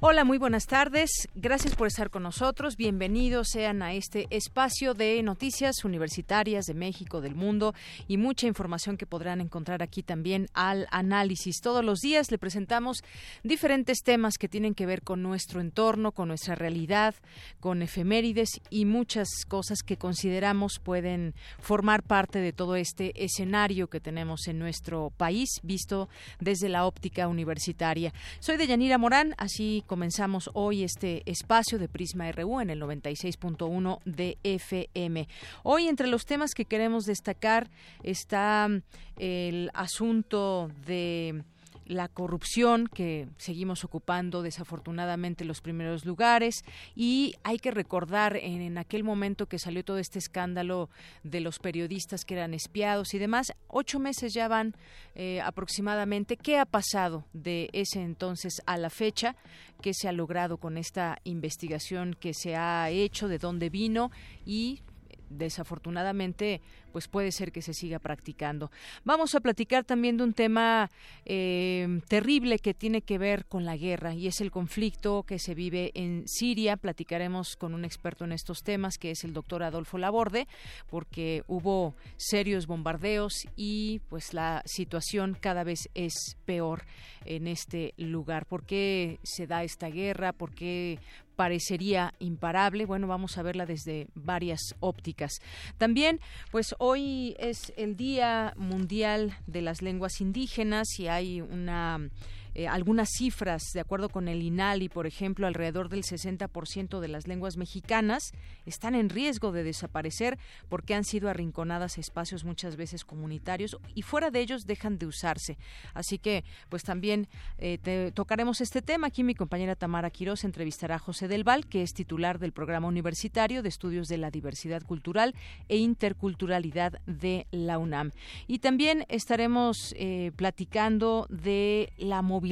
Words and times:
Hola, 0.00 0.22
muy 0.22 0.38
buenas 0.38 0.66
tardes. 0.66 1.10
Gracias 1.34 1.74
por 1.74 1.88
estar 1.88 2.08
con 2.08 2.22
nosotros. 2.22 2.76
Bienvenidos 2.76 3.48
sean 3.48 3.82
a 3.82 3.94
este 3.94 4.28
espacio 4.30 4.94
de 4.94 5.20
noticias 5.24 5.84
universitarias 5.84 6.66
de 6.66 6.74
México, 6.74 7.20
del 7.20 7.34
mundo 7.34 7.74
y 8.06 8.16
mucha 8.16 8.46
información 8.46 8.96
que 8.96 9.06
podrán 9.06 9.40
encontrar 9.40 9.82
aquí 9.82 10.04
también 10.04 10.46
al 10.54 10.86
análisis. 10.92 11.60
Todos 11.60 11.84
los 11.84 11.98
días 11.98 12.30
le 12.30 12.38
presentamos 12.38 13.02
diferentes 13.42 14.04
temas 14.04 14.38
que 14.38 14.46
tienen 14.48 14.76
que 14.76 14.86
ver 14.86 15.02
con 15.02 15.20
nuestro 15.20 15.60
entorno, 15.60 16.12
con 16.12 16.28
nuestra 16.28 16.54
realidad, 16.54 17.16
con 17.58 17.82
efemérides 17.82 18.60
y 18.70 18.84
muchas 18.84 19.26
cosas 19.48 19.82
que 19.82 19.96
consideramos 19.96 20.78
pueden 20.78 21.34
formar 21.58 22.04
parte 22.04 22.38
de 22.38 22.52
todo 22.52 22.76
este 22.76 23.24
escenario 23.24 23.88
que 23.88 23.98
tenemos 23.98 24.46
en 24.46 24.60
nuestro 24.60 25.10
país 25.16 25.58
visto 25.64 26.08
desde 26.38 26.68
la 26.68 26.86
óptica 26.86 27.26
universitaria. 27.26 28.12
Soy 28.38 28.58
Deyanira 28.58 28.96
Morán, 28.96 29.34
así 29.38 29.82
comenzamos 29.88 30.50
hoy 30.52 30.84
este 30.84 31.22
espacio 31.26 31.78
de 31.80 31.88
Prisma 31.88 32.30
RU 32.30 32.60
en 32.60 32.70
el 32.70 32.80
96.1 32.80 33.98
de 34.04 34.38
FM. 34.44 35.26
Hoy 35.64 35.88
entre 35.88 36.06
los 36.06 36.26
temas 36.26 36.54
que 36.54 36.66
queremos 36.66 37.06
destacar 37.06 37.68
está 38.04 38.68
mm, 38.68 38.82
el 39.16 39.70
asunto 39.74 40.70
de 40.86 41.42
la 41.88 42.08
corrupción 42.08 42.86
que 42.86 43.28
seguimos 43.38 43.82
ocupando 43.82 44.42
desafortunadamente 44.42 45.44
los 45.44 45.60
primeros 45.60 46.04
lugares. 46.04 46.64
Y 46.94 47.34
hay 47.42 47.58
que 47.58 47.70
recordar 47.70 48.36
en, 48.36 48.78
aquel 48.78 49.02
momento 49.02 49.46
que 49.46 49.58
salió 49.58 49.84
todo 49.84 49.98
este 49.98 50.18
escándalo 50.18 50.90
de 51.24 51.40
los 51.40 51.58
periodistas 51.58 52.24
que 52.24 52.34
eran 52.34 52.54
espiados 52.54 53.14
y 53.14 53.18
demás 53.18 53.52
ocho 53.66 53.98
meses 53.98 54.34
ya 54.34 54.48
van 54.48 54.74
eh, 55.14 55.40
aproximadamente. 55.40 56.36
Qué 56.36 56.58
ha 56.58 56.66
pasado 56.66 57.24
de 57.32 57.70
ese 57.72 58.02
entonces 58.02 58.62
a 58.66 58.76
la 58.76 58.90
fecha 58.90 59.34
qué 59.80 59.94
se 59.94 60.08
ha 60.08 60.12
logrado 60.12 60.58
con 60.58 60.76
esta 60.76 61.18
investigación 61.24 62.14
que 62.18 62.34
se 62.34 62.56
ha 62.56 62.90
hecho 62.90 63.28
de 63.28 63.38
dónde 63.38 63.70
vino 63.70 64.10
y 64.44 64.82
desafortunadamente 65.30 66.60
pues 66.92 67.08
puede 67.08 67.32
ser 67.32 67.52
que 67.52 67.62
se 67.62 67.74
siga 67.74 67.98
practicando. 67.98 68.70
Vamos 69.04 69.34
a 69.34 69.40
platicar 69.40 69.84
también 69.84 70.16
de 70.16 70.24
un 70.24 70.32
tema 70.32 70.90
eh, 71.24 72.00
terrible 72.08 72.58
que 72.58 72.74
tiene 72.74 73.02
que 73.02 73.18
ver 73.18 73.46
con 73.46 73.64
la 73.64 73.76
guerra 73.76 74.14
y 74.14 74.26
es 74.26 74.40
el 74.40 74.50
conflicto 74.50 75.22
que 75.22 75.38
se 75.38 75.54
vive 75.54 75.92
en 75.94 76.26
Siria. 76.26 76.76
Platicaremos 76.76 77.56
con 77.56 77.74
un 77.74 77.84
experto 77.84 78.24
en 78.24 78.32
estos 78.32 78.62
temas 78.62 78.98
que 78.98 79.10
es 79.10 79.24
el 79.24 79.32
doctor 79.32 79.62
Adolfo 79.62 79.98
Laborde 79.98 80.48
porque 80.90 81.42
hubo 81.46 81.94
serios 82.16 82.66
bombardeos 82.66 83.34
y 83.56 84.00
pues 84.08 84.34
la 84.34 84.62
situación 84.64 85.36
cada 85.38 85.64
vez 85.64 85.88
es 85.94 86.36
peor 86.44 86.84
en 87.24 87.46
este 87.46 87.94
lugar. 87.96 88.46
¿Por 88.46 88.64
qué 88.64 89.18
se 89.22 89.46
da 89.46 89.62
esta 89.62 89.88
guerra? 89.88 90.32
¿Por 90.32 90.54
qué 90.54 90.98
parecería 91.38 92.14
imparable. 92.18 92.84
Bueno, 92.84 93.06
vamos 93.06 93.38
a 93.38 93.42
verla 93.42 93.64
desde 93.64 94.08
varias 94.16 94.74
ópticas. 94.80 95.30
También, 95.76 96.18
pues 96.50 96.74
hoy 96.80 97.36
es 97.38 97.72
el 97.76 97.96
Día 97.96 98.54
Mundial 98.56 99.38
de 99.46 99.62
las 99.62 99.80
Lenguas 99.80 100.20
Indígenas 100.20 100.98
y 100.98 101.06
hay 101.06 101.40
una 101.40 102.10
eh, 102.58 102.66
algunas 102.66 103.10
cifras, 103.10 103.72
de 103.72 103.78
acuerdo 103.78 104.08
con 104.08 104.26
el 104.26 104.42
INALI, 104.42 104.88
por 104.88 105.06
ejemplo, 105.06 105.46
alrededor 105.46 105.88
del 105.88 106.02
60% 106.02 106.98
de 106.98 107.06
las 107.06 107.28
lenguas 107.28 107.56
mexicanas 107.56 108.32
están 108.66 108.96
en 108.96 109.10
riesgo 109.10 109.52
de 109.52 109.62
desaparecer 109.62 110.40
porque 110.68 110.96
han 110.96 111.04
sido 111.04 111.30
arrinconadas 111.30 111.96
a 111.96 112.00
espacios 112.00 112.42
muchas 112.42 112.74
veces 112.74 113.04
comunitarios 113.04 113.78
y 113.94 114.02
fuera 114.02 114.32
de 114.32 114.40
ellos 114.40 114.66
dejan 114.66 114.98
de 114.98 115.06
usarse. 115.06 115.56
Así 115.94 116.18
que, 116.18 116.42
pues 116.68 116.82
también 116.82 117.28
eh, 117.58 118.10
tocaremos 118.12 118.60
este 118.60 118.82
tema. 118.82 119.06
Aquí 119.06 119.22
mi 119.22 119.36
compañera 119.36 119.76
Tamara 119.76 120.10
Quiroz 120.10 120.42
entrevistará 120.42 120.96
a 120.96 120.98
José 120.98 121.28
Del 121.28 121.44
Val, 121.44 121.64
que 121.64 121.84
es 121.84 121.94
titular 121.94 122.40
del 122.40 122.50
Programa 122.50 122.88
Universitario 122.88 123.62
de 123.62 123.68
Estudios 123.68 124.08
de 124.08 124.18
la 124.18 124.32
Diversidad 124.32 124.82
Cultural 124.82 125.36
e 125.68 125.76
Interculturalidad 125.76 127.00
de 127.06 127.46
la 127.52 127.78
UNAM. 127.78 128.10
Y 128.48 128.58
también 128.58 129.06
estaremos 129.08 129.94
eh, 129.96 130.32
platicando 130.34 131.28
de 131.30 131.92
la 131.98 132.20
movilidad 132.20 132.47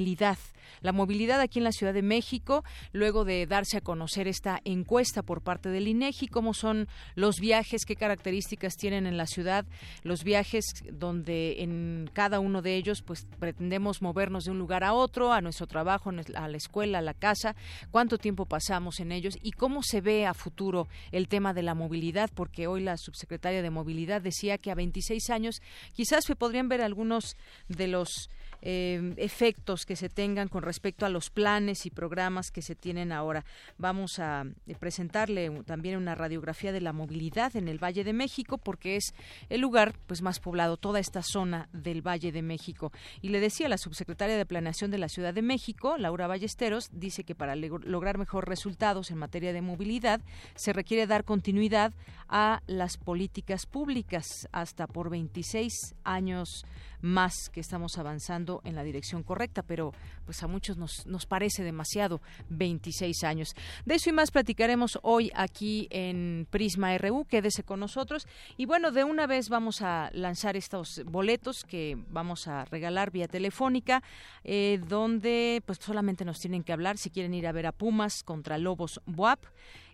la 0.82 0.92
movilidad 0.92 1.40
aquí 1.40 1.58
en 1.58 1.64
la 1.64 1.72
Ciudad 1.72 1.94
de 1.94 2.02
México, 2.02 2.64
luego 2.92 3.24
de 3.24 3.46
darse 3.46 3.78
a 3.78 3.80
conocer 3.80 4.28
esta 4.28 4.60
encuesta 4.64 5.22
por 5.22 5.42
parte 5.42 5.68
del 5.68 5.88
INEGI, 5.88 6.28
cómo 6.28 6.54
son 6.54 6.88
los 7.14 7.40
viajes, 7.40 7.84
qué 7.86 7.96
características 7.96 8.76
tienen 8.76 9.06
en 9.06 9.16
la 9.16 9.26
ciudad, 9.26 9.64
los 10.02 10.24
viajes 10.24 10.64
donde 10.92 11.62
en 11.62 12.10
cada 12.12 12.40
uno 12.40 12.62
de 12.62 12.76
ellos 12.76 13.02
pues 13.02 13.26
pretendemos 13.38 14.02
movernos 14.02 14.44
de 14.44 14.50
un 14.50 14.58
lugar 14.58 14.84
a 14.84 14.92
otro, 14.92 15.32
a 15.32 15.40
nuestro 15.40 15.66
trabajo, 15.66 16.10
a 16.34 16.48
la 16.48 16.56
escuela, 16.56 16.98
a 16.98 17.02
la 17.02 17.14
casa, 17.14 17.56
cuánto 17.90 18.18
tiempo 18.18 18.46
pasamos 18.46 19.00
en 19.00 19.12
ellos 19.12 19.36
y 19.42 19.52
cómo 19.52 19.82
se 19.82 20.00
ve 20.00 20.26
a 20.26 20.34
futuro 20.34 20.88
el 21.12 21.28
tema 21.28 21.54
de 21.54 21.62
la 21.62 21.74
movilidad, 21.74 22.30
porque 22.34 22.66
hoy 22.66 22.82
la 22.82 22.96
subsecretaria 22.96 23.62
de 23.62 23.70
Movilidad 23.70 24.22
decía 24.22 24.58
que 24.58 24.70
a 24.70 24.74
26 24.74 25.30
años 25.30 25.60
quizás 25.92 26.24
se 26.24 26.36
podrían 26.36 26.68
ver 26.68 26.80
algunos 26.80 27.36
de 27.68 27.88
los 27.88 28.30
eh, 28.68 29.14
efectos 29.16 29.86
que 29.86 29.94
se 29.94 30.08
tengan 30.08 30.48
con 30.48 30.64
respecto 30.64 31.06
a 31.06 31.08
los 31.08 31.30
planes 31.30 31.86
y 31.86 31.90
programas 31.90 32.50
que 32.50 32.62
se 32.62 32.74
tienen 32.74 33.12
ahora. 33.12 33.44
Vamos 33.78 34.18
a 34.18 34.44
eh, 34.66 34.74
presentarle 34.74 35.48
también 35.64 35.96
una 35.96 36.16
radiografía 36.16 36.72
de 36.72 36.80
la 36.80 36.92
movilidad 36.92 37.54
en 37.54 37.68
el 37.68 37.78
Valle 37.78 38.02
de 38.02 38.12
México 38.12 38.58
porque 38.58 38.96
es 38.96 39.14
el 39.50 39.60
lugar 39.60 39.94
pues 40.08 40.20
más 40.20 40.40
poblado 40.40 40.78
toda 40.78 40.98
esta 40.98 41.22
zona 41.22 41.68
del 41.72 42.04
Valle 42.04 42.32
de 42.32 42.42
México. 42.42 42.90
Y 43.22 43.28
le 43.28 43.38
decía 43.38 43.68
la 43.68 43.78
subsecretaria 43.78 44.36
de 44.36 44.44
Planeación 44.44 44.90
de 44.90 44.98
la 44.98 45.08
Ciudad 45.08 45.32
de 45.32 45.42
México, 45.42 45.96
Laura 45.96 46.26
Ballesteros, 46.26 46.88
dice 46.90 47.22
que 47.22 47.36
para 47.36 47.54
lograr 47.54 48.18
mejores 48.18 48.48
resultados 48.48 49.12
en 49.12 49.18
materia 49.18 49.52
de 49.52 49.62
movilidad 49.62 50.20
se 50.56 50.72
requiere 50.72 51.06
dar 51.06 51.22
continuidad 51.22 51.94
a 52.28 52.62
las 52.66 52.96
políticas 52.96 53.64
públicas 53.64 54.48
hasta 54.50 54.88
por 54.88 55.08
26 55.08 55.94
años 56.02 56.64
más 57.00 57.50
que 57.50 57.60
estamos 57.60 57.98
avanzando 57.98 58.60
en 58.64 58.74
la 58.74 58.84
dirección 58.84 59.22
correcta, 59.22 59.62
pero 59.62 59.92
pues 60.24 60.42
a 60.42 60.46
muchos 60.46 60.76
nos, 60.76 61.06
nos 61.06 61.26
parece 61.26 61.62
demasiado 61.62 62.20
26 62.50 63.24
años. 63.24 63.54
De 63.84 63.94
eso 63.94 64.10
y 64.10 64.12
más 64.12 64.30
platicaremos 64.30 64.98
hoy 65.02 65.30
aquí 65.34 65.88
en 65.90 66.46
Prisma 66.50 66.96
RU, 66.98 67.24
quédese 67.24 67.62
con 67.62 67.80
nosotros 67.80 68.26
y 68.56 68.66
bueno, 68.66 68.90
de 68.90 69.04
una 69.04 69.26
vez 69.26 69.48
vamos 69.48 69.82
a 69.82 70.10
lanzar 70.12 70.56
estos 70.56 71.02
boletos 71.04 71.64
que 71.64 71.96
vamos 72.10 72.48
a 72.48 72.64
regalar 72.66 73.10
vía 73.10 73.28
telefónica, 73.28 74.02
eh, 74.44 74.80
donde 74.88 75.62
pues 75.66 75.78
solamente 75.80 76.24
nos 76.24 76.38
tienen 76.38 76.62
que 76.62 76.72
hablar 76.72 76.98
si 76.98 77.10
quieren 77.10 77.34
ir 77.34 77.46
a 77.46 77.52
ver 77.52 77.66
a 77.66 77.72
Pumas 77.72 78.22
contra 78.22 78.58
Lobos 78.58 79.00
Buap 79.06 79.40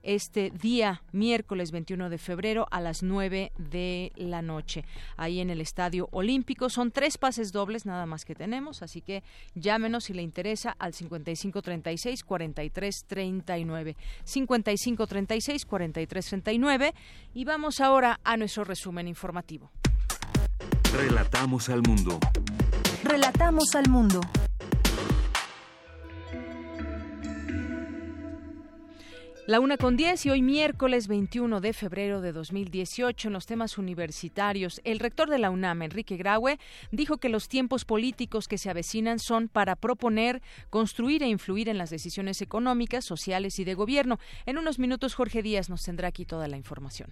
este 0.02 0.50
día, 0.50 1.02
miércoles 1.12 1.70
21 1.70 2.10
de 2.10 2.18
febrero, 2.18 2.66
a 2.70 2.80
las 2.80 3.02
9 3.02 3.52
de 3.56 4.12
la 4.16 4.42
noche, 4.42 4.84
ahí 5.16 5.40
en 5.40 5.50
el 5.50 5.60
Estadio 5.60 6.08
Olímpico. 6.12 6.70
Son 6.70 6.90
tres 6.90 7.18
pases 7.18 7.52
dobles 7.52 7.86
nada 7.86 8.06
más 8.06 8.24
que 8.24 8.34
tenemos, 8.34 8.82
así 8.82 9.00
que 9.00 9.22
llámenos 9.54 10.04
si 10.04 10.14
le 10.14 10.22
interesa 10.22 10.74
al 10.78 10.94
5536 10.94 12.24
4339. 12.24 13.96
5536 14.24 15.66
4339 15.66 16.94
y 17.34 17.44
vamos 17.44 17.80
ahora 17.80 18.20
a 18.24 18.36
nuestro 18.36 18.64
resumen 18.64 19.08
informativo. 19.08 19.70
Relatamos 20.92 21.68
al 21.68 21.82
mundo. 21.82 22.18
Relatamos 23.02 23.74
al 23.74 23.88
mundo. 23.88 24.20
La 29.52 29.60
una 29.60 29.76
con 29.76 29.98
10 29.98 30.24
y 30.24 30.30
hoy 30.30 30.40
miércoles 30.40 31.08
21 31.08 31.60
de 31.60 31.74
febrero 31.74 32.22
de 32.22 32.32
2018 32.32 33.28
en 33.28 33.34
los 33.34 33.44
temas 33.44 33.76
universitarios. 33.76 34.80
El 34.82 34.98
rector 34.98 35.28
de 35.28 35.38
la 35.38 35.50
UNAM, 35.50 35.82
Enrique 35.82 36.16
Graue, 36.16 36.58
dijo 36.90 37.18
que 37.18 37.28
los 37.28 37.48
tiempos 37.48 37.84
políticos 37.84 38.48
que 38.48 38.56
se 38.56 38.70
avecinan 38.70 39.18
son 39.18 39.48
para 39.48 39.76
proponer, 39.76 40.40
construir 40.70 41.22
e 41.22 41.28
influir 41.28 41.68
en 41.68 41.76
las 41.76 41.90
decisiones 41.90 42.40
económicas, 42.40 43.04
sociales 43.04 43.58
y 43.58 43.64
de 43.64 43.74
gobierno. 43.74 44.18
En 44.46 44.56
unos 44.56 44.78
minutos 44.78 45.12
Jorge 45.14 45.42
Díaz 45.42 45.68
nos 45.68 45.84
tendrá 45.84 46.08
aquí 46.08 46.24
toda 46.24 46.48
la 46.48 46.56
información. 46.56 47.10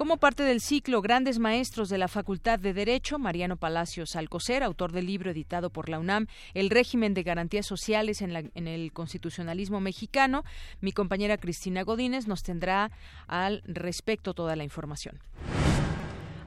Como 0.00 0.16
parte 0.16 0.44
del 0.44 0.62
ciclo 0.62 1.02
Grandes 1.02 1.38
Maestros 1.38 1.90
de 1.90 1.98
la 1.98 2.08
Facultad 2.08 2.58
de 2.58 2.72
Derecho, 2.72 3.18
Mariano 3.18 3.58
Palacios 3.58 4.16
Alcocer, 4.16 4.62
autor 4.62 4.92
del 4.92 5.04
libro 5.04 5.30
editado 5.30 5.68
por 5.68 5.90
la 5.90 5.98
UNAM, 5.98 6.26
El 6.54 6.70
régimen 6.70 7.12
de 7.12 7.22
garantías 7.22 7.66
sociales 7.66 8.22
en, 8.22 8.50
en 8.54 8.66
el 8.66 8.94
constitucionalismo 8.94 9.78
mexicano, 9.78 10.42
mi 10.80 10.92
compañera 10.92 11.36
Cristina 11.36 11.82
Godínez 11.82 12.26
nos 12.26 12.42
tendrá 12.42 12.90
al 13.26 13.60
respecto 13.66 14.32
toda 14.32 14.56
la 14.56 14.64
información. 14.64 15.20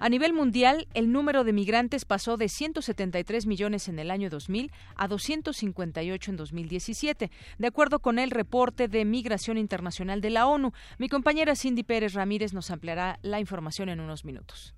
A 0.03 0.09
nivel 0.09 0.33
mundial, 0.33 0.89
el 0.93 1.13
número 1.13 1.45
de 1.45 1.53
migrantes 1.53 2.03
pasó 2.03 2.35
de 2.35 2.49
173 2.49 3.45
millones 3.45 3.87
en 3.87 3.99
el 3.99 4.11
año 4.11 4.29
2000 4.29 4.69
a 4.97 5.07
258 5.07 6.31
en 6.31 6.35
2017, 6.35 7.31
de 7.57 7.67
acuerdo 7.67 7.99
con 7.99 8.19
el 8.19 8.29
reporte 8.29 8.89
de 8.89 9.05
Migración 9.05 9.57
Internacional 9.57 10.19
de 10.19 10.31
la 10.31 10.45
ONU. 10.45 10.73
Mi 10.97 11.07
compañera 11.07 11.55
Cindy 11.55 11.83
Pérez 11.83 12.15
Ramírez 12.15 12.51
nos 12.51 12.69
ampliará 12.69 13.17
la 13.21 13.39
información 13.39 13.87
en 13.87 14.01
unos 14.01 14.25
minutos. 14.25 14.75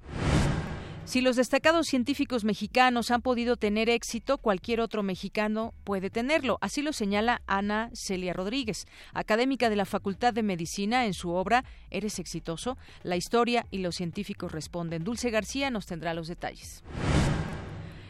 Si 1.05 1.21
los 1.21 1.35
destacados 1.35 1.85
científicos 1.85 2.43
mexicanos 2.43 3.11
han 3.11 3.21
podido 3.21 3.57
tener 3.57 3.89
éxito, 3.89 4.39
cualquier 4.39 4.81
otro 4.81 5.03
mexicano 5.03 5.75
puede 5.83 6.09
tenerlo. 6.09 6.57
Así 6.61 6.81
lo 6.81 6.93
señala 6.93 7.43
Ana 7.45 7.91
Celia 7.93 8.33
Rodríguez, 8.33 8.87
académica 9.13 9.69
de 9.69 9.75
la 9.75 9.85
Facultad 9.85 10.33
de 10.33 10.41
Medicina, 10.41 11.05
en 11.05 11.13
su 11.13 11.29
obra 11.29 11.63
Eres 11.91 12.17
exitoso, 12.17 12.75
la 13.03 13.17
historia 13.17 13.67
y 13.69 13.77
los 13.77 13.95
científicos 13.95 14.51
responden. 14.51 15.03
Dulce 15.03 15.29
García 15.29 15.69
nos 15.69 15.85
tendrá 15.85 16.15
los 16.15 16.27
detalles. 16.27 16.83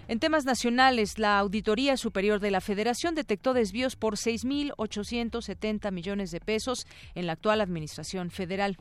En 0.07 0.19
temas 0.19 0.45
nacionales, 0.45 1.19
la 1.19 1.37
Auditoría 1.39 1.97
Superior 1.97 2.39
de 2.39 2.51
la 2.51 2.61
Federación 2.61 3.13
detectó 3.13 3.53
desvíos 3.53 3.97
por 3.97 4.15
6.870 4.15 5.91
millones 5.91 6.31
de 6.31 6.39
pesos 6.39 6.87
en 7.13 7.27
la 7.27 7.33
actual 7.33 7.59
Administración 7.59 8.31
Federal. 8.31 8.77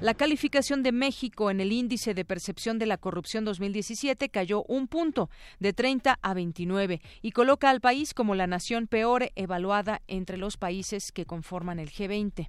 La 0.00 0.14
calificación 0.14 0.82
de 0.82 0.92
México 0.92 1.50
en 1.50 1.60
el 1.60 1.72
índice 1.72 2.14
de 2.14 2.24
percepción 2.24 2.78
de 2.78 2.86
la 2.86 2.96
corrupción 2.96 3.44
2017 3.44 4.30
cayó 4.30 4.64
un 4.66 4.88
punto, 4.88 5.28
de 5.58 5.74
30 5.74 6.18
a 6.22 6.34
29, 6.34 7.02
y 7.20 7.32
coloca 7.32 7.68
al 7.68 7.82
país 7.82 8.14
como 8.14 8.34
la 8.34 8.46
nación 8.46 8.86
peor 8.86 9.30
evaluada 9.34 10.00
entre 10.08 10.38
los 10.38 10.56
países 10.56 11.12
que 11.12 11.26
conforman 11.26 11.78
el 11.78 11.90
G20. 11.90 12.48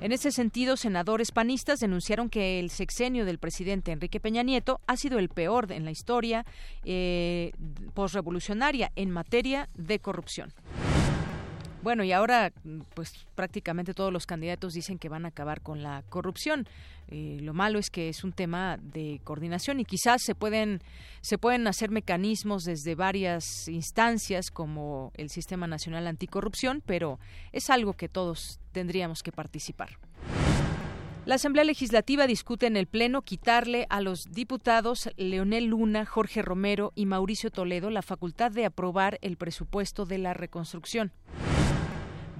En 0.00 0.12
ese 0.12 0.30
sentido, 0.30 0.76
senadores 0.76 1.32
panistas 1.32 1.80
denunciaron 1.80 2.30
que 2.30 2.60
el 2.60 2.70
sexenio 2.70 3.24
del 3.24 3.38
presidente 3.38 3.90
Enrique 3.90 4.20
Peña 4.20 4.44
Nieto 4.44 4.80
ha 4.86 4.96
sido 4.96 5.18
el 5.18 5.30
peor 5.30 5.72
en 5.72 5.84
la 5.84 5.90
historia 5.90 6.46
eh, 6.84 7.50
posrevolucionaria 7.92 8.92
en 8.94 9.10
materia 9.10 9.68
de 9.74 9.98
corrupción. 9.98 10.54
Bueno, 11.82 12.04
y 12.04 12.12
ahora 12.12 12.52
pues 12.94 13.26
prácticamente 13.34 13.94
todos 13.94 14.12
los 14.12 14.26
candidatos 14.26 14.74
dicen 14.74 14.98
que 14.98 15.08
van 15.08 15.24
a 15.24 15.28
acabar 15.28 15.62
con 15.62 15.82
la 15.82 16.02
corrupción. 16.10 16.68
Eh, 17.08 17.38
lo 17.40 17.54
malo 17.54 17.78
es 17.78 17.88
que 17.88 18.10
es 18.10 18.22
un 18.22 18.32
tema 18.32 18.78
de 18.82 19.20
coordinación 19.24 19.80
y 19.80 19.84
quizás 19.84 20.22
se 20.22 20.34
pueden 20.34 20.82
se 21.22 21.38
pueden 21.38 21.66
hacer 21.66 21.90
mecanismos 21.90 22.64
desde 22.64 22.94
varias 22.94 23.66
instancias 23.68 24.50
como 24.50 25.10
el 25.16 25.30
Sistema 25.30 25.66
Nacional 25.66 26.06
Anticorrupción, 26.06 26.82
pero 26.84 27.18
es 27.52 27.70
algo 27.70 27.94
que 27.94 28.08
todos 28.08 28.60
tendríamos 28.72 29.22
que 29.22 29.32
participar. 29.32 29.98
La 31.24 31.36
Asamblea 31.36 31.64
Legislativa 31.64 32.26
discute 32.26 32.66
en 32.66 32.76
el 32.76 32.86
Pleno 32.86 33.22
quitarle 33.22 33.86
a 33.90 34.00
los 34.00 34.24
diputados 34.30 35.10
Leonel 35.16 35.66
Luna, 35.66 36.04
Jorge 36.04 36.42
Romero 36.42 36.92
y 36.94 37.06
Mauricio 37.06 37.50
Toledo 37.50 37.90
la 37.90 38.02
facultad 38.02 38.50
de 38.50 38.66
aprobar 38.66 39.18
el 39.22 39.36
presupuesto 39.36 40.04
de 40.04 40.18
la 40.18 40.34
reconstrucción. 40.34 41.12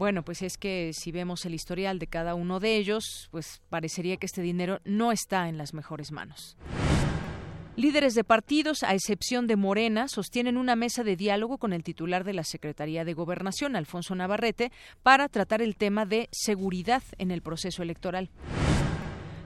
Bueno, 0.00 0.22
pues 0.22 0.40
es 0.40 0.56
que 0.56 0.92
si 0.94 1.12
vemos 1.12 1.44
el 1.44 1.52
historial 1.52 1.98
de 1.98 2.06
cada 2.06 2.34
uno 2.34 2.58
de 2.58 2.76
ellos, 2.76 3.28
pues 3.30 3.60
parecería 3.68 4.16
que 4.16 4.24
este 4.24 4.40
dinero 4.40 4.80
no 4.86 5.12
está 5.12 5.46
en 5.46 5.58
las 5.58 5.74
mejores 5.74 6.10
manos. 6.10 6.56
Líderes 7.76 8.14
de 8.14 8.24
partidos, 8.24 8.82
a 8.82 8.94
excepción 8.94 9.46
de 9.46 9.56
Morena, 9.56 10.08
sostienen 10.08 10.56
una 10.56 10.74
mesa 10.74 11.04
de 11.04 11.16
diálogo 11.16 11.58
con 11.58 11.74
el 11.74 11.84
titular 11.84 12.24
de 12.24 12.32
la 12.32 12.44
Secretaría 12.44 13.04
de 13.04 13.12
Gobernación, 13.12 13.76
Alfonso 13.76 14.14
Navarrete, 14.14 14.72
para 15.02 15.28
tratar 15.28 15.60
el 15.60 15.76
tema 15.76 16.06
de 16.06 16.30
seguridad 16.32 17.02
en 17.18 17.30
el 17.30 17.42
proceso 17.42 17.82
electoral. 17.82 18.30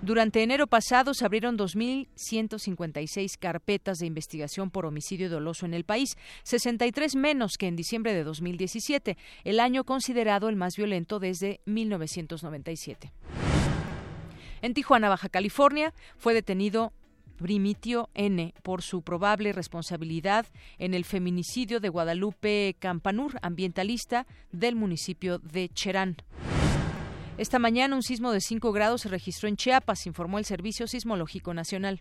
Durante 0.05 0.43
enero 0.43 0.67
pasado 0.67 1.15
se 1.15 1.25
abrieron 1.25 1.56
2.156 1.56 3.39
carpetas 3.39 3.97
de 3.97 4.06
investigación 4.06 4.71
por 4.71 4.85
homicidio 4.85 5.31
doloso 5.31 5.65
en 5.65 5.73
el 5.73 5.85
país, 5.85 6.19
63 6.43 7.17
menos 7.17 7.53
que 7.59 7.69
en 7.69 7.75
diciembre 7.75 8.12
de 8.12 8.23
2017, 8.23 9.17
el 9.45 9.61
año 9.61 9.85
considerado 9.85 10.51
el 10.51 10.56
más 10.56 10.77
violento 10.77 11.21
desde 11.21 11.62
1997. 11.65 13.12
En 14.61 14.75
Tijuana, 14.75 15.09
Baja 15.09 15.31
California, 15.31 15.95
fue 16.19 16.35
detenido 16.35 16.93
Primitio 17.39 18.11
N 18.12 18.53
por 18.62 18.83
su 18.83 19.00
probable 19.00 19.55
responsabilidad 19.55 20.45
en 20.77 20.93
el 20.93 21.07
feminicidio 21.07 21.81
de 21.81 21.89
Guadalupe 21.89 22.77
Campanur, 22.79 23.39
ambientalista 23.41 24.27
del 24.53 24.77
municipio 24.77 25.39
de 25.39 25.71
Cherán. 25.71 26.19
Esta 27.37 27.59
mañana 27.59 27.97
un 27.97 28.05
sismo 28.05 28.31
de 28.31 28.41
5 28.41 28.71
grados 28.71 29.01
se 29.01 29.09
registró 29.09 29.49
en 29.49 29.57
Chiapas, 29.57 30.07
informó 30.07 30.39
el 30.39 30.45
Servicio 30.45 30.87
Sismológico 30.87 31.53
Nacional. 31.53 32.01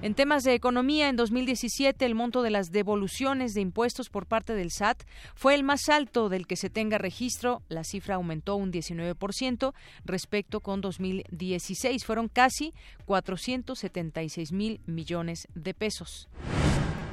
En 0.00 0.14
temas 0.14 0.44
de 0.44 0.54
economía, 0.54 1.08
en 1.08 1.16
2017 1.16 2.04
el 2.04 2.14
monto 2.14 2.42
de 2.42 2.50
las 2.50 2.70
devoluciones 2.70 3.52
de 3.54 3.62
impuestos 3.62 4.10
por 4.10 4.26
parte 4.26 4.54
del 4.54 4.70
SAT 4.70 5.02
fue 5.34 5.56
el 5.56 5.64
más 5.64 5.88
alto 5.88 6.28
del 6.28 6.46
que 6.46 6.54
se 6.54 6.70
tenga 6.70 6.98
registro. 6.98 7.62
La 7.68 7.82
cifra 7.82 8.14
aumentó 8.14 8.54
un 8.54 8.72
19% 8.72 9.74
respecto 10.04 10.60
con 10.60 10.80
2016. 10.80 12.04
Fueron 12.04 12.28
casi 12.28 12.74
476 13.06 14.52
mil 14.52 14.80
millones 14.86 15.48
de 15.56 15.74
pesos. 15.74 16.28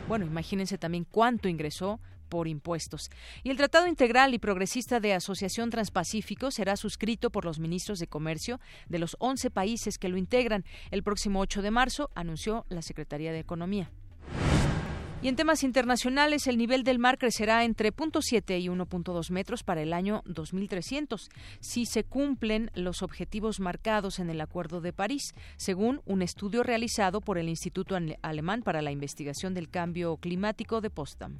Bueno, 0.08 0.28
imagínense 0.28 0.78
también 0.78 1.06
cuánto 1.10 1.48
ingresó 1.48 2.00
por 2.30 2.48
impuestos. 2.48 3.10
Y 3.44 3.50
el 3.50 3.58
Tratado 3.58 3.88
Integral 3.88 4.34
y 4.34 4.40
Progresista 4.40 5.00
de 5.00 5.14
Asociación 5.14 5.70
Transpacífico 5.70 6.52
será 6.52 6.78
suscrito 6.78 7.31
por 7.31 7.44
los 7.44 7.60
ministros 7.60 8.00
de 8.00 8.08
Comercio 8.08 8.60
de 8.88 9.00
los 9.00 9.18
11 9.20 9.50
países 9.52 9.98
que 9.98 10.10
lo 10.10 10.18
integran. 10.18 10.64
El 10.92 11.04
próximo 11.04 11.40
8 11.42 11.62
de 11.62 11.72
marzo 11.72 12.12
anunció 12.16 12.66
la 12.70 12.81
Secretaría 12.81 13.34
de 13.34 13.40
Economía. 13.40 13.92
Y 15.22 15.28
en 15.28 15.36
temas 15.36 15.64
internacionales, 15.64 16.48
el 16.48 16.58
nivel 16.58 16.86
del 16.86 16.98
mar 16.98 17.18
crecerá 17.18 17.66
entre 17.66 17.94
0.7 17.94 18.62
y 18.62 18.70
1.2 18.70 19.32
metros 19.32 19.64
para 19.64 19.82
el 19.82 19.92
año 19.92 20.22
2300, 20.25 21.30
si 21.60 21.86
se 21.86 22.06
cumplen 22.06 22.72
los 22.74 23.02
objetivos 23.02 23.60
marcados 23.60 24.20
en 24.20 24.30
el 24.30 24.40
Acuerdo 24.40 24.80
de 24.80 24.94
París, 24.94 25.34
según 25.58 26.01
un 26.06 26.22
estudio 26.22 26.63
realizado 26.63 27.20
por 27.20 27.38
el 27.38 27.50
Instituto 27.50 27.98
Alemán 28.22 28.62
para 28.62 28.82
la 28.82 28.92
Investigación 28.92 29.53
del 29.53 29.70
Cambio 29.70 30.15
Climático 30.15 30.80
de 30.80 30.89
Potsdam. 30.89 31.39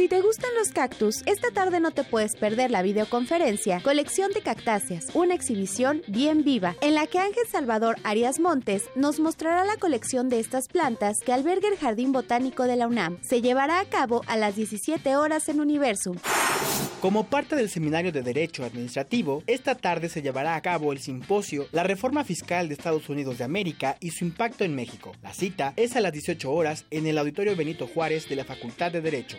Si 0.00 0.08
te 0.08 0.22
gustan 0.22 0.48
los 0.58 0.72
cactus, 0.72 1.16
esta 1.26 1.50
tarde 1.50 1.78
no 1.78 1.90
te 1.90 2.04
puedes 2.04 2.34
perder 2.34 2.70
la 2.70 2.80
videoconferencia 2.80 3.82
Colección 3.82 4.32
de 4.32 4.40
Cactáceas, 4.40 5.08
una 5.12 5.34
exhibición 5.34 6.00
bien 6.06 6.42
viva, 6.42 6.74
en 6.80 6.94
la 6.94 7.06
que 7.06 7.18
Ángel 7.18 7.46
Salvador 7.52 7.96
Arias 8.02 8.40
Montes 8.40 8.84
nos 8.94 9.20
mostrará 9.20 9.66
la 9.66 9.76
colección 9.76 10.30
de 10.30 10.40
estas 10.40 10.68
plantas 10.68 11.18
que 11.22 11.34
alberga 11.34 11.68
el 11.68 11.76
Jardín 11.76 12.12
Botánico 12.12 12.62
de 12.62 12.76
la 12.76 12.86
UNAM. 12.86 13.18
Se 13.20 13.42
llevará 13.42 13.78
a 13.78 13.84
cabo 13.90 14.22
a 14.26 14.38
las 14.38 14.56
17 14.56 15.16
horas 15.16 15.50
en 15.50 15.60
Universum. 15.60 16.16
Como 17.02 17.26
parte 17.26 17.54
del 17.56 17.68
Seminario 17.68 18.10
de 18.10 18.22
Derecho 18.22 18.64
Administrativo, 18.64 19.42
esta 19.46 19.74
tarde 19.74 20.08
se 20.08 20.22
llevará 20.22 20.54
a 20.54 20.62
cabo 20.62 20.92
el 20.92 21.00
simposio 21.00 21.66
La 21.72 21.82
Reforma 21.82 22.24
Fiscal 22.24 22.68
de 22.68 22.74
Estados 22.74 23.08
Unidos 23.10 23.36
de 23.36 23.44
América 23.44 23.98
y 24.00 24.10
su 24.10 24.24
impacto 24.24 24.64
en 24.64 24.74
México. 24.74 25.12
La 25.22 25.34
cita 25.34 25.74
es 25.76 25.94
a 25.94 26.00
las 26.00 26.12
18 26.12 26.50
horas 26.50 26.86
en 26.90 27.06
el 27.06 27.18
Auditorio 27.18 27.54
Benito 27.54 27.86
Juárez 27.86 28.28
de 28.30 28.36
la 28.36 28.44
Facultad 28.44 28.92
de 28.92 29.00
Derecho. 29.02 29.36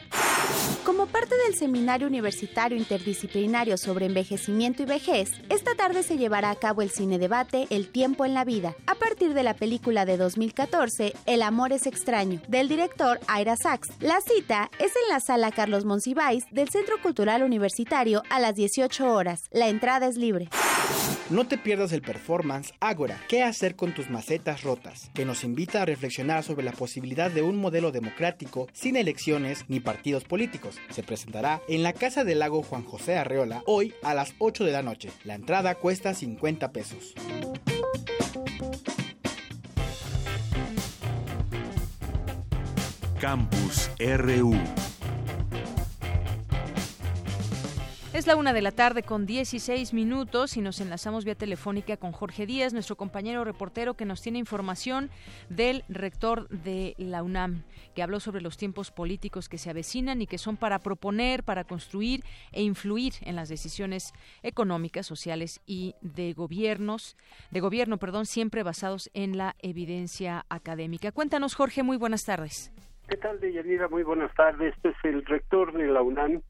Como 0.84 1.05
parte 1.05 1.36
del 1.46 1.55
Seminario 1.55 2.08
Universitario 2.08 2.77
Interdisciplinario 2.77 3.77
sobre 3.77 4.08
Envejecimiento 4.08 4.84
y 4.84 4.86
Vejez, 4.86 5.31
esta 5.50 5.75
tarde 5.75 6.03
se 6.03 6.17
llevará 6.17 6.50
a 6.50 6.55
cabo 6.55 6.81
el 6.81 6.89
cine 6.89 7.20
debate 7.20 7.67
El 7.70 7.88
tiempo 7.91 8.25
en 8.25 8.34
la 8.34 8.43
vida, 8.43 8.75
a 8.88 8.96
partir 8.96 9.34
de 9.34 9.43
la 9.43 9.53
película 9.53 10.05
de 10.05 10.17
2014 10.17 11.13
El 11.25 11.43
amor 11.43 11.72
es 11.72 11.86
extraño, 11.88 12.41
del 12.48 12.67
director 12.67 13.20
Ira 13.39 13.55
Sachs. 13.55 13.89
La 14.00 14.20
cita 14.22 14.70
es 14.79 14.91
en 14.96 15.10
la 15.10 15.20
sala 15.20 15.51
Carlos 15.51 15.86
Monsiváis 15.86 16.46
del 16.51 16.70
Centro 16.70 17.01
Cultural 17.01 17.43
Universitario 17.43 18.24
a 18.29 18.39
las 18.39 18.55
18 18.55 19.13
horas. 19.13 19.43
La 19.51 19.70
entrada 19.70 20.08
es 20.08 20.17
libre. 20.17 20.50
No 21.29 21.48
te 21.48 21.58
pierdas 21.58 21.93
el 21.93 22.01
performance 22.01 22.74
Ágora, 22.81 23.17
¿qué 23.29 23.43
hacer 23.43 23.77
con 23.77 23.93
tus 23.93 24.10
macetas 24.10 24.63
rotas? 24.63 25.10
Que 25.13 25.24
nos 25.24 25.46
invita 25.46 25.81
a 25.81 25.86
reflexionar 25.86 26.43
sobre 26.43 26.65
la 26.65 26.74
posibilidad 26.74 27.31
de 27.31 27.41
un 27.41 27.58
modelo 27.58 27.91
democrático 27.91 28.67
sin 28.74 28.98
elecciones 28.98 29.63
ni 29.70 29.79
partidos 29.79 30.25
políticos. 30.25 30.41
Se 30.90 31.04
presentará 31.04 31.62
en 31.68 31.84
la 31.84 31.94
Casa 31.94 32.24
del 32.24 32.40
Lago 32.40 32.64
Juan 32.64 32.84
José 32.84 33.16
Arreola 33.16 33.62
hoy 33.68 33.94
a 34.02 34.16
las 34.16 34.34
8 34.40 34.64
de 34.64 34.72
la 34.72 34.82
noche. 34.82 35.12
La 35.24 35.36
entrada 35.36 35.76
cuesta 35.76 36.16
50 36.16 36.72
pesos. 36.72 37.14
Campus 43.20 43.92
RU. 44.00 44.56
Es 48.13 48.27
la 48.27 48.36
una 48.36 48.51
de 48.51 48.62
la 48.62 48.74
tarde 48.74 49.03
con 49.03 49.25
16 49.25 49.94
minutos 49.94 50.58
y 50.58 50.62
nos 50.62 50.82
enlazamos 50.82 51.24
vía 51.24 51.34
telefónica 51.34 51.96
con 51.96 52.12
Jorge 52.12 52.46
Díaz, 52.46 52.74
nuestro 52.74 52.98
compañero 52.98 53.46
reportero 53.46 53.94
que 53.94 54.03
nos 54.03 54.22
tiene 54.22 54.38
información 54.38 55.10
del 55.48 55.86
rector 55.88 56.50
de 56.50 56.94
la 56.98 57.24
UNAM, 57.24 57.63
que 57.96 58.03
habló 58.03 58.20
sobre 58.20 58.41
los 58.41 58.58
tiempos 58.58 58.91
políticos 58.91 59.48
que 59.48 59.58
se 59.58 59.70
avecinan 59.70 60.22
y 60.22 60.27
que 60.27 60.38
son 60.38 60.58
para 60.58 60.80
proponer, 60.80 61.44
para 61.44 61.63
construir 61.63 62.25
e 62.51 62.63
influir 62.63 63.13
en 63.22 63.38
las 63.38 63.48
decisiones 63.48 64.12
económicas, 64.44 65.06
sociales 65.06 65.62
y 65.65 65.96
de 66.01 66.34
gobiernos, 66.34 67.15
de 67.50 67.62
gobierno, 67.62 67.98
perdón, 67.98 68.25
siempre 68.25 68.62
basados 68.62 69.10
en 69.13 69.38
la 69.38 69.56
evidencia 69.60 70.46
académica. 70.50 71.13
Cuéntanos, 71.13 71.56
Jorge, 71.56 71.82
muy 71.82 71.96
buenas 71.96 72.25
tardes. 72.25 72.74
¿Qué 73.08 73.15
tal, 73.15 73.39
Deyanira? 73.39 73.88
Muy 73.88 74.03
buenas 74.03 74.34
tardes. 74.36 74.75
Este 74.75 74.89
es 74.89 74.96
el 75.03 75.25
rector 75.25 75.72
de 75.72 75.88
la 75.88 76.01
UNAM, 76.01 76.41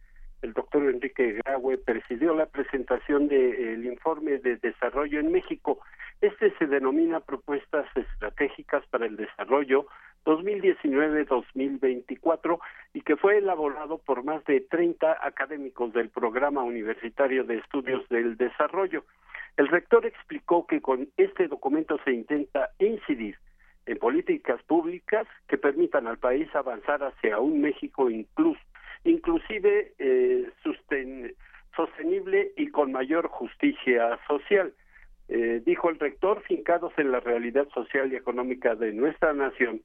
el 0.42 0.54
doctor 0.54 0.84
Enrique 0.84 1.40
Graue 1.44 1.78
presidió 1.78 2.34
la 2.36 2.46
presentación 2.48 3.28
del 3.28 3.86
informe 3.86 4.40
de 4.40 4.56
desarrollo 4.58 5.20
en 5.20 5.32
México. 5.32 5.82
Este 6.20 6.52
se 6.58 6.66
denomina 6.68 7.20
Propuestas 7.20 7.86
Estratégicas 7.96 8.84
para 8.88 9.06
el 9.06 9.18
Desarrollo 9.18 9.86
2019-2024 10.26 12.60
y 12.94 13.02
que 13.02 13.18
fue 13.18 13.38
elaborado 13.38 14.00
por 14.00 14.24
más 14.24 14.44
de 14.46 14.62
30 14.62 15.20
académicos 15.22 15.94
del 15.94 16.10
Programa 16.10 16.64
Universitario 16.64 17.44
de 17.44 17.58
Estudios 17.58 18.10
del 18.10 18.36
Desarrollo. 18.38 19.06
El 19.58 19.68
rector 19.68 20.06
explicó 20.06 20.66
que 20.66 20.80
con 20.82 21.10
este 21.18 21.48
documento 21.48 22.00
se 22.04 22.14
intenta 22.14 22.70
incidir 22.80 23.38
en 23.86 23.98
políticas 23.98 24.64
públicas 24.64 25.28
que 25.48 25.58
permitan 25.58 26.08
al 26.08 26.18
país 26.18 26.48
avanzar 26.56 27.04
hacia 27.04 27.40
un 27.40 27.62
México 27.62 28.10
incluso 28.10 28.60
inclusive 29.03 29.93
eh, 30.00 30.50
sostenible 31.75 32.51
y 32.58 32.67
con 32.70 32.91
mayor 32.91 33.27
justicia 33.27 34.20
social. 34.27 34.74
Eh, 35.29 35.62
dijo 35.65 35.89
el 35.89 36.00
rector, 36.00 36.41
fincados 36.43 36.93
en 36.98 37.12
la 37.12 37.20
realidad 37.20 37.67
social 37.74 38.12
y 38.12 38.15
económica 38.15 38.75
de 38.75 38.91
nuestra 38.91 39.34
nación, 39.34 39.81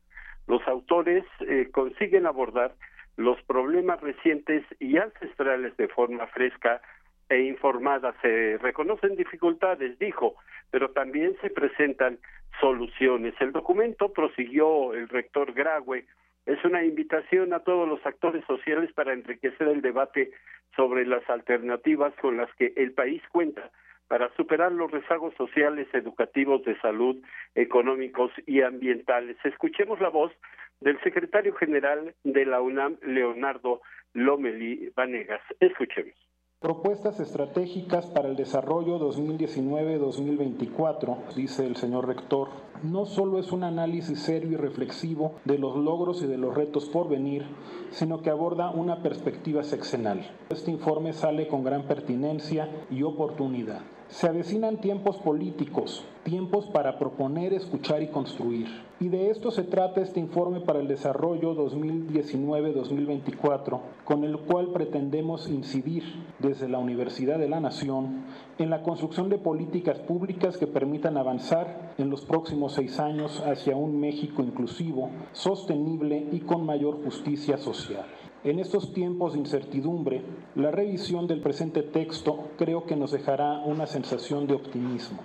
los 0.46 0.66
autores 0.66 1.24
eh, 1.40 1.68
consiguen 1.72 2.26
abordar 2.26 2.74
los 3.16 3.40
problemas 3.42 4.00
recientes 4.00 4.64
y 4.78 4.98
ancestrales 4.98 5.76
de 5.76 5.88
forma 5.88 6.26
fresca 6.26 6.80
e 7.28 7.40
informada. 7.40 8.14
Se 8.22 8.58
reconocen 8.58 9.16
dificultades, 9.16 9.98
dijo, 9.98 10.36
pero 10.70 10.90
también 10.90 11.36
se 11.40 11.50
presentan 11.50 12.18
soluciones. 12.60 13.34
El 13.40 13.52
documento, 13.52 14.12
prosiguió 14.12 14.94
el 14.94 15.08
rector 15.08 15.52
Graue, 15.52 16.06
es 16.46 16.64
una 16.64 16.84
invitación 16.84 17.52
a 17.52 17.60
todos 17.60 17.88
los 17.88 18.04
actores 18.06 18.44
sociales 18.46 18.92
para 18.92 19.12
enriquecer 19.12 19.68
el 19.68 19.82
debate 19.82 20.30
sobre 20.74 21.04
las 21.04 21.28
alternativas 21.28 22.14
con 22.20 22.36
las 22.36 22.52
que 22.54 22.72
el 22.76 22.92
país 22.92 23.22
cuenta 23.32 23.70
para 24.08 24.32
superar 24.36 24.70
los 24.70 24.90
rezagos 24.90 25.34
sociales, 25.34 25.88
educativos, 25.92 26.64
de 26.64 26.78
salud, 26.78 27.16
económicos 27.56 28.30
y 28.46 28.62
ambientales. 28.62 29.36
Escuchemos 29.44 30.00
la 30.00 30.08
voz 30.08 30.32
del 30.80 31.00
secretario 31.00 31.54
general 31.54 32.14
de 32.22 32.46
la 32.46 32.60
UNAM, 32.60 32.98
Leonardo 33.02 33.80
Lomeli 34.14 34.92
Vanegas. 34.94 35.42
Escuchemos. 35.58 36.14
Propuestas 36.58 37.20
estratégicas 37.20 38.06
para 38.06 38.28
el 38.28 38.36
desarrollo 38.36 38.98
2019-2024, 38.98 41.34
dice 41.34 41.66
el 41.66 41.76
señor 41.76 42.06
rector, 42.06 42.48
no 42.82 43.04
solo 43.04 43.38
es 43.38 43.52
un 43.52 43.62
análisis 43.62 44.20
serio 44.20 44.52
y 44.52 44.56
reflexivo 44.56 45.34
de 45.44 45.58
los 45.58 45.76
logros 45.76 46.22
y 46.22 46.26
de 46.26 46.38
los 46.38 46.54
retos 46.54 46.86
por 46.86 47.10
venir, 47.10 47.44
sino 47.90 48.22
que 48.22 48.30
aborda 48.30 48.70
una 48.70 49.02
perspectiva 49.02 49.64
sexenal. 49.64 50.30
Este 50.48 50.70
informe 50.70 51.12
sale 51.12 51.46
con 51.46 51.62
gran 51.62 51.82
pertinencia 51.82 52.70
y 52.90 53.02
oportunidad. 53.02 53.82
Se 54.08 54.28
avecinan 54.28 54.80
tiempos 54.80 55.16
políticos, 55.16 56.04
tiempos 56.22 56.66
para 56.66 56.96
proponer, 56.96 57.52
escuchar 57.52 58.02
y 58.02 58.06
construir. 58.06 58.68
Y 59.00 59.08
de 59.08 59.30
esto 59.30 59.50
se 59.50 59.64
trata 59.64 60.00
este 60.00 60.20
informe 60.20 60.60
para 60.60 60.78
el 60.78 60.86
desarrollo 60.86 61.56
2019-2024, 61.56 63.80
con 64.04 64.22
el 64.22 64.38
cual 64.38 64.68
pretendemos 64.72 65.48
incidir 65.48 66.04
desde 66.38 66.68
la 66.68 66.78
Universidad 66.78 67.36
de 67.38 67.48
la 67.48 67.58
Nación 67.60 68.22
en 68.58 68.70
la 68.70 68.84
construcción 68.84 69.28
de 69.28 69.38
políticas 69.38 69.98
públicas 69.98 70.56
que 70.56 70.68
permitan 70.68 71.18
avanzar 71.18 71.94
en 71.98 72.08
los 72.08 72.24
próximos 72.24 72.74
seis 72.74 73.00
años 73.00 73.42
hacia 73.44 73.74
un 73.76 73.98
México 74.00 74.42
inclusivo, 74.42 75.10
sostenible 75.32 76.28
y 76.30 76.38
con 76.40 76.64
mayor 76.64 77.02
justicia 77.02 77.58
social. 77.58 78.06
En 78.46 78.60
estos 78.60 78.94
tiempos 78.94 79.32
de 79.32 79.40
incertidumbre, 79.40 80.22
la 80.54 80.70
revisión 80.70 81.26
del 81.26 81.40
presente 81.40 81.82
texto 81.82 82.52
creo 82.56 82.86
que 82.86 82.94
nos 82.94 83.10
dejará 83.10 83.58
una 83.64 83.86
sensación 83.86 84.46
de 84.46 84.54
optimismo. 84.54 85.18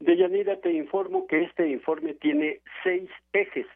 Deyanira, 0.00 0.56
te 0.56 0.72
informo 0.72 1.28
que 1.28 1.44
este 1.44 1.70
informe 1.70 2.14
tiene 2.14 2.62
seis 2.82 3.08
ejes. 3.32 3.66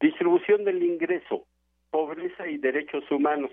Distribución 0.00 0.64
del 0.64 0.82
ingreso, 0.82 1.44
pobreza 1.90 2.48
y 2.48 2.56
derechos 2.56 3.04
humanos, 3.10 3.50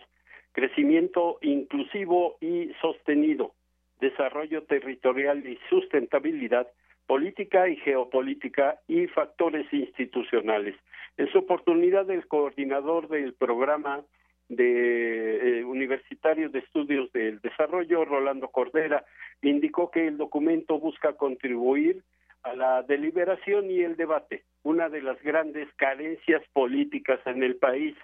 crecimiento 0.53 1.37
inclusivo 1.41 2.37
y 2.39 2.71
sostenido, 2.79 3.51
desarrollo 3.99 4.63
territorial 4.63 5.45
y 5.45 5.59
sustentabilidad, 5.69 6.69
política 7.05 7.67
y 7.67 7.75
geopolítica 7.75 8.79
y 8.87 9.07
factores 9.07 9.67
institucionales. 9.73 10.77
En 11.17 11.27
su 11.31 11.39
oportunidad, 11.39 12.09
el 12.11 12.27
coordinador 12.27 13.07
del 13.07 13.33
programa 13.33 14.03
de 14.49 15.59
eh, 15.59 15.63
Universitario 15.65 16.49
de 16.49 16.59
Estudios 16.59 17.11
del 17.11 17.41
Desarrollo, 17.41 18.05
Rolando 18.05 18.49
Cordera, 18.49 19.03
indicó 19.41 19.91
que 19.91 20.07
el 20.07 20.17
documento 20.17 20.79
busca 20.79 21.13
contribuir 21.13 22.03
a 22.43 22.55
la 22.55 22.83
deliberación 22.83 23.69
y 23.69 23.79
el 23.79 23.97
debate, 23.97 24.43
una 24.63 24.89
de 24.89 25.01
las 25.01 25.21
grandes 25.21 25.67
carencias 25.75 26.41
políticas 26.53 27.19
en 27.25 27.43
el 27.43 27.57
país 27.57 27.95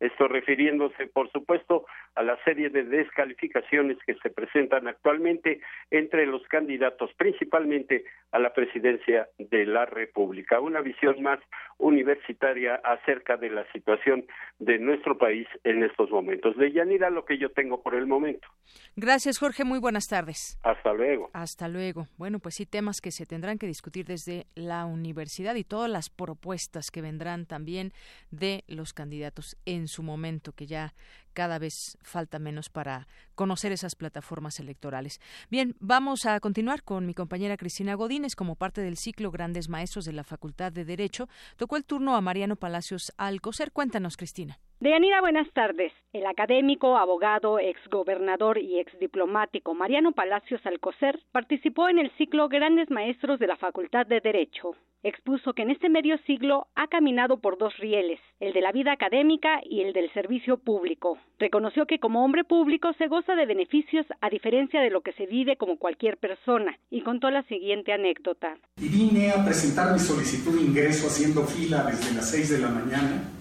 esto 0.00 0.28
refiriéndose, 0.28 1.06
por 1.06 1.30
supuesto, 1.30 1.86
a 2.14 2.22
la 2.22 2.42
serie 2.44 2.70
de 2.70 2.84
descalificaciones 2.84 3.98
que 4.06 4.14
se 4.14 4.30
presentan 4.30 4.88
actualmente 4.88 5.60
entre 5.90 6.26
los 6.26 6.42
candidatos, 6.48 7.10
principalmente 7.16 8.04
a 8.32 8.38
la 8.38 8.52
presidencia 8.52 9.28
de 9.38 9.66
la 9.66 9.86
República. 9.86 10.60
Una 10.60 10.80
visión 10.80 11.22
más 11.22 11.38
universitaria 11.78 12.76
acerca 12.76 13.36
de 13.36 13.50
la 13.50 13.70
situación 13.72 14.24
de 14.58 14.78
nuestro 14.78 15.18
país 15.18 15.46
en 15.64 15.82
estos 15.82 16.10
momentos. 16.10 16.56
De 16.56 16.72
Yanira, 16.72 17.10
lo 17.10 17.24
que 17.24 17.38
yo 17.38 17.50
tengo 17.50 17.82
por 17.82 17.94
el 17.94 18.06
momento. 18.06 18.48
Gracias, 18.96 19.38
Jorge. 19.38 19.64
Muy 19.64 19.78
buenas 19.78 20.08
tardes. 20.08 20.58
Hasta 20.62 20.92
luego. 20.92 21.30
Hasta 21.32 21.68
luego. 21.68 22.06
Bueno, 22.16 22.38
pues 22.38 22.54
sí, 22.54 22.66
temas 22.66 23.00
que 23.00 23.10
se 23.10 23.26
tendrán 23.26 23.58
que 23.58 23.66
discutir 23.66 24.06
desde 24.06 24.46
la 24.54 24.84
universidad 24.86 25.54
y 25.54 25.64
todas 25.64 25.90
las 25.90 26.08
propuestas 26.08 26.90
que 26.90 27.02
vendrán 27.02 27.46
también 27.46 27.92
de 28.30 28.64
los 28.68 28.92
candidatos 28.92 29.56
en 29.66 29.88
su 29.90 30.02
momento, 30.02 30.52
que 30.52 30.66
ya 30.66 30.94
cada 31.34 31.58
vez 31.58 31.98
falta 32.02 32.38
menos 32.38 32.70
para 32.70 33.06
conocer 33.34 33.72
esas 33.72 33.94
plataformas 33.94 34.58
electorales. 34.58 35.20
Bien, 35.50 35.76
vamos 35.78 36.24
a 36.24 36.40
continuar 36.40 36.82
con 36.82 37.06
mi 37.06 37.14
compañera 37.14 37.56
Cristina 37.56 37.94
Godínez 37.94 38.34
como 38.34 38.56
parte 38.56 38.80
del 38.80 38.96
ciclo 38.96 39.30
Grandes 39.30 39.68
Maestros 39.68 40.04
de 40.06 40.12
la 40.12 40.24
Facultad 40.24 40.72
de 40.72 40.84
Derecho. 40.84 41.28
Tocó 41.56 41.76
el 41.76 41.84
turno 41.84 42.16
a 42.16 42.20
Mariano 42.20 42.56
Palacios 42.56 43.12
Alcocer. 43.18 43.72
Cuéntanos, 43.72 44.16
Cristina. 44.16 44.58
Deyanira, 44.80 45.20
buenas 45.20 45.46
tardes. 45.52 45.92
El 46.14 46.24
académico, 46.24 46.96
abogado, 46.96 47.58
exgobernador 47.58 48.56
y 48.56 48.78
exdiplomático 48.78 49.74
Mariano 49.74 50.12
Palacios 50.12 50.64
Alcocer 50.64 51.20
participó 51.32 51.90
en 51.90 51.98
el 51.98 52.10
ciclo 52.16 52.48
Grandes 52.48 52.88
Maestros 52.90 53.38
de 53.38 53.46
la 53.46 53.56
Facultad 53.56 54.06
de 54.06 54.20
Derecho. 54.20 54.74
Expuso 55.02 55.52
que 55.52 55.62
en 55.62 55.70
este 55.70 55.90
medio 55.90 56.16
siglo 56.26 56.66
ha 56.76 56.86
caminado 56.86 57.40
por 57.42 57.58
dos 57.58 57.76
rieles, 57.76 58.20
el 58.38 58.54
de 58.54 58.62
la 58.62 58.72
vida 58.72 58.92
académica 58.92 59.60
y 59.62 59.82
el 59.82 59.92
del 59.92 60.10
servicio 60.14 60.56
público. 60.56 61.18
Reconoció 61.38 61.84
que 61.84 61.98
como 61.98 62.24
hombre 62.24 62.44
público 62.44 62.94
se 62.94 63.08
goza 63.08 63.34
de 63.34 63.44
beneficios 63.44 64.06
a 64.22 64.30
diferencia 64.30 64.80
de 64.80 64.88
lo 64.88 65.02
que 65.02 65.12
se 65.12 65.26
vive 65.26 65.56
como 65.56 65.76
cualquier 65.76 66.16
persona 66.16 66.78
y 66.88 67.02
contó 67.02 67.30
la 67.30 67.42
siguiente 67.42 67.92
anécdota. 67.92 68.56
Y 68.78 68.88
vine 68.88 69.30
a 69.30 69.44
presentar 69.44 69.92
mi 69.92 69.98
solicitud 69.98 70.58
de 70.58 70.62
ingreso 70.62 71.06
haciendo 71.06 71.42
fila 71.42 71.82
desde 71.82 72.14
las 72.14 72.30
seis 72.30 72.48
de 72.48 72.60
la 72.60 72.68
mañana 72.68 73.39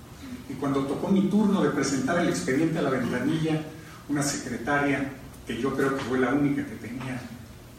y 0.50 0.54
cuando 0.54 0.86
tocó 0.86 1.10
mi 1.10 1.30
turno 1.30 1.62
de 1.62 1.70
presentar 1.70 2.20
el 2.20 2.30
expediente 2.30 2.80
a 2.80 2.82
la 2.82 2.90
ventanilla, 2.90 3.62
una 4.10 4.24
secretaria, 4.24 5.14
que 5.46 5.62
yo 5.62 5.76
creo 5.76 5.96
que 5.96 6.04
fue 6.04 6.20
la 6.20 6.34
única 6.34 6.66
que 6.66 6.76
tenía 6.76 7.22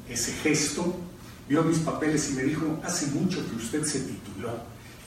ese 0.08 0.32
gesto, 0.32 0.96
vio 1.48 1.64
mis 1.64 1.78
papeles 1.78 2.30
y 2.30 2.34
me 2.34 2.44
dijo, 2.44 2.80
hace 2.84 3.06
mucho 3.08 3.44
que 3.48 3.56
usted 3.56 3.84
se 3.84 4.00
tituló. 4.00 4.50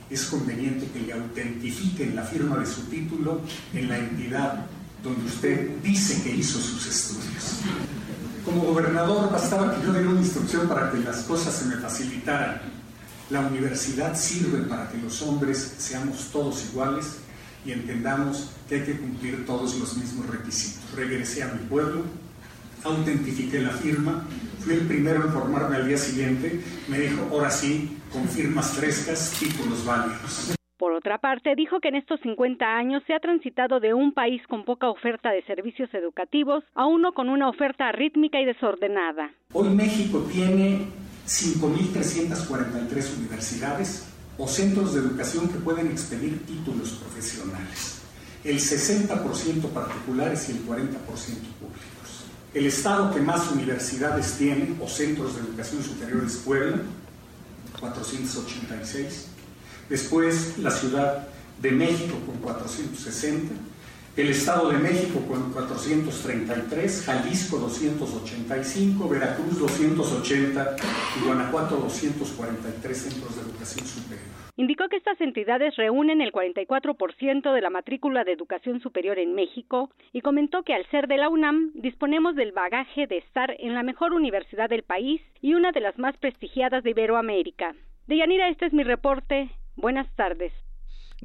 Es 0.10 0.26
conveniente 0.26 0.88
que 0.88 1.00
le 1.00 1.14
autentifiquen 1.14 2.16
la 2.16 2.24
firma 2.24 2.58
de 2.58 2.66
su 2.66 2.82
título 2.84 3.42
en 3.74 3.90
la 3.90 3.98
entidad 3.98 4.66
donde 5.02 5.26
usted 5.26 5.78
dice 5.82 6.22
que 6.22 6.36
hizo 6.36 6.60
sus 6.60 6.86
estudios. 6.86 7.60
Como 8.46 8.64
gobernador 8.64 9.32
bastaba 9.32 9.74
que 9.74 9.86
yo 9.86 9.94
diera 9.94 10.10
una 10.10 10.20
instrucción 10.20 10.68
para 10.68 10.92
que 10.92 11.00
las 11.00 11.24
cosas 11.24 11.54
se 11.56 11.66
me 11.66 11.76
facilitaran. 11.76 12.62
La 13.30 13.42
universidad 13.42 14.16
sirve 14.18 14.64
para 14.64 14.90
que 14.90 14.98
los 14.98 15.22
hombres 15.22 15.76
seamos 15.78 16.30
todos 16.32 16.66
iguales 16.66 17.23
y 17.66 17.72
entendamos 17.72 18.56
que 18.68 18.76
hay 18.76 18.84
que 18.84 18.98
cumplir 18.98 19.46
todos 19.46 19.80
los 19.80 19.98
mismos 19.98 20.28
requisitos. 20.30 20.92
Regresé 20.96 21.44
a 21.44 21.48
mi 21.48 21.60
pueblo, 21.68 22.04
autentifiqué 22.84 23.60
la 23.60 23.72
firma, 23.72 24.26
fui 24.60 24.74
el 24.74 24.88
primero 24.88 25.24
en 25.24 25.32
formarme 25.32 25.78
al 25.78 25.88
día 25.88 25.98
siguiente, 25.98 26.62
me 26.88 27.00
dijo, 27.00 27.28
ahora 27.32 27.50
sí, 27.50 27.98
con 28.12 28.28
firmas 28.28 28.74
frescas, 28.74 29.36
títulos 29.40 29.86
válidos. 29.86 30.56
Por 30.78 30.92
otra 30.92 31.18
parte, 31.18 31.56
dijo 31.56 31.80
que 31.80 31.88
en 31.88 31.96
estos 31.96 32.20
50 32.22 32.66
años 32.66 33.04
se 33.08 33.14
ha 33.14 33.20
transitado 33.20 33.80
de 33.80 33.94
un 33.94 34.12
país 34.12 34.42
con 34.48 34.66
poca 34.66 34.90
oferta 34.90 35.32
de 35.32 35.42
servicios 35.44 35.90
educativos 35.94 36.64
a 36.76 36.86
uno 36.88 37.14
con 37.14 37.30
una 37.30 37.48
oferta 37.48 37.90
rítmica 37.94 38.42
y 38.42 38.46
desordenada. 38.46 39.32
Hoy 39.54 39.70
México 39.70 40.28
tiene 40.30 40.88
5.343 41.26 43.18
universidades 43.18 44.13
o 44.38 44.48
centros 44.48 44.94
de 44.94 45.02
educación 45.02 45.48
que 45.48 45.60
pueden 45.60 45.88
expedir 45.88 46.46
títulos 46.46 46.90
profesionales, 46.92 48.00
el 48.44 48.60
60% 48.60 49.70
particulares 49.70 50.50
y 50.50 50.54
el 50.54 50.66
40% 50.66 50.90
públicos. 51.00 51.94
El 52.54 52.66
estado 52.66 53.14
que 53.14 53.22
más 53.22 53.52
universidades 53.52 54.34
tiene 54.34 54.76
o 54.82 54.88
centros 54.88 55.36
de 55.36 55.42
educación 55.42 55.84
superior 55.84 56.24
es 56.26 56.36
Puebla, 56.38 56.82
486. 57.80 59.26
Después 59.90 60.58
la 60.60 60.72
Ciudad 60.72 61.28
de 61.62 61.72
México 61.72 62.16
con 62.26 62.38
460 62.38 63.54
el 64.16 64.30
Estado 64.30 64.70
de 64.70 64.78
México 64.78 65.20
con 65.28 65.52
433, 65.52 67.04
Jalisco 67.06 67.58
285, 67.58 69.10
Veracruz 69.10 69.60
280 69.60 70.76
y 71.20 71.26
Guanajuato 71.26 71.78
243 71.78 72.98
centros 72.98 73.36
de 73.36 73.42
educación 73.42 73.88
superior. 73.88 74.34
Indicó 74.56 74.88
que 74.88 74.98
estas 74.98 75.20
entidades 75.20 75.76
reúnen 75.78 76.22
el 76.22 76.32
44% 76.32 77.54
de 77.54 77.62
la 77.62 77.72
matrícula 77.72 78.24
de 78.24 78.34
educación 78.34 78.82
superior 78.82 79.18
en 79.18 79.34
México 79.34 79.90
y 80.12 80.22
comentó 80.22 80.62
que 80.62 80.76
al 80.76 80.86
ser 80.92 81.08
de 81.08 81.18
la 81.18 81.30
UNAM 81.30 81.72
disponemos 81.74 82.36
del 82.36 82.52
bagaje 82.52 83.08
de 83.08 83.18
estar 83.18 83.56
en 83.58 83.74
la 83.74 83.82
mejor 83.82 84.14
universidad 84.14 84.70
del 84.70 84.84
país 84.84 85.22
y 85.42 85.56
una 85.56 85.72
de 85.72 85.80
las 85.80 85.98
más 85.98 86.16
prestigiadas 86.18 86.84
de 86.84 86.92
Iberoamérica. 86.92 87.74
Deyanira, 88.06 88.48
este 88.50 88.68
es 88.68 88.74
mi 88.74 88.84
reporte. 88.84 89.50
Buenas 89.76 90.08
tardes. 90.16 90.54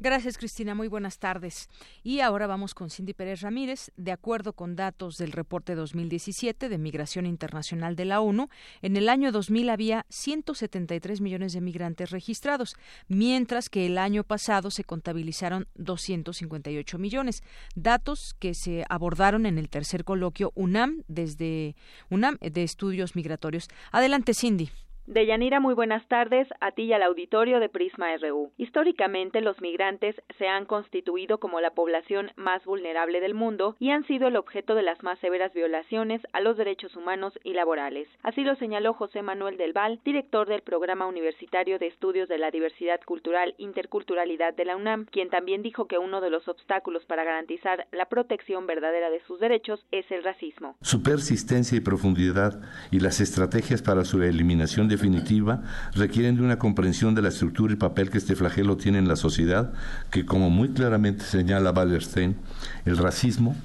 Gracias, 0.01 0.37
Cristina. 0.37 0.75
Muy 0.75 0.87
buenas 0.87 1.19
tardes. 1.19 1.67
Y 2.03 2.21
ahora 2.21 2.47
vamos 2.47 2.73
con 2.73 2.89
Cindy 2.89 3.13
Pérez 3.13 3.41
Ramírez. 3.41 3.91
De 3.97 4.13
acuerdo 4.13 4.53
con 4.53 4.77
datos 4.77 5.17
del 5.17 5.33
reporte 5.33 5.75
2017 5.75 6.69
de 6.69 6.77
Migración 6.77 7.25
Internacional 7.25 7.97
de 7.97 8.05
la 8.05 8.21
ONU, 8.21 8.47
en 8.81 8.95
el 8.95 9.09
año 9.09 9.33
2000 9.33 9.69
había 9.69 10.05
173 10.07 11.19
millones 11.19 11.51
de 11.51 11.59
migrantes 11.59 12.11
registrados, 12.11 12.77
mientras 13.09 13.67
que 13.67 13.87
el 13.87 13.97
año 13.97 14.23
pasado 14.23 14.71
se 14.71 14.85
contabilizaron 14.85 15.67
258 15.75 16.97
millones. 16.97 17.43
Datos 17.75 18.37
que 18.39 18.53
se 18.53 18.85
abordaron 18.87 19.45
en 19.45 19.57
el 19.57 19.67
tercer 19.67 20.05
coloquio 20.05 20.53
UNAM 20.55 21.03
desde 21.09 21.75
UNAM 22.09 22.37
de 22.39 22.63
Estudios 22.63 23.17
Migratorios. 23.17 23.67
Adelante, 23.91 24.33
Cindy. 24.33 24.69
Deyanira, 25.09 25.59
muy 25.59 25.73
buenas 25.73 26.07
tardes 26.07 26.47
a 26.61 26.69
ti 26.69 26.83
y 26.83 26.93
al 26.93 27.01
auditorio 27.01 27.59
de 27.59 27.67
Prisma 27.67 28.15
RU. 28.17 28.51
Históricamente, 28.57 29.41
los 29.41 29.59
migrantes 29.59 30.15
se 30.37 30.47
han 30.47 30.65
constituido 30.65 31.39
como 31.39 31.61
la 31.61 31.71
población 31.71 32.29
más 32.35 32.63
vulnerable 32.63 33.19
del 33.19 33.33
mundo 33.33 33.75
y 33.79 33.89
han 33.89 34.05
sido 34.05 34.27
el 34.27 34.35
objeto 34.35 34.75
de 34.75 34.83
las 34.83 35.01
más 35.01 35.17
severas 35.17 35.51
violaciones 35.55 36.21
a 36.31 36.41
los 36.41 36.57
derechos 36.57 36.95
humanos 36.95 37.33
y 37.43 37.53
laborales. 37.53 38.07
Así 38.21 38.43
lo 38.43 38.55
señaló 38.57 38.93
José 38.93 39.23
Manuel 39.23 39.57
del 39.57 39.73
Val, 39.73 39.99
director 40.05 40.47
del 40.47 40.61
Programa 40.61 41.07
Universitario 41.07 41.79
de 41.79 41.87
Estudios 41.87 42.29
de 42.29 42.37
la 42.37 42.51
Diversidad 42.51 42.99
Cultural 43.03 43.55
Interculturalidad 43.57 44.53
de 44.53 44.65
la 44.65 44.75
UNAM, 44.75 45.05
quien 45.05 45.31
también 45.31 45.63
dijo 45.63 45.87
que 45.87 45.97
uno 45.97 46.21
de 46.21 46.29
los 46.29 46.47
obstáculos 46.47 47.03
para 47.05 47.23
garantizar 47.23 47.87
la 47.91 48.05
protección 48.05 48.67
verdadera 48.67 49.09
de 49.09 49.21
sus 49.25 49.39
derechos 49.39 49.83
es 49.91 50.05
el 50.11 50.23
racismo. 50.23 50.75
Su 50.81 51.01
persistencia 51.01 51.75
y 51.75 51.81
profundidad 51.81 52.61
y 52.91 52.99
las 52.99 53.19
estrategias 53.21 53.81
para 53.81 54.05
su 54.05 54.21
eliminación 54.21 54.87
de 54.87 54.98
definitiva 54.99 55.61
requieren 55.95 56.35
de 56.35 56.43
una 56.43 56.59
comprensión 56.59 57.15
de 57.15 57.21
la 57.21 57.29
estructura 57.29 57.73
y 57.73 57.77
papel 57.77 58.09
que 58.09 58.17
este 58.17 58.35
flagelo 58.35 58.75
tiene 58.75 58.97
en 58.97 59.07
la 59.07 59.15
sociedad, 59.15 59.71
que 60.11 60.25
como 60.25 60.49
muy 60.49 60.69
claramente 60.69 61.23
señala 61.23 61.71
Wallerstein, 61.71 62.35
el 62.83 62.97
racismo 62.97 63.55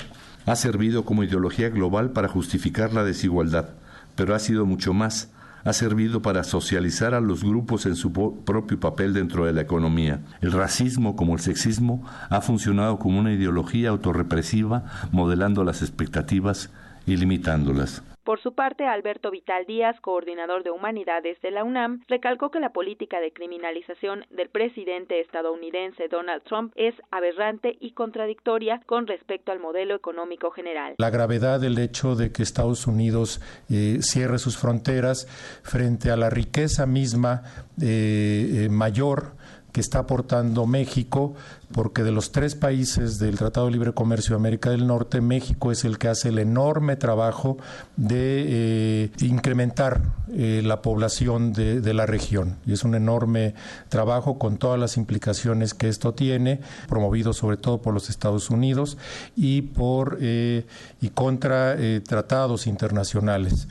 ha 0.46 0.54
servido 0.54 1.04
como 1.04 1.24
ideología 1.24 1.70
global 1.70 2.10
para 2.10 2.28
justificar 2.28 2.92
la 2.92 3.02
desigualdad, 3.02 3.70
pero 4.14 4.34
ha 4.34 4.38
sido 4.38 4.64
mucho 4.64 4.94
más, 4.94 5.30
ha 5.64 5.72
servido 5.72 6.22
para 6.22 6.44
socializar 6.44 7.14
a 7.14 7.20
los 7.20 7.42
grupos 7.42 7.86
en 7.86 7.96
su 7.96 8.12
propio 8.12 8.78
papel 8.78 9.12
dentro 9.12 9.46
de 9.46 9.54
la 9.54 9.62
economía. 9.62 10.20
El 10.40 10.52
racismo, 10.52 11.16
como 11.16 11.34
el 11.34 11.40
sexismo, 11.40 12.04
ha 12.30 12.42
funcionado 12.42 12.98
como 12.98 13.18
una 13.18 13.32
ideología 13.32 13.88
autorrepresiva, 13.88 14.84
modelando 15.10 15.64
las 15.64 15.82
expectativas 15.82 16.70
y 17.06 17.16
limitándolas. 17.16 18.02
Por 18.24 18.40
su 18.40 18.54
parte, 18.54 18.86
Alberto 18.86 19.30
Vital 19.30 19.66
Díaz, 19.66 20.00
coordinador 20.00 20.64
de 20.64 20.70
Humanidades 20.70 21.38
de 21.42 21.50
la 21.50 21.62
UNAM, 21.62 22.02
recalcó 22.08 22.50
que 22.50 22.58
la 22.58 22.70
política 22.70 23.20
de 23.20 23.34
criminalización 23.34 24.24
del 24.30 24.48
presidente 24.48 25.20
estadounidense 25.20 26.08
Donald 26.08 26.42
Trump 26.44 26.72
es 26.74 26.94
aberrante 27.10 27.76
y 27.80 27.92
contradictoria 27.92 28.80
con 28.86 29.06
respecto 29.06 29.52
al 29.52 29.60
modelo 29.60 29.94
económico 29.94 30.50
general. 30.50 30.94
La 30.96 31.10
gravedad 31.10 31.60
del 31.60 31.78
hecho 31.78 32.14
de 32.14 32.32
que 32.32 32.42
Estados 32.42 32.86
Unidos 32.86 33.42
eh, 33.70 33.98
cierre 34.00 34.38
sus 34.38 34.56
fronteras 34.56 35.26
frente 35.62 36.10
a 36.10 36.16
la 36.16 36.30
riqueza 36.30 36.86
misma 36.86 37.42
eh, 37.82 38.64
eh, 38.64 38.68
mayor 38.70 39.32
que 39.74 39.80
está 39.80 39.98
aportando 39.98 40.66
México, 40.66 41.34
porque 41.72 42.04
de 42.04 42.12
los 42.12 42.30
tres 42.30 42.54
países 42.54 43.18
del 43.18 43.36
Tratado 43.36 43.66
de 43.66 43.72
Libre 43.72 43.92
Comercio 43.92 44.36
de 44.36 44.36
América 44.36 44.70
del 44.70 44.86
Norte, 44.86 45.20
México 45.20 45.72
es 45.72 45.84
el 45.84 45.98
que 45.98 46.06
hace 46.06 46.28
el 46.28 46.38
enorme 46.38 46.94
trabajo 46.94 47.58
de 47.96 48.44
eh, 48.46 49.10
incrementar 49.18 50.00
eh, 50.32 50.62
la 50.64 50.80
población 50.80 51.52
de, 51.52 51.92
la 51.92 52.06
región. 52.06 52.56
Y 52.64 52.72
es 52.72 52.84
un 52.84 52.94
enorme 52.94 53.56
trabajo 53.88 54.38
con 54.38 54.58
todas 54.58 54.78
las 54.78 54.96
implicaciones 54.96 55.74
que 55.74 55.88
esto 55.88 56.14
tiene, 56.14 56.60
promovido 56.88 57.32
sobre 57.32 57.56
todo 57.56 57.82
por 57.82 57.94
los 57.94 58.10
Estados 58.10 58.50
Unidos 58.50 58.96
y 59.34 59.62
por 59.62 60.18
eh, 60.20 60.66
y 61.00 61.08
contra 61.08 61.76
tratados 62.06 62.68
internacionales. 62.68 63.66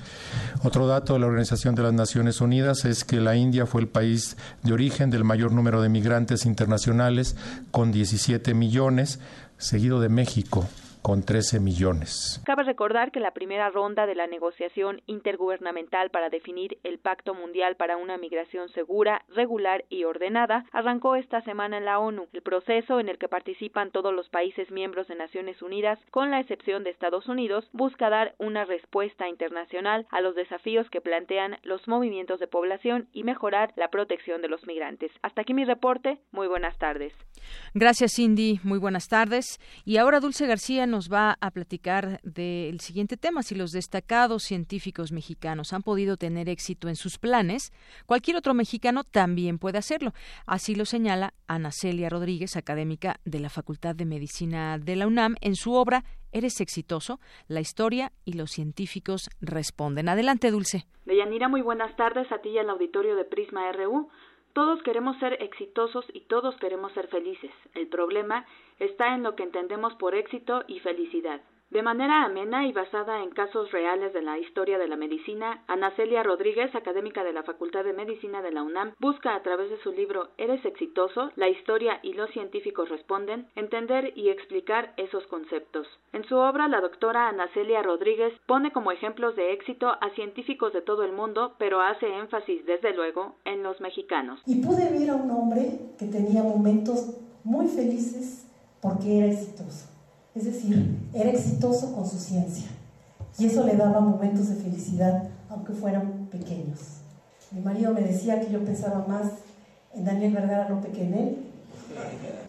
Otro 0.63 0.85
dato 0.85 1.13
de 1.13 1.19
la 1.19 1.27
Organización 1.27 1.75
de 1.75 1.83
las 1.83 1.93
Naciones 1.93 2.41
Unidas 2.41 2.83
es 2.83 3.05
que 3.05 3.21
la 3.21 3.37
India 3.37 3.65
fue 3.65 3.79
el 3.79 3.87
país 3.87 4.35
de 4.63 4.73
origen 4.73 5.09
del 5.09 5.23
mayor 5.23 5.53
número 5.53 5.81
de 5.81 5.92
migrantes 5.93 6.45
internacionales, 6.45 7.37
con 7.71 7.93
17 7.93 8.53
millones, 8.53 9.19
seguido 9.57 10.01
de 10.01 10.09
México, 10.09 10.67
con 11.03 11.21
13 11.21 11.59
millones. 11.59 12.41
Cabe 12.45 12.63
recordar 12.63 13.11
que 13.11 13.19
la 13.19 13.31
primera 13.31 13.69
ronda 13.69 14.07
de 14.07 14.15
la 14.15 14.25
negociación 14.25 15.01
intergubernamental 15.05 16.09
para 16.09 16.29
definir 16.29 16.79
el 16.83 16.97
Pacto 16.97 17.35
Mundial 17.35 17.75
para 17.75 17.97
una 17.97 18.17
Migración 18.17 18.69
Segura, 18.69 19.23
Regular 19.27 19.83
y 19.89 20.05
Ordenada 20.05 20.65
arrancó 20.71 21.17
esta 21.17 21.41
semana 21.41 21.77
en 21.77 21.85
la 21.85 21.99
ONU. 21.99 22.27
El 22.31 22.41
proceso, 22.41 23.01
en 23.01 23.09
el 23.09 23.17
que 23.17 23.27
participan 23.27 23.91
todos 23.91 24.13
los 24.13 24.29
países 24.29 24.71
miembros 24.71 25.07
de 25.09 25.15
Naciones 25.15 25.61
Unidas, 25.61 25.99
con 26.09 26.31
la 26.31 26.39
excepción 26.39 26.85
de 26.85 26.91
Estados 26.91 27.27
Unidos, 27.27 27.67
busca 27.73 28.09
dar 28.09 28.33
una 28.39 28.63
respuesta 28.63 29.27
internacional 29.27 30.07
a 30.09 30.21
los 30.21 30.35
desafíos 30.35 30.89
que 30.89 31.01
plantean 31.01 31.57
los 31.63 31.85
movimientos 31.87 32.39
de 32.39 32.47
población 32.47 33.09
y 33.11 33.23
mejorar 33.23 33.73
la 33.75 33.89
protección 33.89 34.41
de 34.41 34.47
los 34.47 34.65
migrantes. 34.65 35.11
Hasta 35.21 35.41
aquí 35.41 35.53
mi 35.53 35.65
reporte. 35.65 36.19
Muy 36.31 36.47
buenas 36.47 36.77
tardes. 36.77 37.11
Gracias, 37.73 38.13
Cindy. 38.15 38.61
Muy 38.63 38.79
buenas 38.79 39.09
tardes. 39.09 39.59
Y 39.83 39.97
ahora 39.97 40.21
Dulce 40.21 40.47
García 40.47 40.87
nos 40.93 41.11
va 41.11 41.39
a 41.41 41.49
platicar 41.49 42.21
del 42.21 42.79
siguiente 42.79 43.17
tema. 43.17 43.41
Si 43.41 43.55
los 43.55 43.71
destacados 43.71 44.43
científicos 44.43 45.11
mexicanos 45.11 45.73
han 45.73 45.81
podido 45.81 46.17
tener 46.17 46.49
éxito 46.49 46.87
en 46.87 46.95
sus 46.95 47.17
planes, 47.17 47.73
cualquier 48.05 48.37
otro 48.37 48.53
mexicano 48.53 49.03
también 49.03 49.57
puede 49.57 49.79
hacerlo. 49.79 50.13
Así 50.45 50.75
lo 50.75 50.85
señala 50.85 51.33
Ana 51.47 51.71
Celia 51.71 52.09
Rodríguez, 52.09 52.55
académica 52.57 53.19
de 53.25 53.39
la 53.39 53.49
Facultad 53.49 53.95
de 53.95 54.05
Medicina 54.05 54.77
de 54.77 54.95
la 54.95 55.07
UNAM, 55.07 55.35
en 55.41 55.55
su 55.55 55.73
obra 55.73 56.03
¿Eres 56.33 56.61
exitoso? 56.61 57.19
La 57.47 57.59
historia 57.59 58.11
y 58.25 58.33
los 58.33 58.49
científicos 58.49 59.29
responden. 59.39 60.09
Adelante, 60.09 60.49
Dulce. 60.49 60.87
Deyanira, 61.05 61.47
muy 61.47 61.61
buenas 61.61 61.95
tardes 61.95 62.31
a 62.31 62.39
ti 62.39 62.49
y 62.49 62.57
al 62.57 62.71
auditorio 62.71 63.15
de 63.15 63.23
Prisma 63.23 63.71
RU. 63.71 64.09
Todos 64.53 64.83
queremos 64.83 65.17
ser 65.17 65.41
exitosos 65.41 66.05
y 66.13 66.21
todos 66.21 66.55
queremos 66.57 66.91
ser 66.93 67.07
felices. 67.07 67.51
El 67.73 67.87
problema 67.87 68.45
está 68.79 69.15
en 69.15 69.23
lo 69.23 69.35
que 69.35 69.43
entendemos 69.43 69.95
por 69.95 70.13
éxito 70.13 70.63
y 70.67 70.79
felicidad. 70.79 71.41
De 71.73 71.81
manera 71.81 72.23
amena 72.23 72.67
y 72.67 72.71
basada 72.71 73.23
en 73.23 73.31
casos 73.31 73.71
reales 73.71 74.13
de 74.13 74.21
la 74.21 74.37
historia 74.37 74.77
de 74.77 74.87
la 74.87 74.95
medicina, 74.95 75.63
Ana 75.67 75.89
Celia 75.95 76.21
Rodríguez, 76.21 76.75
académica 76.75 77.23
de 77.23 77.33
la 77.33 77.41
Facultad 77.41 77.83
de 77.83 77.93
Medicina 77.93 78.43
de 78.43 78.51
la 78.51 78.61
UNAM, 78.61 78.93
busca 78.99 79.33
a 79.33 79.41
través 79.41 79.71
de 79.71 79.81
su 79.81 79.91
libro 79.91 80.29
¿Eres 80.37 80.63
exitoso? 80.65 81.31
La 81.35 81.49
historia 81.49 81.99
y 82.03 82.13
los 82.13 82.29
científicos 82.29 82.89
responden, 82.89 83.47
entender 83.55 84.13
y 84.15 84.29
explicar 84.29 84.93
esos 84.97 85.25
conceptos. 85.25 85.87
En 86.11 86.23
su 86.25 86.35
obra, 86.35 86.67
la 86.67 86.79
doctora 86.79 87.27
Ana 87.27 87.47
Celia 87.55 87.81
Rodríguez 87.81 88.33
pone 88.45 88.71
como 88.71 88.91
ejemplos 88.91 89.35
de 89.35 89.51
éxito 89.51 89.87
a 89.99 90.11
científicos 90.13 90.73
de 90.73 90.83
todo 90.83 91.03
el 91.03 91.13
mundo, 91.13 91.55
pero 91.57 91.81
hace 91.81 92.05
énfasis, 92.05 92.67
desde 92.67 92.93
luego, 92.93 93.37
en 93.45 93.63
los 93.63 93.81
mexicanos. 93.81 94.39
Y 94.45 94.63
pude 94.63 94.91
ver 94.91 95.09
a 95.09 95.15
un 95.15 95.31
hombre 95.31 95.95
que 95.97 96.05
tenía 96.05 96.43
momentos 96.43 97.17
muy 97.43 97.67
felices 97.67 98.47
porque 98.79 99.17
era 99.17 99.27
exitoso 99.31 99.92
es 100.35 100.45
decir, 100.45 100.97
era 101.13 101.29
exitoso 101.29 101.93
con 101.93 102.07
su 102.07 102.17
ciencia 102.17 102.67
y 103.37 103.45
eso 103.45 103.63
le 103.63 103.75
daba 103.75 103.99
momentos 103.99 104.49
de 104.49 104.55
felicidad, 104.55 105.29
aunque 105.49 105.73
fueran 105.73 106.27
pequeños. 106.31 106.79
Mi 107.51 107.61
marido 107.61 107.93
me 107.93 108.01
decía 108.01 108.39
que 108.39 108.51
yo 108.51 108.63
pensaba 108.63 109.05
más 109.07 109.31
en 109.93 110.05
Daniel 110.05 110.33
Vergara 110.33 110.69
López 110.69 110.91
que 110.91 111.03
en 111.03 111.13
él. 111.13 111.37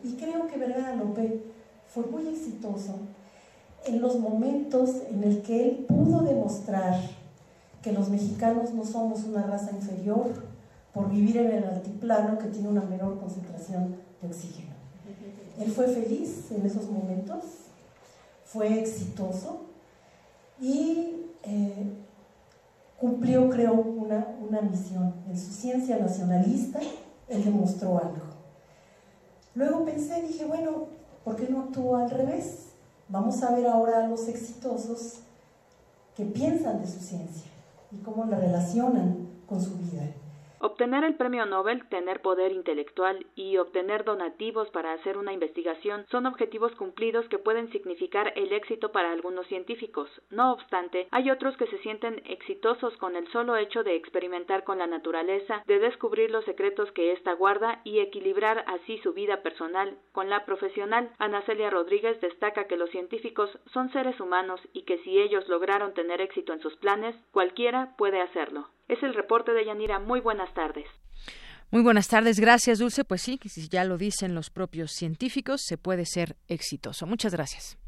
Y 0.02 0.12
creo 0.14 0.46
que 0.46 0.58
Vergara 0.58 0.94
López 0.96 1.32
fue 1.88 2.06
muy 2.06 2.26
exitoso 2.28 2.96
en 3.86 4.00
los 4.00 4.18
momentos 4.18 4.90
en 5.10 5.22
el 5.24 5.42
que 5.42 5.68
él 5.68 5.86
pudo 5.86 6.22
demostrar 6.22 6.98
que 7.82 7.92
los 7.92 8.08
mexicanos 8.08 8.72
no 8.72 8.84
somos 8.86 9.24
una 9.24 9.42
raza 9.42 9.70
inferior 9.72 10.32
por 10.94 11.10
vivir 11.10 11.36
en 11.36 11.50
el 11.50 11.64
altiplano 11.64 12.38
que 12.38 12.46
tiene 12.46 12.68
una 12.68 12.82
menor 12.82 13.18
concentración 13.18 13.96
de 14.22 14.28
oxígeno. 14.28 14.72
Él 15.60 15.70
fue 15.70 15.86
feliz 15.88 16.50
en 16.50 16.64
esos 16.64 16.90
momentos 16.90 17.63
fue 18.54 18.78
exitoso 18.78 19.62
y 20.60 21.26
eh, 21.42 21.92
cumplió, 23.00 23.50
creo, 23.50 23.74
una, 23.74 24.28
una 24.48 24.60
misión. 24.60 25.12
En 25.28 25.36
su 25.36 25.52
ciencia 25.52 25.98
nacionalista, 25.98 26.78
él 27.28 27.44
demostró 27.44 27.98
algo. 27.98 28.22
Luego 29.56 29.84
pensé, 29.84 30.22
dije, 30.22 30.44
bueno, 30.44 30.86
¿por 31.24 31.34
qué 31.34 31.48
no 31.48 31.62
actuó 31.62 31.96
al 31.96 32.10
revés? 32.10 32.68
Vamos 33.08 33.42
a 33.42 33.56
ver 33.56 33.66
ahora 33.66 34.04
a 34.04 34.08
los 34.08 34.28
exitosos 34.28 35.14
que 36.16 36.24
piensan 36.24 36.80
de 36.80 36.86
su 36.86 37.00
ciencia 37.00 37.50
y 37.90 37.96
cómo 37.96 38.24
la 38.24 38.38
relacionan 38.38 39.28
con 39.48 39.60
su 39.60 39.76
vida. 39.78 40.02
Obtener 40.60 41.04
el 41.04 41.16
premio 41.16 41.44
Nobel, 41.46 41.86
tener 41.88 42.22
poder 42.22 42.52
intelectual 42.52 43.26
y 43.34 43.58
obtener 43.58 44.04
donativos 44.04 44.70
para 44.70 44.92
hacer 44.92 45.18
una 45.18 45.32
investigación 45.32 46.06
son 46.10 46.26
objetivos 46.26 46.74
cumplidos 46.76 47.28
que 47.28 47.38
pueden 47.38 47.70
significar 47.70 48.32
el 48.36 48.52
éxito 48.52 48.90
para 48.92 49.12
algunos 49.12 49.46
científicos. 49.48 50.08
No 50.30 50.52
obstante, 50.52 51.06
hay 51.10 51.30
otros 51.30 51.56
que 51.56 51.66
se 51.66 51.78
sienten 51.78 52.22
exitosos 52.24 52.96
con 52.96 53.16
el 53.16 53.28
solo 53.28 53.56
hecho 53.56 53.84
de 53.84 53.96
experimentar 53.96 54.64
con 54.64 54.78
la 54.78 54.86
naturaleza, 54.86 55.62
de 55.66 55.78
descubrir 55.78 56.30
los 56.30 56.44
secretos 56.44 56.90
que 56.92 57.12
ésta 57.12 57.34
guarda 57.34 57.80
y 57.84 57.98
equilibrar 57.98 58.64
así 58.66 58.98
su 58.98 59.12
vida 59.12 59.42
personal 59.42 59.98
con 60.12 60.30
la 60.30 60.44
profesional. 60.44 61.10
Ana 61.18 61.42
Celia 61.42 61.70
Rodríguez 61.70 62.20
destaca 62.20 62.66
que 62.66 62.76
los 62.76 62.90
científicos 62.90 63.50
son 63.72 63.92
seres 63.92 64.18
humanos 64.20 64.60
y 64.72 64.82
que 64.82 64.98
si 64.98 65.20
ellos 65.20 65.48
lograron 65.48 65.94
tener 65.94 66.20
éxito 66.20 66.52
en 66.52 66.60
sus 66.60 66.76
planes, 66.76 67.16
cualquiera 67.32 67.94
puede 67.96 68.20
hacerlo. 68.20 68.68
Es 68.88 69.02
el 69.02 69.14
reporte 69.14 69.52
de 69.52 69.64
Yanira. 69.64 69.98
Muy 69.98 70.20
buenas 70.20 70.52
tardes. 70.54 70.86
Muy 71.70 71.82
buenas 71.82 72.08
tardes, 72.08 72.38
gracias 72.38 72.78
Dulce. 72.78 73.04
Pues 73.04 73.22
sí, 73.22 73.40
si 73.44 73.68
ya 73.68 73.84
lo 73.84 73.98
dicen 73.98 74.34
los 74.34 74.50
propios 74.50 74.92
científicos, 74.92 75.62
se 75.64 75.76
puede 75.76 76.06
ser 76.06 76.36
exitoso. 76.46 77.06
Muchas 77.06 77.32
gracias. 77.32 77.78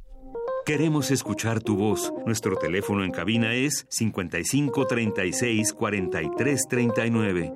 Queremos 0.65 1.13
escuchar 1.13 1.63
tu 1.63 1.77
voz. 1.77 2.13
Nuestro 2.27 2.57
teléfono 2.57 3.05
en 3.05 3.13
cabina 3.13 3.55
es 3.55 3.87
55 3.89 4.87
36 4.87 5.73
43 5.73 6.67
39. 6.69 7.53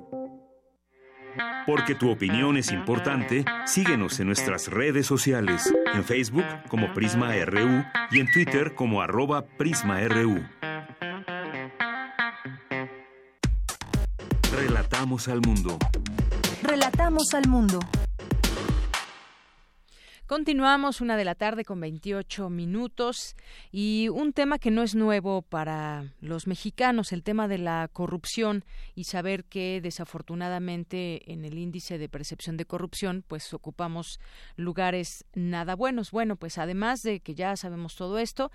Porque 1.65 1.95
tu 1.95 2.09
opinión 2.09 2.57
es 2.57 2.71
importante, 2.71 3.45
síguenos 3.65 4.19
en 4.19 4.27
nuestras 4.27 4.69
redes 4.69 5.05
sociales, 5.05 5.73
en 5.93 6.03
Facebook 6.03 6.45
como 6.69 6.93
Prisma 6.93 7.33
RU 7.45 7.83
y 8.11 8.19
en 8.19 8.31
Twitter 8.31 8.73
como 8.75 9.01
arroba 9.01 9.45
PrismaRU. 9.57 10.41
Relatamos 15.01 15.27
al 15.29 15.41
mundo. 15.41 15.79
Relatamos 16.61 17.33
al 17.33 17.47
mundo. 17.47 17.79
Continuamos 20.27 21.01
una 21.01 21.17
de 21.17 21.25
la 21.25 21.33
tarde 21.33 21.65
con 21.65 21.79
28 21.79 22.51
minutos 22.51 23.35
y 23.71 24.09
un 24.09 24.31
tema 24.31 24.59
que 24.59 24.69
no 24.69 24.83
es 24.83 24.93
nuevo 24.93 25.41
para 25.41 26.13
los 26.21 26.45
mexicanos, 26.45 27.13
el 27.13 27.23
tema 27.23 27.47
de 27.47 27.57
la 27.57 27.89
corrupción 27.91 28.63
y 28.93 29.05
saber 29.05 29.43
que 29.45 29.81
desafortunadamente 29.81 31.31
en 31.33 31.45
el 31.45 31.57
índice 31.57 31.97
de 31.97 32.07
percepción 32.07 32.55
de 32.55 32.65
corrupción 32.65 33.25
pues 33.27 33.55
ocupamos 33.55 34.19
lugares 34.55 35.25
nada 35.33 35.75
buenos. 35.75 36.11
Bueno, 36.11 36.35
pues 36.35 36.59
además 36.59 37.01
de 37.01 37.21
que 37.21 37.33
ya 37.33 37.57
sabemos 37.57 37.95
todo 37.95 38.19
esto, 38.19 38.51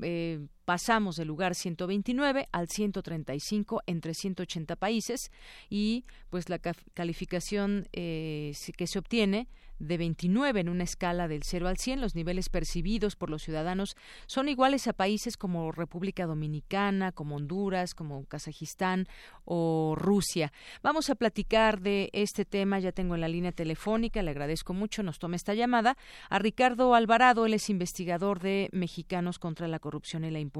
eh, 0.00 0.46
pasamos 0.70 1.16
del 1.16 1.26
lugar 1.26 1.56
129 1.56 2.48
al 2.52 2.68
135 2.68 3.82
entre 3.86 4.14
180 4.14 4.76
países 4.76 5.32
y 5.68 6.04
pues 6.28 6.48
la 6.48 6.60
calificación 6.60 7.88
eh, 7.92 8.54
que 8.76 8.86
se 8.86 9.00
obtiene 9.00 9.48
de 9.80 9.96
29 9.96 10.60
en 10.60 10.68
una 10.68 10.84
escala 10.84 11.26
del 11.26 11.42
0 11.42 11.66
al 11.66 11.78
100. 11.78 12.00
Los 12.00 12.14
niveles 12.14 12.48
percibidos 12.48 13.16
por 13.16 13.30
los 13.30 13.42
ciudadanos 13.42 13.96
son 14.26 14.48
iguales 14.48 14.86
a 14.86 14.92
países 14.92 15.36
como 15.36 15.72
República 15.72 16.26
Dominicana, 16.26 17.10
como 17.10 17.36
Honduras, 17.36 17.94
como 17.94 18.24
Kazajistán 18.26 19.06
o 19.44 19.94
Rusia. 19.96 20.52
Vamos 20.82 21.10
a 21.10 21.14
platicar 21.16 21.80
de 21.80 22.10
este 22.12 22.44
tema. 22.44 22.78
Ya 22.78 22.92
tengo 22.92 23.14
en 23.14 23.22
la 23.22 23.28
línea 23.28 23.52
telefónica, 23.52 24.22
le 24.22 24.30
agradezco 24.30 24.74
mucho, 24.74 25.02
nos 25.02 25.18
tome 25.18 25.36
esta 25.36 25.54
llamada, 25.54 25.96
a 26.28 26.38
Ricardo 26.38 26.94
Alvarado, 26.94 27.46
él 27.46 27.54
es 27.54 27.70
investigador 27.70 28.40
de 28.40 28.68
Mexicanos 28.72 29.38
contra 29.38 29.66
la 29.66 29.78
Corrupción 29.78 30.24
y 30.24 30.30
la 30.30 30.40
Impunidad. 30.40 30.59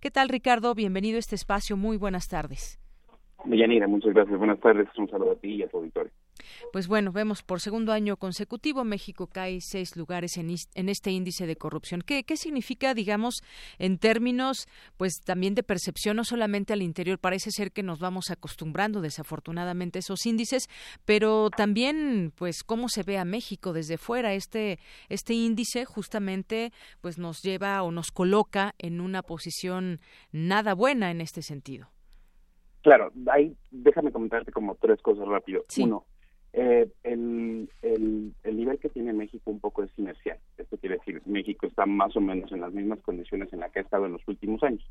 ¿Qué 0.00 0.10
tal, 0.10 0.28
Ricardo? 0.28 0.74
Bienvenido 0.74 1.16
a 1.16 1.20
este 1.20 1.34
espacio. 1.34 1.76
Muy 1.76 1.96
buenas 1.96 2.28
tardes. 2.28 2.78
Deyanira, 3.44 3.88
muchas 3.88 4.12
gracias. 4.12 4.38
Buenas 4.38 4.60
tardes. 4.60 4.88
Un 4.96 5.08
saludo 5.08 5.32
a 5.32 5.36
ti 5.36 5.54
y 5.54 5.62
a 5.62 5.68
tu 5.68 5.78
auditorio. 5.78 6.12
Pues 6.72 6.88
bueno, 6.88 7.12
vemos 7.12 7.42
por 7.42 7.60
segundo 7.60 7.92
año 7.92 8.16
consecutivo 8.16 8.84
México 8.84 9.26
cae 9.26 9.60
seis 9.60 9.96
lugares 9.96 10.36
en, 10.36 10.54
en 10.74 10.88
este 10.88 11.10
índice 11.10 11.46
de 11.46 11.56
corrupción. 11.56 12.02
¿Qué, 12.02 12.24
¿Qué, 12.24 12.36
significa, 12.36 12.94
digamos, 12.94 13.42
en 13.78 13.98
términos, 13.98 14.68
pues 14.96 15.20
también 15.24 15.54
de 15.54 15.62
percepción, 15.62 16.16
no 16.16 16.24
solamente 16.24 16.72
al 16.72 16.82
interior? 16.82 17.18
Parece 17.18 17.50
ser 17.50 17.72
que 17.72 17.82
nos 17.82 17.98
vamos 18.00 18.30
acostumbrando, 18.30 19.00
desafortunadamente, 19.00 19.98
a 19.98 20.00
esos 20.00 20.26
índices, 20.26 20.68
pero 21.04 21.50
también, 21.50 22.32
pues, 22.36 22.62
cómo 22.64 22.88
se 22.88 23.02
ve 23.02 23.18
a 23.18 23.24
México 23.24 23.72
desde 23.72 23.98
fuera. 23.98 24.34
Este, 24.34 24.78
este 25.08 25.34
índice 25.34 25.84
justamente, 25.84 26.72
pues, 27.00 27.18
nos 27.18 27.42
lleva 27.42 27.82
o 27.82 27.90
nos 27.90 28.10
coloca 28.10 28.74
en 28.78 29.00
una 29.00 29.22
posición 29.22 30.00
nada 30.32 30.74
buena 30.74 31.10
en 31.10 31.20
este 31.20 31.42
sentido. 31.42 31.88
Claro, 32.82 33.12
ahí 33.30 33.56
déjame 33.70 34.10
comentarte 34.10 34.50
como 34.50 34.74
tres 34.74 35.00
cosas 35.02 35.26
rápido. 35.28 35.62
Uno, 35.78 36.04
eh, 36.54 36.86
el, 37.02 37.70
el, 37.80 38.34
el, 38.42 38.56
nivel 38.56 38.78
que 38.78 38.90
tiene 38.90 39.14
México 39.14 39.50
un 39.50 39.58
poco 39.58 39.82
es 39.82 39.90
inercial. 39.96 40.38
Esto 40.58 40.76
quiere 40.76 40.96
decir, 40.96 41.22
México 41.24 41.66
está 41.66 41.86
más 41.86 42.14
o 42.14 42.20
menos 42.20 42.52
en 42.52 42.60
las 42.60 42.72
mismas 42.74 43.00
condiciones 43.00 43.50
en 43.52 43.60
las 43.60 43.72
que 43.72 43.78
ha 43.78 43.82
estado 43.82 44.04
en 44.04 44.12
los 44.12 44.28
últimos 44.28 44.62
años. 44.62 44.84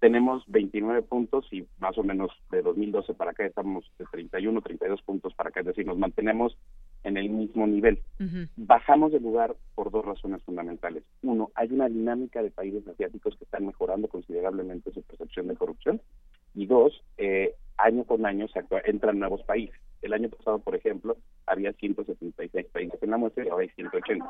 Tenemos 0.00 0.42
29 0.48 1.02
puntos 1.02 1.46
y 1.52 1.66
más 1.78 1.98
o 1.98 2.02
menos 2.02 2.30
de 2.50 2.62
2012 2.62 3.12
para 3.12 3.32
acá 3.32 3.44
estamos 3.44 3.84
de 3.98 4.06
31, 4.10 4.62
32 4.62 5.02
puntos 5.02 5.34
para 5.34 5.50
acá, 5.50 5.60
es 5.60 5.66
decir, 5.66 5.86
nos 5.86 5.98
mantenemos 5.98 6.56
en 7.04 7.18
el 7.18 7.28
mismo 7.28 7.66
nivel. 7.66 7.98
Bajamos 8.56 9.12
de 9.12 9.20
lugar 9.20 9.54
por 9.74 9.90
dos 9.90 10.04
razones 10.04 10.42
fundamentales. 10.44 11.02
Uno, 11.22 11.50
hay 11.54 11.68
una 11.72 11.88
dinámica 11.88 12.42
de 12.42 12.50
países 12.50 12.86
asiáticos 12.88 13.36
que 13.36 13.44
están 13.44 13.66
mejorando 13.66 14.08
considerablemente 14.08 14.92
su 14.92 15.02
percepción 15.02 15.48
de 15.48 15.56
corrupción. 15.56 16.00
Y 16.54 16.66
dos, 16.66 17.02
eh, 17.18 17.54
año 17.76 18.04
con 18.04 18.24
año 18.24 18.46
se 18.48 18.62
entran 18.84 19.18
nuevos 19.18 19.42
países. 19.42 19.78
El 20.02 20.12
año 20.12 20.28
pasado, 20.28 20.58
por 20.58 20.74
ejemplo, 20.74 21.16
había 21.46 21.72
176 21.72 22.66
países 22.66 23.02
en 23.02 23.10
la 23.10 23.16
muestra 23.16 23.44
y 23.44 23.48
ahora 23.48 23.62
hay 23.62 23.70
180. 23.70 24.26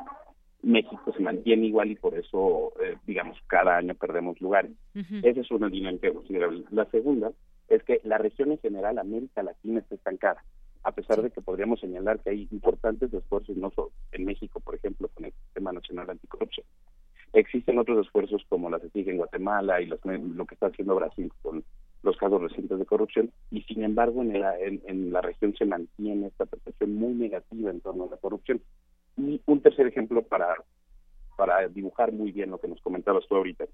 México 0.61 1.11
se 1.11 1.21
mantiene 1.21 1.65
igual 1.65 1.91
y 1.91 1.95
por 1.95 2.17
eso, 2.17 2.71
eh, 2.81 2.95
digamos, 3.05 3.37
cada 3.47 3.77
año 3.77 3.95
perdemos 3.95 4.39
lugares. 4.39 4.71
Esa 4.93 5.41
es 5.41 5.51
una 5.51 5.67
dinámica 5.67 6.11
considerable. 6.13 6.63
La 6.71 6.85
segunda 6.85 7.31
es 7.67 7.83
que 7.83 7.99
la 8.03 8.17
región 8.17 8.51
en 8.51 8.59
general, 8.59 8.97
América 8.97 9.43
Latina, 9.43 9.79
está 9.79 9.95
estancada, 9.95 10.43
a 10.83 10.91
pesar 10.93 11.21
de 11.21 11.31
que 11.31 11.41
podríamos 11.41 11.81
señalar 11.81 12.19
que 12.19 12.29
hay 12.29 12.47
importantes 12.51 13.13
esfuerzos, 13.13 13.57
no 13.57 13.71
solo 13.71 13.91
en 14.11 14.25
México, 14.25 14.59
por 14.61 14.75
ejemplo, 14.75 15.09
con 15.13 15.25
el 15.25 15.33
Sistema 15.33 15.73
Nacional 15.73 16.09
Anticorrupción. 16.09 16.65
Existen 17.33 17.79
otros 17.79 18.05
esfuerzos 18.05 18.43
como 18.47 18.69
la 18.69 18.79
CECIG 18.79 19.09
en 19.09 19.17
Guatemala 19.17 19.81
y 19.81 19.87
lo 19.87 19.97
que 19.97 20.53
está 20.53 20.67
haciendo 20.67 20.95
Brasil 20.95 21.31
con 21.41 21.63
los 22.03 22.17
casos 22.17 22.41
recientes 22.41 22.77
de 22.77 22.85
corrupción 22.85 23.31
y 23.49 23.61
sin 23.63 23.83
embargo 23.83 24.21
en 24.21 24.39
la, 24.39 24.59
en, 24.59 25.11
la 25.11 25.21
región 25.21 25.55
se 25.57 25.65
mantiene 25.65 26.27
esta 26.27 26.45
percepción 26.45 26.95
muy 26.95 27.13
negativa 27.13 27.71
en 27.71 27.81
torno 27.81 28.03
a 28.05 28.11
la 28.11 28.17
corrupción. 28.17 28.61
Y 29.17 29.41
un 29.45 29.61
tercer 29.61 29.87
ejemplo 29.87 30.21
para, 30.23 30.55
para 31.37 31.67
dibujar 31.69 32.11
muy 32.11 32.31
bien 32.31 32.51
lo 32.51 32.59
que 32.59 32.67
nos 32.67 32.81
comentabas 32.81 33.25
tú 33.27 33.35
ahorita. 33.35 33.65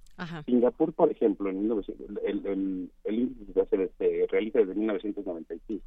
Singapur, 0.46 0.94
por 0.94 1.12
ejemplo, 1.12 1.50
en 1.50 1.72
el, 1.72 2.46
el, 2.46 2.92
el, 3.04 3.20
índice 3.20 3.66
se, 3.66 3.90
se 3.98 4.28
realiza 4.30 4.60
desde 4.60 4.76
1995. 4.76 5.84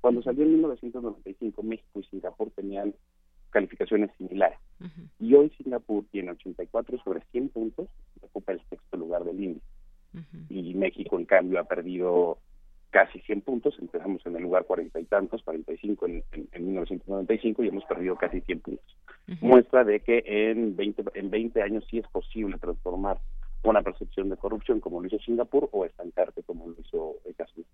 Cuando 0.00 0.22
salió 0.22 0.44
en 0.44 0.52
1995, 0.52 1.62
México 1.62 2.00
y 2.00 2.04
Singapur 2.04 2.50
tenían 2.50 2.94
calificaciones 3.50 4.10
similares. 4.18 4.58
Y 5.20 5.32
hoy 5.34 5.50
Singapur 5.56 6.04
tiene 6.10 6.32
84 6.32 6.98
sobre 7.04 7.20
100 7.30 7.48
puntos, 7.50 7.88
ocupa 8.20 8.52
el 8.52 8.60
sexto 8.68 8.96
lugar 8.96 9.24
del 9.24 9.42
índice. 9.42 9.66
Y 10.48 10.74
México, 10.74 11.18
en 11.18 11.24
cambio, 11.24 11.58
ha 11.58 11.64
perdido 11.64 12.38
casi 12.90 13.18
100 13.20 13.40
puntos, 13.40 13.76
empezamos 13.80 14.24
en 14.24 14.36
el 14.36 14.42
lugar 14.42 14.66
cuarenta 14.66 15.00
y 15.00 15.04
tantos, 15.04 15.42
45 15.42 16.06
en, 16.06 16.22
en, 16.30 16.48
en 16.52 16.66
1995 16.66 17.64
y 17.64 17.68
hemos 17.68 17.84
perdido 17.86 18.14
casi 18.14 18.40
100 18.40 18.60
puntos. 18.60 18.96
Muestra 19.40 19.82
de 19.82 20.00
que 20.00 20.22
en 20.24 20.76
20, 20.76 21.04
en 21.14 21.30
20 21.30 21.62
años 21.62 21.84
sí 21.90 21.98
es 21.98 22.06
posible 22.08 22.56
transformar 22.58 23.18
una 23.64 23.82
percepción 23.82 24.28
de 24.28 24.36
corrupción 24.36 24.78
como 24.78 25.00
lo 25.00 25.08
hizo 25.08 25.18
Singapur 25.18 25.68
o 25.72 25.84
estancarte 25.84 26.42
como 26.42 26.68
lo 26.68 26.76
hizo 26.78 27.16
el 27.24 27.34
caso 27.34 27.52
mexicano. 27.56 27.73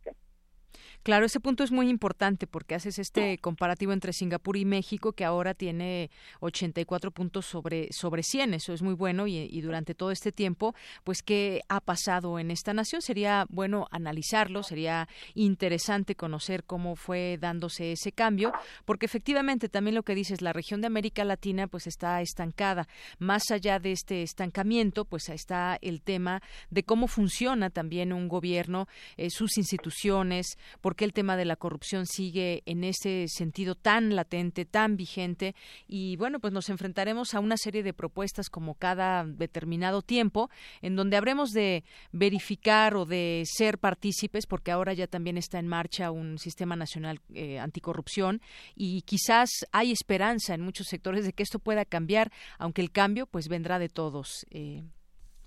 Claro, 1.02 1.24
ese 1.24 1.40
punto 1.40 1.64
es 1.64 1.72
muy 1.72 1.88
importante 1.88 2.46
porque 2.46 2.74
haces 2.74 2.98
este 2.98 3.38
comparativo 3.38 3.92
entre 3.92 4.12
Singapur 4.12 4.56
y 4.56 4.64
México 4.64 5.12
que 5.12 5.24
ahora 5.24 5.54
tiene 5.54 6.10
84 6.40 7.10
puntos 7.10 7.46
sobre 7.46 7.88
sobre 7.92 8.22
100, 8.22 8.54
eso 8.54 8.72
es 8.74 8.82
muy 8.82 8.94
bueno 8.94 9.26
y, 9.26 9.38
y, 9.38 9.60
durante 9.62 9.94
todo 9.94 10.10
este 10.10 10.30
tiempo, 10.30 10.74
pues 11.04 11.22
qué 11.22 11.62
ha 11.68 11.80
pasado 11.80 12.38
en 12.38 12.50
esta 12.50 12.74
nación 12.74 13.00
sería 13.00 13.46
bueno 13.48 13.86
analizarlo, 13.90 14.62
sería 14.62 15.08
interesante 15.34 16.14
conocer 16.14 16.64
cómo 16.64 16.96
fue 16.96 17.38
dándose 17.40 17.92
ese 17.92 18.12
cambio, 18.12 18.52
porque 18.84 19.06
efectivamente 19.06 19.68
también 19.68 19.94
lo 19.94 20.02
que 20.02 20.14
dices, 20.14 20.42
la 20.42 20.52
región 20.52 20.80
de 20.80 20.88
América 20.88 21.24
Latina 21.24 21.66
pues 21.66 21.86
está 21.86 22.20
estancada. 22.20 22.88
Más 23.18 23.50
allá 23.50 23.78
de 23.78 23.92
este 23.92 24.22
estancamiento, 24.22 25.04
pues 25.04 25.28
está 25.28 25.78
el 25.80 26.02
tema 26.02 26.42
de 26.70 26.82
cómo 26.82 27.06
funciona 27.06 27.70
también 27.70 28.12
un 28.12 28.28
gobierno, 28.28 28.86
eh, 29.16 29.30
sus 29.30 29.56
instituciones, 29.56 30.58
por 30.80 30.89
qué 30.96 31.04
el 31.04 31.12
tema 31.12 31.36
de 31.36 31.44
la 31.44 31.56
corrupción 31.56 32.06
sigue 32.06 32.62
en 32.66 32.84
ese 32.84 33.26
sentido 33.28 33.74
tan 33.74 34.14
latente, 34.16 34.64
tan 34.64 34.96
vigente 34.96 35.54
y 35.86 36.16
bueno, 36.16 36.40
pues 36.40 36.52
nos 36.52 36.68
enfrentaremos 36.68 37.34
a 37.34 37.40
una 37.40 37.56
serie 37.56 37.82
de 37.82 37.92
propuestas 37.92 38.48
como 38.48 38.74
cada 38.74 39.24
determinado 39.24 40.02
tiempo 40.02 40.50
en 40.82 40.96
donde 40.96 41.16
habremos 41.16 41.50
de 41.50 41.84
verificar 42.12 42.96
o 42.96 43.06
de 43.06 43.42
ser 43.46 43.78
partícipes 43.78 44.46
porque 44.46 44.70
ahora 44.70 44.92
ya 44.92 45.06
también 45.06 45.36
está 45.36 45.58
en 45.58 45.68
marcha 45.68 46.10
un 46.10 46.38
sistema 46.38 46.76
nacional 46.76 47.20
eh, 47.34 47.58
anticorrupción 47.58 48.40
y 48.74 49.02
quizás 49.02 49.50
hay 49.72 49.92
esperanza 49.92 50.54
en 50.54 50.60
muchos 50.60 50.86
sectores 50.88 51.24
de 51.24 51.32
que 51.32 51.42
esto 51.42 51.58
pueda 51.58 51.84
cambiar, 51.84 52.30
aunque 52.58 52.82
el 52.82 52.90
cambio 52.90 53.26
pues 53.26 53.48
vendrá 53.48 53.78
de 53.78 53.88
todos. 53.88 54.46
Eh, 54.50 54.82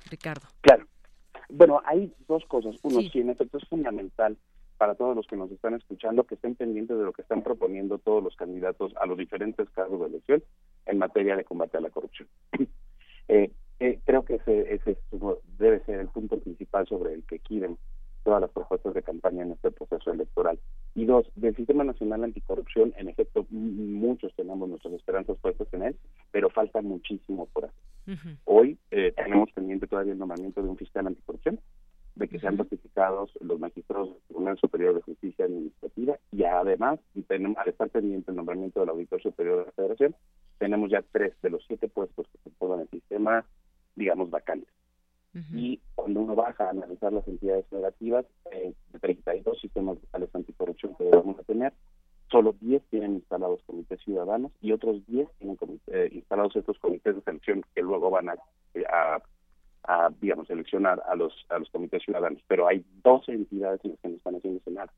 Ricardo. 0.10 0.48
Claro. 0.62 0.86
Bueno, 1.50 1.82
hay 1.86 2.14
dos 2.28 2.44
cosas. 2.46 2.76
Uno, 2.82 3.02
sí, 3.02 3.20
en 3.20 3.30
efecto 3.30 3.58
es 3.58 3.68
fundamental 3.70 4.38
para 4.78 4.96
todos 4.96 5.16
los 5.16 5.28
que 5.28 5.36
nos 5.36 5.52
están 5.52 5.74
escuchando 5.74 6.24
que 6.24 6.36
estén 6.36 6.56
pendientes 6.56 6.98
de 6.98 7.04
lo 7.04 7.14
que 7.14 7.22
están 7.22 7.44
proponiendo 7.44 7.98
todos 7.98 8.24
los 8.24 8.36
candidatos 8.36 8.94
a 9.00 9.06
los 9.06 9.18
diferentes 9.18 9.70
cargos 9.70 10.00
de 10.02 10.08
elección 10.08 10.44
en 10.86 10.98
materia 10.98 11.36
de 11.36 11.44
combate 11.44 11.78
a 11.78 11.82
la 11.82 11.90
corrupción. 11.90 12.28
eh, 13.28 13.52
eh, 13.80 14.00
creo 14.06 14.24
que 14.24 14.36
ese, 14.36 14.74
ese, 14.74 14.98
debe 15.58 15.80
ser 15.86 16.00
el 16.00 16.08
punto 16.08 16.40
principal 16.40 16.88
sobre 16.88 17.14
el 17.14 17.24
que 17.24 17.40
quieren 17.40 17.78
todas 18.24 18.42
las 18.42 18.52
propuestas 18.52 18.94
de 18.94 19.04
campaña 19.04 19.44
en 19.44 19.52
este 19.52 19.72
proceso 19.72 20.12
electoral. 20.12 20.58
Y 20.96 21.06
dos, 21.06 21.26
del 21.36 21.56
Sistema 21.56 21.84
Nacional 21.84 22.24
Anticorrupción, 22.24 22.94
en 22.98 23.10
efecto, 23.10 23.46
muchos 23.50 24.34
tenemos 24.36 24.70
nuestras 24.70 24.94
esperanzas 24.94 25.38
puestas 25.40 25.68
en 25.74 25.84
él, 25.84 25.98
pero 26.32 26.50
falta 26.50 26.82
muchísimo 26.82 27.48
por 27.48 27.66
hacer. 27.66 27.78
Uh 28.08 28.12
-huh. 28.12 28.38
Hoy 28.46 28.78
eh, 28.92 29.14
tenemos 29.16 29.52
pendiente 29.52 29.88
todavía 29.88 30.14
el 30.14 30.20
nombramiento 30.20 30.62
de 30.62 30.70
un 30.70 30.78
fiscal 30.78 31.08
anticorrupción, 31.08 31.60
de 32.16 32.28
que 32.28 32.40
sean 32.40 32.58
ratificados 32.58 33.32
los 33.42 33.60
magistrados 33.60 34.10
del 34.10 34.22
Tribunal 34.28 34.58
Superior 34.58 34.96
de 34.96 35.02
Justicia 35.02 35.46
Administrativa 35.46 36.18
y 36.32 36.44
además, 36.44 37.00
y 37.16 37.24
tenemos, 37.24 37.58
al 37.58 37.70
estar 37.70 37.90
pendiente 37.90 38.32
el 38.32 38.38
nombramiento 38.38 38.80
del 38.80 38.90
Auditor 38.90 39.22
Superior 39.22 39.60
de 39.60 39.66
la 39.66 39.72
Federación, 39.72 40.16
tenemos 40.60 40.92
ya 40.92 41.04
tres 41.12 41.34
de 41.42 41.50
los 41.50 41.64
siete 41.66 41.88
puestos 41.88 42.28
que 42.28 42.38
se 42.44 42.50
ponen 42.52 42.76
en 42.76 42.82
el 42.82 42.90
sistema, 42.90 43.46
digamos, 43.96 44.30
vacantes. 44.30 44.70
Uh 45.34 45.40
-huh. 45.40 45.58
Y 45.58 45.82
cuando 45.96 46.22
uno 46.22 46.36
baja 46.36 46.68
a 46.68 46.70
analizar 46.70 47.12
las 47.12 47.28
entidades 47.28 47.66
federativas, 47.68 48.26
eh, 48.52 48.74
de 48.92 49.00
32 49.00 49.60
sistemas 49.60 49.98
locales 50.00 50.30
anticorrupción 50.34 50.96
que 50.96 51.06
debemos 51.06 51.38
de 51.38 51.44
tener, 51.44 51.74
solo 52.30 52.56
10 52.60 52.84
tienen 52.90 53.14
instalados 53.16 53.62
comités 53.66 54.00
ciudadanos 54.02 54.52
y 54.62 54.72
otros 54.72 55.06
10 55.08 55.28
tienen 55.38 55.58
eh, 55.88 56.10
instalados 56.12 56.56
estos 56.56 56.78
comités 56.80 57.16
de 57.16 57.22
selección 57.22 57.64
que 57.76 57.82
luego 57.82 58.10
van 58.10 58.30
a, 58.30 58.36
a 58.90 59.22
a, 59.84 60.10
digamos, 60.22 60.48
seleccionar 60.48 61.02
a 61.08 61.16
los, 61.16 61.34
a 61.50 61.60
los 61.60 61.70
comités 61.70 62.04
ciudadanos, 62.04 62.42
pero 62.48 62.68
hay 62.68 62.84
12 63.04 63.32
entidades 63.32 63.82
en 63.84 63.92
las 63.92 64.00
que 64.00 64.10
no 64.10 64.16
están 64.16 64.36
haciendo 64.36 64.62
nada. 64.72 64.94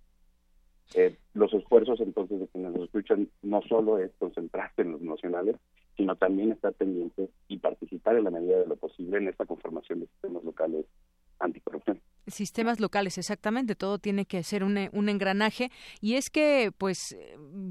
Eh, 0.94 1.16
los 1.34 1.52
esfuerzos 1.54 2.00
entonces 2.00 2.40
de 2.40 2.48
quienes 2.48 2.72
nos 2.74 2.84
escuchan 2.84 3.28
no 3.42 3.62
solo 3.64 3.98
es 3.98 4.12
concentrarse 4.20 4.84
en 4.84 4.92
los 4.92 5.02
nacionales, 5.02 5.56
sino 5.98 6.16
también 6.16 6.52
estar 6.52 6.74
pendientes 6.74 7.30
y 7.48 7.58
participar 7.58 8.18
en 8.18 8.26
la 8.26 8.32
medida 8.32 8.60
de 8.60 8.68
lo 8.68 8.76
posible 8.76 9.18
en 9.18 9.28
esta 9.28 9.46
conformación 9.46 10.02
de 10.02 10.08
sistemas 10.08 10.44
locales 10.44 10.86
anticorrupción 11.40 12.00
sistemas 12.28 12.80
locales, 12.80 13.18
exactamente, 13.18 13.76
todo 13.76 14.00
tiene 14.00 14.26
que 14.26 14.44
ser 14.44 14.64
un, 14.64 14.90
un, 14.92 15.10
engranaje. 15.10 15.72
Y 16.02 16.16
es 16.16 16.30
que 16.30 16.72
pues 16.78 17.16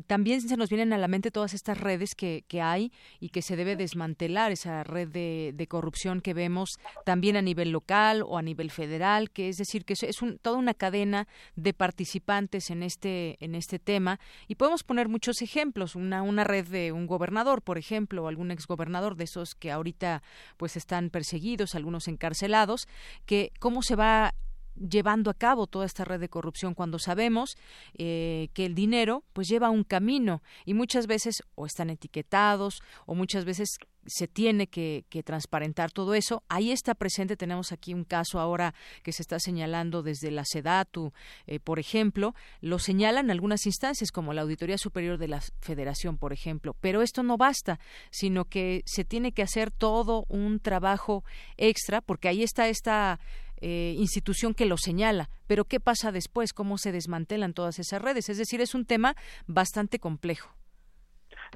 también 0.07 0.41
se 0.41 0.57
nos 0.57 0.69
vienen 0.69 0.93
a 0.93 0.99
la 0.99 1.09
mente 1.09 1.31
todas 1.31 1.55
estas 1.55 1.79
redes 1.79 2.15
que, 2.15 2.45
que 2.49 2.63
hay 2.63 2.93
y 3.21 3.31
que 3.31 3.43
se 3.43 3.57
debe 3.57 3.77
desmantelar 3.77 4.53
esa 4.53 4.85
red 4.85 5.09
de, 5.09 5.53
de, 5.55 5.67
corrupción 5.67 6.21
que 6.21 6.35
vemos 6.35 6.79
también 7.05 7.37
a 7.37 7.43
nivel 7.43 7.71
local 7.71 8.23
o 8.27 8.39
a 8.39 8.43
nivel 8.43 8.71
federal, 8.71 9.31
que 9.31 9.49
es 9.49 9.57
decir 9.57 9.85
que 9.85 9.95
es 9.95 10.23
un, 10.23 10.39
toda 10.39 10.59
una 10.59 10.75
cadena 10.75 11.27
de 11.57 11.73
participantes 11.75 12.71
en 12.71 12.83
este 12.83 13.37
en 13.41 13.55
este 13.55 13.79
tema. 13.79 14.21
Y 14.49 14.55
podemos 14.55 14.85
poner 14.85 15.09
muchos 15.09 15.43
ejemplos, 15.43 15.97
una, 15.97 16.23
una 16.23 16.45
red 16.45 16.67
de 16.67 16.93
un 16.93 17.07
gobernador, 17.07 17.63
por 17.63 17.79
ejemplo, 17.79 18.25
o 18.25 18.29
algún 18.29 18.51
exgobernador 18.51 19.17
de 19.17 19.25
esos 19.25 19.55
que 19.55 19.71
ahorita 19.71 20.23
pues 20.57 20.77
están 20.77 21.11
perseguidos, 21.11 21.75
algunos 21.75 22.09
encarcelados, 22.09 22.89
que 23.27 23.53
cómo 23.59 23.83
se 23.83 23.97
va 23.97 24.35
llevando 24.77 25.31
a 25.31 25.35
cabo 25.35 25.67
toda 25.67 25.87
esta 25.87 26.05
red 26.05 26.21
de 26.21 26.29
corrupción 26.29 26.75
cuando 26.75 26.99
sabemos 26.99 27.57
eh, 27.95 28.49
que 28.55 28.67
el 28.67 28.75
dinero 28.75 29.25
pues 29.33 29.49
lleva 29.49 29.71
un 29.71 29.85
camino 29.85 30.43
y 30.65 30.75
muchas 30.75 31.07
veces 31.07 31.43
o 31.55 31.67
están 31.67 31.91
etiquetados 31.91 32.83
o 33.07 33.15
muchas 33.15 33.45
veces 33.45 33.79
se 34.07 34.29
tiene 34.29 34.67
que, 34.67 35.05
transparentar 35.25 35.91
todo 35.91 36.15
eso. 36.15 36.43
Ahí 36.49 36.71
está 36.71 36.95
presente, 36.95 37.37
tenemos 37.37 37.73
aquí 37.73 37.95
un 37.95 38.05
caso 38.05 38.41
ahora 38.41 38.75
que 39.03 39.13
se 39.13 39.23
está 39.23 39.39
señalando 39.39 40.03
desde 40.03 40.31
la 40.31 40.45
SEDATU, 40.45 41.13
eh, 41.47 41.61
por 41.61 41.79
ejemplo, 41.79 42.35
lo 42.61 42.79
señalan 42.79 43.31
algunas 43.31 43.65
instancias 43.67 44.11
como 44.11 44.33
la 44.33 44.43
Auditoría 44.43 44.77
Superior 44.77 45.19
de 45.19 45.29
la 45.29 45.41
Federación, 45.61 46.19
por 46.19 46.33
ejemplo, 46.33 46.77
pero 46.81 47.03
esto 47.03 47.23
no 47.23 47.37
basta, 47.37 47.81
sino 48.11 48.45
que 48.45 48.83
se 48.87 49.05
tiene 49.05 49.33
que 49.33 49.43
hacer 49.43 49.71
todo 49.71 50.27
un 50.29 50.61
trabajo 50.61 51.25
extra, 51.57 52.01
porque 52.01 52.29
ahí 52.29 52.43
está 52.43 52.69
esta 52.69 53.21
eh, 53.67 53.95
institución 53.97 54.53
que 54.53 54.67
lo 54.67 54.77
señala. 54.77 55.31
Pero 55.47 55.65
¿qué 55.65 55.81
pasa 55.81 56.13
después? 56.13 56.53
¿Cómo 56.53 56.77
se 56.77 56.93
desmantelan 56.93 57.55
todas 57.55 57.79
esas 57.79 58.03
redes? 58.03 58.29
Es 58.29 58.37
decir, 58.37 58.61
es 58.61 58.75
un 58.75 58.85
tema 58.85 59.15
bastante 59.47 59.99
complejo. 59.99 60.51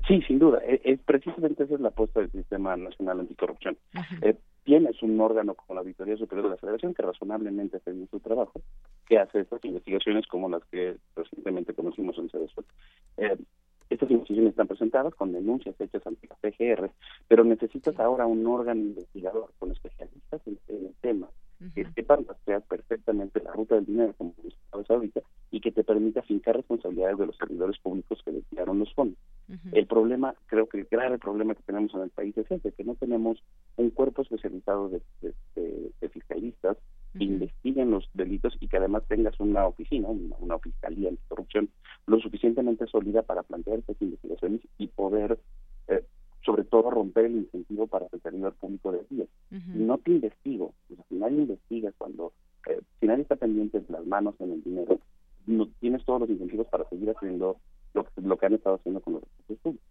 Sí, 0.06 0.22
sin 0.22 0.38
duda. 0.38 0.58
Es, 0.66 0.80
es 0.84 1.00
precisamente 1.00 1.64
esa 1.64 1.74
es 1.74 1.80
la 1.80 1.88
apuesta 1.88 2.20
del 2.20 2.30
Sistema 2.32 2.74
Nacional 2.78 3.20
Anticorrupción. 3.20 3.76
Eh, 4.22 4.36
tienes 4.64 5.02
un 5.02 5.20
órgano 5.20 5.52
como 5.52 5.74
la 5.74 5.80
Auditoría 5.80 6.16
Superior 6.16 6.44
de 6.46 6.50
la 6.52 6.56
Federación 6.56 6.94
que 6.94 7.02
razonablemente 7.02 7.76
hace 7.76 7.92
bien 7.92 8.08
su 8.10 8.20
trabajo, 8.20 8.62
que 9.06 9.18
hace 9.18 9.40
estas 9.40 9.62
investigaciones 9.66 10.26
como 10.28 10.48
las 10.48 10.64
que 10.66 10.96
recientemente 11.14 11.74
conocimos 11.74 12.16
en 12.16 12.30
CEDESUEL. 12.30 12.66
Eh, 13.18 13.36
estas 13.90 14.10
investigaciones 14.10 14.52
están 14.52 14.66
presentadas 14.66 15.14
con 15.14 15.32
denuncias 15.32 15.78
hechas 15.78 16.06
ante 16.06 16.26
la 16.26 16.36
PGR, 16.36 16.90
pero 17.28 17.44
necesitas 17.44 17.98
ahora 18.00 18.24
un 18.24 18.46
órgano 18.46 18.80
investigador 18.80 19.50
con 19.58 19.72
especialistas 19.72 20.40
en, 20.46 20.58
en 20.68 20.86
el 20.86 20.94
tema 21.02 21.28
que 21.74 21.84
sepan 21.94 22.24
rastrear 22.24 22.62
perfectamente 23.18 23.40
la 23.42 23.52
ruta 23.52 23.74
del 23.74 23.86
dinero, 23.86 24.14
como 24.16 24.34
sabes 24.70 24.90
ahorita, 24.90 25.20
y 25.50 25.60
que 25.60 25.72
te 25.72 25.84
permita 25.84 26.22
fincar 26.22 26.56
responsabilidades 26.56 27.18
de 27.18 27.26
los 27.26 27.36
servidores 27.36 27.78
públicos 27.78 28.20
que 28.24 28.32
destinaron 28.32 28.78
los 28.78 28.92
fondos. 28.94 29.18
Uh 29.48 29.52
-huh. 29.52 29.70
El 29.72 29.86
problema, 29.86 30.34
creo 30.46 30.68
que 30.68 30.78
el 30.80 30.86
grave 30.90 31.18
problema 31.18 31.54
que 31.54 31.62
tenemos 31.62 31.94
en 31.94 32.02
el 32.02 32.10
país 32.10 32.36
es 32.36 32.50
ese, 32.50 32.72
que 32.72 32.84
no 32.84 32.94
tenemos 32.94 33.42
un 33.76 33.90
cuerpo 33.90 34.22
especializado 34.22 34.88
de, 34.88 35.00
de, 35.22 35.34
de, 35.56 35.90
de 36.00 36.08
fiscalistas 36.08 36.76
uh 36.76 36.80
-huh. 36.80 37.18
que 37.18 37.24
investiguen 37.24 37.90
los 37.90 38.08
delitos 38.14 38.56
y 38.60 38.68
que 38.68 38.76
además 38.76 39.02
tengas 39.08 39.38
una 39.40 39.66
oficina, 39.66 40.08
una, 40.08 40.36
una 40.38 40.58
fiscalía 40.58 41.08
anticorrupción, 41.08 41.68
lo 42.06 42.18
suficientemente 42.20 42.86
sólida 42.86 43.22
para 43.22 43.42
plantear 43.42 43.78
estas 43.78 44.00
investigaciones 44.02 44.60
y 44.78 44.86
poder 44.88 45.38
eh, 45.88 46.04
sobre 46.44 46.64
todo 46.64 46.90
romper 46.90 47.26
el 47.26 47.36
incentivo 47.36 47.86
para 47.86 48.06
el 48.10 48.20
servidor 48.22 48.54
público 48.54 48.92
de 48.92 49.02
día. 49.10 49.26
Uh 49.50 49.56
-huh. 49.56 49.74
No 49.74 49.98
te 49.98 50.12
investigo, 50.12 50.72
pues, 50.88 51.00
si 51.08 51.14
nadie 51.16 51.38
investiga 51.42 51.92
cuando, 51.98 52.32
eh, 52.68 52.80
si 53.00 53.06
nadie 53.06 53.22
está 53.22 53.36
pendiente 53.36 53.80
de 53.80 53.92
las 53.92 53.97
manos 54.08 54.34
en 54.40 54.52
el 54.52 54.62
dinero, 54.62 54.98
tienes 55.80 56.04
todos 56.04 56.20
los 56.20 56.30
incentivos 56.30 56.66
para 56.68 56.88
seguir 56.88 57.10
haciendo 57.10 57.58
lo 57.94 58.36
que 58.36 58.46
han 58.46 58.54
estado 58.54 58.76
haciendo 58.76 59.00
con 59.00 59.14
los 59.14 59.22
recursos 59.22 59.58
públicos. 59.62 59.88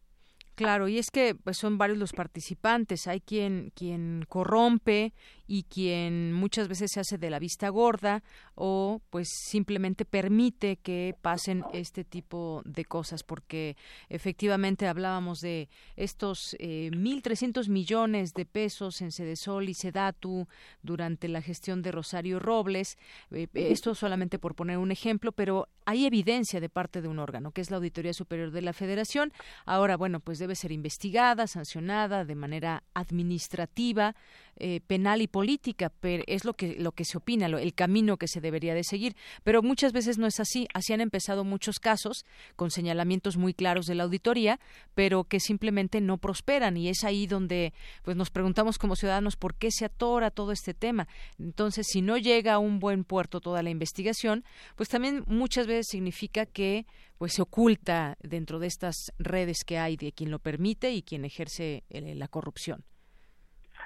Claro, 0.58 0.88
y 0.88 0.98
es 0.98 1.12
que 1.12 1.36
pues, 1.36 1.56
son 1.56 1.78
varios 1.78 2.00
los 2.00 2.14
participantes. 2.14 3.08
Hay 3.08 3.22
quien, 3.22 3.72
quien 3.76 4.26
corrompe 4.28 5.14
y 5.48 5.64
quien 5.64 6.34
muchas 6.34 6.68
veces 6.68 6.92
se 6.94 7.00
hace 7.00 7.18
de 7.18 7.30
la 7.30 7.40
vista 7.40 7.70
gorda 7.70 8.24
o 8.56 9.02
pues 9.10 9.30
simplemente 9.50 10.04
permite 10.06 10.78
que 10.78 11.16
pasen 11.22 11.64
este 11.74 12.04
tipo 12.04 12.62
de 12.66 12.86
cosas 12.86 13.24
porque 13.24 13.78
efectivamente 14.10 14.88
hablábamos 14.88 15.40
de 15.40 15.70
estos 15.96 16.56
eh, 16.60 16.92
1.300 16.92 17.70
millones 17.70 18.34
de 18.34 18.46
pesos 18.46 19.02
en 19.02 19.12
Cedesol 19.12 19.70
y 19.70 19.74
Sedatu 19.74 20.48
durante 20.82 21.28
la 21.28 21.42
gestión 21.42 21.82
de 21.82 21.92
Rosario 21.92 22.40
Robles. 22.40 22.98
Eh, 23.32 23.48
esto 23.54 23.96
solamente 23.96 24.40
por 24.40 24.56
poner 24.56 24.78
un 24.78 24.92
ejemplo, 24.92 25.32
pero 25.32 25.70
hay 25.86 26.06
evidencia 26.06 26.60
de 26.60 26.70
parte 26.70 27.02
de 27.02 27.08
un 27.08 27.20
órgano 27.20 27.52
que 27.52 27.62
es 27.62 27.72
la 27.72 27.78
Auditoría 27.78 28.14
Superior 28.14 28.52
de 28.52 28.62
la 28.62 28.74
Federación. 28.74 29.32
Ahora, 29.66 29.96
bueno, 29.96 30.20
pues 30.20 30.40
debe 30.40 30.56
ser 30.56 30.72
investigada, 30.72 31.48
sancionada 31.48 32.26
de 32.26 32.36
manera 32.36 32.84
administrativa, 32.94 34.16
eh, 34.60 34.82
penal 34.88 35.22
y 35.22 35.28
política, 35.28 35.92
pero 36.00 36.24
es 36.28 36.46
lo 36.46 36.54
que 36.54 36.76
lo 36.80 36.92
que 36.92 37.06
se 37.06 37.18
opina, 37.18 37.46
el 37.46 37.74
camino 37.74 38.18
que 38.18 38.28
se 38.28 38.42
debería 38.42 38.74
de 38.74 38.84
seguir. 38.84 39.16
Pero 39.44 39.62
muchas 39.62 39.94
veces 39.94 40.18
no 40.18 40.28
es 40.28 40.40
así. 40.40 40.68
Así 40.74 40.94
han 40.94 41.02
empezado 41.02 41.44
muchos 41.44 41.80
casos 41.80 42.26
con 42.56 42.72
señalamientos 42.72 43.38
muy 43.38 43.54
claros 43.54 43.86
de 43.86 43.96
la 43.96 44.04
auditoría, 44.04 44.60
pero 44.96 45.24
que 45.24 45.40
simplemente 45.40 46.02
no 46.02 46.18
prosperan 46.18 46.78
y 46.78 46.90
es 46.90 47.04
ahí 47.04 47.28
donde 47.28 47.74
pues 48.04 48.18
nos 48.18 48.30
preguntamos 48.30 48.78
como 48.78 48.96
ciudadanos 48.96 49.36
por 49.36 49.56
qué 49.56 49.72
se 49.72 49.86
atora 49.86 50.32
todo 50.32 50.52
este 50.52 50.74
tema. 50.74 51.08
Entonces, 51.40 51.88
si 51.90 52.02
no 52.02 52.18
llega 52.18 52.54
a 52.54 52.60
un 52.60 52.80
buen 52.80 53.04
puerto 53.04 53.42
toda 53.42 53.64
la 53.64 53.70
investigación, 53.70 54.44
pues 54.76 54.90
también 54.90 55.24
muchas 55.28 55.68
veces 55.68 55.88
significa 55.90 56.46
que 56.46 56.86
pues 57.18 57.34
se 57.34 57.42
oculta 57.42 58.18
dentro 58.22 58.60
de 58.60 58.68
estas 58.68 59.12
redes 59.18 59.64
que 59.66 59.78
hay 59.78 59.98
de 59.98 60.12
quien 60.12 60.32
lo 60.32 60.40
permite 60.40 60.92
y 60.92 61.02
quien 61.02 61.26
ejerce 61.26 61.84
eh, 61.90 62.16
la 62.16 62.28
corrupción. 62.28 62.84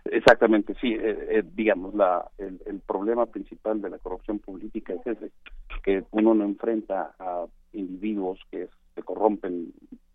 Exactamente, 0.05 0.75
sí. 0.81 0.93
Eh, 0.93 1.27
eh, 1.29 1.43
digamos, 1.53 1.93
la, 1.93 2.29
el, 2.37 2.59
el, 2.65 2.79
problema 2.79 3.25
principal 3.27 3.81
de 3.81 3.89
la 3.89 3.99
corrupción 3.99 4.39
política 4.39 4.93
es 4.93 5.05
ese, 5.05 5.31
que 5.83 6.03
uno 6.11 6.33
no 6.33 6.43
enfrenta 6.43 7.13
a 7.19 7.45
individuos 7.73 8.39
que 8.49 8.67
se 8.95 9.03
corrompen 9.03 9.73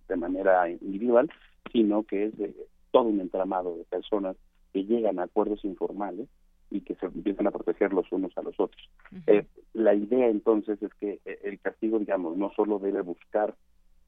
de 0.08 0.16
manera 0.16 0.68
individual, 0.68 1.30
sino 1.72 2.02
que 2.02 2.26
es 2.26 2.38
de 2.38 2.54
todo 2.90 3.04
un 3.04 3.20
entramado 3.20 3.76
de 3.76 3.84
personas 3.84 4.36
que 4.72 4.84
llegan 4.84 5.18
a 5.18 5.24
acuerdos 5.24 5.64
informales 5.64 6.28
y 6.70 6.80
que 6.80 6.94
se 6.96 7.06
empiezan 7.06 7.46
a 7.46 7.50
proteger 7.50 7.92
los 7.92 8.10
unos 8.10 8.36
a 8.36 8.42
los 8.42 8.58
otros. 8.58 8.90
eh, 9.26 9.44
la 9.72 9.94
idea 9.94 10.28
entonces 10.28 10.82
es 10.82 10.92
que 10.94 11.20
eh, 11.24 11.38
el 11.44 11.60
castigo, 11.60 11.98
digamos, 11.98 12.36
no 12.36 12.50
solo 12.54 12.78
debe 12.78 13.02
buscar 13.02 13.54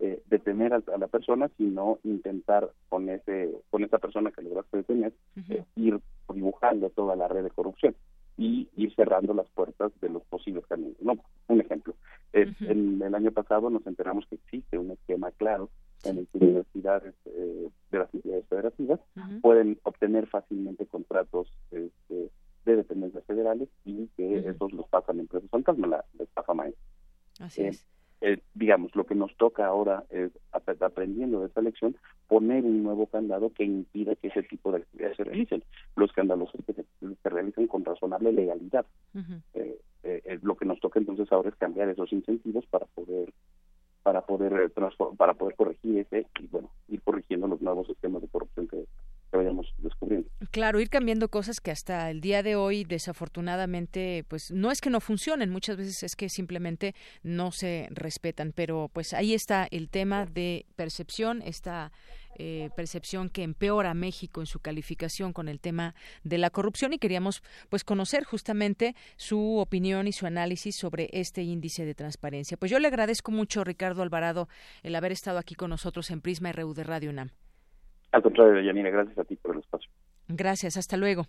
eh, 0.00 0.22
detener 0.26 0.72
a, 0.74 0.76
a, 0.76 0.98
la 0.98 1.08
persona, 1.08 1.50
sino 1.56 1.98
intentar 2.04 2.70
con 2.88 3.08
ese 3.08 3.50
con 3.70 3.82
esa 3.82 3.98
persona 3.98 4.30
que 4.30 4.42
lograste 4.42 4.76
detener 4.76 5.12
uh 5.36 5.40
-huh. 5.40 5.56
eh, 5.56 5.64
ir 5.74 6.00
dibujando 6.32 6.88
toda 6.90 7.16
la 7.16 7.26
red 7.26 7.42
de 7.42 7.50
corrupción 7.50 7.96
y 8.36 8.68
ir 8.76 8.94
cerrando 8.94 9.34
las 9.34 9.48
puertas 9.48 9.90
de 10.00 10.08
los 10.08 10.22
posibles 10.26 10.64
caminos. 10.66 10.96
No, 11.00 11.16
un 11.48 11.60
ejemplo. 11.60 11.94
Uh 12.32 12.38
-huh. 12.38 12.70
En 12.70 13.02
el 13.02 13.14
año 13.14 13.32
pasado 13.32 13.70
nos 13.70 13.84
enteramos 13.88 14.24
que 14.26 14.36
existe 14.36 14.78
un 14.78 14.92
esquema 14.92 15.32
claro 15.32 15.68
en 16.04 16.18
el 16.18 16.28
que 16.28 16.38
universidades 16.38 17.14
eh, 17.24 17.68
de 17.90 17.98
las 17.98 18.14
entidades 18.14 18.46
federativas 18.46 19.00
uh 19.16 19.20
-huh. 19.20 19.40
pueden 19.40 19.78
obtener 19.82 20.28
fácilmente 20.28 20.86
contratos 20.86 21.52
este, 21.72 22.30
de 22.64 22.76
dependencias 22.76 23.24
federales 23.24 23.68
y 23.84 24.06
que 24.16 24.48
esos 24.48 24.72
los 24.72 24.86
pasan 24.88 25.18
a 25.18 25.22
empresas 25.22 25.50
fantasma, 25.50 25.88
la, 25.88 26.04
la 26.16 26.22
estafa 26.24 26.54
maestra. 26.54 26.84
Así 27.40 27.62
es 27.62 27.84
eh, 28.20 28.40
digamos, 28.54 28.94
lo 28.96 29.04
que 29.04 29.14
nos 29.14 29.34
toca 29.36 29.66
ahora 29.66 30.04
es, 30.10 30.32
aprendiendo 30.52 31.40
de 31.40 31.46
esta 31.46 31.60
lección, 31.60 31.96
poner 32.26 32.64
un 32.64 32.82
nuevo 32.82 33.06
candado 33.06 33.50
que 33.52 33.64
impida 33.64 34.16
que 34.16 34.28
ese 34.28 34.42
tipo 34.42 34.72
de 34.72 34.78
actividades 34.78 35.16
se 35.16 35.24
realicen. 35.24 35.62
Los 35.96 36.10
escandalosos 36.10 36.60
que 36.66 36.72
se, 36.72 36.84
se 37.00 37.28
realicen 37.28 37.66
con 37.66 37.84
razonable 37.84 38.32
legalidad. 38.32 38.86
Uh 39.14 39.18
-huh. 39.18 39.42
eh, 39.54 39.78
eh, 40.02 40.38
lo 40.42 40.56
que 40.56 40.64
nos 40.64 40.80
toca 40.80 40.98
entonces 40.98 41.30
ahora 41.32 41.48
es 41.50 41.56
cambiar 41.56 41.88
esos 41.88 42.12
incentivos 42.12 42.64
para 42.66 42.86
poder 42.86 43.32
para 44.02 44.22
poder 44.22 44.52
eh, 44.54 44.86
para 45.16 45.34
poder 45.34 45.56
corregir 45.56 45.98
ese 45.98 46.26
y 46.40 46.46
bueno 46.46 46.70
ir 46.88 47.02
corrigiendo 47.02 47.46
los 47.48 47.60
nuevos 47.60 47.86
sistemas 47.88 48.22
de 48.22 48.28
corrupción 48.28 48.68
que, 48.68 48.86
que. 49.30 50.24
Claro, 50.50 50.80
ir 50.80 50.88
cambiando 50.88 51.28
cosas 51.28 51.60
que 51.60 51.70
hasta 51.70 52.10
el 52.10 52.20
día 52.20 52.42
de 52.42 52.56
hoy 52.56 52.84
desafortunadamente 52.84 54.24
pues 54.28 54.50
no 54.50 54.70
es 54.70 54.80
que 54.80 54.90
no 54.90 55.00
funcionen, 55.00 55.50
muchas 55.50 55.76
veces 55.76 56.02
es 56.02 56.16
que 56.16 56.28
simplemente 56.28 56.94
no 57.22 57.52
se 57.52 57.88
respetan, 57.90 58.52
pero 58.54 58.90
pues 58.92 59.12
ahí 59.12 59.34
está 59.34 59.66
el 59.70 59.88
tema 59.88 60.26
de 60.26 60.66
percepción, 60.76 61.42
esta 61.42 61.92
eh, 62.40 62.70
percepción 62.76 63.30
que 63.30 63.42
empeora 63.42 63.90
a 63.90 63.94
México 63.94 64.40
en 64.40 64.46
su 64.46 64.60
calificación 64.60 65.32
con 65.32 65.48
el 65.48 65.58
tema 65.58 65.96
de 66.22 66.38
la 66.38 66.50
corrupción 66.50 66.92
y 66.92 66.98
queríamos 66.98 67.42
pues 67.68 67.82
conocer 67.82 68.22
justamente 68.22 68.94
su 69.16 69.58
opinión 69.58 70.06
y 70.06 70.12
su 70.12 70.24
análisis 70.24 70.76
sobre 70.76 71.10
este 71.12 71.42
índice 71.42 71.84
de 71.84 71.96
transparencia. 71.96 72.56
Pues 72.56 72.70
yo 72.70 72.78
le 72.78 72.86
agradezco 72.86 73.32
mucho 73.32 73.64
Ricardo 73.64 74.02
Alvarado 74.02 74.48
el 74.84 74.94
haber 74.94 75.10
estado 75.10 75.38
aquí 75.38 75.56
con 75.56 75.70
nosotros 75.70 76.10
en 76.10 76.20
Prisma 76.20 76.52
RU 76.52 76.74
de 76.74 76.84
Radio 76.84 77.10
UNAM. 77.10 77.30
Al 78.12 78.22
contrario, 78.22 78.60
Yanina, 78.62 78.90
gracias 78.90 79.18
a 79.18 79.24
ti 79.24 79.36
por 79.36 79.54
el 79.54 79.60
espacio. 79.60 79.90
Gracias, 80.28 80.76
hasta 80.76 80.96
luego. 80.96 81.26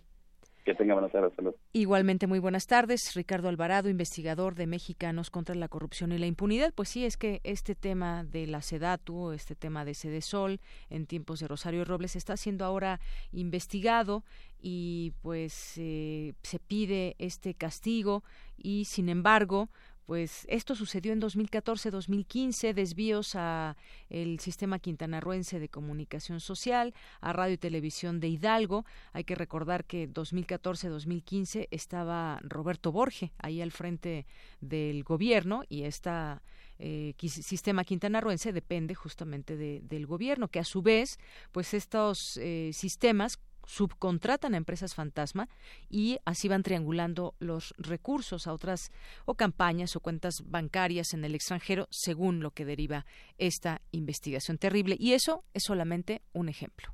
Que 0.64 0.74
tenga 0.74 0.92
buenas 0.92 1.10
tardes. 1.10 1.32
Salud. 1.34 1.54
Igualmente, 1.72 2.26
muy 2.26 2.38
buenas 2.38 2.66
tardes. 2.66 3.14
Ricardo 3.14 3.48
Alvarado, 3.48 3.88
investigador 3.88 4.54
de 4.54 4.66
Mexicanos 4.66 5.30
contra 5.30 5.54
la 5.54 5.68
Corrupción 5.68 6.12
y 6.12 6.18
la 6.18 6.26
Impunidad. 6.26 6.74
Pues 6.74 6.90
sí, 6.90 7.06
es 7.06 7.16
que 7.16 7.40
este 7.44 7.74
tema 7.74 8.24
de 8.24 8.46
la 8.46 8.60
SEDATU, 8.60 9.32
este 9.32 9.54
tema 9.54 9.86
de 9.86 9.94
Sedesol, 9.94 10.60
en 10.90 11.06
tiempos 11.06 11.40
de 11.40 11.48
Rosario 11.48 11.84
Robles, 11.86 12.14
está 12.14 12.36
siendo 12.36 12.66
ahora 12.66 13.00
investigado 13.32 14.22
y 14.60 15.12
pues 15.22 15.78
eh, 15.78 16.34
se 16.42 16.58
pide 16.58 17.16
este 17.18 17.54
castigo 17.54 18.22
y, 18.58 18.84
sin 18.84 19.08
embargo, 19.08 19.70
pues 20.10 20.44
esto 20.48 20.74
sucedió 20.74 21.12
en 21.12 21.20
2014-2015, 21.20 22.74
desvíos 22.74 23.36
a 23.36 23.76
el 24.08 24.40
sistema 24.40 24.80
quintanarruense 24.80 25.60
de 25.60 25.68
comunicación 25.68 26.40
social, 26.40 26.94
a 27.20 27.32
radio 27.32 27.54
y 27.54 27.58
televisión 27.58 28.18
de 28.18 28.26
Hidalgo. 28.26 28.84
Hay 29.12 29.22
que 29.22 29.36
recordar 29.36 29.84
que 29.84 30.12
2014-2015 30.12 31.68
estaba 31.70 32.40
Roberto 32.42 32.90
Borge 32.90 33.30
ahí 33.38 33.62
al 33.62 33.70
frente 33.70 34.26
del 34.60 35.04
gobierno 35.04 35.62
y 35.68 35.84
esta 35.84 36.42
eh, 36.80 37.14
sistema 37.28 37.84
quintanarruense 37.84 38.52
depende 38.52 38.96
justamente 38.96 39.56
de, 39.56 39.80
del 39.84 40.06
gobierno, 40.06 40.48
que 40.48 40.58
a 40.58 40.64
su 40.64 40.82
vez, 40.82 41.20
pues 41.52 41.72
estos 41.72 42.36
eh, 42.38 42.72
sistemas 42.72 43.38
subcontratan 43.70 44.54
a 44.54 44.56
empresas 44.56 44.94
fantasma 44.94 45.48
y 45.88 46.18
así 46.24 46.48
van 46.48 46.64
triangulando 46.64 47.36
los 47.38 47.72
recursos 47.78 48.48
a 48.48 48.52
otras 48.52 48.90
o 49.26 49.34
campañas 49.34 49.94
o 49.94 50.00
cuentas 50.00 50.42
bancarias 50.44 51.14
en 51.14 51.24
el 51.24 51.36
extranjero 51.36 51.86
según 51.90 52.40
lo 52.40 52.50
que 52.50 52.64
deriva 52.64 53.06
esta 53.38 53.80
investigación 53.92 54.58
terrible 54.58 54.96
y 54.98 55.12
eso 55.12 55.44
es 55.54 55.62
solamente 55.64 56.20
un 56.32 56.48
ejemplo. 56.48 56.92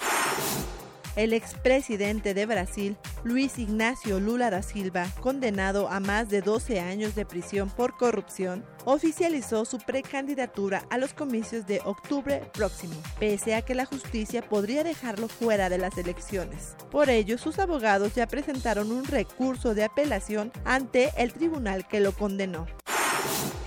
el 1.16 1.32
expresidente 1.32 2.34
de 2.34 2.46
Brasil, 2.46 2.96
Luis 3.24 3.58
Ignacio 3.58 4.20
Lula 4.20 4.50
da 4.50 4.62
Silva, 4.62 5.06
condenado 5.20 5.88
a 5.88 5.98
más 5.98 6.28
de 6.28 6.42
12 6.42 6.78
años 6.78 7.14
de 7.14 7.24
prisión 7.24 7.70
por 7.70 7.96
corrupción, 7.96 8.64
oficializó 8.84 9.64
su 9.64 9.78
precandidatura 9.78 10.84
a 10.90 10.98
los 10.98 11.14
comicios 11.14 11.66
de 11.66 11.80
octubre 11.84 12.48
próximo, 12.52 12.94
pese 13.18 13.54
a 13.54 13.62
que 13.62 13.74
la 13.74 13.86
justicia 13.86 14.42
podría 14.42 14.84
dejarlo 14.84 15.28
fuera 15.28 15.68
de 15.68 15.78
las 15.78 15.96
elecciones. 15.98 16.76
Por 16.90 17.08
ello, 17.08 17.38
sus 17.38 17.58
abogados 17.58 18.14
ya 18.14 18.28
presentaron 18.28 18.92
un 18.92 19.04
recurso 19.04 19.74
de 19.74 19.84
apelación 19.84 20.52
ante 20.64 21.10
el 21.16 21.32
tribunal 21.32 21.88
que 21.88 22.00
lo 22.00 22.12
condenó. 22.12 22.66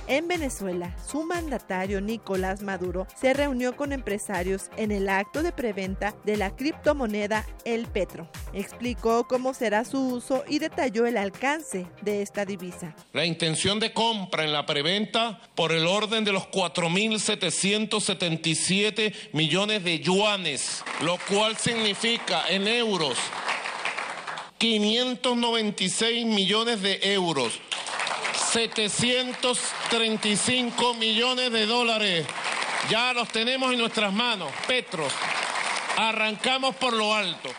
En 0.09 0.27
Venezuela, 0.27 0.93
su 1.07 1.23
mandatario 1.23 2.01
Nicolás 2.01 2.61
Maduro 2.63 3.05
se 3.15 3.33
reunió 3.35 3.75
con 3.75 3.93
empresarios 3.93 4.71
en 4.75 4.91
el 4.91 5.07
acto 5.07 5.43
de 5.43 5.51
preventa 5.51 6.15
de 6.25 6.35
la 6.35 6.55
criptomoneda 6.55 7.45
El 7.63 7.85
Petro. 7.85 8.27
Explicó 8.51 9.27
cómo 9.27 9.53
será 9.53 9.85
su 9.85 10.15
uso 10.15 10.43
y 10.49 10.57
detalló 10.57 11.05
el 11.05 11.15
alcance 11.15 11.85
de 12.01 12.23
esta 12.23 12.43
divisa. 12.43 12.95
La 13.13 13.23
intención 13.23 13.79
de 13.79 13.93
compra 13.93 14.43
en 14.43 14.51
la 14.51 14.65
preventa 14.65 15.39
por 15.53 15.71
el 15.71 15.85
orden 15.85 16.25
de 16.25 16.31
los 16.31 16.47
4.777 16.47 19.13
millones 19.33 19.83
de 19.83 19.99
yuanes, 19.99 20.83
lo 21.03 21.19
cual 21.29 21.55
significa 21.55 22.49
en 22.49 22.67
euros 22.67 23.15
596 24.57 26.25
millones 26.25 26.81
de 26.81 27.13
euros 27.13 27.61
735 28.51 30.93
millones 30.95 31.51
de 31.51 31.67
dólares. 31.67 32.25
Ya 32.89 33.13
los 33.13 33.29
tenemos 33.29 33.71
en 33.71 33.77
nuestras 33.77 34.11
manos. 34.11 34.51
Petros, 34.67 35.13
arrancamos 35.97 36.75
por 36.75 36.93
lo 36.93 37.13
alto. 37.13 37.49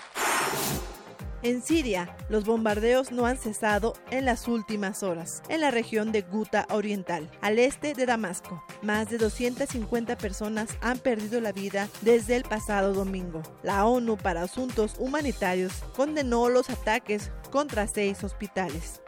En 1.43 1.63
Siria, 1.63 2.17
los 2.29 2.45
bombardeos 2.45 3.13
no 3.13 3.25
han 3.25 3.39
cesado 3.39 3.95
en 4.11 4.25
las 4.25 4.49
últimas 4.49 5.03
horas, 5.03 5.43
en 5.49 5.63
la 5.63 5.71
región 5.71 6.13
de 6.13 6.23
Guta 6.23 6.67
Oriental, 6.71 7.31
al 7.41 7.61
este 7.61 7.95
de 7.95 8.05
Damasco. 8.05 8.63
Más 8.83 9.09
de 9.09 9.17
250 9.17 10.19
personas 10.19 10.77
han 10.83 10.99
perdido 10.99 11.41
la 11.41 11.53
vida 11.53 11.89
desde 12.03 12.37
el 12.37 12.43
pasado 12.43 12.93
domingo. 12.93 13.43
La 13.63 13.87
ONU 13.87 14.19
para 14.19 14.43
Asuntos 14.43 14.97
Humanitarios 14.99 15.73
condenó 15.97 16.49
los 16.49 16.69
ataques 16.69 17.31
contra 17.51 17.87
seis 17.87 18.23
hospitales. 18.23 19.01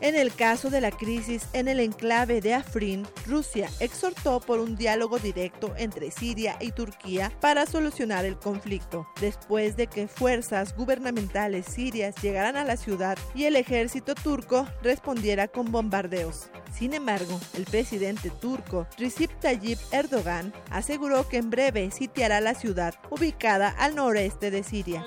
En 0.00 0.14
el 0.14 0.34
caso 0.34 0.68
de 0.68 0.80
la 0.82 0.90
crisis 0.90 1.46
en 1.54 1.68
el 1.68 1.80
enclave 1.80 2.40
de 2.42 2.52
Afrin, 2.52 3.06
Rusia 3.26 3.70
exhortó 3.80 4.40
por 4.40 4.60
un 4.60 4.76
diálogo 4.76 5.18
directo 5.18 5.74
entre 5.78 6.10
Siria 6.10 6.56
y 6.60 6.72
Turquía 6.72 7.32
para 7.40 7.64
solucionar 7.64 8.26
el 8.26 8.38
conflicto, 8.38 9.06
después 9.20 9.76
de 9.76 9.86
que 9.86 10.06
fuerzas 10.06 10.76
gubernamentales 10.76 11.66
sirias 11.66 12.14
llegaran 12.22 12.56
a 12.56 12.64
la 12.64 12.76
ciudad 12.76 13.18
y 13.34 13.44
el 13.44 13.56
ejército 13.56 14.14
turco 14.14 14.66
respondiera 14.82 15.48
con 15.48 15.72
bombardeos. 15.72 16.50
Sin 16.72 16.92
embargo, 16.92 17.40
el 17.56 17.64
presidente 17.64 18.30
turco 18.30 18.86
Recep 18.98 19.30
Tayyip 19.40 19.78
Erdogan 19.92 20.52
aseguró 20.70 21.26
que 21.26 21.38
en 21.38 21.48
breve 21.48 21.90
sitiará 21.90 22.42
la 22.42 22.54
ciudad 22.54 22.94
ubicada 23.08 23.70
al 23.70 23.94
noreste 23.94 24.50
de 24.50 24.62
Siria. 24.62 25.06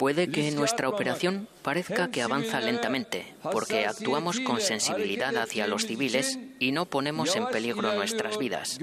Puede 0.00 0.30
que 0.30 0.50
nuestra 0.52 0.88
operación 0.88 1.46
parezca 1.60 2.10
que 2.10 2.22
avanza 2.22 2.58
lentamente, 2.58 3.34
porque 3.42 3.84
actuamos 3.84 4.40
con 4.40 4.58
sensibilidad 4.58 5.36
hacia 5.36 5.66
los 5.66 5.84
civiles 5.84 6.38
y 6.58 6.72
no 6.72 6.86
ponemos 6.86 7.36
en 7.36 7.46
peligro 7.48 7.92
nuestras 7.92 8.38
vidas. 8.38 8.78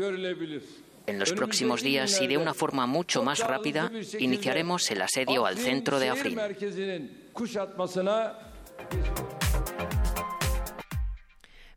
En 1.08 1.18
los 1.18 1.34
próximos 1.34 1.82
días 1.82 2.22
y 2.22 2.28
de 2.28 2.38
una 2.38 2.54
forma 2.54 2.86
mucho 2.86 3.24
más 3.24 3.40
rápida, 3.40 3.92
iniciaremos 4.20 4.92
el 4.92 5.02
asedio 5.02 5.48
al 5.48 5.58
centro 5.58 5.98
de 5.98 6.10
Afrin. 6.10 6.40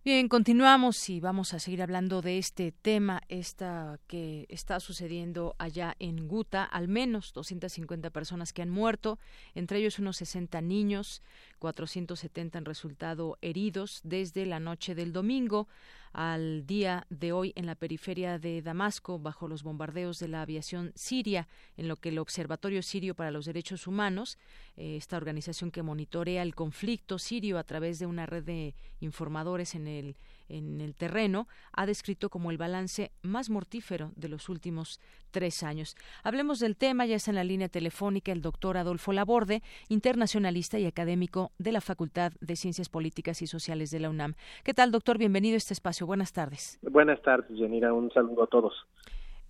Bien, 0.03 0.29
continuamos 0.29 1.11
y 1.11 1.21
vamos 1.21 1.53
a 1.53 1.59
seguir 1.59 1.83
hablando 1.83 2.23
de 2.23 2.39
este 2.39 2.73
tema, 2.73 3.21
esta 3.29 4.01
que 4.07 4.47
está 4.49 4.81
sucediendo 4.81 5.55
allá 5.59 5.95
en 5.99 6.27
Guta, 6.27 6.65
al 6.65 6.89
menos 6.89 7.35
250 7.35 8.09
personas 8.09 8.55
que 8.55 8.63
han 8.63 8.71
muerto, 8.71 9.19
entre 9.55 9.77
ellos 9.77 9.99
unos 9.99 10.17
60 10.17 10.59
niños, 10.63 11.23
470 11.59 12.57
han 12.57 12.65
resultado 12.65 13.37
heridos 13.43 14.01
desde 14.03 14.47
la 14.47 14.59
noche 14.59 14.95
del 14.95 15.13
domingo 15.13 15.69
al 16.13 16.67
día 16.67 17.07
de 17.09 17.33
hoy 17.33 17.53
en 17.57 17.67
la 17.67 17.75
periferia 17.75 18.39
de 18.39 18.63
Damasco 18.63 19.19
bajo 19.19 19.49
los 19.49 19.63
bombardeos 19.63 20.19
de 20.19 20.29
la 20.29 20.43
aviación 20.43 20.93
siria, 20.95 21.49
en 21.77 21.89
lo 21.89 21.97
que 21.97 22.09
el 22.09 22.19
Observatorio 22.19 22.83
Sirio 22.83 23.15
para 23.15 23.31
los 23.31 23.45
Derechos 23.45 23.87
Humanos, 23.87 24.39
eh, 24.77 24.97
esta 24.97 25.17
organización 25.17 25.71
que 25.71 25.83
monitorea 25.83 26.43
el 26.43 26.55
conflicto 26.55 27.19
sirio 27.19 27.59
a 27.59 27.65
través 27.65 27.99
de 27.99 28.07
una 28.07 28.27
red 28.27 28.45
de 28.45 28.75
informadores 29.01 29.75
en 29.75 29.87
el 29.87 30.17
en 30.51 30.81
el 30.81 30.95
terreno, 30.95 31.49
ha 31.73 31.87
descrito 31.87 32.29
como 32.29 32.51
el 32.51 32.59
balance 32.59 33.11
más 33.23 33.51
mortífero 33.51 34.13
de 34.17 34.29
los 34.29 34.49
últimos 34.49 35.01
tres 35.31 35.63
años. 35.63 35.97
Hablemos 36.23 36.59
del 36.59 36.77
tema, 36.77 37.07
ya 37.07 37.17
está 37.17 37.31
en 37.31 37.37
la 37.37 37.45
línea 37.45 37.69
telefónica 37.69 38.33
el 38.33 38.43
doctor 38.43 38.77
Adolfo 38.77 39.13
Laborde, 39.13 39.63
internacionalista 39.89 40.79
y 40.79 40.87
académico 40.87 41.53
de 41.59 41.73
la 41.73 41.81
Facultad 41.81 42.33
de 42.41 42.57
Ciencias 42.57 42.89
Políticas 42.89 43.43
y 43.43 43.47
Sociales 43.47 43.91
de 43.91 44.01
la 44.01 44.11
UNAM. 44.11 44.35
¿Qué 44.65 44.75
tal, 44.75 44.91
doctor? 44.91 45.19
Bienvenido 45.19 45.55
a 45.55 45.59
este 45.59 45.75
espacio. 45.75 46.07
Buenas 46.07 46.33
tardes. 46.33 46.79
Buenas 46.83 47.23
tardes, 47.23 47.51
Yanira. 47.59 47.93
Un 47.93 48.11
saludo 48.11 48.45
a 48.45 48.47
todos. 48.47 48.75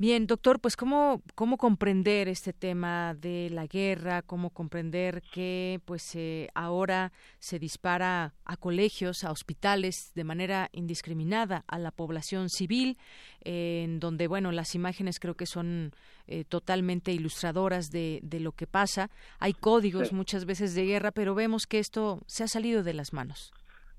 Bien, 0.01 0.27
doctor, 0.27 0.61
pues 0.63 0.77
cómo, 0.77 1.21
cómo 1.35 1.59
comprender 1.59 2.27
este 2.27 2.55
tema 2.55 3.13
de 3.13 3.51
la 3.51 3.67
guerra, 3.67 4.23
cómo 4.23 4.49
comprender 4.49 5.21
que 5.21 5.79
pues 5.85 6.17
eh, 6.17 6.49
ahora 6.55 7.13
se 7.39 7.59
dispara 7.59 8.33
a 8.47 8.57
colegios, 8.57 9.25
a 9.25 9.31
hospitales 9.31 10.13
de 10.15 10.25
manera 10.25 10.71
indiscriminada 10.73 11.65
a 11.69 11.79
la 11.79 11.91
población 11.91 12.49
civil, 12.49 12.97
en 13.45 14.01
donde 14.01 14.27
bueno 14.27 14.53
las 14.53 14.75
imágenes 14.75 15.21
creo 15.21 15.35
que 15.35 15.45
son 15.45 15.91
eh, 16.27 16.45
totalmente 16.49 17.13
ilustradoras 17.13 17.91
de, 17.91 18.21
de, 18.23 18.41
lo 18.41 18.53
que 18.53 18.67
pasa. 18.67 19.11
Hay 19.39 19.53
códigos 19.53 20.15
muchas 20.15 20.47
veces 20.47 20.75
de 20.75 20.87
guerra, 20.87 21.11
pero 21.11 21.35
vemos 21.35 21.67
que 21.67 21.79
esto 21.79 22.21
se 22.27 22.43
ha 22.43 22.49
salido 22.49 22.83
de 22.83 22.95
las 22.95 23.13
manos. 23.13 23.53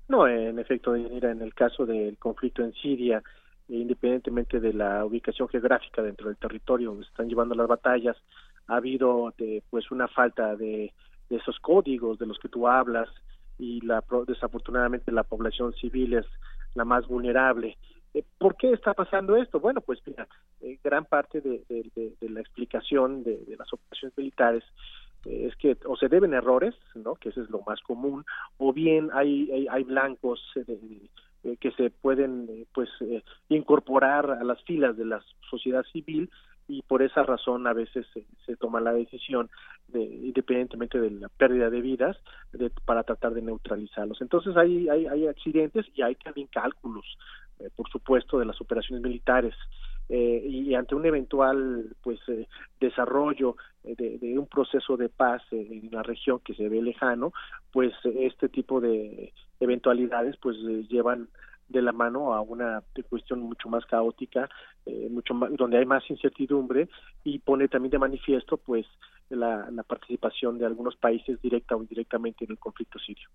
No, 0.08 0.26
en 0.26 0.58
efecto, 0.58 0.96
en 0.96 1.42
el 1.42 1.54
caso 1.54 1.86
del 1.86 2.18
conflicto 2.18 2.64
en 2.64 2.72
Siria 2.72 3.22
independientemente 3.80 4.60
de 4.60 4.72
la 4.72 5.04
ubicación 5.04 5.48
geográfica 5.48 6.02
dentro 6.02 6.28
del 6.28 6.36
territorio 6.36 6.90
donde 6.90 7.04
se 7.04 7.10
están 7.10 7.28
llevando 7.28 7.54
las 7.54 7.68
batallas, 7.68 8.16
ha 8.66 8.76
habido 8.76 9.32
de, 9.38 9.62
pues 9.70 9.90
una 9.90 10.08
falta 10.08 10.56
de, 10.56 10.92
esos 11.30 11.58
códigos 11.60 12.18
de 12.18 12.26
los 12.26 12.38
que 12.38 12.50
tú 12.50 12.68
hablas 12.68 13.08
y 13.58 13.80
la 13.86 14.04
desafortunadamente 14.26 15.10
la 15.10 15.22
población 15.22 15.72
civil 15.72 16.12
es 16.12 16.26
la 16.74 16.84
más 16.84 17.06
vulnerable. 17.06 17.78
Eh, 18.12 18.22
¿Por 18.36 18.54
qué 18.56 18.72
está 18.72 18.92
pasando 18.92 19.36
esto? 19.36 19.58
Bueno, 19.58 19.80
pues 19.80 20.00
mira, 20.04 20.28
eh, 20.60 20.78
gran 20.84 21.06
parte 21.06 21.40
de, 21.40 21.64
la 22.20 22.40
explicación 22.40 23.24
de, 23.24 23.56
las 23.58 23.72
operaciones 23.72 24.18
militares 24.18 24.62
eh, 25.24 25.46
es 25.48 25.56
que 25.56 25.78
o 25.86 25.96
se 25.96 26.08
deben 26.08 26.34
errores, 26.34 26.74
¿no? 26.94 27.14
Que 27.14 27.30
eso 27.30 27.40
es 27.42 27.48
lo 27.48 27.62
más 27.66 27.80
común, 27.80 28.26
o 28.58 28.74
bien 28.74 29.08
hay, 29.14 29.50
hay, 29.50 29.66
hay 29.68 29.84
blancos 29.84 30.40
eh, 30.56 31.08
que 31.60 31.72
se 31.72 31.90
pueden 31.90 32.48
eh, 32.48 32.66
pues 32.72 32.88
eh, 33.00 33.22
incorporar 33.48 34.30
a 34.30 34.44
las 34.44 34.62
filas 34.62 34.96
de 34.96 35.04
la 35.04 35.22
sociedad 35.50 35.84
civil 35.92 36.30
y 36.68 36.82
por 36.82 37.02
esa 37.02 37.24
razón 37.24 37.66
a 37.66 37.72
veces 37.72 38.06
se, 38.46 38.56
toma 38.56 38.80
la 38.80 38.92
decisión 38.92 39.50
de, 39.88 40.02
independientemente 40.02 41.00
de 41.00 41.10
la 41.10 41.28
pérdida 41.28 41.68
de 41.68 41.80
vidas 41.80 42.16
de, 42.52 42.70
para 42.84 43.02
tratar 43.02 43.34
de 43.34 43.42
neutralizarlos. 43.42 44.20
Entonces 44.22 44.56
hay 44.56 44.88
hay, 44.88 45.06
hay 45.06 45.26
accidentes 45.26 45.86
y 45.94 46.02
hay 46.02 46.14
también 46.14 46.46
cálculos 46.46 47.04
por 47.76 47.88
supuesto 47.90 48.38
de 48.38 48.46
las 48.46 48.60
operaciones 48.60 49.02
militares 49.04 49.54
eh, 50.14 50.42
y 50.46 50.74
ante 50.74 50.94
un 50.94 51.06
eventual 51.06 51.86
pues 52.02 52.20
desarrollo 52.78 53.56
de, 53.82 54.18
de, 54.18 54.38
un 54.38 54.46
proceso 54.46 54.98
de 54.98 55.08
paz 55.08 55.42
en 55.52 55.88
la 55.90 56.02
región 56.02 56.38
que 56.40 56.52
se 56.52 56.68
ve 56.68 56.82
lejano 56.82 57.32
pues 57.72 57.94
este 58.04 58.50
tipo 58.50 58.78
de 58.82 59.32
eventualidades 59.58 60.36
pues 60.36 60.58
llevan 60.90 61.28
de 61.72 61.82
la 61.82 61.92
mano 61.92 62.34
a 62.34 62.40
una 62.40 62.82
cuestión 63.08 63.40
mucho 63.40 63.68
más 63.68 63.84
caótica, 63.86 64.48
eh, 64.86 65.08
mucho 65.10 65.34
más, 65.34 65.50
donde 65.56 65.78
hay 65.78 65.86
más 65.86 66.08
incertidumbre 66.10 66.88
y 67.24 67.38
pone 67.38 67.68
también 67.68 67.90
de 67.90 67.98
manifiesto 67.98 68.56
pues 68.56 68.86
la, 69.36 69.82
participación 69.86 70.58
de 70.58 70.66
algunos 70.66 70.96
países 70.96 71.40
directa 71.42 71.76
o 71.76 71.82
indirectamente 71.82 72.44
en 72.44 72.52
el 72.52 72.58
conflicto 72.58 72.98
sirio. 72.98 73.28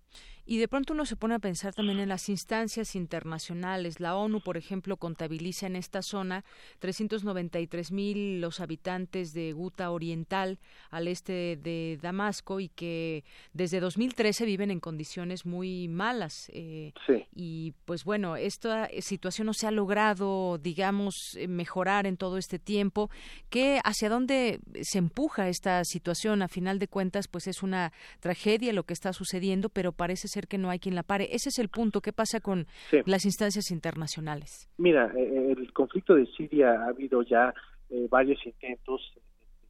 Y 0.44 0.58
de 0.58 0.68
pronto 0.68 0.92
uno 0.92 1.04
se 1.04 1.16
pone 1.16 1.34
a 1.34 1.38
pensar 1.38 1.74
también 1.74 1.98
en 1.98 2.08
las 2.08 2.28
instancias 2.28 2.96
internacionales. 2.96 4.00
La 4.00 4.16
ONU, 4.16 4.40
por 4.40 4.56
ejemplo, 4.56 4.96
contabiliza 4.96 5.66
en 5.66 5.76
esta 5.76 6.02
zona 6.02 6.44
393 6.78 7.92
mil 7.92 8.40
los 8.40 8.60
habitantes 8.60 9.34
de 9.34 9.52
Guta 9.52 9.90
Oriental 9.90 10.58
al 10.90 11.08
este 11.08 11.56
de 11.56 11.98
Damasco 12.00 12.60
y 12.60 12.68
que 12.68 13.24
desde 13.52 13.80
2013 13.80 14.46
viven 14.46 14.70
en 14.70 14.80
condiciones 14.80 15.44
muy 15.44 15.88
malas. 15.88 16.50
Eh, 16.54 16.92
y 17.34 17.74
pues 17.84 18.04
bueno, 18.04 18.27
esta 18.36 18.88
situación 19.00 19.46
no 19.46 19.52
se 19.52 19.66
ha 19.66 19.70
logrado, 19.70 20.58
digamos, 20.58 21.14
mejorar 21.48 22.06
en 22.06 22.16
todo 22.16 22.38
este 22.38 22.58
tiempo. 22.58 23.10
¿Qué, 23.50 23.80
¿Hacia 23.84 24.08
dónde 24.08 24.60
se 24.82 24.98
empuja 24.98 25.48
esta 25.48 25.84
situación, 25.84 26.42
a 26.42 26.48
final 26.48 26.78
de 26.78 26.88
cuentas, 26.88 27.28
pues 27.28 27.46
es 27.46 27.62
una 27.62 27.92
tragedia 28.20 28.72
lo 28.72 28.84
que 28.84 28.92
está 28.92 29.12
sucediendo, 29.12 29.68
pero 29.68 29.92
parece 29.92 30.28
ser 30.28 30.46
que 30.46 30.58
no 30.58 30.70
hay 30.70 30.78
quien 30.78 30.94
la 30.94 31.02
pare. 31.02 31.28
Ese 31.32 31.48
es 31.48 31.58
el 31.58 31.68
punto. 31.68 32.00
¿Qué 32.00 32.12
pasa 32.12 32.40
con 32.40 32.66
las 33.06 33.24
instancias 33.24 33.70
internacionales? 33.70 34.68
Mira, 34.78 35.12
eh, 35.16 35.22
eh, 35.22 35.54
el 35.56 35.72
conflicto 35.72 36.14
de 36.14 36.26
Siria 36.26 36.70
ha 36.82 36.88
habido 36.88 37.22
ya 37.22 37.52
eh, 37.90 38.06
varios 38.10 38.44
intentos 38.46 39.00
de 39.14 39.20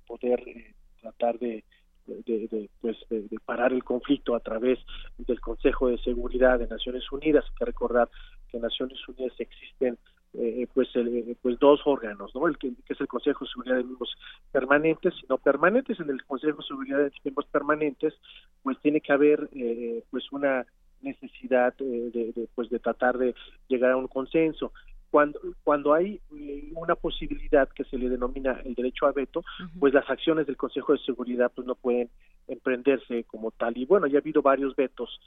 poder 0.06 0.42
tratar 1.00 1.38
de 1.38 1.64
de, 2.06 2.70
pues 2.80 2.96
de, 3.10 3.38
parar 3.44 3.72
el 3.72 3.84
conflicto 3.84 4.34
a 4.34 4.40
través 4.40 4.78
del 5.18 5.40
Consejo 5.40 5.88
de 5.88 5.98
Seguridad 5.98 6.58
de 6.58 6.66
Naciones 6.66 7.04
Unidas. 7.12 7.44
Hay 7.46 7.54
que 7.58 7.64
recordar 7.66 8.08
que 8.48 8.56
en 8.56 8.62
Naciones 8.62 8.98
Unidas 9.08 9.34
existen 9.38 9.98
eh, 10.34 10.66
pues 10.74 10.88
eh, 10.94 11.36
pues 11.40 11.58
dos 11.58 11.80
órganos 11.86 12.34
no 12.34 12.46
el 12.46 12.58
que, 12.58 12.70
es 12.86 13.00
el 13.00 13.08
Consejo 13.08 13.46
de 13.46 13.50
Seguridad 13.50 13.76
de 13.76 13.84
Miembros 13.84 14.14
Permanentes 14.52 15.14
y 15.22 15.26
no 15.26 15.38
permanentes 15.38 15.98
en 16.00 16.10
el 16.10 16.22
Consejo 16.24 16.58
de 16.58 16.68
Seguridad 16.68 16.98
de 16.98 17.12
Miembros 17.24 17.46
Permanentes 17.46 18.12
pues 18.62 18.78
tiene 18.80 19.00
que 19.00 19.12
haber 19.12 19.48
eh, 19.54 20.04
pues 20.10 20.30
una 20.30 20.66
necesidad 21.00 21.74
de, 21.78 22.46
pues 22.54 22.68
de 22.68 22.78
tratar 22.78 23.16
de 23.16 23.34
llegar 23.68 23.92
a 23.92 23.96
un 23.96 24.06
consenso. 24.06 24.72
Cuando 25.10 25.40
cuando 25.64 25.94
hay 25.94 26.20
una 26.74 26.94
posibilidad 26.94 27.66
que 27.70 27.84
se 27.84 27.96
le 27.96 28.10
denomina 28.10 28.60
el 28.66 28.74
derecho 28.74 29.06
a 29.06 29.12
veto 29.12 29.42
pues 29.80 29.94
las 29.94 30.08
acciones 30.10 30.46
del 30.46 30.58
Consejo 30.58 30.92
de 30.92 30.98
Seguridad 30.98 31.50
pues 31.54 31.66
no 31.66 31.74
pueden 31.74 32.10
emprenderse 32.48 33.24
como 33.24 33.50
tal. 33.50 33.78
Y 33.78 33.86
bueno 33.86 34.06
ya 34.06 34.18
ha 34.18 34.20
habido 34.20 34.42
varios 34.42 34.76
vetos 34.76 35.18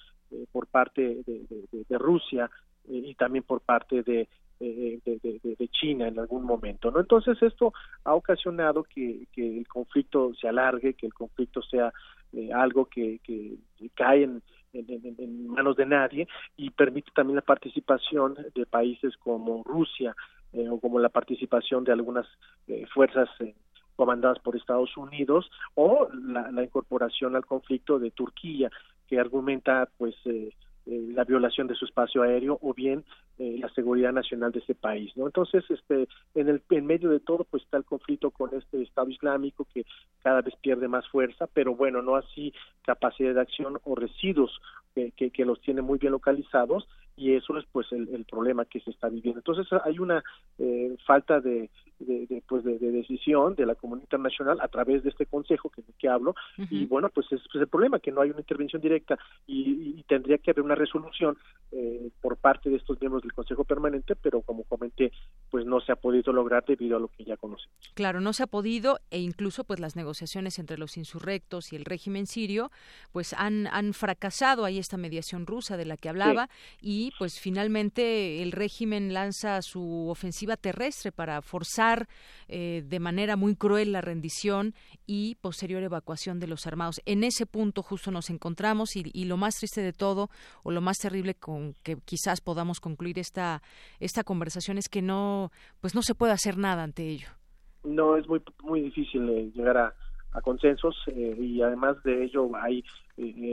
por 0.51 0.67
parte 0.67 1.23
de, 1.25 1.67
de 1.71 1.97
Rusia 1.97 2.51
y 2.87 3.13
también 3.15 3.43
por 3.43 3.61
parte 3.61 4.03
de 4.03 4.27
de, 4.61 5.39
de, 5.57 5.67
China 5.69 6.07
en 6.07 6.19
algún 6.19 6.43
momento, 6.43 6.91
¿no? 6.91 6.99
Entonces 6.99 7.41
esto 7.41 7.73
ha 8.03 8.13
ocasionado 8.13 8.83
que, 8.83 9.27
que 9.31 9.57
el 9.57 9.67
conflicto 9.67 10.33
se 10.39 10.47
alargue, 10.47 10.93
que 10.93 11.07
el 11.07 11.13
conflicto 11.13 11.61
sea 11.63 11.91
eh, 12.33 12.51
algo 12.53 12.85
que, 12.85 13.19
que, 13.23 13.57
cae 13.95 14.23
en, 14.23 14.41
en, 14.73 15.47
manos 15.47 15.75
de 15.75 15.85
nadie 15.85 16.27
y 16.57 16.69
permite 16.69 17.11
también 17.13 17.35
la 17.37 17.41
participación 17.41 18.37
de 18.55 18.65
países 18.65 19.17
como 19.17 19.63
Rusia 19.63 20.15
eh, 20.53 20.69
o 20.69 20.79
como 20.79 20.99
la 20.99 21.09
participación 21.09 21.83
de 21.83 21.91
algunas 21.91 22.27
eh, 22.67 22.85
fuerzas 22.93 23.29
comandadas 23.95 24.39
por 24.39 24.55
Estados 24.55 24.95
Unidos 24.95 25.49
o 25.75 26.07
la, 26.13 26.51
la, 26.51 26.63
incorporación 26.63 27.35
al 27.35 27.45
conflicto 27.45 27.99
de 27.99 28.11
Turquía 28.11 28.69
que 29.07 29.19
argumenta 29.19 29.89
pues 29.97 30.15
eh, 30.85 31.09
la 31.13 31.23
violación 31.23 31.67
de 31.67 31.75
su 31.75 31.85
espacio 31.85 32.23
aéreo 32.23 32.57
o 32.61 32.73
bien 32.73 33.03
eh, 33.37 33.57
la 33.59 33.69
seguridad 33.69 34.11
nacional 34.11 34.51
de 34.51 34.59
ese 34.59 34.75
país 34.75 35.15
no 35.15 35.25
entonces 35.27 35.63
este 35.69 36.07
en 36.35 36.49
el 36.49 36.61
en 36.69 36.85
medio 36.85 37.09
de 37.09 37.19
todo 37.19 37.43
pues 37.43 37.63
está 37.63 37.77
el 37.77 37.85
conflicto 37.85 38.31
con 38.31 38.49
este 38.55 38.81
Estado 38.81 39.09
Islámico 39.09 39.67
que 39.73 39.85
cada 40.23 40.41
vez 40.41 40.55
pierde 40.61 40.87
más 40.87 41.07
fuerza 41.09 41.47
pero 41.53 41.75
bueno 41.75 42.01
no 42.01 42.15
así 42.15 42.53
capacidad 42.83 43.33
de 43.33 43.41
acción 43.41 43.79
o 43.83 43.95
residuos 43.95 44.59
que, 44.93 45.11
que, 45.11 45.45
los 45.45 45.61
tiene 45.61 45.81
muy 45.81 45.99
bien 45.99 46.11
localizados 46.11 46.87
y 47.21 47.35
eso 47.35 47.55
es 47.55 47.65
pues 47.71 47.85
el, 47.91 48.09
el 48.09 48.25
problema 48.25 48.65
que 48.65 48.79
se 48.79 48.89
está 48.89 49.07
viviendo. 49.07 49.39
Entonces 49.39 49.67
hay 49.85 49.99
una 49.99 50.23
eh, 50.57 50.95
falta 51.05 51.39
de, 51.39 51.69
de, 51.99 52.43
pues 52.47 52.63
de, 52.63 52.79
decisión 52.79 53.55
de 53.55 53.65
la 53.65 53.75
comunidad 53.75 54.05
internacional 54.05 54.59
a 54.59 54.67
través 54.67 55.03
de 55.03 55.09
este 55.09 55.27
consejo 55.27 55.69
que, 55.69 55.83
que 55.99 56.07
hablo 56.07 56.33
y 56.69 56.85
bueno 56.85 57.09
pues 57.09 57.27
es 57.31 57.41
el 57.53 57.67
problema 57.67 57.99
que 57.99 58.11
no 58.11 58.21
hay 58.21 58.31
una 58.31 58.39
intervención 58.39 58.81
directa 58.81 59.17
y, 59.45 59.99
y 59.99 60.03
tendría 60.07 60.37
que 60.37 60.51
haber 60.51 60.63
una 60.63 60.75
resolución 60.75 61.37
eh, 61.71 62.09
por 62.21 62.37
parte 62.37 62.69
de 62.69 62.77
estos 62.77 62.99
miembros 62.99 63.21
del 63.23 63.33
consejo 63.33 63.63
permanente 63.63 64.15
pero 64.15 64.41
como 64.41 64.63
comenté 64.63 65.11
pues 65.49 65.65
no 65.65 65.79
se 65.79 65.91
ha 65.91 65.95
podido 65.95 66.33
lograr 66.33 66.65
debido 66.65 66.97
a 66.97 66.99
lo 66.99 67.07
que 67.09 67.23
ya 67.23 67.37
conocemos. 67.37 67.75
Claro 67.93 68.19
no 68.19 68.33
se 68.33 68.43
ha 68.43 68.47
podido 68.47 68.99
e 69.11 69.19
incluso 69.19 69.63
pues 69.63 69.79
las 69.79 69.95
negociaciones 69.95 70.59
entre 70.59 70.77
los 70.77 70.97
insurrectos 70.97 71.71
y 71.71 71.75
el 71.75 71.85
régimen 71.85 72.25
sirio 72.25 72.71
pues 73.11 73.33
han 73.33 73.67
han 73.67 73.93
fracasado. 73.93 74.65
Ahí 74.65 74.79
esta 74.79 74.97
mediación 74.97 75.45
rusa 75.45 75.77
de 75.77 75.85
la 75.85 75.97
que 75.97 76.09
hablaba 76.09 76.49
y 76.81 77.10
pues 77.17 77.39
finalmente 77.39 78.41
el 78.41 78.51
régimen 78.51 79.13
lanza 79.13 79.61
su 79.61 80.07
ofensiva 80.09 80.57
terrestre 80.57 81.11
para 81.11 81.41
forzar 81.41 82.07
eh, 82.47 82.83
de 82.85 82.99
manera 82.99 83.35
muy 83.35 83.55
cruel 83.55 83.91
la 83.91 84.01
rendición 84.01 84.73
y 85.05 85.35
posterior 85.35 85.83
evacuación 85.83 86.39
de 86.39 86.47
los 86.47 86.67
armados. 86.67 87.01
En 87.05 87.23
ese 87.23 87.45
punto 87.45 87.83
justo 87.83 88.11
nos 88.11 88.29
encontramos 88.29 88.95
y, 88.95 89.25
lo 89.25 89.37
más 89.37 89.55
triste 89.55 89.81
de 89.81 89.93
todo 89.93 90.29
o 90.63 90.71
lo 90.71 90.81
más 90.81 90.97
terrible 90.97 91.35
con 91.35 91.73
que 91.83 91.97
quizás 92.03 92.41
podamos 92.41 92.79
concluir 92.79 93.19
esta 93.19 93.61
esta 93.99 94.23
conversación 94.23 94.77
es 94.77 94.89
que 94.89 95.01
no 95.01 95.51
pues 95.79 95.95
no 95.95 96.01
se 96.01 96.15
puede 96.15 96.33
hacer 96.33 96.57
nada 96.57 96.83
ante 96.83 97.07
ello. 97.07 97.27
No 97.83 98.17
es 98.17 98.27
muy 98.27 98.41
muy 98.63 98.81
difícil 98.81 99.29
eh, 99.29 99.51
llegar 99.53 99.77
a 99.77 99.93
a 100.33 100.41
consensos 100.41 100.95
eh, 101.07 101.35
y 101.37 101.61
además 101.61 102.01
de 102.03 102.23
ello 102.23 102.49
hay 102.55 102.83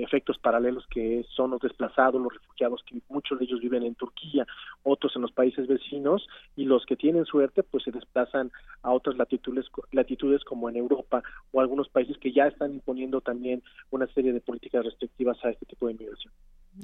efectos 0.03 0.39
paralelos 0.39 0.87
que 0.89 1.25
son 1.35 1.51
los 1.51 1.61
desplazados, 1.61 2.21
los 2.21 2.33
refugiados, 2.33 2.83
que 2.85 3.01
muchos 3.09 3.39
de 3.39 3.45
ellos 3.45 3.61
viven 3.61 3.83
en 3.83 3.95
Turquía, 3.95 4.47
otros 4.83 5.15
en 5.17 5.23
los 5.23 5.33
países 5.33 5.67
vecinos 5.67 6.27
y 6.57 6.65
los 6.65 6.85
que 6.87 6.97
tienen 6.97 7.25
suerte 7.25 7.63
pues 7.63 7.85
se 7.85 7.93
desplazan 7.93 8.51
a 8.83 8.93
otras 8.93 9.17
latitudes, 9.17 9.67
latitudes 9.93 10.45
como 10.45 10.69
en 10.69 10.77
Europa 10.77 11.23
o 11.53 11.61
algunos 11.61 11.89
países 11.89 12.19
que 12.19 12.33
ya 12.33 12.47
están 12.47 12.73
imponiendo 12.73 13.21
también 13.21 13.63
una 13.91 14.07
serie 14.09 14.33
de 14.33 14.41
políticas 14.41 14.85
restrictivas 14.85 15.43
a 15.45 15.51
este 15.51 15.67
tipo 15.67 15.87
de 15.87 15.93
inmigración. 15.93 16.33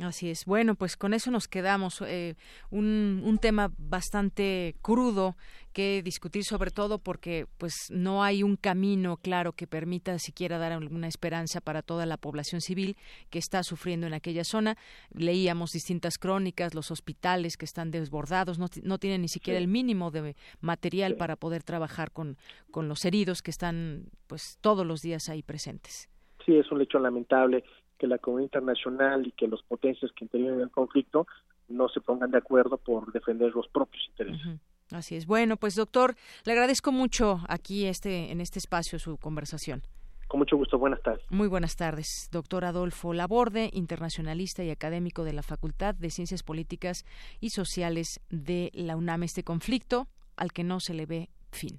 Así 0.00 0.30
es. 0.30 0.44
Bueno, 0.44 0.74
pues 0.74 0.96
con 0.96 1.14
eso 1.14 1.30
nos 1.30 1.46
quedamos. 1.46 2.02
Eh, 2.06 2.34
un, 2.70 3.22
un 3.24 3.38
tema 3.38 3.70
bastante 3.78 4.74
crudo 4.82 5.36
que 5.72 6.02
discutir 6.02 6.44
sobre 6.44 6.70
todo 6.70 6.98
porque 6.98 7.46
pues 7.58 7.74
no 7.90 8.22
hay 8.22 8.42
un 8.42 8.56
camino 8.56 9.16
claro 9.16 9.52
que 9.52 9.66
permita 9.66 10.18
siquiera 10.18 10.56
dar 10.58 10.72
alguna 10.72 11.08
esperanza 11.08 11.60
para 11.60 11.82
toda 11.82 12.06
la 12.06 12.16
población 12.16 12.60
civil 12.60 12.96
que 13.28 13.38
está 13.38 13.62
sufriendo 13.62 14.06
en 14.06 14.14
aquella 14.14 14.44
zona. 14.44 14.76
Leíamos 15.12 15.70
distintas 15.70 16.16
crónicas, 16.16 16.74
los 16.74 16.90
hospitales 16.90 17.56
que 17.56 17.64
están 17.64 17.90
desbordados, 17.90 18.58
no, 18.58 18.66
no 18.82 18.98
tienen 18.98 19.22
ni 19.22 19.28
siquiera 19.28 19.58
el 19.58 19.68
mínimo 19.68 20.10
de 20.10 20.36
material 20.60 21.16
para 21.16 21.36
poder 21.36 21.62
trabajar 21.62 22.12
con, 22.12 22.36
con 22.70 22.88
los 22.88 23.04
heridos 23.04 23.42
que 23.42 23.50
están 23.50 24.06
pues 24.26 24.58
todos 24.60 24.86
los 24.86 25.00
días 25.00 25.28
ahí 25.28 25.42
presentes. 25.42 26.08
Sí, 26.46 26.56
es 26.56 26.70
un 26.70 26.80
hecho 26.82 26.98
lamentable 26.98 27.64
que 27.98 28.06
la 28.06 28.18
comunidad 28.18 28.46
internacional 28.46 29.26
y 29.26 29.32
que 29.32 29.48
los 29.48 29.62
potencias 29.62 30.10
que 30.12 30.24
intervienen 30.24 30.56
en 30.56 30.62
el 30.62 30.70
conflicto 30.70 31.26
no 31.68 31.88
se 31.88 32.00
pongan 32.00 32.30
de 32.30 32.38
acuerdo 32.38 32.76
por 32.76 33.12
defender 33.12 33.54
los 33.54 33.68
propios 33.68 34.04
intereses. 34.08 34.60
Así 34.90 35.16
es. 35.16 35.26
Bueno, 35.26 35.56
pues 35.56 35.74
doctor, 35.74 36.14
le 36.44 36.52
agradezco 36.52 36.92
mucho 36.92 37.40
aquí 37.48 37.86
este 37.86 38.30
en 38.30 38.40
este 38.40 38.58
espacio 38.58 38.98
su 38.98 39.16
conversación. 39.16 39.82
Con 40.28 40.40
mucho 40.40 40.56
gusto. 40.56 40.78
Buenas 40.78 41.02
tardes. 41.02 41.24
Muy 41.30 41.48
buenas 41.48 41.76
tardes. 41.76 42.28
Doctor 42.32 42.64
Adolfo 42.64 43.12
Laborde, 43.12 43.70
internacionalista 43.72 44.64
y 44.64 44.70
académico 44.70 45.24
de 45.24 45.32
la 45.32 45.42
Facultad 45.42 45.94
de 45.94 46.10
Ciencias 46.10 46.42
Políticas 46.42 47.04
y 47.40 47.50
Sociales 47.50 48.20
de 48.30 48.70
la 48.74 48.96
UNAM. 48.96 49.22
Este 49.22 49.44
conflicto 49.44 50.08
al 50.36 50.52
que 50.52 50.64
no 50.64 50.80
se 50.80 50.94
le 50.94 51.06
ve 51.06 51.30
fin. 51.52 51.78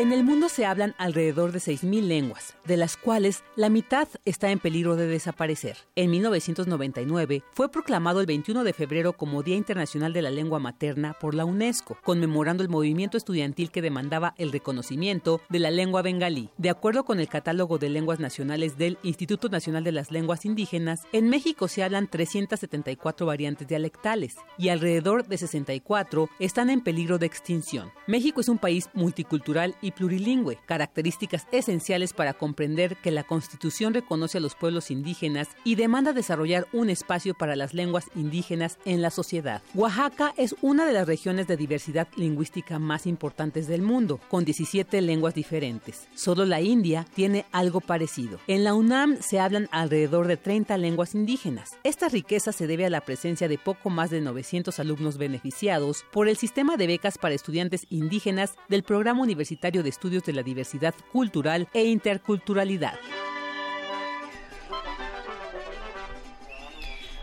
En 0.00 0.12
el 0.12 0.24
mundo 0.24 0.48
se 0.48 0.64
hablan 0.64 0.94
alrededor 0.96 1.52
de 1.52 1.58
6.000 1.58 2.00
lenguas, 2.00 2.56
de 2.64 2.78
las 2.78 2.96
cuales 2.96 3.44
la 3.54 3.68
mitad 3.68 4.08
está 4.24 4.50
en 4.50 4.58
peligro 4.58 4.96
de 4.96 5.06
desaparecer. 5.06 5.76
En 5.94 6.10
1999 6.10 7.42
fue 7.52 7.70
proclamado 7.70 8.20
el 8.20 8.26
21 8.26 8.64
de 8.64 8.72
febrero 8.72 9.12
como 9.12 9.42
Día 9.42 9.56
Internacional 9.56 10.14
de 10.14 10.22
la 10.22 10.30
Lengua 10.30 10.58
Materna 10.58 11.12
por 11.20 11.34
la 11.34 11.44
UNESCO, 11.44 11.98
conmemorando 12.02 12.62
el 12.62 12.70
movimiento 12.70 13.18
estudiantil 13.18 13.70
que 13.70 13.82
demandaba 13.82 14.34
el 14.38 14.52
reconocimiento 14.52 15.42
de 15.50 15.58
la 15.58 15.70
lengua 15.70 16.00
bengalí. 16.00 16.48
De 16.56 16.70
acuerdo 16.70 17.04
con 17.04 17.20
el 17.20 17.28
catálogo 17.28 17.76
de 17.76 17.90
lenguas 17.90 18.20
nacionales 18.20 18.78
del 18.78 18.96
Instituto 19.02 19.50
Nacional 19.50 19.84
de 19.84 19.92
las 19.92 20.10
Lenguas 20.10 20.46
Indígenas, 20.46 21.02
en 21.12 21.28
México 21.28 21.68
se 21.68 21.82
hablan 21.82 22.08
374 22.08 23.26
variantes 23.26 23.68
dialectales 23.68 24.36
y 24.56 24.70
alrededor 24.70 25.26
de 25.28 25.36
64 25.36 26.30
están 26.38 26.70
en 26.70 26.80
peligro 26.80 27.18
de 27.18 27.26
extinción. 27.26 27.92
México 28.06 28.40
es 28.40 28.48
un 28.48 28.56
país 28.56 28.88
multicultural 28.94 29.74
y 29.82 29.89
plurilingüe, 29.90 30.58
características 30.66 31.46
esenciales 31.52 32.12
para 32.12 32.34
comprender 32.34 32.96
que 32.96 33.10
la 33.10 33.24
Constitución 33.24 33.94
reconoce 33.94 34.38
a 34.38 34.40
los 34.40 34.54
pueblos 34.54 34.90
indígenas 34.90 35.48
y 35.64 35.74
demanda 35.74 36.12
desarrollar 36.12 36.66
un 36.72 36.90
espacio 36.90 37.34
para 37.34 37.56
las 37.56 37.74
lenguas 37.74 38.06
indígenas 38.14 38.78
en 38.84 39.02
la 39.02 39.10
sociedad. 39.10 39.62
Oaxaca 39.74 40.34
es 40.36 40.54
una 40.62 40.86
de 40.86 40.92
las 40.92 41.06
regiones 41.06 41.46
de 41.46 41.56
diversidad 41.56 42.08
lingüística 42.16 42.78
más 42.78 43.06
importantes 43.06 43.66
del 43.66 43.82
mundo, 43.82 44.20
con 44.28 44.44
17 44.44 45.00
lenguas 45.00 45.34
diferentes. 45.34 46.08
Solo 46.14 46.44
la 46.44 46.60
India 46.60 47.06
tiene 47.14 47.46
algo 47.52 47.80
parecido. 47.80 48.38
En 48.46 48.64
la 48.64 48.74
UNAM 48.74 49.18
se 49.20 49.40
hablan 49.40 49.68
alrededor 49.70 50.26
de 50.26 50.36
30 50.36 50.76
lenguas 50.78 51.14
indígenas. 51.14 51.70
Esta 51.84 52.08
riqueza 52.08 52.52
se 52.52 52.66
debe 52.66 52.86
a 52.86 52.90
la 52.90 53.00
presencia 53.00 53.48
de 53.48 53.58
poco 53.58 53.90
más 53.90 54.10
de 54.10 54.20
900 54.20 54.78
alumnos 54.78 55.18
beneficiados 55.18 56.04
por 56.12 56.28
el 56.28 56.36
sistema 56.36 56.76
de 56.76 56.86
becas 56.86 57.18
para 57.18 57.34
estudiantes 57.34 57.86
indígenas 57.90 58.54
del 58.68 58.82
Programa 58.82 59.22
Universitario 59.22 59.79
de 59.82 59.90
Estudios 59.90 60.24
de 60.24 60.32
la 60.32 60.42
Diversidad 60.42 60.94
Cultural 61.12 61.68
e 61.72 61.84
Interculturalidad. 61.84 62.94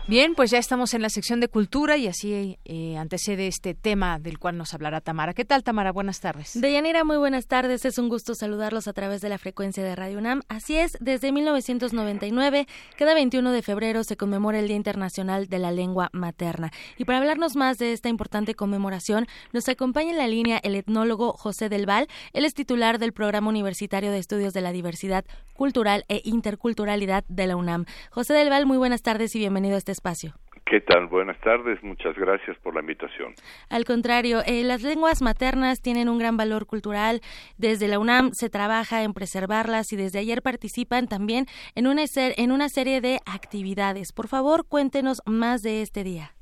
Bien, 0.08 0.34
pues 0.34 0.50
ya 0.50 0.56
estamos 0.56 0.94
en 0.94 1.02
la 1.02 1.10
sección 1.10 1.38
de 1.38 1.48
cultura 1.48 1.98
y 1.98 2.06
así 2.06 2.58
eh, 2.64 2.96
antecede 2.96 3.46
este 3.46 3.74
tema 3.74 4.18
del 4.18 4.38
cual 4.38 4.56
nos 4.56 4.72
hablará 4.72 5.02
Tamara. 5.02 5.34
¿Qué 5.34 5.44
tal, 5.44 5.62
Tamara? 5.62 5.92
Buenas 5.92 6.20
tardes. 6.20 6.58
Deyanira, 6.58 7.04
muy 7.04 7.18
buenas 7.18 7.46
tardes. 7.46 7.84
Es 7.84 7.98
un 7.98 8.08
gusto 8.08 8.34
saludarlos 8.34 8.88
a 8.88 8.94
través 8.94 9.20
de 9.20 9.28
la 9.28 9.36
frecuencia 9.36 9.84
de 9.84 9.94
Radio 9.94 10.16
UNAM. 10.16 10.40
Así 10.48 10.78
es, 10.78 10.96
desde 11.00 11.30
1999, 11.30 12.66
cada 12.96 13.12
21 13.12 13.52
de 13.52 13.60
febrero 13.60 14.02
se 14.02 14.16
conmemora 14.16 14.60
el 14.60 14.68
Día 14.68 14.76
Internacional 14.76 15.46
de 15.46 15.58
la 15.58 15.72
Lengua 15.72 16.08
Materna. 16.14 16.70
Y 16.96 17.04
para 17.04 17.18
hablarnos 17.18 17.54
más 17.54 17.76
de 17.76 17.92
esta 17.92 18.08
importante 18.08 18.54
conmemoración, 18.54 19.26
nos 19.52 19.68
acompaña 19.68 20.12
en 20.12 20.16
la 20.16 20.26
línea 20.26 20.58
el 20.62 20.74
etnólogo 20.74 21.34
José 21.34 21.68
Del 21.68 21.84
Val. 21.84 22.08
Él 22.32 22.46
es 22.46 22.54
titular 22.54 22.98
del 22.98 23.12
Programa 23.12 23.50
Universitario 23.50 24.10
de 24.10 24.20
Estudios 24.20 24.54
de 24.54 24.62
la 24.62 24.72
Diversidad 24.72 25.26
Cultural 25.52 26.06
e 26.08 26.22
Interculturalidad 26.24 27.24
de 27.28 27.46
la 27.46 27.56
UNAM. 27.56 27.84
José 28.10 28.32
Del 28.32 28.48
Val, 28.48 28.64
muy 28.64 28.78
buenas 28.78 29.02
tardes 29.02 29.36
y 29.36 29.38
bienvenido 29.38 29.74
a 29.74 29.78
este 29.78 29.97
espacio. 29.98 30.32
¿Qué 30.64 30.80
tal? 30.82 31.06
Buenas 31.06 31.40
tardes, 31.40 31.82
muchas 31.82 32.14
gracias 32.14 32.58
por 32.58 32.74
la 32.74 32.80
invitación. 32.80 33.32
Al 33.70 33.84
contrario, 33.84 34.40
eh, 34.46 34.62
las 34.64 34.82
lenguas 34.82 35.22
maternas 35.22 35.80
tienen 35.80 36.10
un 36.10 36.18
gran 36.18 36.36
valor 36.36 36.66
cultural. 36.66 37.20
Desde 37.56 37.88
la 37.88 37.98
UNAM 37.98 38.32
se 38.32 38.50
trabaja 38.50 39.02
en 39.02 39.14
preservarlas 39.14 39.90
y 39.94 39.96
desde 39.96 40.18
ayer 40.18 40.42
participan 40.42 41.08
también 41.08 41.46
en 41.74 41.86
una, 41.86 42.04
en 42.14 42.52
una 42.52 42.68
serie 42.68 43.00
de 43.00 43.18
actividades. 43.24 44.12
Por 44.12 44.28
favor, 44.28 44.66
cuéntenos 44.68 45.22
más 45.24 45.62
de 45.62 45.80
este 45.80 46.04
día. 46.04 46.32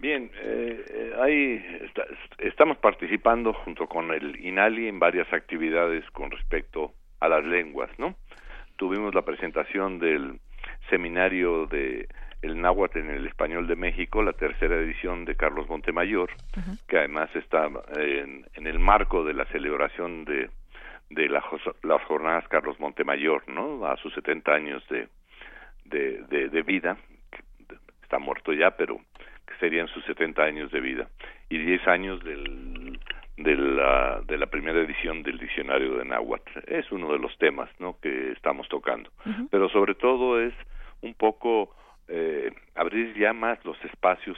Bien, 0.00 0.28
eh, 0.42 1.12
ahí 1.22 1.62
estamos 2.38 2.78
participando 2.78 3.52
junto 3.52 3.86
con 3.86 4.10
el 4.10 4.44
INALI 4.44 4.88
en 4.88 4.98
varias 4.98 5.32
actividades 5.32 6.04
con 6.10 6.32
respecto 6.32 6.94
a 7.20 7.28
las 7.28 7.44
lenguas, 7.44 7.90
¿no? 7.98 8.16
Tuvimos 8.76 9.14
la 9.14 9.22
presentación 9.22 10.00
del 10.00 10.40
seminario 10.88 11.66
de 11.66 12.08
el 12.42 12.60
náhuatl 12.60 12.98
en 12.98 13.10
el 13.10 13.26
español 13.26 13.66
de 13.66 13.76
México, 13.76 14.22
la 14.22 14.32
tercera 14.32 14.76
edición 14.76 15.24
de 15.24 15.36
Carlos 15.36 15.68
Montemayor, 15.68 16.30
que 16.88 16.98
además 16.98 17.28
está 17.34 17.68
en, 17.96 18.46
el 18.54 18.78
marco 18.78 19.24
de 19.24 19.34
la 19.34 19.44
celebración 19.46 20.24
de, 20.24 20.50
de 21.10 21.28
las 21.28 21.44
jornadas 22.04 22.48
Carlos 22.48 22.80
Montemayor, 22.80 23.42
¿no? 23.48 23.84
A 23.86 23.96
sus 23.98 24.14
70 24.14 24.52
años 24.52 24.82
de, 24.88 25.08
de, 25.84 26.48
de, 26.48 26.62
vida, 26.62 26.96
está 28.02 28.18
muerto 28.18 28.52
ya, 28.52 28.70
pero 28.70 28.98
que 29.46 29.54
serían 29.58 29.88
sus 29.88 30.04
70 30.04 30.42
años 30.42 30.70
de 30.70 30.80
vida, 30.80 31.08
y 31.48 31.58
10 31.58 31.88
años 31.88 32.24
del, 32.24 32.98
de, 33.36 33.56
la, 33.56 34.22
de 34.26 34.38
la 34.38 34.46
primera 34.46 34.80
edición 34.80 35.22
del 35.22 35.38
diccionario 35.38 35.96
de 35.96 36.04
náhuatl. 36.04 36.60
Es 36.66 36.90
uno 36.90 37.12
de 37.12 37.18
los 37.18 37.36
temas, 37.38 37.68
¿no? 37.78 37.98
Que 38.00 38.32
estamos 38.32 38.68
tocando. 38.68 39.10
Pero 39.50 39.68
sobre 39.68 39.94
todo 39.94 40.40
es 40.40 40.54
un 41.02 41.14
poco 41.14 41.74
eh, 42.12 42.50
abrir 42.74 43.16
ya 43.16 43.32
más 43.32 43.64
los 43.64 43.82
espacios 43.84 44.36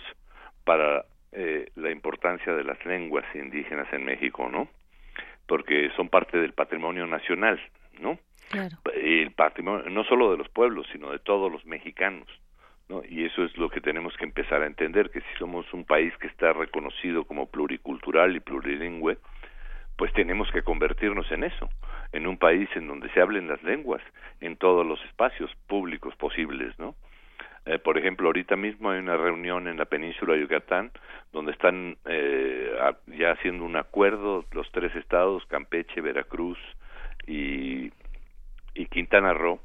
para 0.64 1.06
eh, 1.32 1.70
la 1.76 1.90
importancia 1.90 2.52
de 2.52 2.64
las 2.64 2.84
lenguas 2.84 3.24
indígenas 3.34 3.90
en 3.92 4.04
México, 4.04 4.46
¿no? 4.50 4.68
Porque 5.46 5.90
son 5.96 6.10
parte 6.10 6.38
del 6.38 6.52
patrimonio 6.52 7.06
nacional, 7.06 7.58
¿no? 7.98 8.18
Claro. 8.50 8.76
El 8.94 9.32
patrimonio 9.32 9.88
no 9.88 10.04
solo 10.04 10.30
de 10.30 10.36
los 10.36 10.50
pueblos, 10.50 10.86
sino 10.92 11.10
de 11.10 11.18
todos 11.18 11.50
los 11.50 11.64
mexicanos, 11.64 12.28
¿no? 12.90 13.02
Y 13.08 13.24
eso 13.24 13.42
es 13.42 13.56
lo 13.56 13.70
que 13.70 13.80
tenemos 13.80 14.14
que 14.18 14.24
empezar 14.24 14.62
a 14.62 14.66
entender, 14.66 15.10
que 15.10 15.22
si 15.22 15.38
somos 15.38 15.72
un 15.72 15.84
país 15.84 16.12
que 16.18 16.26
está 16.26 16.52
reconocido 16.52 17.24
como 17.24 17.50
pluricultural 17.50 18.36
y 18.36 18.40
plurilingüe, 18.40 19.16
pues 19.96 20.12
tenemos 20.12 20.50
que 20.52 20.62
convertirnos 20.62 21.30
en 21.32 21.44
eso, 21.44 21.70
en 22.12 22.26
un 22.26 22.36
país 22.36 22.68
en 22.74 22.86
donde 22.86 23.08
se 23.14 23.20
hablen 23.22 23.48
las 23.48 23.62
lenguas 23.62 24.02
en 24.42 24.56
todos 24.56 24.86
los 24.86 25.02
espacios 25.06 25.50
públicos 25.66 26.14
posibles, 26.16 26.78
¿no? 26.78 26.94
Eh, 27.64 27.78
por 27.78 27.96
ejemplo, 27.96 28.26
ahorita 28.28 28.56
mismo 28.56 28.90
hay 28.90 28.98
una 28.98 29.16
reunión 29.16 29.68
en 29.68 29.76
la 29.76 29.84
península 29.84 30.34
de 30.34 30.40
Yucatán 30.40 30.90
donde 31.32 31.52
están 31.52 31.96
eh, 32.06 32.72
ya 33.06 33.32
haciendo 33.32 33.64
un 33.64 33.76
acuerdo 33.76 34.44
los 34.52 34.70
tres 34.72 34.94
estados, 34.96 35.46
Campeche, 35.46 36.00
Veracruz 36.00 36.58
y, 37.26 37.90
Quintana 38.90 39.32
Roo, 39.32 39.60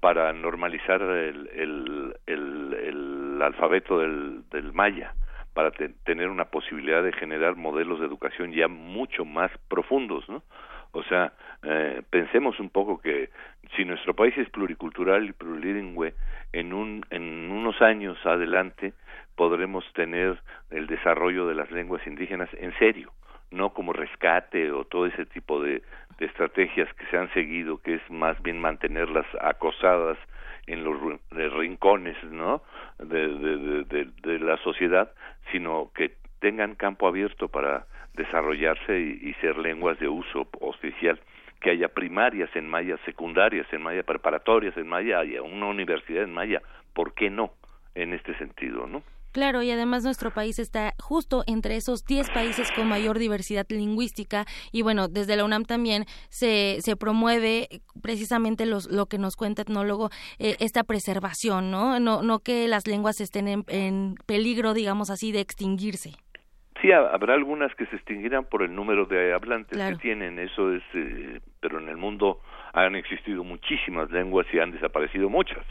para 0.00 0.32
normalizar 0.32 1.00
el, 1.02 1.48
el, 1.54 2.16
el, 2.26 3.42
alfabeto 3.42 3.98
del 4.00 4.72
maya 4.72 5.14
para 5.56 5.70
tener 5.70 6.28
una 6.28 6.46
posibilidad 6.46 7.02
de 7.02 7.12
generar 7.12 7.56
modelos 7.56 8.00
de 8.00 8.06
educación 8.06 8.52
ya 8.52 8.68
mucho 8.68 9.24
más 9.24 9.50
profundos, 9.68 10.28
¿no? 10.28 10.42
O 10.96 11.02
sea, 11.04 11.32
eh, 11.62 12.02
pensemos 12.08 12.58
un 12.58 12.70
poco 12.70 12.98
que 12.98 13.28
si 13.76 13.84
nuestro 13.84 14.14
país 14.14 14.36
es 14.38 14.48
pluricultural 14.48 15.28
y 15.28 15.32
plurilingüe, 15.32 16.14
en, 16.52 16.72
un, 16.72 17.04
en 17.10 17.50
unos 17.50 17.82
años 17.82 18.16
adelante 18.24 18.94
podremos 19.34 19.84
tener 19.92 20.40
el 20.70 20.86
desarrollo 20.86 21.46
de 21.46 21.54
las 21.54 21.70
lenguas 21.70 22.06
indígenas 22.06 22.48
en 22.54 22.72
serio, 22.78 23.12
no 23.50 23.74
como 23.74 23.92
rescate 23.92 24.72
o 24.72 24.84
todo 24.84 25.04
ese 25.04 25.26
tipo 25.26 25.62
de, 25.62 25.82
estrategias 26.18 26.90
que 26.94 27.04
se 27.10 27.18
han 27.18 27.30
seguido, 27.34 27.76
que 27.82 27.96
es 27.96 28.10
más 28.10 28.42
bien 28.42 28.58
mantenerlas 28.58 29.26
acosadas 29.38 30.16
en 30.66 30.82
los 30.82 30.96
rincones 31.30 32.16
¿no? 32.24 32.62
De, 32.98 33.84
de, 33.84 34.38
la 34.38 34.56
sociedad, 34.58 35.12
sino 35.52 35.90
que 35.94 36.14
tengan 36.40 36.74
campo 36.74 37.06
abierto 37.06 37.48
para 37.48 37.84
desarrollarse 38.16 38.98
y, 38.98 39.34
ser 39.40 39.58
lenguas 39.58 39.98
de 39.98 40.08
uso 40.08 40.48
oficial 40.60 41.20
que 41.60 41.70
haya 41.70 41.88
primarias 41.88 42.50
en 42.54 42.68
maya, 42.68 42.96
secundarias 43.04 43.66
en 43.72 43.82
maya, 43.82 44.02
preparatorias 44.02 44.76
en 44.76 44.88
maya, 44.88 45.20
haya 45.20 45.42
una 45.42 45.66
universidad 45.66 46.24
en 46.24 46.32
maya, 46.32 46.62
¿por 46.94 47.14
qué 47.14 47.30
no? 47.30 47.52
En 47.94 48.12
este 48.12 48.36
sentido, 48.38 48.86
¿no? 48.86 49.02
Claro, 49.36 49.62
y 49.62 49.70
además 49.70 50.02
nuestro 50.02 50.30
país 50.30 50.58
está 50.58 50.94
justo 50.98 51.44
entre 51.46 51.76
esos 51.76 52.06
10 52.06 52.30
países 52.30 52.72
con 52.72 52.88
mayor 52.88 53.18
diversidad 53.18 53.66
lingüística 53.68 54.46
y 54.72 54.80
bueno, 54.80 55.08
desde 55.08 55.36
la 55.36 55.44
UNAM 55.44 55.66
también 55.66 56.06
se, 56.30 56.78
se 56.80 56.96
promueve 56.96 57.82
precisamente 58.00 58.64
los, 58.64 58.90
lo 58.90 59.04
que 59.04 59.18
nos 59.18 59.36
cuenta 59.36 59.60
etnólogo, 59.60 60.08
eh, 60.38 60.56
esta 60.58 60.84
preservación, 60.84 61.70
¿no? 61.70 62.00
¿no? 62.00 62.22
No 62.22 62.38
que 62.38 62.66
las 62.66 62.86
lenguas 62.86 63.20
estén 63.20 63.62
en, 63.68 64.14
peligro, 64.24 64.72
digamos 64.72 65.10
así, 65.10 65.32
de 65.32 65.40
extinguirse. 65.40 66.12
Sí, 66.80 66.92
habrá 66.92 67.34
algunas 67.34 67.74
que 67.74 67.86
se 67.86 67.96
extinguirán 67.96 68.44
por 68.44 68.62
el 68.62 68.74
número 68.74 69.06
de 69.06 69.32
hablantes 69.32 69.78
que 69.78 69.96
tienen, 69.96 70.38
eso 70.38 70.72
es, 70.72 70.82
eh, 70.94 71.40
pero 71.60 71.78
en 71.78 71.88
el 71.88 71.96
mundo 71.96 72.40
han 72.72 72.94
existido 72.94 73.44
muchísimas 73.44 74.10
lenguas 74.10 74.46
y 74.52 74.58
han 74.58 74.72
desaparecido 74.72 75.30
muchas 75.30 75.64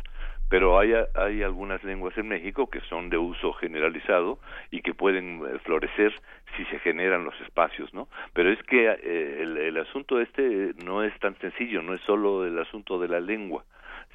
pero 0.49 0.78
hay, 0.80 0.93
hay 1.16 1.43
algunas 1.43 1.84
lenguas 1.84 2.18
en 2.18 2.28
México 2.28 2.70
que 2.70 2.82
son 2.82 3.10
de 3.10 3.18
uso 3.18 3.53
generalizado 3.53 4.39
y 4.72 4.82
que 4.82 4.93
pueden 4.93 5.41
eh, 5.45 5.60
florecer 5.64 6.14
si 6.56 6.66
se 6.66 6.80
generan 6.80 7.26
los 7.26 7.39
espacios, 7.41 7.93
¿no? 7.93 8.08
Pero 8.34 8.51
es 8.51 8.62
que 8.64 8.88
eh, 8.88 9.41
el, 9.41 9.58
el, 9.58 9.78
asunto 9.78 10.22
este 10.22 10.74
no 10.84 11.03
es 11.03 11.18
tan 11.20 11.36
sencillo, 11.39 11.82
no 11.82 11.93
es 11.93 12.01
solo 12.01 12.45
el 12.45 12.58
asunto 12.60 12.99
de 12.99 13.08
la 13.08 13.20
lengua, 13.20 13.66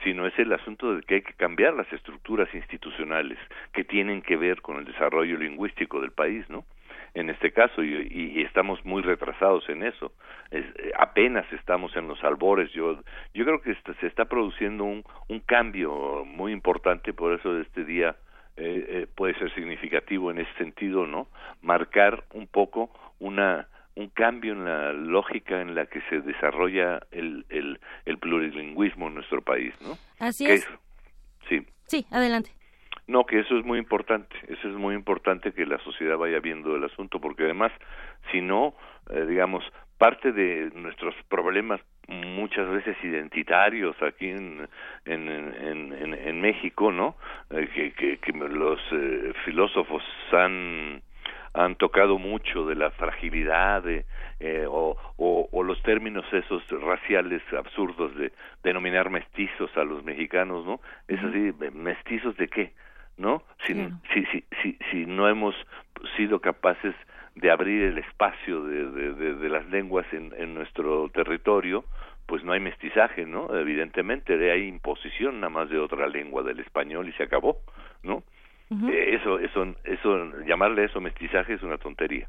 sino 0.05 0.26
es 0.26 0.38
el 0.38 0.53
asunto 0.53 0.95
de 0.95 1.03
que 1.03 1.16
hay 1.16 1.22
que 1.22 1.34
cambiar 1.34 1.74
las 1.74 1.93
estructuras 1.93 2.49
institucionales 2.55 3.38
que 3.72 3.84
tienen 3.84 4.22
que 4.22 4.36
ver 4.36 4.62
con 4.62 4.78
el 4.78 4.84
desarrollo 4.84 5.36
lingüístico 5.36 6.01
del 6.01 6.12
país, 6.12 6.49
¿no? 6.49 6.64
En 7.14 7.30
este 7.30 7.52
caso 7.52 7.82
y, 7.82 8.42
estamos 8.42 8.84
muy 8.84 9.02
retrasados 9.02 9.68
en 9.68 9.82
eso 9.82 10.12
es, 10.50 10.64
apenas 10.98 11.50
estamos 11.52 11.94
en 11.96 12.08
los 12.08 12.22
albores 12.24 12.72
yo 12.72 13.00
yo 13.34 13.44
creo 13.44 13.61
que 13.61 13.76
se 14.00 14.06
está 14.06 14.24
produciendo 14.24 14.84
un, 14.84 15.04
un 15.28 15.40
cambio 15.40 16.24
muy 16.24 16.52
importante 16.52 17.12
por 17.12 17.38
eso 17.38 17.58
este 17.61 17.84
día 17.84 18.16
eh, 18.56 18.86
eh, 18.88 19.06
puede 19.14 19.38
ser 19.38 19.52
significativo 19.54 20.30
en 20.30 20.38
ese 20.38 20.52
sentido 20.54 21.06
no 21.06 21.28
marcar 21.62 22.24
un 22.34 22.46
poco 22.46 22.90
una 23.18 23.68
un 23.96 24.08
cambio 24.08 24.52
en 24.52 24.64
la 24.64 24.92
lógica 24.92 25.61
en 25.61 25.74
la 25.74 25.86
que 25.86 26.00
se 26.08 26.20
desarrolla 26.20 27.00
el, 27.11 27.44
el, 27.50 27.80
el 28.06 28.18
plurilingüismo 28.18 29.08
en 29.08 29.14
nuestro 29.14 29.42
país, 29.42 29.74
¿no? 29.82 29.98
Así 30.18 30.46
es. 30.46 30.66
Sí. 31.48 31.66
Sí, 31.86 32.06
adelante. 32.11 32.50
No, 33.11 33.26
que 33.26 33.40
eso 33.40 33.58
es 33.58 33.64
muy 33.64 33.80
importante, 33.80 34.36
eso 34.46 34.68
es 34.68 34.76
muy 34.76 34.94
importante 34.94 35.50
que 35.50 35.66
la 35.66 35.78
sociedad 35.78 36.16
vaya 36.16 36.38
viendo 36.38 36.76
el 36.76 36.84
asunto, 36.84 37.20
porque 37.20 37.42
además, 37.42 37.72
si 38.30 38.40
no, 38.40 38.76
eh, 39.11 39.26
digamos, 39.26 39.64
parte 39.98 40.30
de 40.30 40.70
nuestros 40.76 41.16
problemas 41.28 41.80
muchas 42.06 42.70
veces 42.70 42.96
identitarios 43.02 44.00
aquí 44.00 44.28
en, 44.28 44.64
en, 45.06 45.28
en, 45.28 46.14
en, 46.14 46.40
México, 46.40 46.92
¿no? 46.92 47.16
Eh, 47.50 47.68
que, 47.74 47.92
que, 47.94 48.18
que, 48.18 48.32
los 48.32 48.78
eh, 48.92 49.32
filósofos 49.44 50.04
han 50.30 51.02
han 51.52 51.74
tocado 51.74 52.16
mucho 52.16 52.64
de 52.64 52.76
la 52.76 52.92
fragilidad 52.92 53.82
de, 53.82 54.04
eh, 54.38 54.66
o, 54.68 54.96
o, 55.16 55.48
o, 55.50 55.62
los 55.64 55.82
términos 55.82 56.24
esos 56.32 56.62
raciales 56.80 57.42
absurdos 57.58 58.14
de 58.14 58.30
denominar 58.62 59.11
mestizos 59.11 59.76
a 59.76 59.82
los 59.82 60.04
mexicanos, 60.04 60.64
¿no? 60.64 60.80
Es 61.08 61.18
así, 61.18 61.52
mestizos 61.72 62.36
de 62.36 62.46
qué, 62.46 62.72
¿no? 63.20 63.42
Si, 63.66 63.74
si, 64.12 64.24
si, 64.32 64.44
si, 64.62 64.78
si 64.90 65.06
no 65.06 65.28
hemos 65.28 65.54
sido 66.16 66.40
capaces 66.40 66.94
de 67.34 67.50
abrir 67.50 67.82
el 67.82 67.98
espacio 67.98 68.64
de, 68.64 68.90
de, 68.90 69.34
de, 69.34 69.48
las 69.48 69.66
lenguas 69.68 70.06
en, 70.12 70.32
en 70.36 70.54
nuestro 70.54 71.08
territorio, 71.10 71.84
pues 72.26 72.42
no 72.42 72.52
hay 72.52 72.60
mestizaje, 72.60 73.26
¿no? 73.26 73.54
Evidentemente 73.54 74.50
hay 74.50 74.66
imposición 74.66 75.40
nada 75.40 75.50
más 75.50 75.68
de 75.68 75.78
otra 75.78 76.08
lengua 76.08 76.42
del 76.42 76.60
español 76.60 77.08
y 77.08 77.12
se 77.12 77.24
acabó, 77.24 77.58
¿no? 78.02 78.22
Eh, 78.88 79.18
eso, 79.20 79.40
eso, 79.40 79.74
eso, 79.84 80.32
llamarle 80.46 80.84
eso 80.84 81.00
mestizaje 81.00 81.54
es 81.54 81.62
una 81.62 81.76
tontería. 81.76 82.28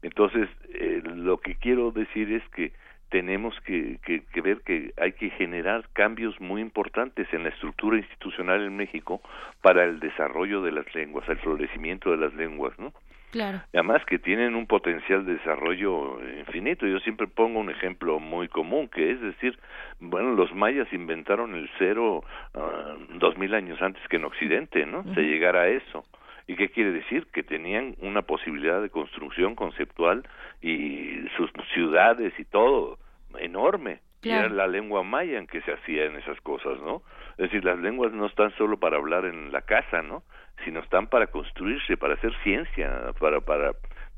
Entonces, 0.00 0.48
eh, 0.72 1.02
lo 1.04 1.38
que 1.38 1.56
quiero 1.56 1.90
decir 1.90 2.32
es 2.32 2.48
que 2.50 2.72
tenemos 3.12 3.54
que, 3.60 3.98
que, 4.04 4.22
que, 4.24 4.40
ver 4.40 4.62
que 4.62 4.94
hay 4.96 5.12
que 5.12 5.28
generar 5.30 5.84
cambios 5.92 6.40
muy 6.40 6.62
importantes 6.62 7.28
en 7.32 7.42
la 7.42 7.50
estructura 7.50 7.98
institucional 7.98 8.62
en 8.62 8.74
México 8.74 9.20
para 9.60 9.84
el 9.84 10.00
desarrollo 10.00 10.62
de 10.62 10.72
las 10.72 10.92
lenguas, 10.94 11.28
el 11.28 11.36
florecimiento 11.36 12.10
de 12.10 12.16
las 12.16 12.32
lenguas, 12.32 12.76
¿no? 12.78 12.92
Claro. 13.30 13.60
Además 13.74 14.02
que 14.06 14.18
tienen 14.18 14.54
un 14.54 14.66
potencial 14.66 15.24
de 15.26 15.34
desarrollo 15.34 16.20
infinito. 16.38 16.86
Yo 16.86 17.00
siempre 17.00 17.26
pongo 17.26 17.60
un 17.60 17.70
ejemplo 17.70 18.18
muy 18.18 18.48
común, 18.48 18.88
que 18.88 19.10
es 19.10 19.20
decir, 19.20 19.58
bueno, 20.00 20.32
los 20.32 20.54
mayas 20.54 20.90
inventaron 20.92 21.54
el 21.54 21.68
cero 21.78 22.24
uh, 22.54 23.18
dos 23.18 23.36
mil 23.36 23.54
años 23.54 23.80
antes 23.80 24.02
que 24.08 24.16
en 24.16 24.24
Occidente, 24.24 24.86
¿no? 24.86 25.04
Se 25.14 25.22
llegara 25.22 25.62
a 25.62 25.68
eso. 25.68 26.04
¿Y 26.46 26.56
qué 26.56 26.70
quiere 26.70 26.92
decir? 26.92 27.26
Que 27.32 27.42
tenían 27.42 27.94
una 28.00 28.22
posibilidad 28.22 28.82
de 28.82 28.90
construcción 28.90 29.54
conceptual 29.54 30.26
y 30.60 31.24
sus 31.36 31.50
ciudades 31.72 32.32
y 32.38 32.44
todo 32.44 32.98
enorme. 33.38 34.00
Y 34.22 34.30
era 34.30 34.48
la 34.48 34.68
lengua 34.68 35.02
maya 35.02 35.36
en 35.36 35.48
que 35.48 35.60
se 35.62 35.72
hacían 35.72 36.14
esas 36.14 36.40
cosas, 36.42 36.80
¿no? 36.80 37.02
Es 37.38 37.50
decir, 37.50 37.64
las 37.64 37.78
lenguas 37.78 38.12
no 38.12 38.26
están 38.26 38.54
solo 38.56 38.78
para 38.78 38.96
hablar 38.96 39.24
en 39.24 39.50
la 39.50 39.62
casa, 39.62 40.00
¿no? 40.00 40.22
Sino 40.64 40.78
están 40.78 41.08
para 41.08 41.26
construirse, 41.26 41.96
para 41.96 42.14
hacer 42.14 42.32
ciencia, 42.44 43.12
para, 43.18 43.40
para, 43.40 43.72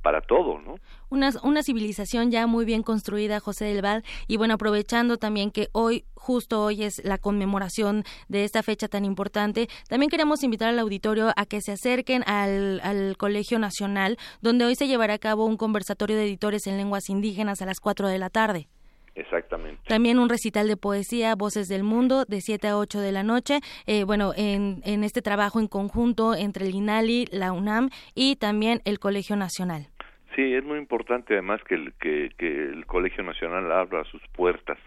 para 0.04 0.20
todo, 0.20 0.60
¿no? 0.60 0.74
Una, 1.08 1.30
una 1.42 1.62
civilización 1.62 2.30
ya 2.30 2.46
muy 2.46 2.66
bien 2.66 2.82
construida, 2.82 3.40
José 3.40 3.64
del 3.64 3.80
Val, 3.80 4.04
y 4.28 4.36
bueno, 4.36 4.54
aprovechando 4.54 5.16
también 5.16 5.50
que 5.50 5.68
hoy, 5.72 6.04
justo 6.14 6.62
hoy 6.62 6.84
es 6.84 7.02
la 7.02 7.16
conmemoración 7.16 8.04
de 8.28 8.44
esta 8.44 8.62
fecha 8.62 8.88
tan 8.88 9.06
importante, 9.06 9.68
también 9.88 10.10
queremos 10.10 10.42
invitar 10.42 10.68
al 10.68 10.78
auditorio 10.78 11.32
a 11.34 11.46
que 11.46 11.62
se 11.62 11.72
acerquen 11.72 12.22
al, 12.26 12.80
al 12.82 13.16
Colegio 13.16 13.58
Nacional, 13.58 14.18
donde 14.42 14.66
hoy 14.66 14.74
se 14.74 14.86
llevará 14.86 15.14
a 15.14 15.18
cabo 15.18 15.46
un 15.46 15.56
conversatorio 15.56 16.16
de 16.16 16.24
editores 16.24 16.66
en 16.66 16.76
lenguas 16.76 17.08
indígenas 17.08 17.62
a 17.62 17.66
las 17.66 17.80
4 17.80 18.08
de 18.08 18.18
la 18.18 18.28
tarde. 18.28 18.68
Exactamente. 19.14 19.80
También 19.88 20.18
un 20.18 20.28
recital 20.28 20.66
de 20.66 20.76
poesía, 20.76 21.34
Voces 21.36 21.68
del 21.68 21.84
Mundo, 21.84 22.24
de 22.26 22.40
7 22.40 22.68
a 22.68 22.78
8 22.78 23.00
de 23.00 23.12
la 23.12 23.22
noche. 23.22 23.60
Eh, 23.86 24.04
bueno, 24.04 24.32
en, 24.36 24.80
en 24.84 25.04
este 25.04 25.22
trabajo 25.22 25.60
en 25.60 25.68
conjunto 25.68 26.34
entre 26.34 26.66
el 26.66 26.74
INALI, 26.74 27.26
la 27.30 27.52
UNAM 27.52 27.90
y 28.14 28.36
también 28.36 28.80
el 28.84 28.98
Colegio 28.98 29.36
Nacional. 29.36 29.86
Sí, 30.34 30.52
es 30.54 30.64
muy 30.64 30.78
importante 30.78 31.34
además 31.34 31.62
que 31.62 31.76
el, 31.76 31.92
que, 31.94 32.30
que 32.36 32.48
el 32.48 32.86
Colegio 32.86 33.22
Nacional 33.22 33.70
abra 33.70 34.04
sus 34.04 34.22
puertas 34.32 34.78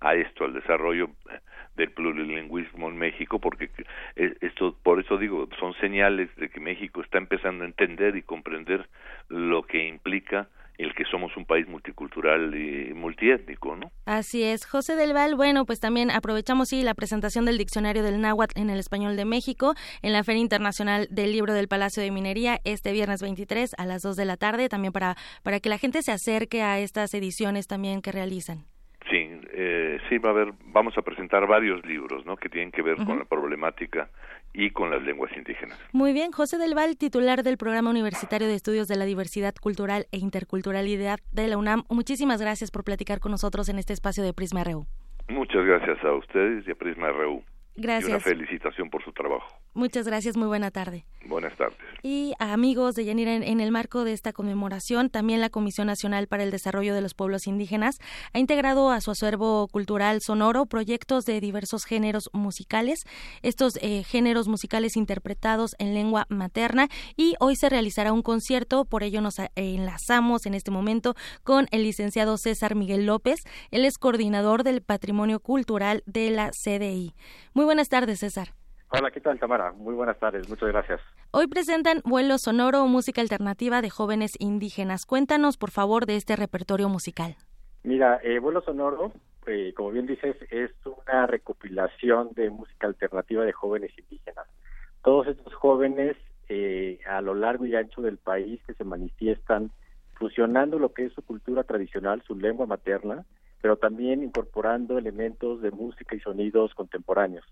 a 0.00 0.14
esto, 0.14 0.44
al 0.44 0.52
desarrollo 0.52 1.10
del 1.76 1.90
plurilingüismo 1.90 2.88
en 2.88 2.96
México, 2.96 3.38
porque 3.38 3.70
esto, 4.16 4.76
por 4.82 5.00
eso 5.00 5.16
digo, 5.18 5.48
son 5.58 5.74
señales 5.74 6.34
de 6.36 6.48
que 6.48 6.60
México 6.60 7.02
está 7.02 7.18
empezando 7.18 7.64
a 7.64 7.66
entender 7.66 8.16
y 8.16 8.22
comprender 8.22 8.88
lo 9.28 9.62
que 9.62 9.86
implica 9.86 10.48
el 10.78 10.94
que 10.94 11.04
somos 11.04 11.36
un 11.36 11.44
país 11.44 11.66
multicultural 11.68 12.54
y 12.54 12.92
multiétnico, 12.94 13.76
¿no? 13.76 13.90
Así 14.04 14.42
es. 14.42 14.66
José 14.66 14.96
del 14.96 15.12
Val, 15.12 15.34
bueno, 15.34 15.64
pues 15.64 15.80
también 15.80 16.10
aprovechamos 16.10 16.68
sí 16.68 16.82
la 16.82 16.94
presentación 16.94 17.44
del 17.44 17.58
diccionario 17.58 18.02
del 18.02 18.20
náhuatl 18.20 18.60
en 18.60 18.70
el 18.70 18.78
español 18.78 19.16
de 19.16 19.24
México 19.24 19.74
en 20.02 20.12
la 20.12 20.24
Feria 20.24 20.42
Internacional 20.42 21.08
del 21.10 21.32
Libro 21.32 21.52
del 21.54 21.68
Palacio 21.68 22.02
de 22.02 22.10
Minería 22.10 22.60
este 22.64 22.92
viernes 22.92 23.22
23 23.22 23.74
a 23.78 23.86
las 23.86 24.02
2 24.02 24.16
de 24.16 24.24
la 24.24 24.36
tarde, 24.36 24.68
también 24.68 24.92
para, 24.92 25.16
para 25.42 25.60
que 25.60 25.68
la 25.68 25.78
gente 25.78 26.02
se 26.02 26.12
acerque 26.12 26.62
a 26.62 26.78
estas 26.78 27.14
ediciones 27.14 27.66
también 27.66 28.02
que 28.02 28.12
realizan. 28.12 28.64
Sí, 29.08 29.28
eh, 29.52 29.98
sí 30.08 30.18
va 30.18 30.30
a 30.30 30.32
haber, 30.32 30.52
vamos 30.64 30.98
a 30.98 31.02
presentar 31.02 31.46
varios 31.46 31.84
libros, 31.86 32.26
¿no? 32.26 32.36
Que 32.36 32.48
tienen 32.48 32.72
que 32.72 32.82
ver 32.82 32.96
con 33.04 33.20
la 33.20 33.24
problemática 33.24 34.10
y 34.56 34.70
con 34.70 34.90
las 34.90 35.02
lenguas 35.02 35.30
indígenas. 35.36 35.78
Muy 35.92 36.14
bien, 36.14 36.32
José 36.32 36.56
del 36.56 36.74
Val, 36.74 36.96
titular 36.96 37.42
del 37.42 37.58
Programa 37.58 37.90
Universitario 37.90 38.48
de 38.48 38.54
Estudios 38.54 38.88
de 38.88 38.96
la 38.96 39.04
Diversidad 39.04 39.54
Cultural 39.54 40.06
e 40.12 40.18
Interculturalidad 40.18 41.18
de 41.30 41.46
la 41.46 41.58
UNAM. 41.58 41.84
Muchísimas 41.90 42.40
gracias 42.40 42.70
por 42.70 42.82
platicar 42.82 43.20
con 43.20 43.32
nosotros 43.32 43.68
en 43.68 43.78
este 43.78 43.92
espacio 43.92 44.24
de 44.24 44.32
Prisma 44.32 44.64
RU. 44.64 44.86
Muchas 45.28 45.64
gracias 45.64 46.02
a 46.02 46.12
ustedes 46.14 46.66
y 46.66 46.70
a 46.70 46.74
Prisma 46.74 47.10
RU. 47.10 47.44
Gracias. 47.76 48.08
Y 48.08 48.12
una 48.12 48.20
felicitación 48.20 48.88
por 48.88 49.04
su 49.04 49.12
trabajo. 49.12 49.46
Muchas 49.76 50.06
gracias, 50.06 50.38
muy 50.38 50.46
buena 50.46 50.70
tarde. 50.70 51.04
Buenas 51.26 51.54
tardes. 51.58 51.76
Y 52.02 52.32
amigos 52.38 52.94
de 52.94 53.04
Yanira, 53.04 53.34
en, 53.34 53.60
el 53.60 53.70
marco 53.70 54.04
de 54.04 54.14
esta 54.14 54.32
conmemoración, 54.32 55.10
también 55.10 55.42
la 55.42 55.50
Comisión 55.50 55.88
Nacional 55.88 56.28
para 56.28 56.44
el 56.44 56.50
Desarrollo 56.50 56.94
de 56.94 57.02
los 57.02 57.12
Pueblos 57.12 57.46
Indígenas 57.46 57.96
ha 58.32 58.38
integrado 58.38 58.90
a 58.90 59.02
su 59.02 59.10
acervo 59.10 59.68
cultural 59.68 60.22
sonoro 60.22 60.64
proyectos 60.64 61.26
de 61.26 61.42
diversos 61.42 61.84
géneros 61.84 62.30
musicales, 62.32 63.00
estos 63.42 63.76
eh, 63.82 64.02
géneros 64.04 64.48
musicales 64.48 64.96
interpretados 64.96 65.72
en 65.78 65.92
lengua 65.92 66.24
materna 66.30 66.88
y 67.14 67.34
hoy 67.38 67.54
se 67.54 67.68
realizará 67.68 68.14
un 68.14 68.22
concierto, 68.22 68.86
por 68.86 69.02
ello 69.02 69.20
nos 69.20 69.34
enlazamos 69.56 70.46
en 70.46 70.54
este 70.54 70.70
momento 70.70 71.16
con 71.44 71.68
el 71.70 71.82
licenciado 71.82 72.38
César 72.38 72.76
Miguel 72.76 73.04
López, 73.04 73.40
él 73.70 73.84
es 73.84 73.98
coordinador 73.98 74.64
del 74.64 74.80
Patrimonio 74.80 75.38
Cultural 75.38 76.02
de 76.06 76.30
la 76.30 76.50
CDI. 76.50 77.14
Muy 77.52 77.66
buenas 77.66 77.90
tardes, 77.90 78.20
César. 78.20 78.54
Hola, 78.98 79.10
¿qué 79.10 79.20
tal, 79.20 79.38
Tamara? 79.38 79.72
Muy 79.72 79.94
buenas 79.94 80.18
tardes, 80.18 80.48
muchas 80.48 80.70
gracias. 80.70 81.00
Hoy 81.30 81.48
presentan 81.48 82.00
Vuelo 82.04 82.38
Sonoro, 82.38 82.86
música 82.86 83.20
alternativa 83.20 83.82
de 83.82 83.90
jóvenes 83.90 84.36
indígenas. 84.38 85.04
Cuéntanos, 85.04 85.58
por 85.58 85.70
favor, 85.70 86.06
de 86.06 86.16
este 86.16 86.34
repertorio 86.34 86.88
musical. 86.88 87.36
Mira, 87.82 88.20
eh, 88.22 88.38
Vuelo 88.38 88.62
Sonoro, 88.62 89.12
eh, 89.46 89.74
como 89.76 89.90
bien 89.90 90.06
dices, 90.06 90.36
es 90.50 90.70
una 90.86 91.26
recopilación 91.26 92.30
de 92.32 92.48
música 92.48 92.86
alternativa 92.86 93.44
de 93.44 93.52
jóvenes 93.52 93.90
indígenas. 93.98 94.46
Todos 95.04 95.26
estos 95.26 95.52
jóvenes 95.54 96.16
eh, 96.48 96.98
a 97.06 97.20
lo 97.20 97.34
largo 97.34 97.66
y 97.66 97.76
ancho 97.76 98.00
del 98.00 98.16
país 98.16 98.62
que 98.66 98.72
se 98.72 98.84
manifiestan 98.84 99.72
fusionando 100.14 100.78
lo 100.78 100.94
que 100.94 101.04
es 101.04 101.12
su 101.12 101.20
cultura 101.20 101.64
tradicional, 101.64 102.22
su 102.26 102.34
lengua 102.34 102.64
materna, 102.64 103.26
pero 103.60 103.76
también 103.76 104.22
incorporando 104.22 104.96
elementos 104.96 105.60
de 105.60 105.70
música 105.70 106.16
y 106.16 106.20
sonidos 106.20 106.72
contemporáneos. 106.74 107.44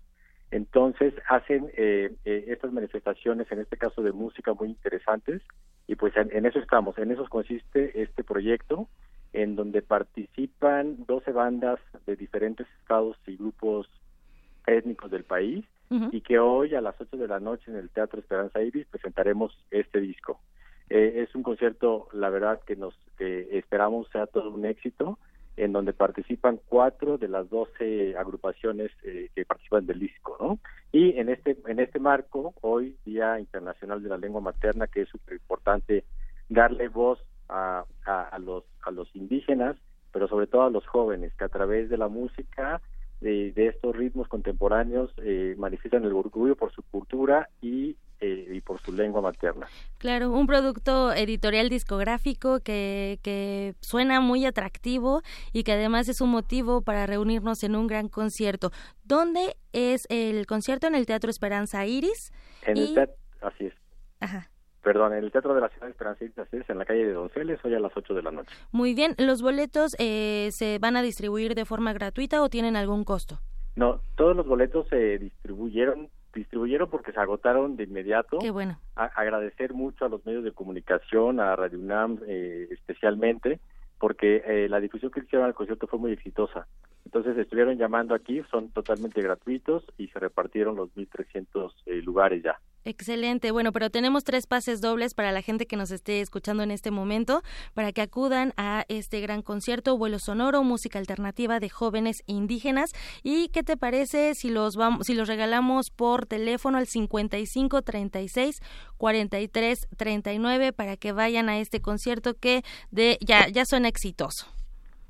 Entonces 0.51 1.13
hacen 1.27 1.71
eh, 1.75 2.13
eh, 2.23 2.45
estas 2.47 2.71
manifestaciones, 2.71 3.51
en 3.51 3.59
este 3.59 3.77
caso 3.77 4.01
de 4.01 4.11
música, 4.11 4.53
muy 4.53 4.69
interesantes. 4.69 5.41
Y 5.87 5.95
pues 5.95 6.13
en, 6.15 6.45
eso 6.45 6.59
estamos, 6.59 6.97
en 6.97 7.11
eso 7.11 7.27
consiste 7.29 8.01
este 8.01 8.23
proyecto, 8.23 8.87
en 9.33 9.55
donde 9.55 9.81
participan 9.81 11.05
12 11.05 11.31
bandas 11.31 11.79
de 12.05 12.15
diferentes 12.15 12.67
estados 12.81 13.17
y 13.27 13.35
grupos 13.35 13.89
étnicos 14.65 15.11
del 15.11 15.23
país. 15.23 15.65
Y 16.11 16.21
que 16.21 16.39
hoy 16.39 16.73
a 16.73 16.81
las 16.81 16.99
8 16.99 17.15
de 17.15 17.27
la 17.27 17.39
noche 17.39 17.69
en 17.69 17.77
el 17.77 17.89
Teatro 17.89 18.19
Esperanza 18.19 18.61
Iris 18.61 18.87
presentaremos 18.87 19.55
este 19.69 20.01
disco. 20.01 20.41
Eh, 20.89 21.23
es 21.23 21.35
un 21.35 21.43
concierto, 21.43 22.09
la 22.11 22.29
verdad, 22.29 22.59
que 22.65 22.75
nos 22.75 22.97
esperamos 23.19 24.09
sea 24.09 24.25
todo 24.25 24.49
un 24.49 24.65
éxito 24.65 25.19
en 25.57 25.71
donde 25.71 25.93
participan 25.93 26.59
cuatro 26.67 27.17
de 27.17 27.27
las 27.27 27.49
doce 27.49 28.17
agrupaciones 28.17 28.91
eh, 29.03 29.29
que 29.33 29.45
participan 29.45 29.85
del 29.85 29.99
disco, 29.99 30.37
¿no? 30.39 30.59
Y 30.91 31.17
en 31.17 31.29
este 31.29 31.57
en 31.67 31.79
este 31.79 31.99
marco, 31.99 32.53
hoy 32.61 32.97
Día 33.05 33.39
Internacional 33.39 34.03
de 34.03 34.09
la 34.09 34.17
Lengua 34.17 34.41
Materna, 34.41 34.87
que 34.87 35.01
es 35.01 35.09
súper 35.09 35.35
importante 35.35 36.03
darle 36.49 36.87
voz 36.89 37.19
a, 37.49 37.85
a, 38.05 38.39
los, 38.39 38.63
a 38.83 38.91
los 38.91 39.13
indígenas, 39.15 39.75
pero 40.11 40.27
sobre 40.27 40.47
todo 40.47 40.63
a 40.63 40.69
los 40.69 40.85
jóvenes, 40.87 41.33
que 41.35 41.45
a 41.45 41.49
través 41.49 41.89
de 41.89 41.97
la 41.97 42.07
música, 42.07 42.81
de, 43.25 43.51
de 43.53 43.67
estos 43.67 43.95
ritmos 43.95 44.27
contemporáneos, 44.27 45.11
eh, 45.17 45.55
manifiestan 45.57 46.05
el 46.05 46.13
orgullo 46.13 46.55
por 46.55 46.71
su 46.71 46.83
cultura 46.83 47.49
y 47.59 47.97
eh, 48.21 48.47
y 48.53 48.61
por 48.61 48.79
su 48.79 48.93
lengua 48.93 49.21
materna. 49.21 49.67
Claro, 49.97 50.31
un 50.31 50.47
producto 50.47 51.11
editorial 51.11 51.67
discográfico 51.67 52.61
que, 52.61 53.19
que 53.23 53.75
suena 53.81 54.21
muy 54.21 54.45
atractivo 54.45 55.21
y 55.51 55.63
que 55.63 55.73
además 55.73 56.07
es 56.07 56.21
un 56.21 56.29
motivo 56.29 56.81
para 56.81 57.05
reunirnos 57.07 57.63
en 57.63 57.75
un 57.75 57.87
gran 57.87 58.07
concierto. 58.07 58.71
¿Dónde 59.03 59.57
es 59.73 60.07
el 60.09 60.45
concierto? 60.45 60.87
En 60.87 60.95
el 60.95 61.05
Teatro 61.05 61.29
Esperanza 61.29 61.85
Iris. 61.85 62.31
En 62.65 62.77
el 62.77 62.93
teatro, 62.93 63.15
así 63.41 63.65
es. 63.65 63.73
Ajá. 64.21 64.49
Perdón, 64.85 65.13
en 65.13 65.23
el 65.23 65.31
Teatro 65.31 65.55
de 65.55 65.61
la 65.61 65.69
Ciudad 65.69 65.87
de 65.87 66.41
así 66.41 66.57
es, 66.57 66.69
en 66.69 66.77
la 66.77 66.85
calle 66.85 67.07
de 67.07 67.13
Donceles, 67.13 67.59
hoy 67.65 67.73
a 67.73 67.79
las 67.79 67.91
8 67.97 68.13
de 68.13 68.21
la 68.21 68.29
noche. 68.29 68.55
Muy 68.71 68.93
bien, 68.93 69.15
¿los 69.17 69.41
boletos 69.41 69.95
eh, 69.97 70.49
se 70.51 70.77
van 70.77 70.95
a 70.95 71.01
distribuir 71.01 71.55
de 71.55 71.65
forma 71.65 71.91
gratuita 71.91 72.43
o 72.43 72.49
tienen 72.49 72.75
algún 72.75 73.03
costo? 73.03 73.39
No, 73.75 73.99
todos 74.15 74.35
los 74.35 74.45
boletos 74.45 74.87
se 74.89 75.17
distribuyeron 75.17 76.09
distribuyeron 76.35 76.87
porque 76.87 77.13
se 77.13 77.19
agotaron 77.19 77.77
de 77.77 77.85
inmediato. 77.85 78.37
Qué 78.37 78.51
bueno. 78.51 78.77
agradecer 78.95 79.73
mucho 79.73 80.05
a 80.05 80.09
los 80.09 80.23
medios 80.23 80.43
de 80.43 80.51
comunicación, 80.51 81.39
a 81.39 81.55
Radio 81.55 81.79
UNAM 81.79 82.19
eh, 82.27 82.67
especialmente, 82.69 83.59
porque 83.97 84.43
eh, 84.45 84.69
la 84.69 84.79
difusión 84.79 85.11
que 85.11 85.21
hicieron 85.21 85.47
al 85.47 85.55
concierto 85.55 85.87
fue 85.87 85.97
muy 85.97 86.11
exitosa. 86.11 86.67
Entonces 87.05 87.35
estuvieron 87.37 87.77
llamando 87.77 88.13
aquí, 88.13 88.43
son 88.51 88.69
totalmente 88.69 89.19
gratuitos 89.21 89.83
y 89.97 90.09
se 90.09 90.19
repartieron 90.19 90.75
los 90.75 90.93
1.300 90.95 91.71
eh, 91.87 92.01
lugares 92.03 92.43
ya. 92.43 92.59
Excelente. 92.85 93.49
Bueno, 93.49 93.71
pero 93.71 93.89
tenemos 93.89 94.23
tres 94.23 94.45
pases 94.45 94.79
dobles 94.79 95.15
para 95.15 95.31
la 95.31 95.41
gente 95.41 95.65
que 95.65 95.75
nos 95.75 95.89
esté 95.89 96.21
escuchando 96.21 96.61
en 96.61 96.69
este 96.69 96.91
momento, 96.91 97.41
para 97.73 97.91
que 97.91 98.01
acudan 98.01 98.53
a 98.57 98.85
este 98.89 99.21
gran 99.21 99.41
concierto, 99.41 99.97
vuelo 99.97 100.19
sonoro, 100.19 100.63
música 100.63 100.99
alternativa 100.99 101.59
de 101.59 101.67
jóvenes 101.67 102.17
indígenas. 102.27 102.91
¿Y 103.23 103.49
qué 103.49 103.63
te 103.63 103.75
parece 103.75 104.35
si 104.35 104.51
los 104.51 104.75
vamos, 104.75 105.07
si 105.07 105.15
los 105.15 105.27
regalamos 105.27 105.89
por 105.89 106.27
teléfono 106.27 106.77
al 106.77 106.85
55 106.85 107.81
36 107.81 108.61
43 108.97 109.87
39 109.97 110.71
para 110.71 110.95
que 110.95 111.11
vayan 111.11 111.49
a 111.49 111.57
este 111.57 111.81
concierto 111.81 112.35
que 112.35 112.61
de 112.91 113.17
ya 113.19 113.47
ya 113.47 113.65
suena 113.65 113.87
exitoso? 113.87 114.45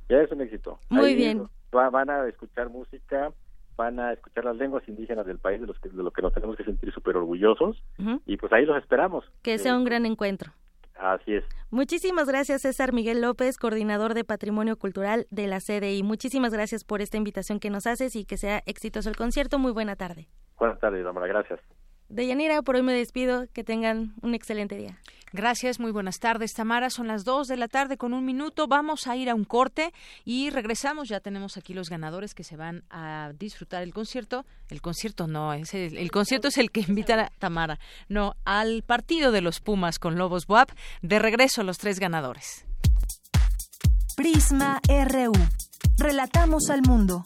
Ya 0.07 0.21
es 0.21 0.31
un 0.31 0.39
éxito. 0.39 0.79
Muy 0.89 1.13
bien. 1.13 1.49
van 1.71 2.09
a 2.09 2.25
escuchar 2.29 2.69
música 2.69 3.33
van 3.75 3.99
a 3.99 4.13
escuchar 4.13 4.45
las 4.45 4.55
lenguas 4.55 4.87
indígenas 4.87 5.25
del 5.25 5.39
país 5.39 5.61
de 5.61 5.67
los 5.67 5.79
que 5.79 5.89
de 5.89 6.03
lo 6.03 6.11
que 6.11 6.21
nos 6.21 6.33
tenemos 6.33 6.55
que 6.55 6.63
sentir 6.63 6.91
súper 6.93 7.17
orgullosos 7.17 7.81
y 8.25 8.37
pues 8.37 8.51
ahí 8.53 8.65
los 8.65 8.77
esperamos 8.77 9.25
que 9.41 9.57
sea 9.57 9.75
un 9.75 9.85
gran 9.85 10.05
encuentro 10.05 10.51
Así 10.97 11.33
es. 11.33 11.43
Muchísimas 11.71 12.27
gracias, 12.27 12.61
César 12.61 12.93
Miguel 12.93 13.21
López, 13.21 13.57
coordinador 13.57 14.13
de 14.13 14.23
Patrimonio 14.23 14.77
Cultural 14.77 15.27
de 15.29 15.47
la 15.47 15.59
CDI. 15.59 16.03
Muchísimas 16.03 16.53
gracias 16.53 16.83
por 16.85 17.01
esta 17.01 17.17
invitación 17.17 17.59
que 17.59 17.69
nos 17.69 17.85
haces 17.85 18.15
y 18.15 18.25
que 18.25 18.37
sea 18.37 18.61
exitoso 18.65 19.09
el 19.09 19.17
concierto. 19.17 19.59
Muy 19.59 19.73
buena 19.73 19.95
tarde. 19.95 20.27
Buenas 20.57 20.79
tardes, 20.79 21.03
Damara. 21.03 21.27
Gracias. 21.27 21.59
Deyanira, 22.09 22.61
por 22.61 22.75
hoy 22.75 22.83
me 22.83 22.93
despido. 22.93 23.47
Que 23.53 23.63
tengan 23.63 24.13
un 24.21 24.35
excelente 24.35 24.75
día. 24.75 24.99
Gracias, 25.33 25.81
muy 25.81 25.91
buenas 25.91 26.19
tardes, 26.19 26.53
Tamara. 26.53 26.89
Son 26.89 27.07
las 27.07 27.25
dos 27.25 27.47
de 27.49 27.57
la 27.57 27.67
tarde 27.67 27.97
con 27.97 28.13
un 28.13 28.23
minuto. 28.23 28.67
Vamos 28.67 29.05
a 29.07 29.17
ir 29.17 29.29
a 29.29 29.35
un 29.35 29.43
corte 29.43 29.93
y 30.23 30.49
regresamos. 30.49 31.09
Ya 31.09 31.19
tenemos 31.19 31.57
aquí 31.57 31.73
los 31.73 31.89
ganadores 31.89 32.33
que 32.33 32.45
se 32.45 32.55
van 32.55 32.83
a 32.89 33.33
disfrutar 33.37 33.83
el 33.83 33.93
concierto. 33.93 34.45
El 34.69 34.81
concierto 34.81 35.27
no, 35.27 35.53
es 35.53 35.73
el, 35.73 36.09
concierto 36.09 36.47
es 36.47 36.57
el 36.57 36.71
que 36.71 36.85
invita 36.87 37.21
a 37.21 37.29
Tamara. 37.37 37.79
No, 38.07 38.35
al 38.45 38.83
partido 38.83 39.33
de 39.33 39.41
los 39.41 39.59
Pumas 39.59 39.99
con 39.99 40.17
Lobos 40.17 40.47
Buap. 40.47 40.71
De 41.01 41.19
regreso 41.19 41.63
los 41.63 41.79
tres 41.79 41.99
ganadores. 41.99 42.65
Prisma 44.15 44.79
RU. 44.87 45.33
Relatamos 45.97 46.69
al 46.69 46.81
mundo. 46.81 47.25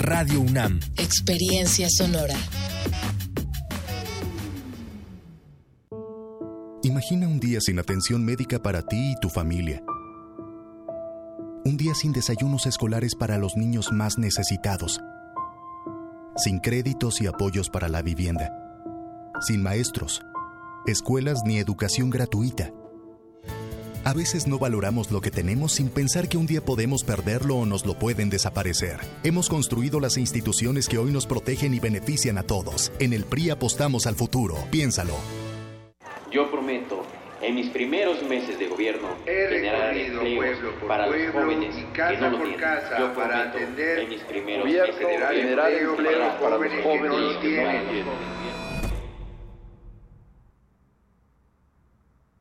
Radio 0.00 0.40
UNAM. 0.40 0.78
Experiencia 0.96 1.88
sonora. 1.90 2.34
Imagina 6.84 7.26
un 7.26 7.40
día 7.40 7.60
sin 7.60 7.80
atención 7.80 8.24
médica 8.24 8.62
para 8.62 8.82
ti 8.82 9.12
y 9.12 9.20
tu 9.20 9.28
familia. 9.28 9.82
Un 11.64 11.76
día 11.76 11.94
sin 11.94 12.12
desayunos 12.12 12.66
escolares 12.66 13.16
para 13.16 13.38
los 13.38 13.56
niños 13.56 13.92
más 13.92 14.18
necesitados. 14.18 15.00
Sin 16.36 16.60
créditos 16.60 17.20
y 17.20 17.26
apoyos 17.26 17.68
para 17.68 17.88
la 17.88 18.00
vivienda. 18.00 18.52
Sin 19.40 19.62
maestros, 19.62 20.22
escuelas 20.86 21.42
ni 21.44 21.58
educación 21.58 22.08
gratuita. 22.08 22.70
A 24.08 24.14
veces 24.14 24.46
no 24.46 24.58
valoramos 24.58 25.10
lo 25.10 25.20
que 25.20 25.30
tenemos 25.30 25.72
sin 25.72 25.90
pensar 25.90 26.30
que 26.30 26.38
un 26.38 26.46
día 26.46 26.64
podemos 26.64 27.04
perderlo 27.04 27.56
o 27.56 27.66
nos 27.66 27.84
lo 27.84 27.92
pueden 27.92 28.30
desaparecer. 28.30 28.96
Hemos 29.22 29.50
construido 29.50 30.00
las 30.00 30.16
instituciones 30.16 30.88
que 30.88 30.96
hoy 30.96 31.12
nos 31.12 31.26
protegen 31.26 31.74
y 31.74 31.78
benefician 31.78 32.38
a 32.38 32.42
todos. 32.42 32.90
En 33.00 33.12
el 33.12 33.26
PRI 33.26 33.50
apostamos 33.50 34.06
al 34.06 34.14
futuro. 34.14 34.54
Piénsalo. 34.70 35.12
Yo 36.32 36.50
prometo 36.50 37.04
en 37.42 37.54
mis 37.54 37.68
primeros 37.68 38.22
meses 38.22 38.58
de 38.58 38.68
gobierno 38.68 39.08
generar 39.26 39.94
empleos 39.94 40.56
para 40.86 41.06
los 41.06 41.30
jóvenes 41.30 41.74
que 41.92 42.16
no 42.18 42.30
lo 42.30 42.48
tienen. 42.48 42.80
Yo 42.98 43.12
prometo 43.12 43.58
en 43.58 44.08
mis 44.08 44.22
primeros 44.22 44.64
meses 44.64 44.98
de 44.98 45.04
gobierno 45.04 45.26
generar 45.34 45.70
empleos 45.70 46.32
para 46.40 46.56
los 46.56 46.82
jóvenes 46.82 46.82
que 46.82 47.08
no 47.08 47.18
lo 47.18 47.40
tienen. 47.40 48.37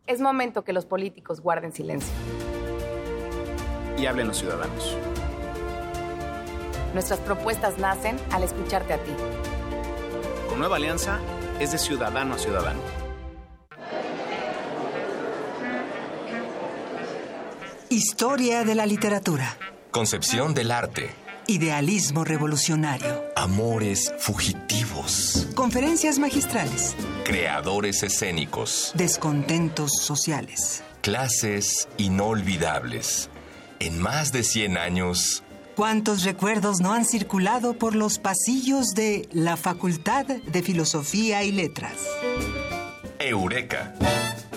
Es 0.08 0.22
momento 0.22 0.64
que 0.64 0.72
los 0.72 0.86
políticos 0.86 1.42
guarden 1.42 1.74
silencio. 1.74 2.14
Y 3.98 4.06
hablen 4.06 4.28
los 4.28 4.38
ciudadanos. 4.38 4.96
Nuestras 6.94 7.20
propuestas 7.20 7.78
nacen 7.78 8.16
al 8.32 8.44
escucharte 8.44 8.94
a 8.94 9.04
ti. 9.04 9.12
Con 10.48 10.60
Nueva 10.60 10.78
Alianza 10.78 11.20
es 11.60 11.74
de 11.74 11.78
ciudadano 11.78 12.36
a 12.36 12.38
ciudadano. 12.38 12.80
Historia 17.90 18.64
de 18.64 18.76
la 18.76 18.86
literatura. 18.86 19.58
Concepción 19.92 20.54
del 20.54 20.72
arte. 20.72 21.10
Idealismo 21.48 22.24
revolucionario. 22.24 23.26
Amores 23.36 24.14
fugitivos. 24.20 25.50
Conferencias 25.54 26.18
magistrales. 26.18 26.96
Creadores 27.28 28.04
escénicos. 28.04 28.94
Descontentos 28.96 29.92
sociales. 30.02 30.82
Clases 31.02 31.90
inolvidables. 31.98 33.30
En 33.80 34.00
más 34.00 34.32
de 34.32 34.44
100 34.46 34.78
años. 34.78 35.44
¿Cuántos 35.76 36.24
recuerdos 36.24 36.80
no 36.80 36.94
han 36.94 37.04
circulado 37.04 37.74
por 37.74 37.96
los 37.96 38.18
pasillos 38.18 38.92
de 38.96 39.28
la 39.34 39.58
Facultad 39.58 40.26
de 40.26 40.64
Filosofía 40.64 41.44
y 41.44 41.52
Letras? 41.52 41.98
Eureka. 43.20 43.94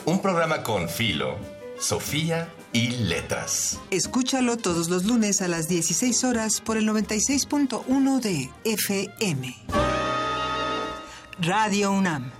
Un 0.05 0.23
programa 0.23 0.63
con 0.63 0.89
Filo, 0.89 1.39
Sofía 1.81 2.51
y 2.73 2.91
letras. 2.91 3.81
Escúchalo 3.91 4.57
todos 4.57 4.89
los 4.89 5.07
lunes 5.07 5.43
a 5.43 5.49
las 5.49 5.67
16 5.67 6.23
horas 6.23 6.61
por 6.61 6.77
el 6.77 6.89
96.1 6.89 8.21
de 8.21 8.49
FM. 8.63 9.57
Radio 11.41 11.91
UNAM. 11.91 12.40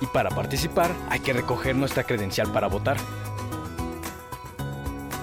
Y 0.00 0.06
para 0.06 0.30
participar 0.30 0.94
hay 1.08 1.20
que 1.20 1.32
recoger 1.32 1.76
nuestra 1.76 2.04
credencial 2.04 2.52
para 2.52 2.68
votar. 2.68 2.96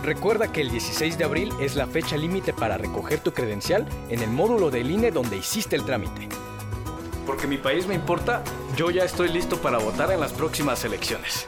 Recuerda 0.03 0.51
que 0.51 0.61
el 0.61 0.69
16 0.69 1.17
de 1.17 1.23
abril 1.23 1.51
es 1.59 1.75
la 1.75 1.87
fecha 1.87 2.15
límite 2.15 2.53
para 2.53 2.77
recoger 2.77 3.21
tu 3.21 3.31
credencial 3.31 3.87
en 4.09 4.21
el 4.21 4.29
módulo 4.29 4.69
del 4.69 4.91
INE 4.91 5.11
donde 5.11 5.37
hiciste 5.37 5.75
el 5.75 5.83
trámite. 5.83 6.29
Porque 7.25 7.47
mi 7.47 7.57
país 7.57 7.87
me 7.87 7.95
importa, 7.95 8.43
yo 8.75 8.91
ya 8.91 9.03
estoy 9.03 9.29
listo 9.29 9.57
para 9.57 9.77
votar 9.77 10.11
en 10.11 10.19
las 10.19 10.33
próximas 10.33 10.83
elecciones. 10.85 11.47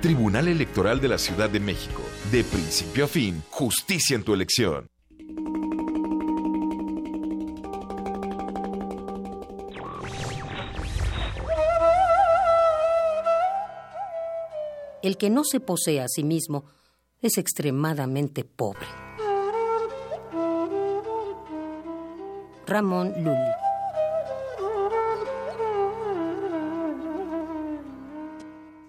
Tribunal 0.00 0.46
Electoral 0.46 1.00
de 1.00 1.08
la 1.08 1.18
Ciudad 1.18 1.50
de 1.50 1.58
México. 1.58 2.02
De 2.30 2.44
principio 2.44 3.06
a 3.06 3.08
fin, 3.08 3.42
justicia 3.50 4.14
en 4.14 4.22
tu 4.22 4.32
elección. 4.32 4.86
El 15.02 15.16
que 15.16 15.30
no 15.30 15.42
se 15.42 15.58
posee 15.58 16.00
a 16.00 16.06
sí 16.06 16.22
mismo 16.22 16.64
es 17.20 17.36
extremadamente 17.36 18.44
pobre. 18.44 18.86
Ramón 22.68 23.14
Lully. 23.16 23.52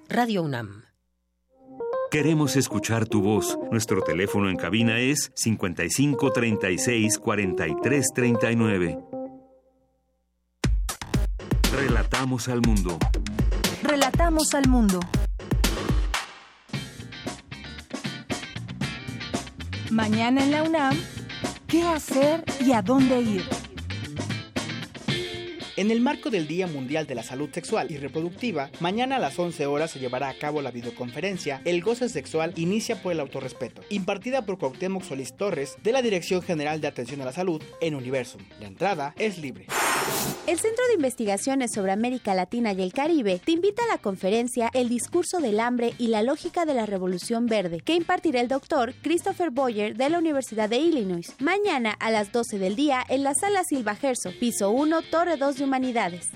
Radio 0.08 0.44
UNAM. 0.44 0.89
Queremos 2.12 2.56
escuchar 2.56 3.08
tu 3.08 3.22
voz. 3.22 3.60
Nuestro 3.70 4.02
teléfono 4.02 4.50
en 4.50 4.56
cabina 4.56 4.98
es 4.98 5.32
55 5.36 6.32
36 6.32 7.20
43 7.20 8.08
39. 8.16 9.00
Relatamos 11.72 12.48
al 12.48 12.62
mundo. 12.62 12.98
Relatamos 13.84 14.56
al 14.56 14.68
mundo. 14.68 15.00
Mañana 19.92 20.44
en 20.44 20.50
la 20.50 20.64
UNAM, 20.64 20.98
¿qué 21.68 21.84
hacer 21.84 22.44
y 22.60 22.72
a 22.72 22.82
dónde 22.82 23.22
ir? 23.22 23.59
En 25.80 25.92
el 25.92 26.02
marco 26.02 26.30
del 26.30 26.46
Día 26.46 26.68
Mundial 26.68 27.08
de 27.08 27.16
la 27.16 27.24
Salud 27.24 27.50
Sexual 27.54 27.90
y 27.90 27.96
Reproductiva, 27.96 28.70
mañana 28.82 29.16
a 29.16 29.20
las 29.20 29.40
11 29.40 29.66
horas 29.66 29.92
se 29.92 30.00
llevará 30.00 30.28
a 30.28 30.34
cabo 30.34 30.62
la 30.62 30.72
videoconferencia 30.72 31.62
El 31.64 31.82
goce 31.82 32.10
sexual 32.10 32.52
inicia 32.58 33.02
por 33.02 33.14
el 33.14 33.22
autorrespeto, 33.22 33.82
impartida 33.88 34.46
por 34.46 34.58
Cuauhtémoc 34.58 35.04
Solís 35.04 35.38
Torres 35.38 35.78
de 35.82 35.94
la 35.94 36.02
Dirección 36.02 36.42
General 36.42 36.82
de 36.82 36.90
Atención 36.90 37.22
a 37.22 37.26
la 37.26 37.32
Salud 37.32 37.64
en 37.80 37.96
Universum. 37.96 38.42
La 38.60 38.68
entrada 38.68 39.16
es 39.18 39.38
libre. 39.38 39.68
El 40.48 40.60
Centro 40.60 40.84
de 40.88 40.96
Investigaciones 40.96 41.72
sobre 41.74 41.92
América 41.92 42.34
Latina 42.34 42.74
y 42.74 42.82
el 42.82 42.92
Caribe 42.92 43.40
te 43.44 43.52
invita 43.52 43.84
a 43.84 43.88
la 43.88 43.98
conferencia 44.00 44.72
El 44.74 44.90
discurso 44.90 45.40
del 45.40 45.60
hambre 45.60 45.94
y 45.98 46.08
la 46.08 46.24
lógica 46.24 46.66
de 46.66 46.74
la 46.74 46.86
revolución 46.86 47.46
verde, 47.46 47.82
que 47.82 47.94
impartirá 47.94 48.42
el 48.42 48.48
doctor 48.48 48.96
Christopher 49.04 49.52
Boyer 49.52 49.96
de 49.96 50.10
la 50.10 50.18
Universidad 50.18 50.68
de 50.68 50.78
Illinois, 50.78 51.36
mañana 51.40 51.96
a 52.00 52.10
las 52.10 52.32
12 52.32 52.58
del 52.58 52.76
día 52.76 53.04
en 53.10 53.24
la 53.24 53.36
sala 53.36 53.64
Silva 53.64 53.96
Gerso, 53.96 54.32
piso 54.40 54.72
1, 54.72 55.04
Torre 55.04 55.38
2 55.38 55.58
de 55.58 55.64
Humanidades. 55.64 56.30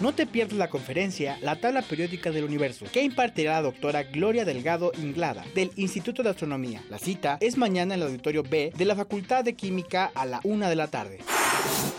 No 0.00 0.12
te 0.12 0.26
pierdas 0.26 0.58
la 0.58 0.70
conferencia 0.70 1.38
La 1.40 1.60
tabla 1.60 1.82
periódica 1.82 2.30
del 2.30 2.44
universo, 2.44 2.86
que 2.92 3.02
impartirá 3.02 3.54
la 3.54 3.62
doctora 3.62 4.02
Gloria 4.02 4.44
Delgado 4.44 4.90
Inglada 5.00 5.44
del 5.54 5.70
Instituto 5.76 6.22
de 6.22 6.30
Astronomía. 6.30 6.82
La 6.90 6.98
cita 6.98 7.38
es 7.40 7.56
mañana 7.56 7.94
en 7.94 8.00
el 8.00 8.08
auditorio 8.08 8.42
B 8.42 8.72
de 8.76 8.84
la 8.84 8.96
Facultad 8.96 9.44
de 9.44 9.54
Química 9.54 10.10
a 10.14 10.26
la 10.26 10.40
1 10.42 10.68
de 10.68 10.76
la 10.76 10.88
tarde. 10.88 11.18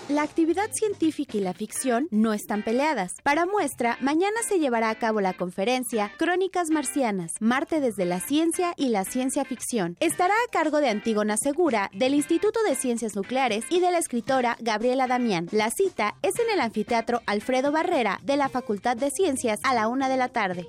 La 0.07 0.21
actividad 0.21 0.69
científica 0.71 1.35
y 1.35 1.41
la 1.41 1.55
ficción 1.55 2.07
no 2.11 2.33
están 2.33 2.61
peleadas. 2.61 3.13
Para 3.23 3.47
muestra, 3.47 3.97
mañana 4.01 4.35
se 4.47 4.59
llevará 4.59 4.91
a 4.91 4.99
cabo 4.99 5.19
la 5.19 5.33
conferencia 5.33 6.11
Crónicas 6.17 6.69
Marcianas, 6.69 7.31
Marte 7.39 7.79
desde 7.79 8.05
la 8.05 8.19
ciencia 8.19 8.75
y 8.77 8.89
la 8.89 9.03
ciencia 9.03 9.45
ficción. 9.45 9.97
Estará 9.99 10.35
a 10.35 10.51
cargo 10.51 10.79
de 10.79 10.89
Antígona 10.89 11.37
Segura, 11.37 11.89
del 11.91 12.13
Instituto 12.13 12.59
de 12.69 12.75
Ciencias 12.75 13.15
Nucleares 13.15 13.65
y 13.71 13.79
de 13.79 13.89
la 13.89 13.97
escritora 13.97 14.57
Gabriela 14.59 15.07
Damián. 15.07 15.49
La 15.51 15.71
cita 15.71 16.15
es 16.21 16.37
en 16.37 16.51
el 16.53 16.59
anfiteatro 16.59 17.23
Alfredo 17.25 17.71
De 17.85 18.35
la 18.35 18.49
Facultad 18.49 18.97
de 18.97 19.11
Ciencias 19.11 19.59
a 19.61 19.75
la 19.75 19.87
una 19.87 20.09
de 20.09 20.17
la 20.17 20.29
tarde. 20.29 20.65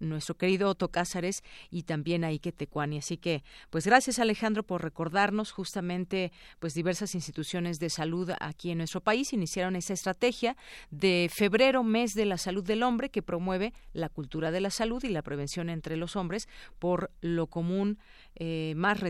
nuestro 0.00 0.36
querido 0.36 0.68
Otto 0.68 0.90
Cázares 0.90 1.42
y 1.70 1.84
también 1.84 2.24
a 2.24 2.28
Ike 2.28 2.52
Tecuani. 2.52 2.98
Así 2.98 3.16
que, 3.16 3.42
pues 3.70 3.86
gracias 3.86 4.18
Alejandro 4.18 4.62
por 4.62 4.82
recordarnos 4.82 5.50
justamente 5.50 6.32
pues 6.58 6.74
diversas 6.74 7.14
instituciones 7.14 7.78
de 7.78 7.88
salud 7.88 8.30
aquí 8.38 8.70
en 8.70 8.78
nuestro 8.78 9.00
país 9.00 9.32
iniciaron 9.32 9.76
esa 9.76 9.94
estrategia 9.94 10.56
de 10.90 11.30
febrero, 11.32 11.82
mes 11.82 12.14
de 12.14 12.26
la 12.26 12.36
salud 12.36 12.64
del 12.64 12.82
hombre, 12.82 13.10
que 13.10 13.22
promueve 13.22 13.72
la 13.92 14.08
cultura 14.08 14.50
de 14.50 14.60
la 14.60 14.70
salud 14.70 15.02
y 15.04 15.08
la 15.08 15.22
prevención 15.22 15.70
entre 15.70 15.96
los 15.96 16.16
hombres 16.16 16.48
por 16.78 17.10
lo 17.20 17.46
común 17.46 17.98
eh, 18.36 18.74
más 18.76 19.00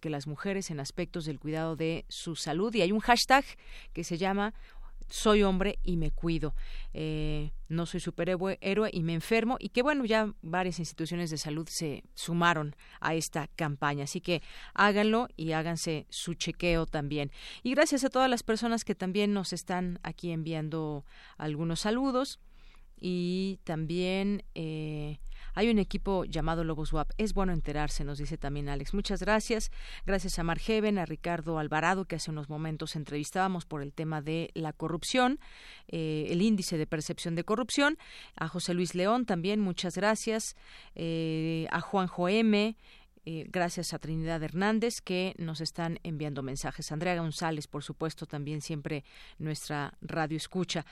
que 0.00 0.10
las 0.10 0.26
mujeres 0.26 0.70
en 0.70 0.80
aspectos 0.80 1.24
del 1.24 1.38
cuidado 1.38 1.76
de 1.76 2.04
su 2.08 2.36
salud. 2.36 2.74
Y 2.74 2.82
hay 2.82 2.92
un 2.92 3.00
hashtag 3.00 3.44
que 3.92 4.04
se 4.04 4.18
llama 4.18 4.54
soy 5.08 5.42
hombre 5.42 5.78
y 5.82 5.96
me 5.96 6.12
cuido. 6.12 6.54
Eh, 6.94 7.52
no 7.68 7.84
soy 7.86 8.00
superhéroe 8.00 8.58
héroe 8.60 8.90
y 8.92 9.02
me 9.02 9.14
enfermo. 9.14 9.56
Y 9.58 9.70
que 9.70 9.82
bueno, 9.82 10.04
ya 10.04 10.32
varias 10.40 10.78
instituciones 10.78 11.30
de 11.30 11.38
salud 11.38 11.68
se 11.68 12.04
sumaron 12.14 12.76
a 13.00 13.14
esta 13.14 13.48
campaña. 13.48 14.04
Así 14.04 14.20
que 14.20 14.42
háganlo 14.72 15.28
y 15.36 15.52
háganse 15.52 16.06
su 16.10 16.34
chequeo 16.34 16.86
también. 16.86 17.32
Y 17.62 17.74
gracias 17.74 18.04
a 18.04 18.10
todas 18.10 18.30
las 18.30 18.42
personas 18.42 18.84
que 18.84 18.94
también 18.94 19.32
nos 19.32 19.52
están 19.52 19.98
aquí 20.02 20.30
enviando 20.30 21.04
algunos 21.36 21.80
saludos. 21.80 22.38
Y 23.00 23.58
también 23.64 24.44
eh, 24.54 25.18
hay 25.54 25.70
un 25.70 25.78
equipo 25.78 26.24
llamado 26.24 26.64
Lobos 26.64 26.92
WAP. 26.92 27.10
Es 27.18 27.34
bueno 27.34 27.52
enterarse, 27.52 28.04
nos 28.04 28.18
dice 28.18 28.38
también 28.38 28.68
Alex. 28.68 28.94
Muchas 28.94 29.20
gracias. 29.20 29.70
Gracias 30.06 30.38
a 30.38 30.44
Margeven, 30.44 30.98
a 30.98 31.06
Ricardo 31.06 31.58
Alvarado, 31.58 32.04
que 32.04 32.16
hace 32.16 32.30
unos 32.30 32.48
momentos 32.48 32.96
entrevistábamos 32.96 33.64
por 33.64 33.82
el 33.82 33.92
tema 33.92 34.22
de 34.22 34.50
la 34.54 34.72
corrupción, 34.72 35.40
eh, 35.88 36.26
el 36.30 36.42
índice 36.42 36.78
de 36.78 36.86
percepción 36.86 37.34
de 37.34 37.44
corrupción. 37.44 37.98
A 38.36 38.48
José 38.48 38.74
Luis 38.74 38.94
León 38.94 39.26
también, 39.26 39.60
muchas 39.60 39.96
gracias. 39.96 40.56
Eh, 40.94 41.66
a 41.70 41.80
Juanjo 41.80 42.28
M., 42.28 42.76
eh, 43.26 43.46
gracias 43.48 43.92
a 43.92 43.98
Trinidad 43.98 44.42
Hernández 44.42 45.00
que 45.02 45.34
nos 45.38 45.60
están 45.60 45.98
enviando 46.02 46.42
mensajes. 46.42 46.90
Andrea 46.90 47.16
González, 47.16 47.66
por 47.66 47.82
supuesto, 47.82 48.26
también 48.26 48.60
siempre 48.62 49.04
nuestra 49.38 49.94
radio 50.00 50.36
escucha. 50.36 50.86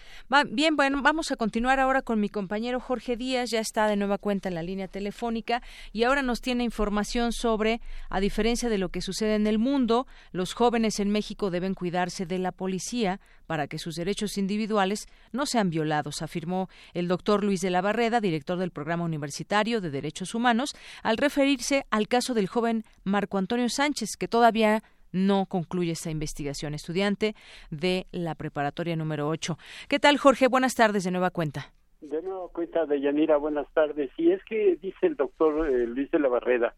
bien, 0.50 0.76
bueno, 0.76 1.00
vamos 1.02 1.30
a 1.30 1.36
continuar 1.36 1.80
ahora 1.80 2.02
con 2.02 2.20
mi 2.20 2.28
compañero 2.28 2.80
Jorge 2.80 3.16
Díaz, 3.16 3.50
ya 3.50 3.60
está 3.60 3.86
de 3.86 3.96
nueva 3.96 4.18
cuenta 4.18 4.48
en 4.48 4.54
la 4.54 4.62
línea 4.62 4.88
telefónica 4.88 5.62
y 5.92 6.02
ahora 6.02 6.22
nos 6.22 6.40
tiene 6.40 6.64
información 6.64 7.32
sobre, 7.32 7.80
a 8.10 8.20
diferencia 8.20 8.68
de 8.68 8.78
lo 8.78 8.90
que 8.90 9.00
sucede 9.00 9.34
en 9.34 9.46
el 9.46 9.58
mundo, 9.58 10.06
los 10.32 10.52
jóvenes 10.52 11.00
en 11.00 11.10
México 11.10 11.50
deben 11.50 11.74
cuidarse 11.74 12.26
de 12.26 12.38
la 12.38 12.52
policía 12.52 13.20
para 13.48 13.66
que 13.66 13.78
sus 13.78 13.96
derechos 13.96 14.36
individuales 14.36 15.08
no 15.32 15.46
sean 15.46 15.70
violados, 15.70 16.22
afirmó 16.22 16.68
el 16.92 17.08
doctor 17.08 17.42
Luis 17.42 17.62
de 17.62 17.70
la 17.70 17.80
Barreda, 17.80 18.20
director 18.20 18.58
del 18.58 18.70
Programa 18.70 19.04
Universitario 19.04 19.80
de 19.80 19.90
Derechos 19.90 20.34
Humanos, 20.34 20.76
al 21.02 21.16
referirse 21.16 21.86
al 21.90 22.08
caso 22.08 22.34
del 22.34 22.46
joven 22.46 22.84
Marco 23.04 23.38
Antonio 23.38 23.68
Sánchez, 23.70 24.16
que 24.18 24.28
todavía 24.28 24.82
no 25.12 25.46
concluye 25.46 25.92
esta 25.92 26.10
investigación, 26.10 26.74
estudiante 26.74 27.34
de 27.70 28.06
la 28.12 28.34
preparatoria 28.34 28.96
número 28.96 29.28
8. 29.28 29.56
¿Qué 29.88 29.98
tal, 29.98 30.18
Jorge? 30.18 30.46
Buenas 30.48 30.74
tardes 30.74 31.04
de 31.04 31.10
nueva 31.10 31.30
cuenta. 31.30 31.72
De 32.02 32.20
nueva 32.20 32.48
cuenta, 32.52 32.84
de 32.84 33.00
Yanira, 33.00 33.38
buenas 33.38 33.66
tardes. 33.72 34.10
Y 34.18 34.30
es 34.30 34.44
que 34.44 34.76
dice 34.76 35.06
el 35.06 35.16
doctor 35.16 35.66
eh, 35.66 35.86
Luis 35.86 36.10
de 36.10 36.18
la 36.18 36.28
Barreda, 36.28 36.74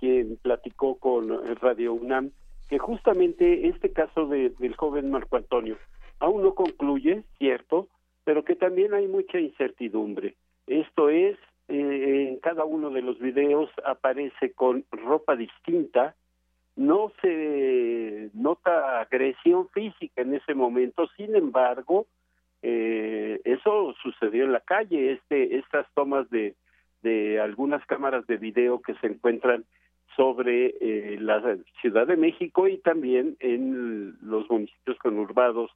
quien 0.00 0.36
platicó 0.42 0.98
con 0.98 1.30
Radio 1.60 1.94
UNAM, 1.94 2.32
que 2.68 2.78
justamente 2.78 3.68
este 3.68 3.92
caso 3.92 4.26
del 4.26 4.76
joven 4.76 5.10
Marco 5.10 5.36
Antonio 5.36 5.76
aún 6.20 6.42
no 6.42 6.54
concluye, 6.54 7.24
cierto, 7.38 7.88
pero 8.24 8.44
que 8.44 8.54
también 8.54 8.94
hay 8.94 9.08
mucha 9.08 9.38
incertidumbre. 9.38 10.36
Esto 10.66 11.08
es, 11.08 11.36
eh, 11.68 12.28
en 12.28 12.38
cada 12.38 12.64
uno 12.64 12.90
de 12.90 13.02
los 13.02 13.18
videos 13.18 13.70
aparece 13.84 14.52
con 14.52 14.84
ropa 14.92 15.34
distinta, 15.34 16.14
no 16.76 17.12
se 17.20 18.30
nota 18.34 19.00
agresión 19.00 19.68
física 19.70 20.22
en 20.22 20.34
ese 20.34 20.54
momento, 20.54 21.08
sin 21.16 21.34
embargo, 21.34 22.06
eh, 22.62 23.40
eso 23.44 23.94
sucedió 24.02 24.44
en 24.44 24.52
la 24.52 24.60
calle, 24.60 25.12
este, 25.12 25.56
estas 25.56 25.86
tomas 25.94 26.28
de, 26.30 26.54
de 27.02 27.40
algunas 27.40 27.84
cámaras 27.86 28.26
de 28.26 28.36
video 28.36 28.80
que 28.80 28.94
se 28.94 29.06
encuentran 29.08 29.64
sobre 30.16 30.74
eh, 30.80 31.18
la 31.20 31.56
Ciudad 31.80 32.06
de 32.06 32.16
México 32.16 32.68
y 32.68 32.78
también 32.78 33.36
en 33.40 34.18
los 34.20 34.48
municipios 34.50 34.98
conurbados 34.98 35.70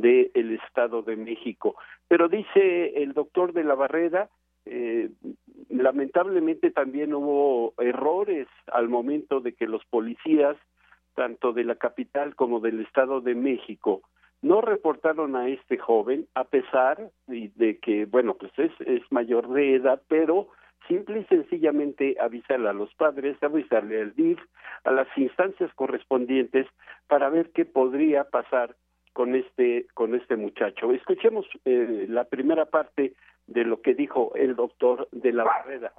del 0.00 0.58
Estado 0.64 1.02
de 1.02 1.16
México. 1.16 1.76
Pero 2.08 2.28
dice 2.28 3.02
el 3.02 3.12
doctor 3.12 3.52
de 3.52 3.64
la 3.64 3.74
Barrera, 3.74 4.28
eh, 4.64 5.10
lamentablemente 5.68 6.70
también 6.70 7.14
hubo 7.14 7.74
errores 7.78 8.48
al 8.72 8.88
momento 8.88 9.40
de 9.40 9.54
que 9.54 9.66
los 9.66 9.84
policías, 9.86 10.56
tanto 11.14 11.52
de 11.52 11.64
la 11.64 11.76
capital 11.76 12.34
como 12.34 12.60
del 12.60 12.80
Estado 12.80 13.20
de 13.20 13.34
México, 13.34 14.02
no 14.42 14.60
reportaron 14.60 15.34
a 15.34 15.48
este 15.48 15.78
joven, 15.78 16.26
a 16.34 16.44
pesar 16.44 17.10
de 17.26 17.78
que, 17.78 18.04
bueno, 18.04 18.34
pues 18.34 18.52
es, 18.58 18.72
es 18.80 19.02
mayor 19.10 19.48
de 19.48 19.76
edad, 19.76 20.02
pero 20.08 20.48
simple 20.88 21.20
y 21.20 21.24
sencillamente 21.24 22.16
avisarle 22.20 22.68
a 22.68 22.72
los 22.72 22.92
padres, 22.94 23.42
avisarle 23.42 24.00
al 24.00 24.14
DIF, 24.14 24.38
a 24.84 24.90
las 24.90 25.08
instancias 25.16 25.72
correspondientes 25.74 26.66
para 27.08 27.28
ver 27.28 27.50
qué 27.52 27.64
podría 27.64 28.24
pasar 28.24 28.76
con 29.16 29.34
este 29.34 29.86
con 29.94 30.14
este 30.14 30.36
muchacho. 30.36 30.92
Escuchemos 30.92 31.46
eh, 31.64 32.04
la 32.06 32.24
primera 32.24 32.66
parte 32.66 33.14
de 33.46 33.64
lo 33.64 33.80
que 33.80 33.94
dijo 33.94 34.32
el 34.34 34.54
doctor 34.56 35.08
de 35.10 35.32
la 35.32 35.42
Barrera. 35.42 35.94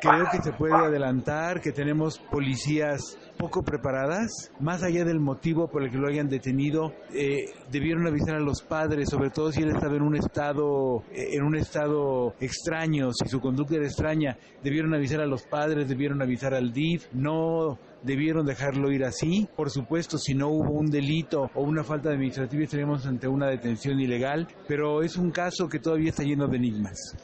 Creo 0.00 0.26
que 0.30 0.42
se 0.42 0.52
puede 0.52 0.74
adelantar 0.74 1.60
que 1.60 1.72
tenemos 1.72 2.18
policías 2.18 3.18
poco 3.38 3.62
preparadas, 3.62 4.50
más 4.60 4.82
allá 4.82 5.04
del 5.04 5.20
motivo 5.20 5.68
por 5.68 5.82
el 5.82 5.90
que 5.90 5.98
lo 5.98 6.08
hayan 6.08 6.28
detenido, 6.28 6.92
eh, 7.14 7.46
debieron 7.70 8.06
avisar 8.06 8.36
a 8.36 8.40
los 8.40 8.62
padres, 8.62 9.08
sobre 9.08 9.30
todo 9.30 9.52
si 9.52 9.62
él 9.62 9.70
estaba 9.70 9.96
en 9.96 10.02
un 10.02 10.16
estado 10.16 11.02
en 11.12 11.42
un 11.42 11.56
estado 11.56 12.34
extraño, 12.40 13.10
si 13.12 13.28
su 13.28 13.40
conducta 13.40 13.76
era 13.76 13.86
extraña, 13.86 14.36
debieron 14.62 14.94
avisar 14.94 15.20
a 15.20 15.26
los 15.26 15.42
padres, 15.44 15.88
debieron 15.88 16.22
avisar 16.22 16.54
al 16.54 16.72
DIF, 16.72 17.06
no 17.12 17.78
debieron 18.02 18.46
dejarlo 18.46 18.90
ir 18.92 19.04
así. 19.04 19.48
Por 19.56 19.70
supuesto, 19.70 20.18
si 20.18 20.34
no 20.34 20.48
hubo 20.48 20.72
un 20.72 20.86
delito 20.86 21.50
o 21.54 21.62
una 21.62 21.84
falta 21.84 22.10
administrativa 22.10 22.64
estaríamos 22.64 23.06
ante 23.06 23.28
una 23.28 23.48
detención 23.48 24.00
ilegal, 24.00 24.46
pero 24.68 25.02
es 25.02 25.16
un 25.16 25.30
caso 25.30 25.68
que 25.68 25.78
todavía 25.78 26.10
está 26.10 26.22
lleno 26.22 26.46
de 26.48 26.56
enigmas. 26.56 27.16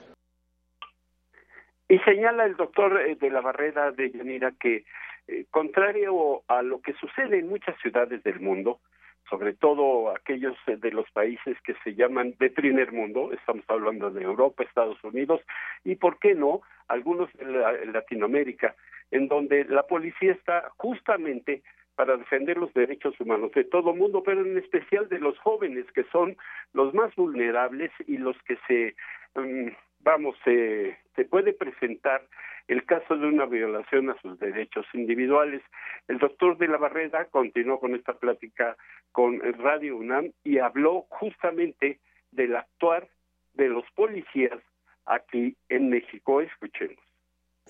Y 1.93 1.99
señala 1.99 2.47
el 2.47 2.57
doctor 2.57 2.99
eh, 3.03 3.16
de 3.16 3.28
la 3.28 3.43
Barrera 3.43 3.93
de 3.93 4.11
Yanira 4.11 4.53
que, 4.59 4.86
eh, 5.28 5.45
contrario 5.51 6.43
a 6.49 6.62
lo 6.62 6.80
que 6.80 6.95
sucede 6.95 7.40
en 7.40 7.51
muchas 7.51 7.78
ciudades 7.82 8.22
del 8.22 8.40
mundo, 8.40 8.80
sobre 9.28 9.53
todo 9.53 10.09
aquellos 10.09 10.57
eh, 10.68 10.78
de 10.78 10.90
los 10.90 11.05
países 11.11 11.55
que 11.61 11.74
se 11.84 11.95
llaman 11.95 12.34
de 12.38 12.49
primer 12.49 12.93
mundo, 12.93 13.30
estamos 13.34 13.66
hablando 13.68 14.11
de 14.11 14.22
Europa, 14.22 14.62
Estados 14.62 15.05
Unidos 15.05 15.43
y, 15.84 15.97
¿por 15.97 16.18
qué 16.18 16.34
no?, 16.34 16.62
algunos 16.88 17.30
de 17.34 17.84
Latinoamérica, 17.93 18.74
en 19.11 19.28
donde 19.28 19.66
la 19.66 19.82
policía 19.82 20.32
está 20.32 20.70
justamente 20.78 21.62
para 21.95 22.16
defender 22.16 22.57
los 22.57 22.72
derechos 22.72 23.20
humanos 23.20 23.53
de 23.53 23.64
todo 23.64 23.95
mundo, 23.95 24.22
pero 24.22 24.40
en 24.40 24.57
especial 24.57 25.11
de 25.11 25.18
los 25.18 25.38
jóvenes, 25.40 25.84
que 25.93 26.05
son 26.05 26.38
los 26.72 26.95
más 26.95 27.14
vulnerables 27.16 27.90
y 28.07 28.16
los 28.16 28.36
que 28.45 28.57
se, 28.66 28.95
mm, 29.38 29.68
vamos, 30.03 30.36
se, 30.44 30.98
se 31.16 31.24
puede 31.24 31.53
presentar 31.53 32.22
el 32.68 32.84
caso 32.84 33.16
de 33.16 33.26
una 33.26 33.46
violación 33.46 34.11
a 34.11 34.20
sus 34.20 34.38
derechos 34.38 34.86
individuales. 34.94 35.62
El 36.09 36.18
doctor 36.18 36.57
de 36.59 36.68
la 36.68 36.78
Barrera 36.78 37.26
continuó 37.26 37.80
con 37.80 37.94
esta 37.94 38.14
plática 38.14 38.76
con 39.11 39.40
Radio 39.59 39.96
UNAM 39.96 40.32
y 40.44 40.59
habló 40.59 41.07
justamente 41.09 41.98
del 42.30 42.57
actuar 42.57 43.09
de 43.55 43.68
los 43.68 43.84
policías 43.94 44.59
aquí 45.07 45.57
en 45.68 45.90
México. 45.90 46.40
Escuchemos 46.40 47.12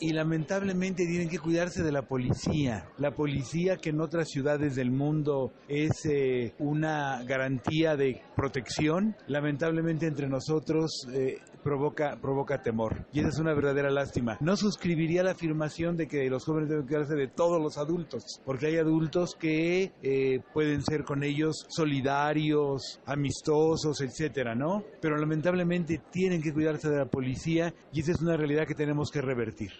y 0.02 0.12
lamentablemente 0.12 1.06
tienen 1.06 1.28
que 1.28 1.38
cuidarse 1.38 1.82
de 1.82 1.92
la 1.92 2.02
policía. 2.02 2.88
La 2.98 3.12
policía 3.12 3.76
que 3.76 3.90
en 3.90 4.00
otras 4.00 4.28
ciudades 4.28 4.74
del 4.74 4.90
mundo 4.90 5.52
es 5.68 6.04
eh, 6.06 6.54
una 6.58 7.22
garantía 7.22 7.96
de 7.96 8.20
protección, 8.34 9.14
lamentablemente 9.28 10.06
entre 10.06 10.28
nosotros 10.28 11.06
eh, 11.12 11.38
provoca, 11.62 12.18
provoca 12.20 12.62
temor. 12.62 13.06
Y 13.12 13.20
esa 13.20 13.28
es 13.28 13.38
una 13.38 13.54
verdadera 13.54 13.90
lástima. 13.90 14.38
No 14.40 14.56
suscribiría 14.56 15.22
la 15.22 15.32
afirmación 15.32 15.96
de 15.96 16.08
que 16.08 16.28
los 16.28 16.44
jóvenes 16.44 16.70
deben 16.70 16.86
cuidarse 16.86 17.14
de 17.14 17.28
todos 17.28 17.62
los 17.62 17.78
adultos, 17.78 18.40
porque 18.44 18.66
hay 18.66 18.78
adultos 18.78 19.36
que 19.38 19.92
eh, 20.02 20.40
pueden 20.52 20.82
ser 20.82 21.04
con 21.04 21.22
ellos 21.22 21.64
solidarios, 21.68 23.00
amistosos, 23.06 24.00
etcétera, 24.00 24.54
¿no? 24.56 24.82
Pero 25.00 25.16
lamentablemente 25.16 26.00
tienen 26.10 26.42
que 26.42 26.52
cuidarse 26.52 26.90
de 26.90 26.98
la 26.98 27.06
policía 27.06 27.72
y 27.92 28.00
esa 28.00 28.12
es 28.12 28.20
una 28.20 28.36
realidad 28.36 28.66
que 28.66 28.74
tenemos 28.74 29.10
que 29.10 29.20
revertir 29.20 29.70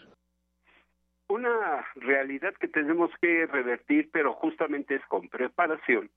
una 1.33 1.87
realidad 1.97 2.53
que 2.61 2.69
tenemos 2.69 3.11
que 3.23 3.47
revertir, 3.47 4.11
pero 4.13 4.35
justamente 4.35 4.97
es 4.97 5.07
con 5.07 5.29
preparación, 5.29 6.11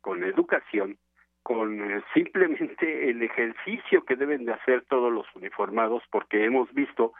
con 0.00 0.24
educación, 0.24 0.96
con 1.42 1.80
eh, 1.82 2.02
simplemente 2.14 3.10
el 3.10 3.22
ejercicio 3.22 4.04
que 4.06 4.16
deben 4.16 4.46
de 4.46 4.54
hacer 4.54 4.82
todos 4.88 5.12
los 5.12 5.26
uniformados, 5.34 6.02
porque 6.10 6.44
hemos 6.44 6.72
visto 6.72 7.12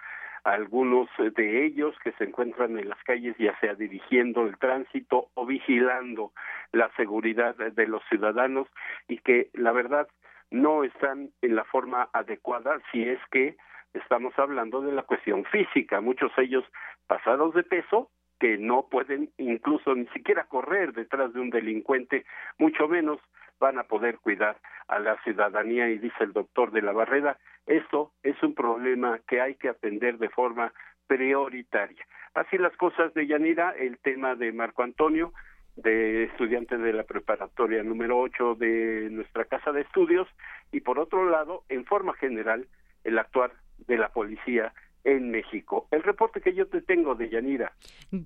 algunos 0.44 1.08
de 1.18 1.66
ellos 1.66 1.94
que 2.02 2.12
se 2.12 2.24
encuentran 2.24 2.78
en 2.78 2.88
las 2.88 3.02
calles, 3.04 3.36
ya 3.38 3.58
sea 3.60 3.74
dirigiendo 3.74 4.46
el 4.46 4.56
tránsito 4.56 5.28
o 5.34 5.44
vigilando 5.44 6.32
la 6.72 6.90
seguridad 6.96 7.54
de 7.56 7.86
los 7.86 8.02
ciudadanos 8.08 8.68
y 9.06 9.18
que 9.18 9.50
la 9.52 9.72
verdad 9.72 10.08
no 10.50 10.84
están 10.84 11.30
en 11.42 11.56
la 11.56 11.64
forma 11.64 12.08
adecuada 12.12 12.80
si 12.90 13.06
es 13.06 13.18
que 13.30 13.56
estamos 13.94 14.38
hablando 14.38 14.80
de 14.80 14.92
la 14.92 15.02
cuestión 15.02 15.44
física, 15.46 16.00
muchos 16.00 16.30
ellos 16.36 16.64
pasados 17.06 17.54
de 17.54 17.62
peso 17.62 18.10
que 18.38 18.58
no 18.58 18.88
pueden 18.90 19.30
incluso 19.38 19.94
ni 19.94 20.06
siquiera 20.08 20.44
correr 20.44 20.92
detrás 20.92 21.32
de 21.32 21.40
un 21.40 21.50
delincuente, 21.50 22.24
mucho 22.58 22.88
menos 22.88 23.20
van 23.60 23.78
a 23.78 23.84
poder 23.84 24.18
cuidar 24.18 24.58
a 24.88 24.98
la 24.98 25.16
ciudadanía 25.22 25.88
y 25.88 25.98
dice 25.98 26.24
el 26.24 26.32
doctor 26.32 26.72
de 26.72 26.82
la 26.82 26.92
Barrera, 26.92 27.38
esto 27.66 28.12
es 28.22 28.40
un 28.42 28.54
problema 28.54 29.20
que 29.26 29.40
hay 29.40 29.54
que 29.54 29.68
atender 29.68 30.18
de 30.18 30.28
forma 30.28 30.72
prioritaria. 31.06 32.04
Así 32.34 32.58
las 32.58 32.76
cosas 32.76 33.14
de 33.14 33.26
Yanira, 33.26 33.70
el 33.70 33.98
tema 33.98 34.34
de 34.34 34.52
Marco 34.52 34.82
Antonio, 34.82 35.32
de 35.76 36.24
estudiante 36.24 36.76
de 36.76 36.92
la 36.92 37.04
preparatoria 37.04 37.82
número 37.82 38.18
8 38.18 38.56
de 38.56 39.08
nuestra 39.10 39.44
casa 39.44 39.72
de 39.72 39.82
estudios, 39.82 40.28
y 40.72 40.80
por 40.80 40.98
otro 40.98 41.28
lado, 41.28 41.62
en 41.68 41.84
forma 41.84 42.14
general, 42.14 42.66
el 43.04 43.18
actuar 43.18 43.52
de 43.86 43.98
la 43.98 44.08
policía 44.08 44.72
en 45.04 45.30
México. 45.30 45.86
El 45.90 46.02
reporte 46.02 46.40
que 46.40 46.54
yo 46.54 46.66
te 46.66 46.80
tengo 46.80 47.14
de 47.14 47.28
Yanira. 47.28 47.72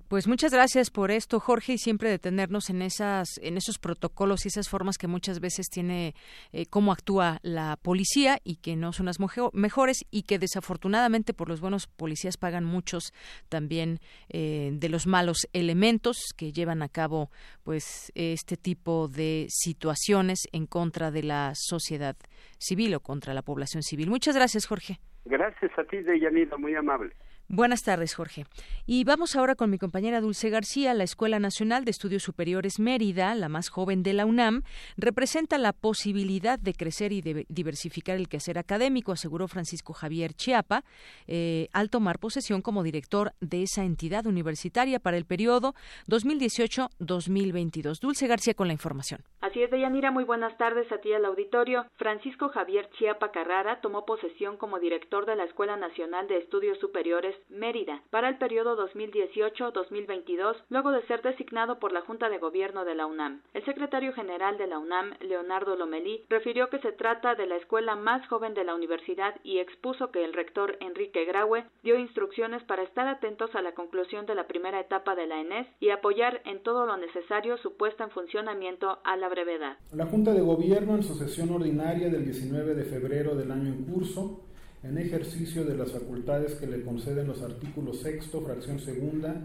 Pues 0.07 0.27
muchas 0.27 0.53
gracias 0.53 0.89
por 0.89 1.11
esto, 1.11 1.39
Jorge, 1.39 1.73
y 1.73 1.77
siempre 1.77 2.09
detenernos 2.09 2.69
en 2.69 2.81
esas, 2.81 3.37
en 3.41 3.57
esos 3.57 3.77
protocolos 3.77 4.45
y 4.45 4.47
esas 4.47 4.69
formas 4.69 4.97
que 4.97 5.07
muchas 5.07 5.41
veces 5.41 5.67
tiene 5.69 6.15
eh, 6.53 6.65
cómo 6.67 6.93
actúa 6.93 7.39
la 7.43 7.77
policía 7.81 8.39
y 8.45 8.57
que 8.57 8.77
no 8.77 8.93
son 8.93 9.07
las 9.07 9.17
mejores 9.53 10.05
y 10.09 10.23
que 10.23 10.39
desafortunadamente 10.39 11.33
por 11.33 11.49
los 11.49 11.59
buenos 11.59 11.87
policías 11.87 12.37
pagan 12.37 12.63
muchos 12.63 13.13
también 13.49 13.99
eh, 14.29 14.71
de 14.73 14.89
los 14.89 15.05
malos 15.05 15.47
elementos 15.51 16.17
que 16.37 16.53
llevan 16.53 16.81
a 16.81 16.87
cabo 16.87 17.29
pues 17.63 18.11
este 18.15 18.55
tipo 18.55 19.09
de 19.09 19.47
situaciones 19.49 20.47
en 20.53 20.65
contra 20.65 21.11
de 21.11 21.23
la 21.23 21.51
sociedad 21.55 22.15
civil 22.57 22.95
o 22.95 23.01
contra 23.01 23.33
la 23.33 23.41
población 23.41 23.83
civil. 23.83 24.09
Muchas 24.09 24.35
gracias, 24.35 24.65
Jorge. 24.65 24.99
Gracias 25.25 25.71
a 25.77 25.83
ti, 25.83 26.01
Deyanira, 26.01 26.57
muy 26.57 26.75
amable. 26.75 27.13
Buenas 27.51 27.81
tardes, 27.81 28.13
Jorge. 28.13 28.45
Y 28.85 29.05
vamos 29.05 29.35
ahora 29.35 29.55
con 29.55 29.71
mi 29.71 29.79
compañera 29.79 30.21
Dulce 30.21 30.51
García. 30.51 30.93
La 30.93 31.03
Escuela 31.03 31.39
Nacional 31.39 31.83
de 31.83 31.89
Estudios 31.89 32.21
Superiores 32.21 32.79
Mérida, 32.79 33.33
la 33.33 33.49
más 33.49 33.69
joven 33.69 34.03
de 34.03 34.13
la 34.13 34.27
UNAM, 34.27 34.61
representa 34.97 35.57
la 35.57 35.73
posibilidad 35.73 36.59
de 36.59 36.75
crecer 36.75 37.11
y 37.11 37.21
de 37.21 37.47
diversificar 37.49 38.17
el 38.17 38.29
quehacer 38.29 38.59
académico, 38.59 39.13
aseguró 39.13 39.47
Francisco 39.47 39.93
Javier 39.93 40.35
Chiapa, 40.35 40.83
eh, 41.25 41.69
al 41.73 41.89
tomar 41.89 42.19
posesión 42.19 42.61
como 42.61 42.83
director 42.83 43.31
de 43.41 43.63
esa 43.63 43.83
entidad 43.83 44.27
universitaria 44.27 44.99
para 44.99 45.17
el 45.17 45.25
periodo 45.25 45.73
2018-2022. 46.07 47.99
Dulce 47.99 48.27
García 48.27 48.53
con 48.53 48.67
la 48.67 48.73
información. 48.73 49.23
Así 49.41 49.63
es, 49.63 49.71
Deyanira. 49.71 50.11
Muy 50.11 50.23
buenas 50.23 50.55
tardes 50.59 50.91
a 50.91 50.99
ti 50.99 51.11
al 51.13 51.25
auditorio. 51.25 51.87
Francisco 51.95 52.49
Javier 52.49 52.87
Chiapa 52.99 53.31
Carrara 53.31 53.81
tomó 53.81 54.05
posesión 54.05 54.55
como 54.57 54.77
director 54.77 55.25
de 55.25 55.35
la 55.35 55.45
Escuela 55.45 55.77
Nacional 55.77 56.27
de 56.27 56.37
Estudios 56.37 56.77
Superiores 56.77 57.38
Mérida, 57.49 58.01
para 58.09 58.29
el 58.29 58.37
periodo 58.37 58.77
2018-2022, 58.89 60.55
luego 60.69 60.91
de 60.91 61.05
ser 61.07 61.21
designado 61.21 61.79
por 61.79 61.91
la 61.91 62.01
Junta 62.01 62.29
de 62.29 62.37
Gobierno 62.37 62.85
de 62.85 62.95
la 62.95 63.05
UNAM. 63.05 63.41
El 63.53 63.65
secretario 63.65 64.13
general 64.13 64.57
de 64.57 64.67
la 64.67 64.79
UNAM, 64.79 65.13
Leonardo 65.21 65.75
Lomelí, 65.75 66.25
refirió 66.29 66.69
que 66.69 66.79
se 66.79 66.91
trata 66.91 67.35
de 67.35 67.47
la 67.47 67.57
escuela 67.57 67.95
más 67.95 68.27
joven 68.27 68.53
de 68.53 68.63
la 68.63 68.75
universidad 68.75 69.35
y 69.43 69.59
expuso 69.59 70.11
que 70.11 70.23
el 70.23 70.33
rector 70.33 70.77
Enrique 70.79 71.25
Graue 71.25 71.65
dio 71.83 71.97
instrucciones 71.97 72.63
para 72.63 72.83
estar 72.83 73.07
atentos 73.07 73.53
a 73.55 73.61
la 73.61 73.73
conclusión 73.73 74.25
de 74.25 74.35
la 74.35 74.47
primera 74.47 74.79
etapa 74.79 75.15
de 75.15 75.27
la 75.27 75.39
ENES 75.39 75.67
y 75.79 75.89
apoyar 75.89 76.41
en 76.45 76.61
todo 76.63 76.85
lo 76.85 76.97
necesario 76.97 77.57
su 77.57 77.75
puesta 77.77 78.03
en 78.03 78.11
funcionamiento 78.11 78.99
a 79.03 79.15
la 79.15 79.29
brevedad. 79.29 79.77
La 79.93 80.05
Junta 80.05 80.33
de 80.33 80.41
Gobierno, 80.41 80.95
en 80.95 81.03
su 81.03 81.15
sesión 81.15 81.49
ordinaria 81.51 82.09
del 82.09 82.25
19 82.25 82.75
de 82.75 82.85
febrero 82.85 83.35
del 83.35 83.51
año 83.51 83.69
en 83.69 83.85
curso, 83.85 84.48
en 84.81 84.97
ejercicio 84.97 85.65
de 85.65 85.75
las 85.75 85.91
facultades 85.91 86.55
que 86.55 86.67
le 86.67 86.83
conceden 86.83 87.27
los 87.27 87.41
artículos 87.41 87.99
sexto, 87.99 88.41
fracción 88.41 88.79
segunda 88.79 89.35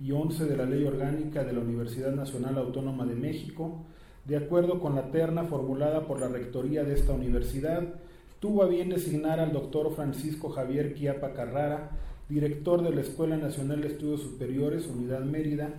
y 0.00 0.12
once 0.12 0.44
de 0.44 0.56
la 0.56 0.66
Ley 0.66 0.84
Orgánica 0.84 1.44
de 1.44 1.54
la 1.54 1.60
Universidad 1.60 2.12
Nacional 2.12 2.58
Autónoma 2.58 3.06
de 3.06 3.14
México, 3.14 3.84
de 4.26 4.36
acuerdo 4.36 4.80
con 4.80 4.94
la 4.94 5.10
terna 5.10 5.44
formulada 5.44 6.06
por 6.06 6.20
la 6.20 6.28
Rectoría 6.28 6.84
de 6.84 6.94
esta 6.94 7.12
universidad, 7.12 7.82
tuvo 8.38 8.62
a 8.62 8.68
bien 8.68 8.90
designar 8.90 9.40
al 9.40 9.52
doctor 9.52 9.94
Francisco 9.94 10.50
Javier 10.50 10.94
Quiapa 10.94 11.32
Carrara, 11.32 11.90
director 12.28 12.82
de 12.82 12.94
la 12.94 13.00
Escuela 13.00 13.36
Nacional 13.36 13.80
de 13.80 13.88
Estudios 13.88 14.20
Superiores, 14.20 14.86
Unidad 14.86 15.20
Mérida, 15.20 15.70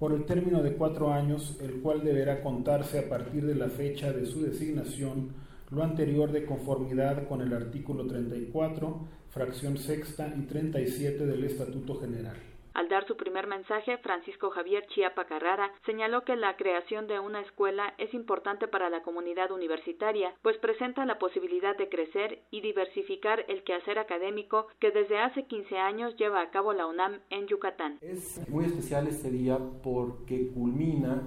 por 0.00 0.12
el 0.12 0.24
término 0.24 0.62
de 0.62 0.72
cuatro 0.72 1.12
años, 1.12 1.58
el 1.60 1.80
cual 1.82 2.02
deberá 2.02 2.42
contarse 2.42 2.98
a 2.98 3.08
partir 3.08 3.46
de 3.46 3.54
la 3.54 3.68
fecha 3.68 4.12
de 4.12 4.26
su 4.26 4.42
designación 4.42 5.28
lo 5.70 5.84
anterior 5.84 6.32
de 6.32 6.44
conformidad 6.44 7.28
con 7.28 7.40
el 7.40 7.52
artículo 7.52 8.06
34, 8.06 9.06
fracción 9.30 9.78
sexta 9.78 10.32
y 10.36 10.42
37 10.42 11.26
del 11.26 11.44
Estatuto 11.44 12.00
General. 12.00 12.36
Al 12.72 12.88
dar 12.88 13.04
su 13.06 13.16
primer 13.16 13.46
mensaje, 13.48 13.98
Francisco 13.98 14.50
Javier 14.50 14.86
Chiapa 14.86 15.26
Carrara 15.26 15.72
señaló 15.86 16.24
que 16.24 16.36
la 16.36 16.56
creación 16.56 17.08
de 17.08 17.18
una 17.18 17.40
escuela 17.40 17.94
es 17.98 18.14
importante 18.14 18.68
para 18.68 18.90
la 18.90 19.02
comunidad 19.02 19.50
universitaria, 19.50 20.32
pues 20.42 20.56
presenta 20.58 21.04
la 21.04 21.18
posibilidad 21.18 21.76
de 21.76 21.88
crecer 21.88 22.42
y 22.50 22.60
diversificar 22.60 23.44
el 23.48 23.64
quehacer 23.64 23.98
académico 23.98 24.68
que 24.78 24.92
desde 24.92 25.18
hace 25.18 25.46
15 25.46 25.78
años 25.78 26.16
lleva 26.16 26.42
a 26.42 26.50
cabo 26.50 26.72
la 26.72 26.86
UNAM 26.86 27.18
en 27.30 27.48
Yucatán. 27.48 27.98
Es 28.00 28.48
muy 28.48 28.64
especial 28.66 29.08
este 29.08 29.30
día 29.30 29.58
porque 29.82 30.52
culmina 30.54 31.22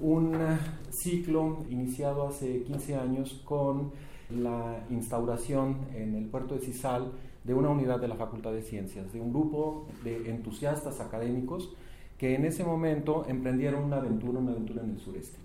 un 0.00 0.32
ciclo 0.90 1.64
iniciado 1.70 2.26
hace 2.28 2.62
15 2.62 2.96
años 2.96 3.40
con 3.44 3.92
la 4.30 4.84
instauración 4.90 5.78
en 5.94 6.14
el 6.14 6.26
puerto 6.26 6.54
de 6.54 6.60
Cisal 6.60 7.12
de 7.44 7.54
una 7.54 7.70
unidad 7.70 8.00
de 8.00 8.08
la 8.08 8.16
Facultad 8.16 8.52
de 8.52 8.62
Ciencias, 8.62 9.12
de 9.12 9.20
un 9.20 9.32
grupo 9.32 9.86
de 10.02 10.30
entusiastas 10.30 11.00
académicos 11.00 11.72
que 12.18 12.34
en 12.34 12.44
ese 12.44 12.64
momento 12.64 13.24
emprendieron 13.28 13.84
una 13.84 13.98
aventura, 13.98 14.40
una 14.40 14.52
aventura 14.52 14.82
en 14.82 14.90
el 14.90 14.98
sureste. 14.98 15.38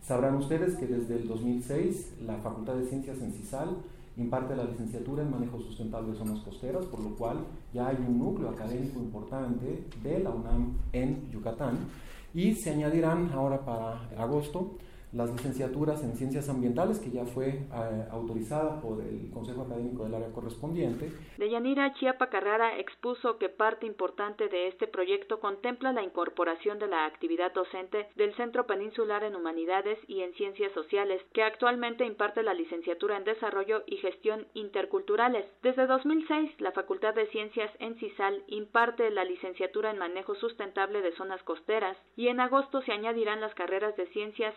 Sabrán 0.00 0.36
ustedes 0.36 0.76
que 0.76 0.86
desde 0.86 1.16
el 1.16 1.28
2006 1.28 2.14
la 2.24 2.38
Facultad 2.38 2.76
de 2.76 2.86
Ciencias 2.86 3.20
en 3.20 3.32
Cisal 3.32 3.76
imparte 4.16 4.56
la 4.56 4.64
licenciatura 4.64 5.22
en 5.22 5.30
manejo 5.30 5.60
sustentable 5.60 6.12
de 6.12 6.18
zonas 6.18 6.40
costeras, 6.40 6.86
por 6.86 7.00
lo 7.00 7.10
cual 7.14 7.38
ya 7.74 7.88
hay 7.88 7.96
un 7.96 8.18
núcleo 8.18 8.48
académico 8.48 8.98
importante 8.98 9.84
de 10.02 10.18
la 10.20 10.30
UNAM 10.30 10.78
en 10.92 11.30
Yucatán 11.30 11.76
y 12.38 12.54
se 12.54 12.70
añadirán 12.70 13.32
ahora 13.34 13.58
para 13.64 14.08
agosto 14.16 14.76
las 15.12 15.30
licenciaturas 15.30 16.02
en 16.02 16.16
ciencias 16.16 16.48
ambientales, 16.48 16.98
que 16.98 17.10
ya 17.10 17.24
fue 17.24 17.48
eh, 17.48 18.08
autorizada 18.10 18.80
por 18.80 19.00
el 19.00 19.30
Consejo 19.30 19.62
Académico 19.62 20.04
del 20.04 20.14
área 20.14 20.32
correspondiente. 20.32 21.10
Deyanira 21.38 21.94
Chiapa 21.94 22.28
Carrara 22.28 22.78
expuso 22.78 23.38
que 23.38 23.48
parte 23.48 23.86
importante 23.86 24.48
de 24.48 24.68
este 24.68 24.86
proyecto 24.86 25.40
contempla 25.40 25.92
la 25.92 26.02
incorporación 26.02 26.78
de 26.78 26.88
la 26.88 27.06
actividad 27.06 27.52
docente 27.52 28.08
del 28.16 28.34
Centro 28.36 28.66
Peninsular 28.66 29.24
en 29.24 29.36
Humanidades 29.36 29.98
y 30.08 30.20
en 30.20 30.34
Ciencias 30.34 30.72
Sociales, 30.72 31.22
que 31.32 31.42
actualmente 31.42 32.04
imparte 32.04 32.42
la 32.42 32.54
licenciatura 32.54 33.16
en 33.16 33.24
Desarrollo 33.24 33.82
y 33.86 33.96
Gestión 33.96 34.46
Interculturales. 34.54 35.46
Desde 35.62 35.86
2006, 35.86 36.60
la 36.60 36.72
Facultad 36.72 37.14
de 37.14 37.26
Ciencias 37.28 37.70
en 37.78 37.96
CISAL 37.96 38.42
imparte 38.48 39.10
la 39.10 39.24
licenciatura 39.24 39.90
en 39.90 39.98
Manejo 39.98 40.34
Sustentable 40.34 41.02
de 41.02 41.12
Zonas 41.12 41.42
Costeras 41.42 41.96
y 42.16 42.28
en 42.28 42.40
agosto 42.40 42.82
se 42.82 42.92
añadirán 42.92 43.40
las 43.40 43.54
carreras 43.54 43.96
de 43.96 44.06
Ciencias 44.08 44.54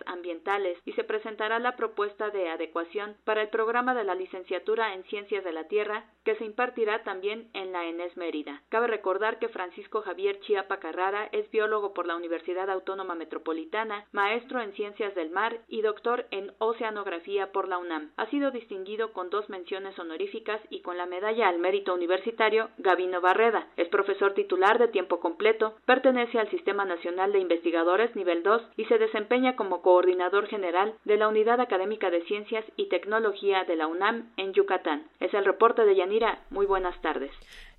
Y 0.86 0.94
se 0.94 1.04
presentará 1.04 1.60
la 1.60 1.76
propuesta 1.76 2.30
de 2.32 2.50
adecuación 2.50 3.16
para 3.26 3.42
el 3.42 3.50
programa 3.50 3.94
de 3.94 4.04
la 4.04 4.16
licenciatura 4.16 4.94
en 4.96 5.04
Ciencias 5.04 5.44
de 5.44 5.52
la 5.52 5.68
Tierra 5.68 6.06
que 6.24 6.36
se 6.36 6.46
impartirá 6.46 7.04
también 7.04 7.50
en 7.54 7.72
la 7.72 7.86
ENES 7.86 8.18
Mérida. 8.18 8.62
Cabe 8.70 8.88
recordar 8.88 9.40
que 9.40 9.50
Francisco 9.50 10.02
Javier 10.02 10.40
Chiapa 10.42 10.78
Carrara 10.78 11.30
es 11.32 11.50
biólogo 11.52 11.94
por 11.94 12.08
la 12.08 12.16
Universidad 12.16 12.70
Autónoma 12.70 13.16
Metropolitana, 13.16 14.06
maestro 14.12 14.62
en 14.62 14.74
Ciencias 14.74 15.16
del 15.16 15.30
Mar 15.30 15.60
y 15.68 15.82
doctor 15.82 16.26
en 16.32 16.52
Oceanografía 16.60 17.52
por 17.52 17.68
la 17.68 17.78
UNAM. 17.78 18.12
Ha 18.18 18.28
sido 18.28 18.52
distinguido 18.52 19.14
con 19.14 19.30
dos 19.30 19.50
menciones 19.50 19.98
honoríficas 19.98 20.62
y 20.70 20.82
con 20.82 20.98
la 20.98 21.06
medalla 21.06 21.50
al 21.50 21.60
mérito 21.60 21.94
universitario 21.94 22.70
Gavino 22.78 23.22
Barreda. 23.22 23.68
Es 23.78 23.88
profesor 23.90 24.34
titular 24.34 24.80
de 24.80 24.88
tiempo 24.88 25.20
completo, 25.20 25.76
pertenece 25.86 26.40
al 26.40 26.50
Sistema 26.50 26.86
Nacional 26.86 27.32
de 27.32 27.40
Investigadores 27.40 28.16
nivel 28.16 28.44
2 28.44 28.62
y 28.78 28.86
se 28.86 28.98
desempeña 28.98 29.56
como 29.56 29.82
coordinador 29.82 30.31
general 30.48 30.94
de 31.06 31.18
la 31.18 31.28
Unidad 31.28 31.60
Académica 31.60 32.10
de 32.10 32.22
Ciencias 32.24 32.66
y 32.76 32.90
Tecnología 32.90 33.64
de 33.66 33.76
la 33.76 33.88
UNAM 33.88 34.32
en 34.38 34.54
Yucatán. 34.54 35.04
Es 35.20 35.34
el 35.34 35.46
reporte 35.46 35.86
de 35.86 35.96
Yanira. 35.96 36.40
Muy 36.50 36.66
buenas 36.66 37.00
tardes. 37.02 37.32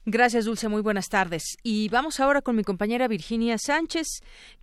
Gracias, 0.04 0.46
Dulce. 0.46 0.68
Muy 0.68 0.82
buenas 0.82 1.08
tardes. 1.08 1.56
Y 1.62 1.88
vamos 1.88 2.18
ahora 2.18 2.42
con 2.42 2.56
mi 2.56 2.64
compañera 2.64 3.06
Virginia 3.06 3.56
Sánchez, 3.56 4.08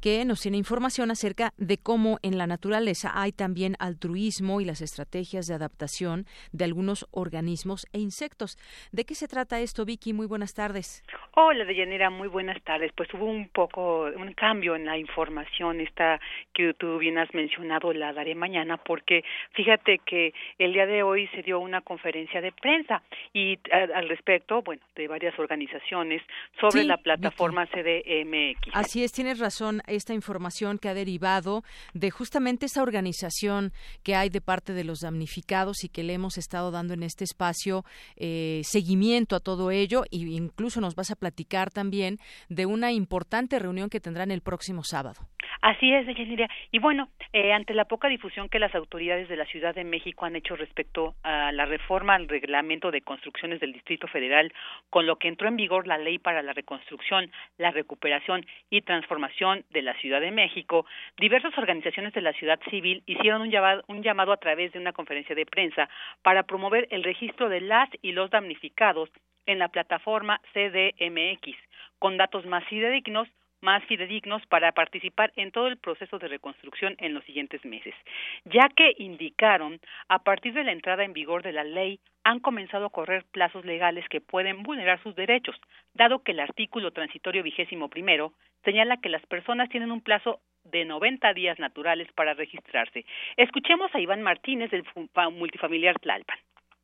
que 0.01 0.25
nos 0.25 0.41
tiene 0.41 0.57
información 0.57 1.11
acerca 1.11 1.53
de 1.55 1.77
cómo 1.77 2.17
en 2.23 2.37
la 2.37 2.45
naturaleza 2.45 3.13
hay 3.13 3.31
también 3.31 3.75
altruismo 3.79 4.59
y 4.59 4.65
las 4.65 4.81
estrategias 4.81 5.45
de 5.45 5.55
adaptación 5.55 6.25
de 6.51 6.65
algunos 6.65 7.07
organismos 7.11 7.87
e 7.93 7.99
insectos. 7.99 8.57
¿De 8.91 9.05
qué 9.05 9.15
se 9.15 9.29
trata 9.29 9.61
esto, 9.61 9.85
Vicky? 9.85 10.11
Muy 10.11 10.27
buenas 10.27 10.53
tardes. 10.53 11.05
Hola, 11.35 11.63
Deyanira. 11.63 12.09
Muy 12.09 12.27
buenas 12.27 12.61
tardes. 12.63 12.91
Pues 12.93 13.07
hubo 13.13 13.23
un 13.23 13.47
poco, 13.47 14.07
un 14.13 14.33
cambio 14.33 14.75
en 14.75 14.85
la 14.85 14.97
información 14.97 15.79
esta 15.79 16.19
que 16.53 16.73
tú 16.73 16.97
bien 16.97 17.17
has 17.17 17.33
mencionado, 17.33 17.93
la 17.93 18.11
daré 18.11 18.35
mañana, 18.35 18.75
porque 18.75 19.23
fíjate 19.53 19.99
que 19.99 20.33
el 20.57 20.73
día 20.73 20.85
de 20.85 21.01
hoy 21.01 21.27
se 21.27 21.43
dio 21.43 21.61
una 21.61 21.79
conferencia 21.79 22.41
de 22.41 22.51
prensa 22.51 23.01
y 23.31 23.57
al 23.71 24.09
respecto, 24.09 24.61
bueno, 24.63 24.81
de 24.97 25.07
varias 25.07 25.28
organizaciones 25.37 26.21
sobre 26.59 26.83
la 26.83 26.97
plataforma 26.97 27.67
CDMX. 27.67 28.73
Así 28.73 29.03
es, 29.03 29.11
tienes 29.11 29.39
razón, 29.39 29.81
esta 29.87 30.13
información 30.13 30.77
que 30.79 30.89
ha 30.89 30.93
derivado 30.93 31.63
de 31.93 32.09
justamente 32.11 32.65
esa 32.65 32.81
organización 32.81 33.71
que 34.03 34.15
hay 34.15 34.29
de 34.29 34.41
parte 34.41 34.73
de 34.73 34.83
los 34.83 34.99
damnificados 35.01 35.83
y 35.83 35.89
que 35.89 36.03
le 36.03 36.13
hemos 36.13 36.37
estado 36.37 36.71
dando 36.71 36.93
en 36.93 37.03
este 37.03 37.23
espacio 37.23 37.83
eh, 38.15 38.61
seguimiento 38.63 39.35
a 39.35 39.39
todo 39.39 39.71
ello 39.71 40.03
e 40.11 40.17
incluso 40.17 40.81
nos 40.81 40.95
vas 40.95 41.11
a 41.11 41.15
platicar 41.15 41.71
también 41.71 42.17
de 42.47 42.65
una 42.65 42.91
importante 42.91 43.59
reunión 43.59 43.89
que 43.89 43.99
tendrán 43.99 44.31
el 44.31 44.41
próximo 44.41 44.83
sábado. 44.83 45.27
Así 45.61 45.93
es, 45.93 46.05
Deyanira. 46.05 46.47
Y 46.71 46.79
bueno, 46.79 47.09
eh, 47.33 47.53
ante 47.53 47.73
la 47.73 47.85
poca 47.85 48.07
difusión 48.07 48.49
que 48.49 48.59
las 48.59 48.73
autoridades 48.75 49.27
de 49.27 49.35
la 49.35 49.45
Ciudad 49.45 49.75
de 49.75 49.83
México 49.83 50.25
han 50.25 50.35
hecho 50.35 50.55
respecto 50.55 51.15
a 51.23 51.51
la 51.51 51.65
reforma 51.65 52.15
al 52.15 52.27
reglamento 52.27 52.91
de 52.91 53.01
construcciones 53.01 53.59
del 53.59 53.73
Distrito 53.73 54.07
Federal, 54.07 54.53
con 54.89 55.05
lo 55.05 55.17
que 55.17 55.27
entró 55.27 55.47
en 55.47 55.57
vigor 55.57 55.87
la 55.87 55.97
Ley 55.97 56.17
para 56.17 56.41
la 56.41 56.53
Reconstrucción, 56.53 57.31
la 57.57 57.71
Recuperación 57.71 58.45
y 58.69 58.81
Transformación 58.81 59.65
de 59.71 59.81
la 59.81 59.93
Ciudad 59.95 60.21
de 60.21 60.31
México, 60.31 60.85
diversas 61.17 61.57
organizaciones 61.57 62.13
de 62.13 62.21
la 62.21 62.33
ciudad 62.33 62.59
civil 62.69 63.03
hicieron 63.05 63.41
un 63.41 63.51
llamado, 63.51 63.83
un 63.87 64.01
llamado 64.01 64.31
a 64.31 64.37
través 64.37 64.71
de 64.71 64.79
una 64.79 64.93
conferencia 64.93 65.35
de 65.35 65.45
prensa 65.45 65.89
para 66.21 66.43
promover 66.43 66.87
el 66.91 67.03
registro 67.03 67.49
de 67.49 67.61
las 67.61 67.89
y 68.01 68.11
los 68.11 68.29
damnificados 68.29 69.09
en 69.45 69.59
la 69.59 69.69
plataforma 69.69 70.39
CDMX, 70.53 71.57
con 71.97 72.17
datos 72.17 72.45
más 72.45 72.63
fidedignos 72.65 73.27
más 73.61 73.83
fidedignos 73.85 74.45
para 74.47 74.71
participar 74.71 75.31
en 75.35 75.51
todo 75.51 75.67
el 75.67 75.77
proceso 75.77 76.19
de 76.19 76.27
reconstrucción 76.27 76.95
en 76.99 77.13
los 77.13 77.23
siguientes 77.25 77.63
meses, 77.65 77.93
ya 78.45 78.69
que 78.69 78.93
indicaron, 78.97 79.79
a 80.07 80.19
partir 80.19 80.53
de 80.53 80.63
la 80.63 80.71
entrada 80.71 81.03
en 81.03 81.13
vigor 81.13 81.43
de 81.43 81.53
la 81.53 81.63
ley, 81.63 81.99
han 82.23 82.39
comenzado 82.39 82.85
a 82.85 82.89
correr 82.89 83.25
plazos 83.31 83.65
legales 83.65 84.07
que 84.09 84.21
pueden 84.21 84.63
vulnerar 84.63 85.01
sus 85.01 85.15
derechos, 85.15 85.55
dado 85.93 86.23
que 86.23 86.31
el 86.31 86.39
artículo 86.39 86.91
transitorio 86.91 87.43
vigésimo 87.43 87.89
primero 87.89 88.33
señala 88.63 88.97
que 88.97 89.09
las 89.09 89.25
personas 89.25 89.69
tienen 89.69 89.91
un 89.91 90.01
plazo 90.01 90.39
de 90.65 90.85
90 90.85 91.33
días 91.33 91.57
naturales 91.59 92.11
para 92.13 92.33
registrarse. 92.33 93.05
Escuchemos 93.37 93.93
a 93.93 93.99
Iván 93.99 94.21
Martínez 94.21 94.69
del 94.71 94.83
multifamiliar 95.31 95.99
Tlalpan. 95.99 96.37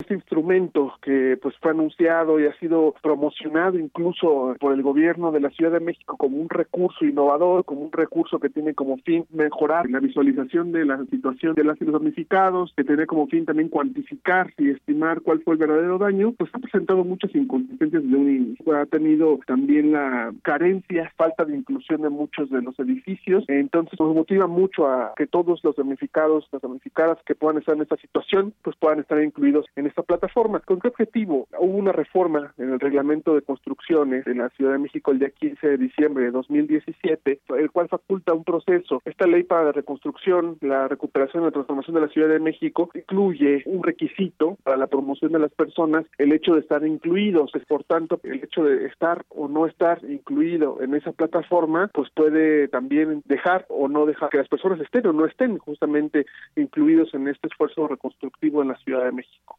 Este 0.06 0.14
instrumento 0.14 0.94
que 1.02 1.36
pues 1.42 1.56
fue 1.60 1.72
anunciado 1.72 2.40
y 2.40 2.46
ha 2.46 2.54
sido 2.60 2.94
promocionado 3.02 3.80
incluso 3.80 4.56
por 4.60 4.72
el 4.74 4.84
gobierno 4.84 5.32
de 5.32 5.40
la 5.40 5.50
Ciudad 5.50 5.72
de 5.72 5.80
México 5.80 6.16
como 6.16 6.38
un 6.38 6.48
recurso 6.48 7.06
innovador, 7.06 7.66
como 7.66 7.82
un 7.82 7.92
recurso 7.92 8.38
que 8.38 8.52
tiene 8.52 8.76
como 8.76 8.98
fin 8.98 9.26
mejorar 9.32 9.90
la 9.90 10.00
visualización 10.00 10.72
de 10.72 10.86
la 10.86 11.04
situación 11.06 11.56
de 11.56 11.64
las 11.64 11.82
los 11.82 11.94
damnificados, 11.94 12.72
que 12.78 12.84
tiene 12.84 13.08
como 13.08 13.26
fin 13.26 13.46
también 13.46 13.70
cuantificar 13.70 14.54
y 14.60 14.70
estimar 14.70 15.22
cuál 15.22 15.42
fue 15.42 15.56
el 15.56 15.60
verdadero 15.60 15.98
daño, 15.98 16.34
pues 16.38 16.52
ha 16.54 16.60
presentado 16.60 17.04
muchas 17.04 17.34
inconsistencias 17.34 18.04
de 18.04 18.16
un 18.16 18.30
inicio. 18.30 18.76
Ha 18.76 18.86
tenido 18.86 19.40
también 19.48 19.92
la 19.92 20.32
carencia, 20.44 21.12
falta 21.18 21.46
de 21.46 21.58
inclusión 21.58 22.04
de 22.04 22.10
muchos 22.10 22.52
de 22.52 22.62
los 22.62 22.78
edificios, 22.78 23.44
entonces 23.48 24.00
nos 24.00 24.14
motiva 24.14 24.46
mucho 24.46 24.88
a 24.88 25.14
que 25.18 25.26
todos 25.26 25.64
los 25.64 25.76
damnificados, 25.76 26.48
las 26.52 26.62
damnificadas 26.62 27.18
que 27.26 27.34
puedan 27.34 27.58
estar 27.58 27.76
en 27.76 27.82
esta 27.82 27.98
situación, 27.98 28.54
pues 28.62 28.76
puedan 28.76 29.00
estar 29.00 29.20
incluidos 29.20 29.66
en 29.76 29.95
esta 29.96 30.04
plataforma. 30.04 30.60
¿Con 30.60 30.82
qué 30.82 30.90
objetivo? 30.90 31.48
Hubo 31.58 31.78
una 31.78 31.94
reforma 31.94 32.54
en 32.58 32.74
el 32.74 32.82
reglamento 32.82 33.34
de 33.34 33.42
construcciones 33.42 34.28
en 34.28 34.40
la 34.40 34.50
Ciudad 34.50 34.74
de 34.74 34.80
México 34.80 35.12
el 35.12 35.20
día 35.20 35.30
15 35.30 35.66
de 35.66 35.78
diciembre 35.78 36.26
de 36.26 36.32
2017, 36.32 37.40
el 37.58 37.72
cual 37.72 37.88
faculta 37.88 38.34
un 38.34 38.44
proceso. 38.44 39.02
Esta 39.06 39.26
ley 39.26 39.44
para 39.44 39.64
la 39.64 39.72
reconstrucción, 39.72 40.58
la 40.60 40.90
recuperación 40.90 41.44
y 41.44 41.46
la 41.46 41.52
transformación 41.52 41.96
de 41.96 42.02
la 42.02 42.10
Ciudad 42.10 42.28
de 42.28 42.40
México 42.40 42.90
incluye 42.94 43.64
un 43.68 43.84
requisito 43.84 44.58
para 44.64 44.76
la 44.76 44.88
promoción 44.88 45.32
de 45.32 45.40
las 45.40 45.54
personas, 45.54 46.06
el 46.18 46.34
hecho 46.34 46.56
de 46.56 46.60
estar 46.60 46.86
incluidos. 46.86 47.54
Por 47.66 47.86
tanto, 47.86 48.20
el 48.24 48.44
hecho 48.44 48.66
de 48.66 48.88
estar 48.88 49.24
o 49.30 49.48
no 49.48 49.66
estar 49.66 50.04
incluido 50.04 50.82
en 50.82 50.94
esa 50.94 51.14
plataforma, 51.14 51.90
pues 51.94 52.10
puede 52.14 52.68
también 52.68 53.22
dejar 53.26 53.66
o 53.70 53.88
no 53.88 54.06
dejar 54.06 54.30
que 54.30 54.40
las 54.40 54.50
personas 54.50 54.82
estén 54.82 55.08
o 55.08 55.14
no 55.14 55.26
estén 55.26 55.58
justamente 55.58 56.26
incluidos 56.58 57.14
en 57.14 57.30
este 57.30 57.48
esfuerzo 57.48 57.88
reconstructivo 57.88 58.62
en 58.62 58.68
la 58.68 58.78
Ciudad 58.80 59.06
de 59.06 59.14
México. 59.14 59.58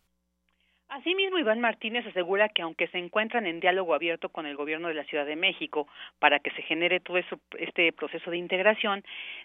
Asimismo, 0.97 1.39
Iván 1.39 1.60
Martínez 1.60 2.06
asegura 2.06 2.48
que 2.48 2.62
aunque 2.62 2.89
se 2.89 2.97
encuentran 2.97 3.47
en 3.47 3.60
diálogo 3.60 3.94
abierto 3.94 4.31
con 4.31 4.47
el 4.47 4.56
gobierno 4.56 4.89
de 4.89 4.94
la 4.94 5.05
Ciudad 5.05 5.27
de 5.27 5.36
México 5.36 5.86
para 6.18 6.39
que 6.39 6.51
se 6.52 6.62
genere 6.62 7.01
todo 7.01 7.18
eso, 7.18 7.39
este 7.59 7.93
proceso 7.93 8.31
de 8.31 8.39
integración, 8.39 9.05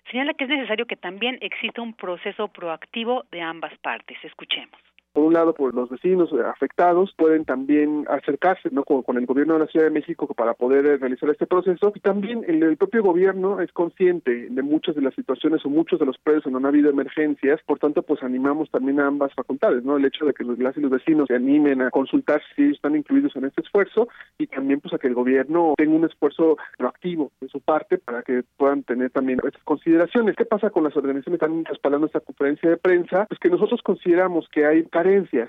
señala 0.10 0.34
que 0.34 0.46
es 0.46 0.50
necesario 0.50 0.86
que 0.86 0.96
también 0.96 1.38
exista 1.42 1.82
un 1.82 1.94
proceso 1.94 2.48
proactivo 2.48 3.26
de 3.32 3.42
ambas 3.42 3.78
partes. 3.80 4.18
Escuchemos 4.24 4.80
por 5.14 5.24
un 5.24 5.34
lado, 5.34 5.54
por 5.54 5.74
los 5.74 5.90
vecinos 5.90 6.30
afectados, 6.46 7.14
pueden 7.18 7.46
también 7.46 8.06
acercarse 8.10 8.70
¿no? 8.72 8.84
con, 8.84 9.18
el 9.18 9.26
gobierno 9.26 9.54
de 9.54 9.60
la 9.62 9.68
Ciudad 9.68 9.86
de 9.86 9.92
México 9.92 10.28
para 10.28 10.54
poder 10.54 10.86
eh, 10.86 10.98
realizar 10.98 11.30
este 11.30 11.48
proceso. 11.48 11.92
Y 11.96 12.00
también 12.00 12.44
el, 12.48 12.78
propio 12.78 13.04
gobierno 13.04 13.60
es 13.62 13.72
consciente 13.72 14.48
de 14.50 14.62
muchas 14.62 14.96
de 14.96 15.02
las 15.02 15.14
situaciones 15.14 15.66
o 15.66 15.70
muchos 15.70 16.00
de 16.00 16.06
los 16.06 16.18
predios 16.18 16.44
donde 16.44 16.66
ha 16.66 16.70
habido 16.70 16.90
emergencias. 16.90 17.60
Por 17.66 17.80
tanto, 17.80 18.02
pues 18.04 18.24
animamos 18.24 18.70
también 18.72 19.00
a 19.00 19.08
ambas 19.08 19.34
facultades, 19.34 19.84
¿no? 19.84 19.98
El 19.98 20.06
hecho 20.06 20.26
de 20.26 20.34
que 20.34 20.44
los, 20.44 20.58
las 20.60 20.78
y 20.78 20.82
los 20.82 20.92
vecinos 20.92 21.28
se 21.28 21.36
animen 21.36 21.82
a 21.82 21.92
consultar 21.92 22.42
si 22.56 22.72
están 22.72 22.96
incluidos 22.96 23.36
en 23.36 23.46
este 23.46 23.62
esfuerzo 23.62 24.08
y 24.38 24.48
también 24.48 24.80
pues 24.80 24.94
a 24.94 24.98
que 24.98 25.08
el 25.08 25.14
gobierno 25.14 25.74
tenga 25.78 25.96
un 25.96 26.06
esfuerzo 26.06 26.58
proactivo 26.78 27.32
de 27.42 27.50
su 27.50 27.60
parte 27.60 27.98
para 27.98 28.24
que 28.24 28.44
puedan 28.58 28.84
tener 28.84 29.12
también 29.12 29.40
estas 29.44 29.64
consideraciones. 29.64 30.36
¿Qué 30.36 30.46
pasa 30.46 30.70
con 30.70 30.84
las 30.84 30.96
organizaciones 30.96 31.40
que 31.40 31.46
están 31.46 31.66
respaldando 31.66 32.08
esta 32.08 32.20
conferencia 32.20 32.70
de 32.70 32.78
prensa? 32.78 33.26
Pues 33.28 33.40
que 33.40 33.50
nosotros 33.50 33.82
consideramos 33.84 34.48
que 34.50 34.66
hay 34.66 34.84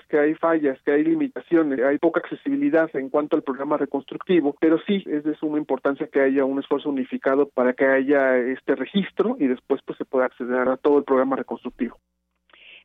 que 0.09 0.19
hay 0.19 0.35
fallas, 0.35 0.81
que 0.83 0.91
hay 0.91 1.03
limitaciones, 1.03 1.79
hay 1.79 1.97
poca 1.97 2.19
accesibilidad 2.19 2.89
en 2.95 3.09
cuanto 3.09 3.35
al 3.35 3.43
programa 3.43 3.77
reconstructivo, 3.77 4.55
pero 4.59 4.79
sí 4.85 5.03
es 5.05 5.23
de 5.23 5.35
suma 5.35 5.57
importancia 5.57 6.07
que 6.07 6.21
haya 6.21 6.45
un 6.45 6.59
esfuerzo 6.59 6.89
unificado 6.89 7.49
para 7.49 7.73
que 7.73 7.85
haya 7.85 8.37
este 8.37 8.75
registro 8.75 9.35
y 9.39 9.47
después 9.47 9.81
pues 9.85 9.97
se 9.97 10.05
pueda 10.05 10.25
acceder 10.25 10.67
a 10.67 10.77
todo 10.77 10.97
el 10.97 11.03
programa 11.03 11.35
reconstructivo. 11.35 11.97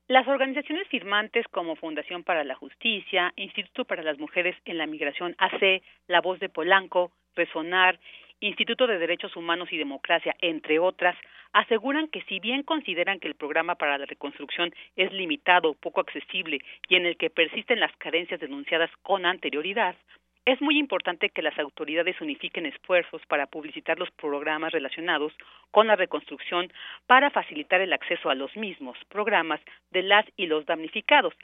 Las 0.08 0.26
organizaciones 0.26 0.88
firmantes 0.88 1.46
como 1.50 1.76
Fundación 1.76 2.24
para 2.24 2.42
la 2.42 2.54
Justicia, 2.54 3.32
Instituto 3.36 3.84
para 3.84 4.02
las 4.02 4.18
Mujeres 4.18 4.56
en 4.64 4.78
la 4.78 4.86
Migración 4.86 5.34
AC, 5.38 5.82
La 6.06 6.20
Voz 6.20 6.40
de 6.40 6.48
Polanco, 6.48 7.12
Resonar 7.36 7.98
Instituto 8.40 8.86
de 8.86 8.98
Derechos 8.98 9.34
Humanos 9.34 9.68
y 9.72 9.78
Democracia, 9.78 10.36
entre 10.40 10.78
otras, 10.78 11.16
aseguran 11.52 12.06
que 12.06 12.22
si 12.22 12.38
bien 12.38 12.62
consideran 12.62 13.18
que 13.18 13.26
el 13.26 13.34
programa 13.34 13.74
para 13.74 13.98
la 13.98 14.06
reconstrucción 14.06 14.72
es 14.94 15.12
limitado, 15.12 15.74
poco 15.74 16.00
accesible 16.00 16.60
y 16.88 16.94
en 16.94 17.06
el 17.06 17.16
que 17.16 17.30
persisten 17.30 17.80
las 17.80 17.94
carencias 17.96 18.38
denunciadas 18.38 18.90
con 19.02 19.26
anterioridad, 19.26 19.96
es 20.44 20.62
muy 20.62 20.78
importante 20.78 21.30
que 21.30 21.42
las 21.42 21.58
autoridades 21.58 22.20
unifiquen 22.20 22.64
esfuerzos 22.64 23.20
para 23.26 23.46
publicitar 23.46 23.98
los 23.98 24.10
programas 24.12 24.72
relacionados 24.72 25.32
con 25.72 25.88
la 25.88 25.96
reconstrucción 25.96 26.72
para 27.06 27.30
facilitar 27.30 27.80
el 27.80 27.92
acceso 27.92 28.30
a 28.30 28.36
los 28.36 28.56
mismos 28.56 28.96
programas 29.08 29.60
de 29.90 30.02
las 30.02 30.24
y 30.36 30.46
los 30.46 30.64
damnificados 30.64 31.34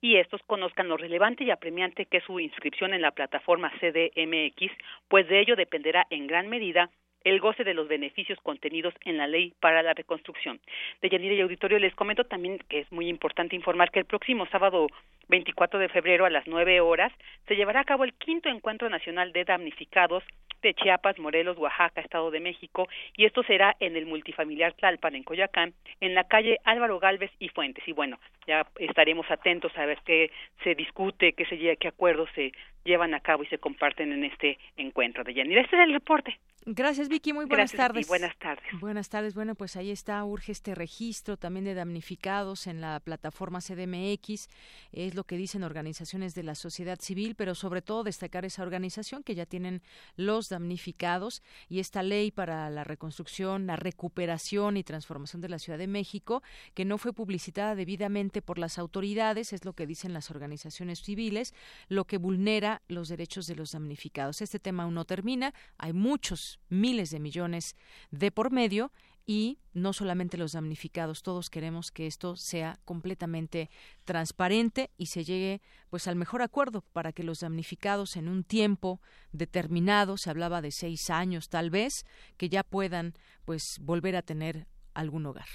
y 0.00 0.16
estos 0.16 0.42
conozcan 0.44 0.88
lo 0.88 0.96
relevante 0.96 1.44
y 1.44 1.50
apremiante 1.50 2.06
que 2.06 2.18
es 2.18 2.24
su 2.24 2.40
inscripción 2.40 2.94
en 2.94 3.02
la 3.02 3.10
plataforma 3.10 3.72
CDMX, 3.80 4.72
pues 5.08 5.28
de 5.28 5.40
ello 5.40 5.56
dependerá 5.56 6.06
en 6.10 6.26
gran 6.26 6.48
medida 6.48 6.90
el 7.24 7.40
goce 7.40 7.64
de 7.64 7.74
los 7.74 7.88
beneficios 7.88 8.38
contenidos 8.42 8.94
en 9.04 9.18
la 9.18 9.26
ley 9.26 9.52
para 9.60 9.82
la 9.82 9.94
reconstrucción. 9.94 10.60
De 11.02 11.08
Yanira 11.08 11.34
y 11.34 11.40
Auditorio 11.40 11.78
les 11.78 11.94
comento 11.94 12.24
también 12.24 12.58
que 12.68 12.80
es 12.80 12.92
muy 12.92 13.08
importante 13.08 13.56
informar 13.56 13.90
que 13.90 14.00
el 14.00 14.06
próximo 14.06 14.46
sábado 14.46 14.86
24 15.28 15.78
de 15.78 15.88
febrero 15.88 16.24
a 16.24 16.30
las 16.30 16.46
9 16.46 16.80
horas 16.80 17.12
se 17.46 17.56
llevará 17.56 17.80
a 17.80 17.84
cabo 17.84 18.04
el 18.04 18.14
quinto 18.14 18.48
encuentro 18.48 18.88
nacional 18.88 19.32
de 19.32 19.44
damnificados 19.44 20.24
de 20.62 20.74
Chiapas, 20.74 21.18
Morelos, 21.18 21.56
Oaxaca, 21.58 22.00
Estado 22.00 22.30
de 22.30 22.40
México, 22.40 22.88
y 23.16 23.24
esto 23.24 23.42
será 23.42 23.76
en 23.80 23.96
el 23.96 24.06
multifamiliar 24.06 24.74
Tlalpan, 24.74 25.14
en 25.14 25.22
Coyacán, 25.22 25.72
en 26.00 26.14
la 26.14 26.24
calle 26.24 26.58
Álvaro 26.64 26.98
Galvez 26.98 27.30
y 27.38 27.48
Fuentes. 27.48 27.86
Y 27.88 27.92
bueno, 27.92 28.18
ya 28.46 28.66
estaremos 28.78 29.30
atentos 29.30 29.72
a 29.76 29.86
ver 29.86 29.98
qué 30.04 30.30
se 30.62 30.74
discute, 30.74 31.32
qué, 31.32 31.46
se, 31.46 31.76
qué 31.76 31.88
acuerdos 31.88 32.28
se 32.34 32.52
llevan 32.84 33.14
a 33.14 33.20
cabo 33.20 33.42
y 33.42 33.46
se 33.46 33.58
comparten 33.58 34.12
en 34.12 34.24
este 34.24 34.58
encuentro 34.76 35.24
de 35.24 35.34
Yanira. 35.34 35.62
Este 35.62 35.76
es 35.76 35.82
el 35.82 35.92
reporte. 35.92 36.38
Gracias, 36.66 37.08
Vicky. 37.08 37.32
Muy 37.32 37.46
buenas 37.46 37.72
tardes. 37.72 38.06
buenas 38.06 38.36
tardes. 38.38 38.80
Buenas 38.80 39.08
tardes. 39.08 39.34
Bueno, 39.34 39.54
pues 39.54 39.76
ahí 39.76 39.90
está, 39.90 40.22
urge 40.24 40.52
este 40.52 40.74
registro 40.74 41.38
también 41.38 41.64
de 41.64 41.72
damnificados 41.72 42.66
en 42.66 42.82
la 42.82 43.00
plataforma 43.00 43.60
CDMX. 43.60 44.48
Es 44.92 45.14
lo 45.14 45.24
que 45.24 45.38
dicen 45.38 45.64
organizaciones 45.64 46.34
de 46.34 46.42
la 46.42 46.54
sociedad 46.54 46.98
civil, 47.00 47.34
pero 47.34 47.54
sobre 47.54 47.80
todo 47.80 48.04
destacar 48.04 48.44
esa 48.44 48.62
organización 48.62 49.22
que 49.22 49.34
ya 49.34 49.46
tienen 49.46 49.82
los 50.16 50.50
damnificados 50.50 51.42
y 51.70 51.80
esta 51.80 52.02
ley 52.02 52.30
para 52.30 52.68
la 52.68 52.84
reconstrucción, 52.84 53.66
la 53.66 53.76
recuperación 53.76 54.76
y 54.76 54.84
transformación 54.84 55.40
de 55.40 55.48
la 55.48 55.58
Ciudad 55.58 55.78
de 55.78 55.86
México, 55.86 56.42
que 56.74 56.84
no 56.84 56.98
fue 56.98 57.14
publicitada 57.14 57.74
debidamente 57.74 58.42
por 58.42 58.58
las 58.58 58.78
autoridades, 58.78 59.54
es 59.54 59.64
lo 59.64 59.72
que 59.72 59.86
dicen 59.86 60.12
las 60.12 60.30
organizaciones 60.30 61.00
civiles, 61.00 61.54
lo 61.88 62.04
que 62.04 62.18
vulnera 62.18 62.82
los 62.86 63.08
derechos 63.08 63.46
de 63.46 63.56
los 63.56 63.72
damnificados. 63.72 64.42
Este 64.42 64.58
tema 64.58 64.82
aún 64.82 64.94
no 64.94 65.06
termina. 65.06 65.54
Hay 65.78 65.94
muchos 65.94 66.49
miles 66.68 67.10
de 67.10 67.20
millones 67.20 67.76
de 68.10 68.30
por 68.32 68.50
medio 68.50 68.90
y 69.26 69.58
no 69.74 69.92
solamente 69.92 70.36
los 70.36 70.52
damnificados, 70.52 71.22
todos 71.22 71.50
queremos 71.50 71.92
que 71.92 72.08
esto 72.08 72.34
sea 72.34 72.80
completamente 72.84 73.70
transparente 74.04 74.90
y 74.96 75.06
se 75.06 75.22
llegue 75.22 75.62
pues 75.88 76.08
al 76.08 76.16
mejor 76.16 76.42
acuerdo 76.42 76.82
para 76.92 77.12
que 77.12 77.22
los 77.22 77.38
damnificados 77.38 78.16
en 78.16 78.26
un 78.26 78.42
tiempo 78.42 79.00
determinado, 79.30 80.16
se 80.16 80.30
hablaba 80.30 80.60
de 80.62 80.72
seis 80.72 81.10
años 81.10 81.48
tal 81.48 81.70
vez, 81.70 82.04
que 82.36 82.48
ya 82.48 82.64
puedan 82.64 83.14
pues 83.44 83.78
volver 83.80 84.16
a 84.16 84.22
tener 84.22 84.66
algún 84.94 85.26
hogar. 85.26 85.46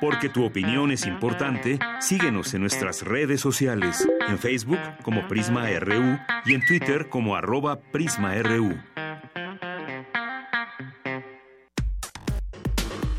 Porque 0.00 0.28
tu 0.28 0.44
opinión 0.44 0.90
es 0.90 1.06
importante, 1.06 1.78
síguenos 2.00 2.52
en 2.54 2.60
nuestras 2.60 3.02
redes 3.02 3.40
sociales, 3.40 4.06
en 4.28 4.38
Facebook 4.38 4.80
como 5.02 5.26
Prisma 5.28 5.68
RU 5.80 6.18
y 6.44 6.54
en 6.54 6.64
Twitter 6.66 7.08
como 7.08 7.36
arroba 7.36 7.80
PrismaRU. 7.80 8.76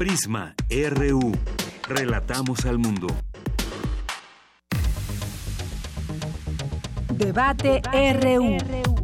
Prisma 0.03 0.53
RU. 0.69 1.31
Relatamos 1.87 2.65
al 2.65 2.77
mundo. 2.77 3.07
Debate 7.09 7.81
RU. 8.21 9.02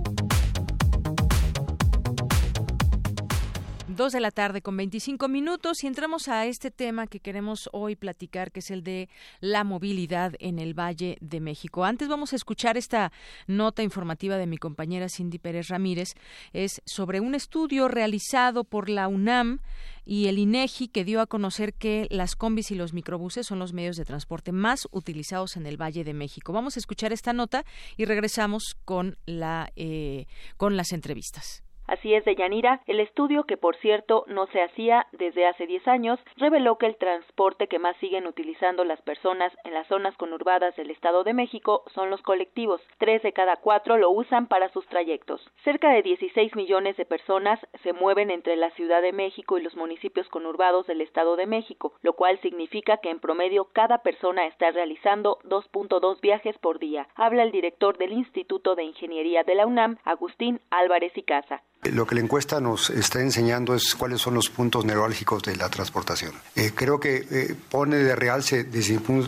Dos 3.99 4.13
de 4.13 4.21
la 4.21 4.31
tarde 4.31 4.61
con 4.61 4.77
25 4.77 5.27
minutos 5.27 5.83
y 5.83 5.87
entramos 5.87 6.29
a 6.29 6.45
este 6.45 6.71
tema 6.71 7.05
que 7.05 7.19
queremos 7.19 7.69
hoy 7.73 7.97
platicar, 7.97 8.49
que 8.49 8.61
es 8.61 8.71
el 8.71 8.81
de 8.81 9.09
la 9.41 9.65
movilidad 9.65 10.35
en 10.39 10.57
el 10.57 10.73
Valle 10.73 11.17
de 11.19 11.41
México. 11.41 11.83
Antes 11.83 12.07
vamos 12.07 12.31
a 12.31 12.37
escuchar 12.37 12.77
esta 12.77 13.11
nota 13.45 13.83
informativa 13.83 14.37
de 14.37 14.47
mi 14.47 14.57
compañera 14.57 15.09
Cindy 15.09 15.37
Pérez 15.37 15.67
Ramírez. 15.67 16.13
Es 16.53 16.81
sobre 16.85 17.19
un 17.19 17.35
estudio 17.35 17.89
realizado 17.89 18.63
por 18.63 18.87
la 18.87 19.09
UNAM 19.09 19.59
y 20.05 20.27
el 20.27 20.39
INEGI 20.39 20.87
que 20.87 21.03
dio 21.03 21.19
a 21.19 21.27
conocer 21.27 21.73
que 21.73 22.07
las 22.09 22.37
combis 22.37 22.71
y 22.71 22.75
los 22.75 22.93
microbuses 22.93 23.47
son 23.47 23.59
los 23.59 23.73
medios 23.73 23.97
de 23.97 24.05
transporte 24.05 24.53
más 24.53 24.87
utilizados 24.91 25.57
en 25.57 25.65
el 25.65 25.75
Valle 25.75 26.05
de 26.05 26.13
México. 26.13 26.53
Vamos 26.53 26.77
a 26.77 26.79
escuchar 26.79 27.11
esta 27.11 27.33
nota 27.33 27.65
y 27.97 28.05
regresamos 28.05 28.77
con 28.85 29.17
la 29.25 29.73
eh, 29.75 30.25
con 30.55 30.77
las 30.77 30.93
entrevistas. 30.93 31.63
Así 31.89 32.13
es, 32.13 32.23
de 32.23 32.35
Yanira, 32.35 32.81
el 32.85 32.99
estudio, 32.99 33.45
que 33.45 33.57
por 33.57 33.75
cierto 33.77 34.23
no 34.27 34.45
se 34.45 34.61
hacía 34.61 35.07
desde 35.11 35.47
hace 35.47 35.65
10 35.65 35.87
años, 35.87 36.19
reveló 36.37 36.77
que 36.77 36.85
el 36.85 36.97
transporte 36.97 37.67
que 37.67 37.79
más 37.79 37.97
siguen 37.97 38.27
utilizando 38.27 38.85
las 38.85 39.01
personas 39.01 39.51
en 39.63 39.73
las 39.73 39.87
zonas 39.87 40.15
conurbadas 40.15 40.75
del 40.75 40.91
Estado 40.91 41.23
de 41.23 41.33
México 41.33 41.81
son 41.95 42.11
los 42.11 42.21
colectivos. 42.21 42.79
Tres 42.99 43.23
de 43.23 43.33
cada 43.33 43.55
cuatro 43.55 43.97
lo 43.97 44.11
usan 44.11 44.45
para 44.45 44.69
sus 44.69 44.85
trayectos. 44.85 45.41
Cerca 45.63 45.89
de 45.89 46.03
16 46.03 46.55
millones 46.55 46.95
de 46.95 47.05
personas 47.05 47.59
se 47.81 47.91
mueven 47.91 48.29
entre 48.29 48.55
la 48.55 48.69
Ciudad 48.69 49.01
de 49.01 49.11
México 49.11 49.57
y 49.57 49.63
los 49.63 49.75
municipios 49.75 50.29
conurbados 50.29 50.85
del 50.85 51.01
Estado 51.01 51.37
de 51.37 51.47
México, 51.47 51.93
lo 52.03 52.13
cual 52.13 52.39
significa 52.41 52.97
que 52.97 53.09
en 53.09 53.19
promedio 53.19 53.65
cada 53.73 54.03
persona 54.03 54.45
está 54.45 54.69
realizando 54.69 55.39
2.2 55.43 56.21
viajes 56.21 56.55
por 56.59 56.77
día. 56.77 57.07
Habla 57.15 57.41
el 57.41 57.51
director 57.51 57.97
del 57.97 58.13
Instituto 58.13 58.75
de 58.75 58.83
Ingeniería 58.83 59.43
de 59.43 59.55
la 59.55 59.65
UNAM, 59.65 59.97
Agustín 60.03 60.61
Álvarez 60.69 61.17
y 61.17 61.23
Casa. 61.23 61.63
Lo 61.83 62.05
que 62.05 62.15
la 62.15 62.21
encuesta 62.21 62.59
nos 62.59 62.89
está 62.89 63.21
enseñando 63.21 63.73
es 63.73 63.95
cuáles 63.95 64.21
son 64.21 64.33
los 64.33 64.49
puntos 64.49 64.83
neurálgicos 64.83 65.43
de 65.43 65.55
la 65.55 65.69
transportación. 65.69 66.33
Eh, 66.55 66.71
creo 66.75 66.99
que 66.99 67.25
eh, 67.31 67.55
pone 67.69 67.97
de 67.97 68.15
realce, 68.15 68.65
desde 68.65 68.99
mi 68.99 69.27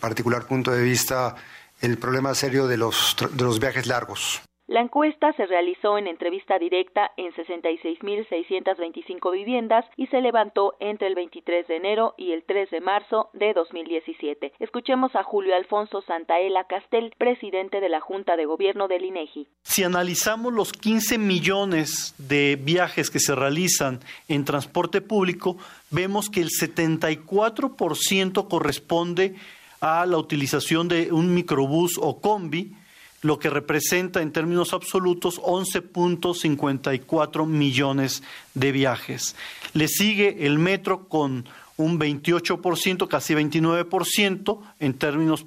particular 0.00 0.46
punto 0.46 0.70
de 0.70 0.82
vista, 0.82 1.36
el 1.80 1.98
problema 1.98 2.34
serio 2.34 2.66
de 2.66 2.78
los, 2.78 3.16
de 3.32 3.44
los 3.44 3.60
viajes 3.60 3.86
largos. 3.86 4.40
La 4.70 4.80
encuesta 4.80 5.32
se 5.32 5.46
realizó 5.46 5.98
en 5.98 6.06
entrevista 6.06 6.56
directa 6.56 7.10
en 7.16 7.32
66.625 7.32 9.32
viviendas 9.32 9.84
y 9.96 10.06
se 10.06 10.20
levantó 10.20 10.76
entre 10.78 11.08
el 11.08 11.16
23 11.16 11.66
de 11.66 11.74
enero 11.74 12.14
y 12.16 12.30
el 12.30 12.44
3 12.44 12.70
de 12.70 12.80
marzo 12.80 13.30
de 13.32 13.52
2017. 13.52 14.52
Escuchemos 14.60 15.16
a 15.16 15.24
Julio 15.24 15.56
Alfonso 15.56 16.02
Santaella 16.02 16.68
Castel, 16.68 17.12
presidente 17.18 17.80
de 17.80 17.88
la 17.88 18.00
Junta 18.00 18.36
de 18.36 18.46
Gobierno 18.46 18.86
del 18.86 19.06
INEGI. 19.06 19.48
Si 19.64 19.82
analizamos 19.82 20.52
los 20.52 20.72
15 20.72 21.18
millones 21.18 22.14
de 22.18 22.54
viajes 22.54 23.10
que 23.10 23.18
se 23.18 23.34
realizan 23.34 23.98
en 24.28 24.44
transporte 24.44 25.00
público, 25.00 25.56
vemos 25.90 26.30
que 26.30 26.42
el 26.42 26.50
74% 26.50 28.48
corresponde 28.48 29.34
a 29.80 30.06
la 30.06 30.16
utilización 30.16 30.86
de 30.86 31.10
un 31.10 31.34
microbús 31.34 31.98
o 32.00 32.20
combi, 32.20 32.76
lo 33.22 33.38
que 33.38 33.50
representa 33.50 34.22
en 34.22 34.32
términos 34.32 34.72
absolutos 34.72 35.38
11.54 35.40 37.46
millones 37.46 38.22
de 38.54 38.72
viajes. 38.72 39.36
Le 39.74 39.88
sigue 39.88 40.46
el 40.46 40.58
metro 40.58 41.06
con 41.08 41.46
un 41.76 41.98
28%, 41.98 43.08
casi 43.08 43.34
29% 43.34 44.60
en 44.80 44.94
términos 44.94 45.44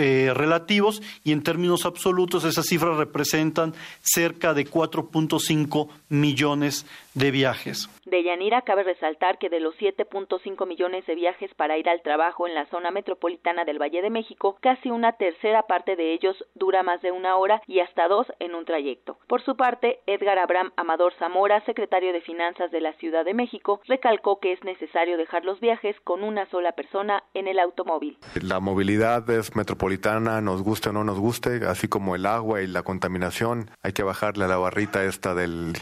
eh, 0.00 0.32
relativos 0.32 1.02
y 1.24 1.32
en 1.32 1.42
términos 1.42 1.84
absolutos 1.84 2.44
esas 2.44 2.66
cifras 2.66 2.96
representan 2.96 3.74
cerca 4.00 4.54
de 4.54 4.64
4.5 4.64 5.88
millones 6.08 6.86
de 7.18 7.30
viajes. 7.30 7.88
De 8.06 8.22
Yanira 8.22 8.62
cabe 8.62 8.84
resaltar 8.84 9.38
que 9.38 9.50
de 9.50 9.60
los 9.60 9.74
7.5 9.76 10.66
millones 10.66 11.04
de 11.06 11.14
viajes 11.14 11.52
para 11.54 11.76
ir 11.76 11.88
al 11.88 12.00
trabajo 12.02 12.46
en 12.46 12.54
la 12.54 12.66
zona 12.66 12.90
metropolitana 12.90 13.64
del 13.64 13.80
Valle 13.80 14.00
de 14.02 14.08
México, 14.08 14.56
casi 14.60 14.90
una 14.90 15.12
tercera 15.12 15.62
parte 15.62 15.96
de 15.96 16.14
ellos 16.14 16.36
dura 16.54 16.82
más 16.82 17.02
de 17.02 17.10
una 17.10 17.36
hora 17.36 17.60
y 17.66 17.80
hasta 17.80 18.08
dos 18.08 18.26
en 18.38 18.54
un 18.54 18.64
trayecto. 18.64 19.18
Por 19.26 19.42
su 19.42 19.56
parte, 19.56 20.00
Edgar 20.06 20.38
Abraham 20.38 20.72
Amador 20.76 21.12
Zamora, 21.18 21.64
secretario 21.66 22.12
de 22.12 22.20
Finanzas 22.20 22.70
de 22.70 22.80
la 22.80 22.92
Ciudad 22.94 23.24
de 23.24 23.34
México, 23.34 23.80
recalcó 23.86 24.38
que 24.38 24.52
es 24.52 24.62
necesario 24.62 25.16
dejar 25.16 25.44
los 25.44 25.60
viajes 25.60 25.96
con 26.04 26.22
una 26.22 26.46
sola 26.50 26.72
persona 26.72 27.24
en 27.34 27.48
el 27.48 27.58
automóvil. 27.58 28.16
La 28.40 28.60
movilidad 28.60 29.28
es 29.28 29.56
metropolitana, 29.56 30.40
nos 30.40 30.62
guste 30.62 30.90
o 30.90 30.92
no 30.92 31.04
nos 31.04 31.18
guste, 31.18 31.66
así 31.66 31.88
como 31.88 32.14
el 32.14 32.26
agua 32.26 32.62
y 32.62 32.68
la 32.68 32.84
contaminación, 32.84 33.70
hay 33.82 33.92
que 33.92 34.04
bajarle 34.04 34.44
a 34.44 34.48
la 34.48 34.56
barrita 34.56 35.04
esta 35.04 35.34
del 35.34 35.74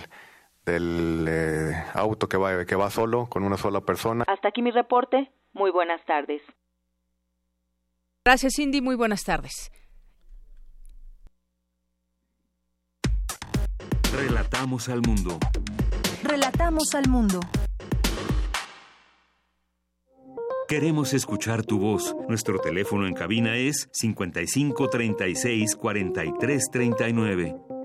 del 0.66 1.26
eh, 1.28 1.84
auto 1.94 2.28
que 2.28 2.36
va, 2.36 2.64
que 2.64 2.74
va 2.76 2.90
solo, 2.90 3.26
con 3.26 3.44
una 3.44 3.56
sola 3.56 3.80
persona. 3.80 4.24
Hasta 4.26 4.48
aquí 4.48 4.60
mi 4.60 4.72
reporte. 4.72 5.30
Muy 5.52 5.70
buenas 5.70 6.04
tardes. 6.04 6.42
Gracias, 8.24 8.54
Cindy. 8.56 8.80
Muy 8.80 8.96
buenas 8.96 9.22
tardes. 9.22 9.70
Relatamos 14.12 14.88
al 14.88 15.00
mundo. 15.02 15.38
Relatamos 16.24 16.94
al 16.94 17.08
mundo. 17.08 17.40
Queremos 20.68 21.14
escuchar 21.14 21.64
tu 21.64 21.78
voz. 21.78 22.16
Nuestro 22.28 22.58
teléfono 22.58 23.06
en 23.06 23.14
cabina 23.14 23.56
es 23.56 23.88
55 23.92 24.88
36 24.88 25.76
43 25.76 26.70
39. 26.72 27.75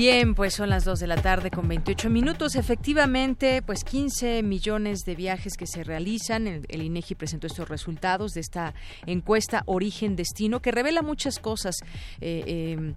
Bien, 0.00 0.34
pues 0.34 0.54
son 0.54 0.70
las 0.70 0.86
2 0.86 0.98
de 0.98 1.06
la 1.06 1.20
tarde 1.20 1.50
con 1.50 1.68
28 1.68 2.08
minutos. 2.08 2.56
Efectivamente, 2.56 3.60
pues 3.60 3.84
15 3.84 4.42
millones 4.42 5.00
de 5.00 5.14
viajes 5.14 5.58
que 5.58 5.66
se 5.66 5.84
realizan. 5.84 6.46
El, 6.46 6.82
INEGI 6.82 7.16
presentó 7.16 7.46
estos 7.46 7.68
resultados 7.68 8.32
de 8.32 8.40
esta 8.40 8.72
encuesta 9.04 9.62
Origen-Destino 9.66 10.60
que 10.60 10.70
revela 10.70 11.02
muchas 11.02 11.38
cosas 11.38 11.76
eh, 12.22 12.76
em, 12.78 12.94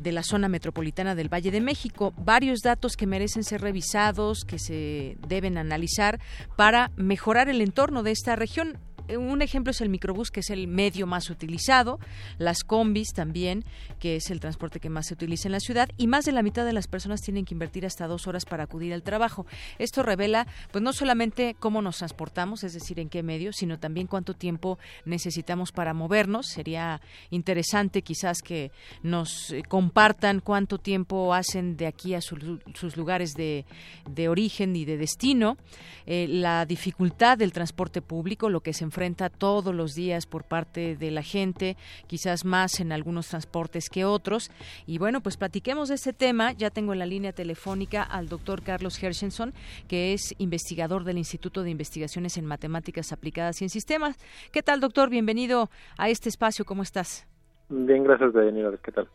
de 0.00 0.10
la 0.10 0.22
zona 0.22 0.48
metropolitana 0.48 1.14
del 1.14 1.30
Valle 1.30 1.50
de 1.50 1.60
México. 1.60 2.14
Varios 2.16 2.60
datos 2.60 2.96
que 2.96 3.06
merecen 3.06 3.44
ser 3.44 3.60
revisados, 3.60 4.46
que 4.46 4.58
se 4.58 5.18
deben 5.28 5.58
analizar 5.58 6.18
para 6.56 6.92
mejorar 6.96 7.50
el 7.50 7.60
entorno 7.60 8.02
de 8.02 8.12
esta 8.12 8.36
región 8.36 8.78
un 9.16 9.42
ejemplo 9.42 9.70
es 9.70 9.80
el 9.80 9.88
microbús, 9.88 10.30
que 10.30 10.40
es 10.40 10.50
el 10.50 10.68
medio 10.68 11.06
más 11.06 11.30
utilizado, 11.30 11.98
las 12.38 12.64
combis 12.64 13.12
también, 13.14 13.64
que 13.98 14.16
es 14.16 14.30
el 14.30 14.40
transporte 14.40 14.80
que 14.80 14.90
más 14.90 15.06
se 15.06 15.14
utiliza 15.14 15.48
en 15.48 15.52
la 15.52 15.60
ciudad, 15.60 15.88
y 15.96 16.06
más 16.06 16.24
de 16.24 16.32
la 16.32 16.42
mitad 16.42 16.64
de 16.64 16.72
las 16.72 16.86
personas 16.86 17.22
tienen 17.22 17.44
que 17.44 17.54
invertir 17.54 17.86
hasta 17.86 18.06
dos 18.06 18.26
horas 18.26 18.44
para 18.44 18.64
acudir 18.64 18.92
al 18.92 19.02
trabajo. 19.02 19.46
Esto 19.78 20.02
revela, 20.02 20.46
pues 20.70 20.82
no 20.82 20.92
solamente 20.92 21.56
cómo 21.58 21.80
nos 21.80 21.98
transportamos, 21.98 22.64
es 22.64 22.74
decir, 22.74 23.00
en 23.00 23.08
qué 23.08 23.22
medio, 23.22 23.52
sino 23.52 23.78
también 23.78 24.06
cuánto 24.06 24.34
tiempo 24.34 24.78
necesitamos 25.04 25.72
para 25.72 25.94
movernos. 25.94 26.46
Sería 26.46 27.00
interesante 27.30 28.02
quizás 28.02 28.42
que 28.42 28.70
nos 29.02 29.52
eh, 29.52 29.62
compartan 29.66 30.40
cuánto 30.40 30.78
tiempo 30.78 31.32
hacen 31.32 31.76
de 31.76 31.86
aquí 31.86 32.14
a 32.14 32.20
sus 32.20 32.96
lugares 32.96 33.34
de, 33.34 33.64
origen 34.28 34.76
y 34.76 34.84
de 34.84 34.98
destino, 34.98 35.56
eh, 36.04 36.26
la 36.28 36.66
dificultad 36.66 37.38
del 37.38 37.52
transporte 37.52 38.02
público, 38.02 38.50
lo 38.50 38.60
que 38.60 38.72
se 38.74 38.84
enfrenta 38.84 38.97
todos 39.38 39.72
los 39.72 39.94
días 39.94 40.26
por 40.26 40.42
parte 40.42 40.96
de 40.96 41.12
la 41.12 41.22
gente, 41.22 41.76
quizás 42.08 42.44
más 42.44 42.80
en 42.80 42.90
algunos 42.90 43.28
transportes 43.28 43.88
que 43.90 44.04
otros. 44.04 44.50
Y 44.86 44.98
bueno, 44.98 45.20
pues 45.20 45.36
platiquemos 45.36 45.88
de 45.88 45.94
este 45.94 46.12
tema. 46.12 46.52
Ya 46.52 46.70
tengo 46.70 46.92
en 46.92 46.98
la 46.98 47.06
línea 47.06 47.32
telefónica 47.32 48.02
al 48.02 48.28
doctor 48.28 48.62
Carlos 48.62 49.00
Hershenson, 49.00 49.54
que 49.86 50.14
es 50.14 50.34
investigador 50.38 51.04
del 51.04 51.18
Instituto 51.18 51.62
de 51.62 51.70
Investigaciones 51.70 52.36
en 52.38 52.46
Matemáticas 52.46 53.12
Aplicadas 53.12 53.62
y 53.62 53.66
en 53.66 53.70
Sistemas. 53.70 54.16
¿Qué 54.52 54.62
tal, 54.64 54.80
doctor? 54.80 55.10
Bienvenido 55.10 55.70
a 55.96 56.08
este 56.08 56.28
espacio. 56.28 56.64
¿Cómo 56.64 56.82
estás? 56.82 57.28
Bien, 57.68 58.02
gracias, 58.02 58.32
Daniela. 58.32 58.76
¿Qué 58.82 58.90
tal? 58.90 59.08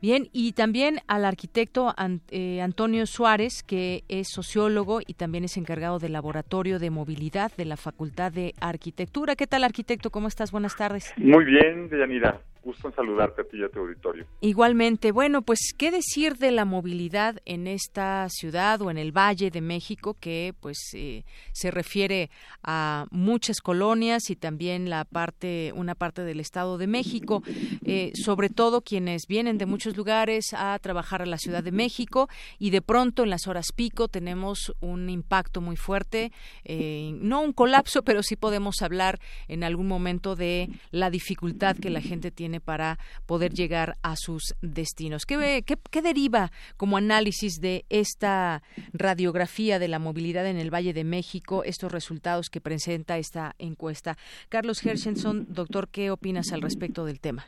Bien, 0.00 0.28
y 0.32 0.52
también 0.52 1.00
al 1.08 1.24
arquitecto 1.24 1.94
eh, 2.30 2.60
Antonio 2.60 3.04
Suárez, 3.06 3.64
que 3.64 4.04
es 4.08 4.28
sociólogo 4.28 5.00
y 5.04 5.14
también 5.14 5.44
es 5.44 5.56
encargado 5.56 5.98
del 5.98 6.12
Laboratorio 6.12 6.78
de 6.78 6.90
Movilidad 6.90 7.50
de 7.56 7.64
la 7.64 7.76
Facultad 7.76 8.30
de 8.30 8.54
Arquitectura. 8.60 9.34
¿Qué 9.34 9.46
tal, 9.46 9.64
arquitecto? 9.64 10.10
¿Cómo 10.10 10.28
estás? 10.28 10.52
Buenas 10.52 10.76
tardes. 10.76 11.12
Muy 11.16 11.44
bien, 11.44 11.88
Deyanira 11.88 12.40
gusto 12.62 12.88
en 12.88 12.94
saludarte 12.94 13.42
a 13.42 13.44
ti 13.44 13.58
y 13.58 13.64
a 13.64 13.68
tu 13.68 13.80
auditorio. 13.80 14.26
Igualmente, 14.40 15.12
bueno, 15.12 15.42
pues 15.42 15.74
qué 15.76 15.90
decir 15.90 16.36
de 16.36 16.50
la 16.50 16.64
movilidad 16.64 17.40
en 17.44 17.66
esta 17.66 18.26
ciudad 18.28 18.80
o 18.82 18.90
en 18.90 18.98
el 18.98 19.12
Valle 19.12 19.50
de 19.50 19.60
México 19.60 20.16
que 20.18 20.54
pues 20.60 20.78
eh, 20.94 21.24
se 21.52 21.70
refiere 21.70 22.30
a 22.62 23.06
muchas 23.10 23.60
colonias 23.60 24.30
y 24.30 24.36
también 24.36 24.90
la 24.90 25.04
parte 25.04 25.72
una 25.74 25.94
parte 25.94 26.22
del 26.22 26.40
Estado 26.40 26.78
de 26.78 26.86
México, 26.86 27.42
eh, 27.84 28.12
sobre 28.14 28.48
todo 28.48 28.82
quienes 28.82 29.26
vienen 29.26 29.58
de 29.58 29.66
muchos 29.66 29.96
lugares 29.96 30.52
a 30.52 30.78
trabajar 30.80 31.22
a 31.22 31.26
la 31.26 31.38
Ciudad 31.38 31.62
de 31.62 31.72
México 31.72 32.28
y 32.58 32.70
de 32.70 32.82
pronto 32.82 33.22
en 33.22 33.30
las 33.30 33.46
horas 33.46 33.72
pico 33.74 34.08
tenemos 34.08 34.74
un 34.80 35.08
impacto 35.10 35.60
muy 35.60 35.76
fuerte, 35.76 36.32
eh, 36.64 37.12
no 37.20 37.40
un 37.40 37.52
colapso, 37.52 38.02
pero 38.02 38.22
sí 38.22 38.36
podemos 38.36 38.82
hablar 38.82 39.20
en 39.48 39.64
algún 39.64 39.88
momento 39.88 40.36
de 40.36 40.68
la 40.90 41.10
dificultad 41.10 41.76
que 41.76 41.90
la 41.90 42.00
gente 42.00 42.30
tiene 42.30 42.57
para 42.60 42.98
poder 43.26 43.52
llegar 43.52 43.94
a 44.02 44.16
sus 44.16 44.54
destinos. 44.62 45.24
¿Qué, 45.26 45.64
qué, 45.64 46.02
deriva 46.02 46.50
como 46.76 46.96
análisis 46.96 47.60
de 47.60 47.84
esta 47.88 48.62
radiografía 48.92 49.78
de 49.78 49.88
la 49.88 49.98
movilidad 49.98 50.46
en 50.46 50.58
el 50.58 50.72
Valle 50.72 50.92
de 50.92 51.04
México, 51.04 51.64
estos 51.64 51.92
resultados 51.92 52.50
que 52.50 52.60
presenta 52.60 53.18
esta 53.18 53.54
encuesta? 53.58 54.16
Carlos 54.48 54.84
Hershenson, 54.84 55.46
doctor, 55.48 55.88
¿qué 55.88 56.10
opinas 56.10 56.52
al 56.52 56.62
respecto 56.62 57.04
del 57.04 57.20
tema? 57.20 57.44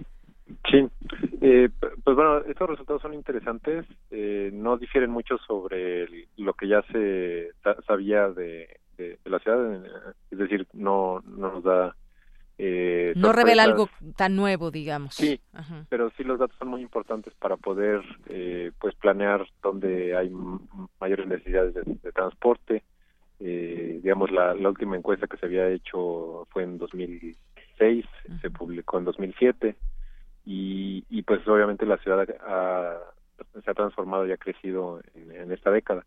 Sí, 0.71 0.89
eh, 1.41 1.69
pues 2.05 2.17
bueno, 2.17 2.39
estos 2.39 2.69
resultados 2.69 3.03
son 3.03 3.15
interesantes, 3.15 3.87
eh, 4.11 4.51
no 4.53 4.77
difieren 4.77 5.11
mucho 5.11 5.39
sobre 5.39 6.27
lo 6.37 6.55
que 6.55 6.69
ya 6.69 6.83
se 6.93 7.53
sabía 7.87 8.29
de, 8.29 8.81
de, 8.99 9.19
la 9.25 9.39
ciudad, 9.39 9.85
es 10.31 10.39
decir, 10.39 10.67
no, 10.73 11.23
no 11.27 11.53
nos 11.53 11.65
da 11.65 11.97
eh, 12.63 13.15
no 13.17 13.33
revela 13.33 13.63
algo 13.63 13.89
tan 14.17 14.37
nuevo, 14.37 14.71
digamos. 14.71 15.15
Sí, 15.15 15.41
pero 15.89 16.11
sí 16.11 16.25
los 16.25 16.39
datos 16.39 16.59
son 16.59 16.69
muy 16.69 16.83
importantes 16.83 17.33
para 17.39 17.57
poder 17.57 18.03
eh, 18.27 18.71
pues 18.79 18.95
planear 18.97 19.47
dónde 19.63 20.15
hay 20.15 20.31
mayores 21.01 21.27
necesidades 21.27 21.73
de, 21.73 22.13
transporte. 22.13 22.83
Eh, 23.39 24.01
digamos, 24.03 24.31
la, 24.31 24.53
última 24.53 24.95
encuesta 24.95 25.27
que 25.27 25.39
se 25.39 25.47
había 25.47 25.71
hecho 25.71 26.47
fue 26.51 26.65
en 26.65 26.77
2006, 26.77 28.05
se 28.43 28.51
publicó 28.51 28.99
en 28.99 29.05
2007 29.07 29.75
y, 30.45 31.03
y 31.09 31.23
pues 31.23 31.49
obviamente 31.49 31.87
la 31.87 31.97
ciudad 31.97 32.27
se 32.27 33.71
ha 33.71 33.75
transformado 33.75 34.27
y 34.27 34.33
ha 34.33 34.37
crecido 34.37 35.01
en, 35.15 35.51
esta 35.51 35.71
década. 35.71 36.05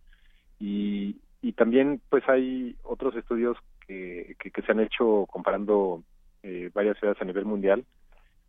Y, 0.60 1.18
y 1.42 1.54
también 1.54 2.00
pues 2.10 2.30
hay 2.30 2.76
otros 2.84 3.16
estudios 3.16 3.58
que, 3.88 4.36
que 4.38 4.62
se 4.62 4.72
han 4.72 4.82
hecho 4.82 5.26
comparando 5.32 6.04
eh, 6.44 6.70
varias 6.74 6.98
ciudades 7.00 7.22
a 7.22 7.26
nivel 7.26 7.46
mundial 7.46 7.86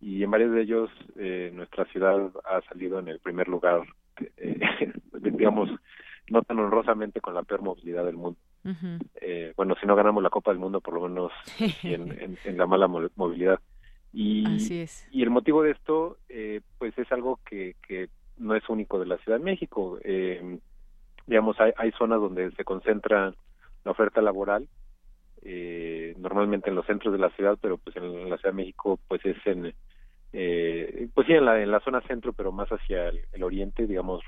y 0.01 0.23
en 0.23 0.31
varios 0.31 0.53
de 0.53 0.63
ellos 0.63 0.91
eh, 1.17 1.51
nuestra 1.55 1.87
ciudad 1.87 2.31
ha 2.45 2.61
salido 2.69 2.99
en 2.99 3.09
el 3.09 3.21
primer 3.21 3.49
lugar, 3.49 3.83
eh, 4.37 4.61
digamos, 5.21 5.71
no 6.31 6.43
tan 6.43 6.59
honrosamente 6.59 7.21
con 7.21 7.35
la 7.35 7.43
peor 7.43 7.63
movilidad 7.63 8.05
del 8.05 8.17
mundo. 8.17 8.39
eh, 9.21 9.53
bueno, 9.57 9.75
si 9.81 9.87
no 9.87 9.97
ganamos 9.97 10.23
la 10.23 10.31
Copa 10.31 10.51
del 10.51 10.61
Mundo, 10.61 10.81
por 10.81 10.95
lo 10.95 11.09
menos 11.09 11.33
en, 11.83 12.37
en, 12.45 12.57
la 12.57 12.67
mala 12.67 12.87
movilidad. 12.87 13.61
Y, 14.13 14.45
y 15.11 15.23
el 15.23 15.31
motivo 15.31 15.63
de 15.63 15.73
esto, 15.73 16.19
eh, 16.29 16.61
pues 16.79 16.97
es 16.99 17.11
algo 17.11 17.41
que, 17.45 17.75
que 17.87 18.09
no 18.37 18.55
es 18.55 18.69
único 18.69 18.99
de 18.99 19.07
la 19.07 19.19
Ciudad 19.19 19.39
de 19.39 19.45
México. 19.45 19.99
Eh, 20.05 20.59
digamos, 21.27 21.59
hay, 21.61 21.73
hay 21.77 21.91
zonas 21.93 22.21
donde 22.21 22.53
se 22.53 22.65
concentra 22.65 23.35
la 23.85 23.91
oferta 23.91 24.23
laboral 24.23 24.69
eh, 25.45 26.15
normalmente 26.19 26.71
en 26.71 26.77
los 26.77 26.87
centros 26.87 27.13
de 27.13 27.19
la 27.19 27.31
ciudad, 27.31 27.59
pero 27.61 27.77
pues 27.77 27.95
en 27.97 28.31
la 28.31 28.39
Ciudad 28.39 28.55
de 28.55 28.63
México 28.63 28.99
pues 29.07 29.25
es 29.25 29.37
en 29.47 29.75
eh, 30.33 31.09
pues 31.15 31.27
sí 31.27 31.35
en 31.35 31.45
la 31.45 31.63
en 31.63 31.71
la 31.71 31.81
zona 31.81 32.01
centro, 32.03 32.33
pero 32.33 32.51
más 32.51 32.69
hacia 32.71 33.09
el, 33.09 33.43
oriente, 33.43 33.87
digamos 33.87 34.23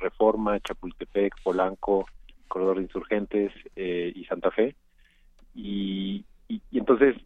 Reforma, 0.00 0.58
Chapultepec, 0.60 1.34
Polanco, 1.42 2.06
Corredor 2.48 2.78
de 2.78 2.82
Insurgentes 2.82 3.52
eh, 3.76 4.12
y 4.14 4.24
Santa 4.24 4.50
Fe. 4.50 4.74
Y, 5.54 6.24
y, 6.48 6.62
entonces 6.72 7.16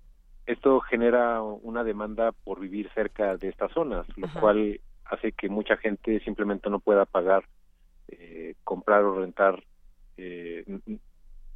esto 0.46 0.80
genera 0.80 1.40
una 1.40 1.84
demanda 1.84 2.32
por 2.32 2.60
vivir 2.60 2.90
cerca 2.94 3.36
de 3.36 3.48
estas 3.48 3.72
zonas, 3.72 4.06
lo 4.16 4.28
cual 4.40 4.80
hace 5.04 5.32
que 5.32 5.48
mucha 5.48 5.76
gente 5.76 6.20
simplemente 6.20 6.68
no 6.68 6.80
pueda 6.80 7.04
pagar 7.04 7.44
eh, 8.08 8.54
comprar 8.64 9.02
o 9.02 9.18
rentar 9.18 9.62
eh, 10.16 10.64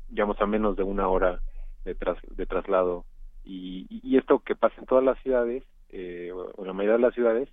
digamos 0.08 0.40
a 0.40 0.46
menos 0.46 0.76
de 0.76 0.82
una 0.82 1.08
hora 1.08 1.40
de, 1.84 1.96
de 2.36 2.46
traslado. 2.46 3.04
Y, 3.44 4.16
esto 4.16 4.40
que 4.40 4.54
pasa 4.54 4.74
en 4.78 4.86
todas 4.86 5.04
las 5.04 5.20
ciudades, 5.22 5.64
eh, 5.88 6.30
o 6.32 6.60
en 6.60 6.66
la 6.66 6.72
mayoría 6.72 6.96
de 6.96 7.02
las 7.02 7.14
ciudades, 7.14 7.48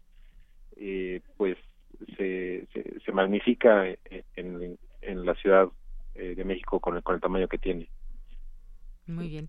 eh, 0.76 1.22
pues 1.38 1.58
se, 2.18 2.68
se, 3.04 3.12
magnifica 3.12 3.88
en, 4.36 4.78
en 5.02 5.26
la 5.26 5.34
Ciudad 5.36 5.70
eh, 6.16 6.36
de 6.36 6.44
México 6.44 6.80
con 6.80 6.98
el, 6.98 7.04
con 7.04 7.16
el 7.16 7.22
tamaño 7.22 7.48
que 7.48 7.58
tiene. 7.58 7.90
Muy 9.06 9.30
bien. 9.30 9.46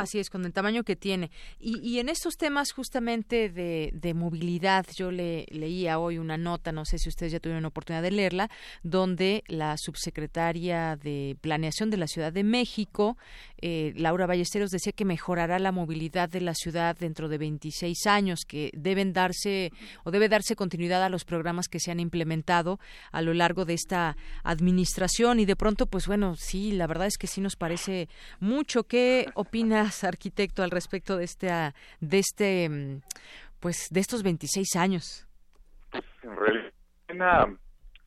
Así 0.00 0.18
es, 0.18 0.30
con 0.30 0.46
el 0.46 0.52
tamaño 0.52 0.82
que 0.82 0.96
tiene. 0.96 1.30
Y, 1.58 1.98
en 1.98 2.08
estos 2.08 2.36
temas 2.38 2.72
justamente 2.72 3.50
de, 3.50 4.14
movilidad, 4.14 4.86
yo 4.96 5.10
le 5.10 5.46
leía 5.50 5.98
hoy 5.98 6.16
una 6.16 6.38
nota, 6.38 6.72
no 6.72 6.86
sé 6.86 6.98
si 6.98 7.10
ustedes 7.10 7.32
ya 7.32 7.40
tuvieron 7.40 7.66
oportunidad 7.66 8.02
de 8.02 8.10
leerla, 8.10 8.50
donde 8.82 9.44
la 9.46 9.76
subsecretaria 9.76 10.96
de 10.96 11.36
Planeación 11.42 11.90
de 11.90 11.98
la 11.98 12.06
Ciudad 12.06 12.32
de 12.32 12.44
México, 12.44 13.18
eh, 13.62 13.92
Laura 13.96 14.26
Ballesteros, 14.26 14.70
decía 14.70 14.92
que 14.92 15.04
mejorará 15.04 15.58
la 15.58 15.72
movilidad 15.72 16.28
de 16.28 16.40
la 16.40 16.54
ciudad 16.54 16.96
dentro 16.98 17.28
de 17.28 17.38
26 17.38 18.06
años, 18.06 18.40
que 18.46 18.70
deben 18.74 19.12
darse 19.12 19.70
o 20.04 20.10
debe 20.10 20.28
darse 20.28 20.56
continuidad 20.56 21.02
a 21.02 21.08
los 21.08 21.24
programas 21.24 21.68
que 21.68 21.80
se 21.80 21.90
han 21.90 22.00
implementado 22.00 22.78
a 23.12 23.22
lo 23.22 23.34
largo 23.34 23.64
de 23.64 23.74
esta 23.74 24.16
administración. 24.42 25.40
Y 25.40 25.46
de 25.46 25.56
pronto, 25.56 25.86
pues 25.86 26.06
bueno, 26.06 26.34
sí, 26.36 26.72
la 26.72 26.86
verdad 26.86 27.06
es 27.06 27.18
que 27.18 27.26
sí 27.26 27.40
nos 27.40 27.56
parece 27.56 28.08
mucho. 28.40 28.84
¿Qué 28.84 29.26
opina 29.34 29.90
arquitecto, 30.02 30.62
al 30.62 30.70
respecto 30.70 31.16
de 31.16 31.24
este, 31.24 31.48
de 32.00 32.18
este, 32.18 32.68
mm, 32.68 33.00
pues, 33.60 33.88
de 33.90 34.00
estos 34.00 34.22
26 34.22 34.76
años? 34.76 35.26
En 36.22 36.36
realidad 36.36 36.72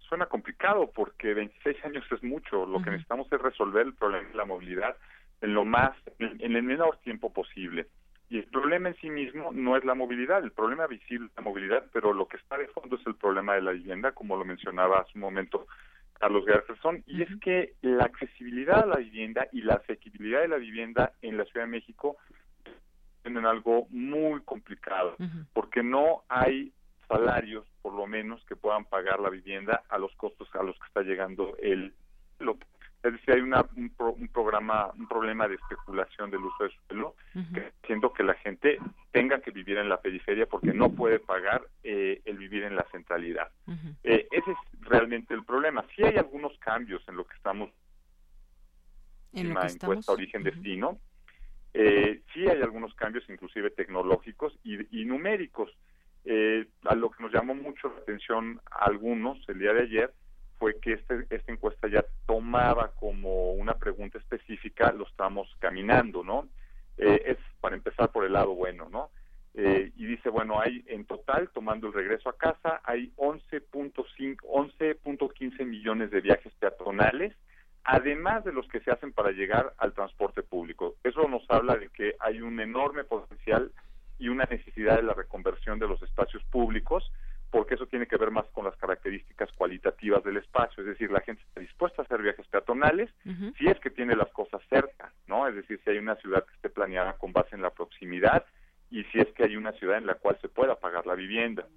suena, 0.08 0.26
complicado 0.28 0.92
porque 0.94 1.34
26 1.34 1.86
años 1.86 2.06
es 2.12 2.24
mucho. 2.24 2.66
Lo 2.66 2.82
que 2.82 2.92
necesitamos 2.92 3.28
es 3.32 3.42
resolver 3.42 3.88
el 3.88 3.94
problema 3.96 4.28
de 4.30 4.36
la 4.36 4.46
movilidad 4.46 4.96
en 5.44 5.54
lo 5.54 5.66
más, 5.66 5.92
en, 6.20 6.56
el 6.56 6.64
menor 6.64 6.98
tiempo 7.04 7.32
posible. 7.32 7.88
Y 8.30 8.40
el 8.40 8.46
problema 8.46 8.90
en 8.90 8.96
sí 8.96 9.10
mismo 9.10 9.52
no 9.52 9.76
es 9.76 9.84
la 9.84 9.94
movilidad, 9.94 10.42
el 10.44 10.54
problema 10.54 10.88
visible 10.88 11.28
es 11.28 11.36
la 11.36 11.44
movilidad, 11.44 11.86
pero 11.92 12.14
lo 12.14 12.28
que 12.28 12.38
está 12.38 12.58
de 12.58 12.70
fondo 12.70 12.96
es 12.96 13.06
el 13.06 13.16
problema 13.16 13.54
de 13.54 13.62
la 13.62 13.72
vivienda, 13.72 14.14
como 14.14 14.38
lo 14.38 14.46
mencionaba 14.46 15.02
hace 15.02 15.12
un 15.16 15.22
momento 15.22 15.68
Carlos 16.18 16.46
Gerferson, 16.46 17.04
y 17.06 17.22
es 17.22 17.30
que 17.42 17.74
la 17.82 18.06
accesibilidad 18.06 18.84
a 18.84 18.86
la 18.86 18.96
vivienda 18.96 19.48
y 19.52 19.62
la 19.62 19.76
asequibilidad 19.76 20.42
de 20.42 20.48
la 20.48 20.58
vivienda 20.58 21.12
en 21.22 21.38
la 21.38 21.44
Ciudad 21.44 21.66
de 21.66 21.72
México 21.72 22.16
tienen 23.22 23.46
algo 23.46 23.88
muy 23.90 24.42
complicado, 24.44 25.18
porque 25.52 25.84
no 25.84 26.24
hay 26.30 26.72
salarios, 27.10 27.66
por 27.82 27.94
lo 27.94 28.08
menos, 28.08 28.44
que 28.46 28.56
puedan 28.56 28.86
pagar 28.86 29.20
la 29.20 29.30
vivienda 29.30 29.84
a 29.90 29.98
los 29.98 30.16
costos 30.16 30.48
a 30.56 30.64
los 30.64 30.78
que 30.80 30.88
está 30.88 31.02
llegando 31.02 31.58
el 31.62 31.94
Es 33.04 33.12
decir, 33.12 33.34
hay 33.34 33.42
una, 33.42 33.66
un, 33.76 34.30
programa, 34.30 34.90
un 34.98 35.08
problema 35.10 35.46
de 35.48 35.56
especulación 35.56 36.32
del 36.32 36.40
uso 36.40 36.64
de 36.64 36.72
suelo, 36.88 37.16
haciendo 37.84 38.14
que 38.14 38.24
la 38.24 38.34
gente 38.36 38.80
tenga 39.12 39.42
que 39.42 39.52
vivir 39.52 39.78
en 39.78 39.90
la 39.90 40.00
periferia 40.00 40.46
porque 40.46 40.74
no 40.74 40.90
puede 40.90 41.20
pagar 41.20 41.68
eh, 41.84 42.22
el 42.24 42.38
vivir 42.38 42.64
en 42.64 42.78
la 42.78 42.86
centralidad. 42.92 43.50
Eh, 44.04 44.26
ese 44.32 44.52
es 44.52 44.58
realmente 44.82 45.34
el 45.34 45.44
problema. 45.44 45.86
Sí 45.96 46.04
hay 46.04 46.16
algunos 46.16 46.58
cambios 46.60 47.04
en 47.10 47.18
lo 47.18 47.26
que 47.26 47.36
estamos 47.36 47.70
en 49.34 49.54
la 49.54 49.68
encuesta 49.68 50.14
origen-destino. 50.14 50.98
Eh, 51.74 52.22
sí 52.34 52.48
hay 52.48 52.62
algunos 52.62 52.94
cambios, 52.94 53.30
inclusive 53.30 53.72
tecnológicos 53.72 54.58
y, 54.64 55.02
y 55.02 55.04
numéricos. 55.04 55.70
Eh, 56.26 56.68
a 56.86 56.96
lo 56.96 57.12
que 57.12 57.22
nos 57.22 57.34
llamó 57.34 57.54
mucho 57.54 57.90
la 57.90 58.00
atención 58.00 58.62
a 58.72 58.86
algunos 58.86 59.38
el 59.50 59.60
día 59.60 59.74
de 59.74 59.82
ayer 59.82 60.14
fue 60.64 60.80
que 60.80 60.94
este, 60.94 61.26
esta 61.30 61.52
encuesta 61.52 61.90
ya 61.90 62.06
tomaba 62.26 62.94
como 62.98 63.52
una 63.52 63.74
pregunta 63.74 64.18
específica 64.18 64.94
los 64.94 65.10
estamos 65.10 65.54
caminando, 65.60 66.24
¿no? 66.24 66.48
Eh, 66.98 67.22
es 67.26 67.38
para 67.60 67.76
empezar 67.76 68.14
por 68.14 68.24
el 68.24 68.32
lado 68.32 68.56
bueno, 68.56 68.88
¿no? 68.90 69.10
Eh, 69.56 69.92
y 69.98 70.06
dice, 70.06 70.30
bueno, 70.30 70.62
hay 70.62 70.82
en 70.88 71.04
total, 71.04 71.50
tomando 71.54 71.88
el 71.88 71.94
regreso 71.94 72.30
a 72.30 72.38
casa, 72.38 72.80
hay 72.86 73.12
11.5, 73.18 74.38
11.15 74.38 75.66
millones 75.66 76.12
de 76.12 76.22
viajes 76.22 76.54
peatonales, 76.54 77.36
además 77.84 78.46
de 78.46 78.54
los 78.54 78.66
que 78.70 78.80
se 78.80 78.92
hacen 78.92 79.12
para 79.12 79.32
llegar 79.32 79.74
al 79.80 79.92
transporte 79.92 80.44
público. 80.44 80.96
Eso 81.04 81.28
nos 81.28 81.44
habla 81.50 81.76
de 81.76 81.90
que 81.90 82.16
hay 82.22 82.40
un 82.40 82.58
enorme 82.62 83.04
potencial 83.04 83.70
y 84.18 84.30
una 84.30 84.46
necesidad 84.46 84.96
de 84.96 85.04
la 85.04 85.14
reconversión 85.14 85.78
de 85.78 85.90
los 85.90 86.02
espacios 86.04 86.42
públicos 86.46 87.12
porque 87.54 87.76
eso 87.76 87.86
tiene 87.86 88.08
que 88.08 88.18
ver 88.18 88.32
más 88.32 88.48
con 88.48 88.66
las 88.66 88.76
características 88.78 89.52
cualitativas 89.52 90.24
del 90.24 90.38
espacio, 90.38 90.82
es 90.82 90.88
decir, 90.88 91.12
la 91.12 91.22
gente 91.22 91.44
está 91.44 91.62
dispuesta 91.62 92.02
a 92.02 92.06
hacer 92.06 92.20
viajes 92.24 92.48
peatonales 92.48 93.12
si 93.60 93.68
es 93.68 93.80
que 93.80 93.92
tiene 93.92 94.16
las 94.16 94.30
cosas 94.32 94.60
cerca, 94.72 95.14
¿no? 95.28 95.48
Es 95.48 95.54
decir, 95.54 95.80
si 95.84 95.92
hay 95.92 96.00
una 96.00 96.16
ciudad 96.16 96.44
que 96.44 96.56
esté 96.56 96.70
planeada 96.72 97.14
con 97.14 97.32
base 97.32 97.56
en 97.56 97.62
la 97.62 97.70
proximidad 97.70 98.44
y 98.90 99.04
si 99.04 99.20
es 99.20 99.28
que 99.34 99.44
hay 99.44 99.56
una 99.56 99.72
ciudad 99.74 100.00
en 100.00 100.08
la 100.08 100.16
cual 100.16 100.36
se 100.42 100.50
pueda 100.50 100.80
pagar 100.80 101.06
la 101.06 101.14
vivienda. 101.14 101.68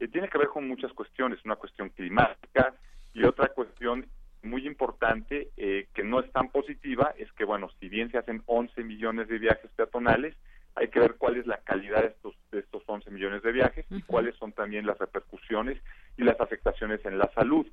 Eh, 0.00 0.08
tiene 0.08 0.30
que 0.30 0.38
ver 0.38 0.48
con 0.48 0.66
muchas 0.66 0.90
cuestiones, 0.94 1.44
una 1.44 1.56
cuestión 1.56 1.90
climática 1.90 2.72
y 3.12 3.24
otra 3.24 3.48
cuestión 3.48 4.06
muy 4.42 4.66
importante 4.66 5.50
eh, 5.58 5.88
que 5.92 6.02
no 6.02 6.20
es 6.20 6.32
tan 6.32 6.48
positiva 6.48 7.12
es 7.18 7.30
que, 7.32 7.44
bueno, 7.44 7.68
si 7.78 7.90
bien 7.90 8.10
se 8.10 8.16
hacen 8.16 8.42
11 8.46 8.82
millones 8.84 9.28
de 9.28 9.38
viajes 9.38 9.70
peatonales, 9.76 10.34
hay 10.76 10.88
que 10.88 11.00
ver 11.00 11.14
cuál 11.16 11.36
es 11.36 11.46
la 11.46 11.56
calidad 11.58 12.02
de 12.02 12.08
estos, 12.08 12.34
de 12.52 12.60
estos 12.60 12.82
11 12.86 13.10
millones 13.10 13.42
de 13.42 13.50
viajes 13.50 13.86
y 13.90 14.02
cuáles 14.02 14.36
son 14.36 14.52
también 14.52 14.86
las 14.86 14.98
repercusiones 14.98 15.80
y 16.18 16.22
las 16.22 16.38
afectaciones 16.38 17.04
en 17.06 17.18
la 17.18 17.30
salud, 17.34 17.66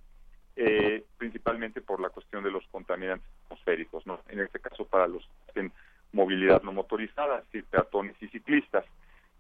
eh, 0.55 1.03
principalmente 1.17 1.81
por 1.81 1.99
la 1.99 2.09
cuestión 2.09 2.43
de 2.43 2.51
los 2.51 2.65
contaminantes 2.67 3.27
atmosféricos, 3.45 4.07
¿no? 4.07 4.21
En 4.30 4.39
este 4.39 4.59
caso 4.59 4.85
para 4.85 5.07
los 5.07 5.27
en 5.55 5.71
movilidad 6.13 6.61
no 6.63 6.71
motorizada, 6.71 7.39
es 7.39 7.45
decir, 7.45 7.65
peatones 7.65 8.15
y 8.21 8.27
ciclistas. 8.30 8.85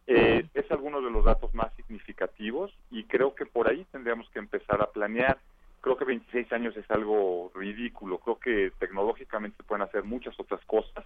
Eh, 0.07 0.45
es 0.53 0.69
alguno 0.69 0.99
de 0.99 1.09
los 1.09 1.23
datos 1.23 1.53
más 1.53 1.73
significativos 1.75 2.73
y 2.91 3.05
creo 3.05 3.33
que 3.33 3.45
por 3.45 3.69
ahí 3.69 3.85
tendríamos 3.91 4.29
que 4.31 4.39
empezar 4.39 4.81
a 4.81 4.91
planear. 4.91 5.37
Creo 5.83 5.97
que 5.97 6.05
26 6.05 6.51
años 6.51 6.75
es 6.75 6.89
algo 6.89 7.51
ridículo. 7.53 8.17
Creo 8.17 8.39
que 8.39 8.71
tecnológicamente 8.79 9.57
se 9.57 9.63
pueden 9.63 9.83
hacer 9.83 10.03
muchas 10.03 10.39
otras 10.39 10.63
cosas 10.65 11.05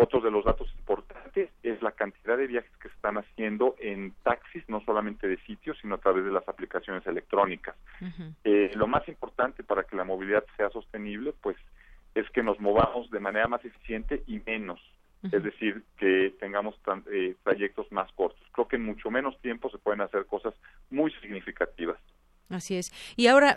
otro 0.00 0.20
de 0.20 0.30
los 0.30 0.44
datos 0.44 0.68
importantes 0.78 1.50
es 1.62 1.82
la 1.82 1.90
cantidad 1.90 2.36
de 2.36 2.46
viajes 2.46 2.70
que 2.80 2.88
se 2.88 2.94
están 2.94 3.18
haciendo 3.18 3.74
en 3.80 4.12
taxis, 4.22 4.62
no 4.68 4.80
solamente 4.84 5.26
de 5.26 5.38
sitios, 5.38 5.76
sino 5.80 5.96
a 5.96 5.98
través 5.98 6.24
de 6.24 6.30
las 6.30 6.48
aplicaciones 6.48 7.04
electrónicas. 7.06 7.74
eh, 8.44 8.70
lo 8.74 8.86
más 8.86 9.08
importante 9.08 9.64
para 9.64 9.82
que 9.82 9.96
la 9.96 10.04
movilidad 10.04 10.44
sea 10.56 10.70
sostenible, 10.70 11.34
pues, 11.42 11.56
es 12.14 12.30
que 12.30 12.44
nos 12.44 12.60
movamos 12.60 13.10
de 13.10 13.18
manera 13.18 13.48
más 13.48 13.64
eficiente 13.64 14.22
y 14.26 14.40
menos. 14.46 14.80
Es 15.32 15.42
decir, 15.42 15.82
que 15.96 16.32
tengamos 16.38 16.76
eh, 17.10 17.34
trayectos 17.42 17.90
más 17.90 18.10
cortos. 18.12 18.40
Creo 18.52 18.68
que 18.68 18.76
en 18.76 18.84
mucho 18.84 19.10
menos 19.10 19.36
tiempo 19.40 19.68
se 19.68 19.78
pueden 19.78 20.00
hacer 20.00 20.26
cosas 20.26 20.54
muy 20.90 21.10
significativas. 21.20 21.98
Así 22.48 22.76
es. 22.76 22.92
Y 23.16 23.26
ahora, 23.26 23.56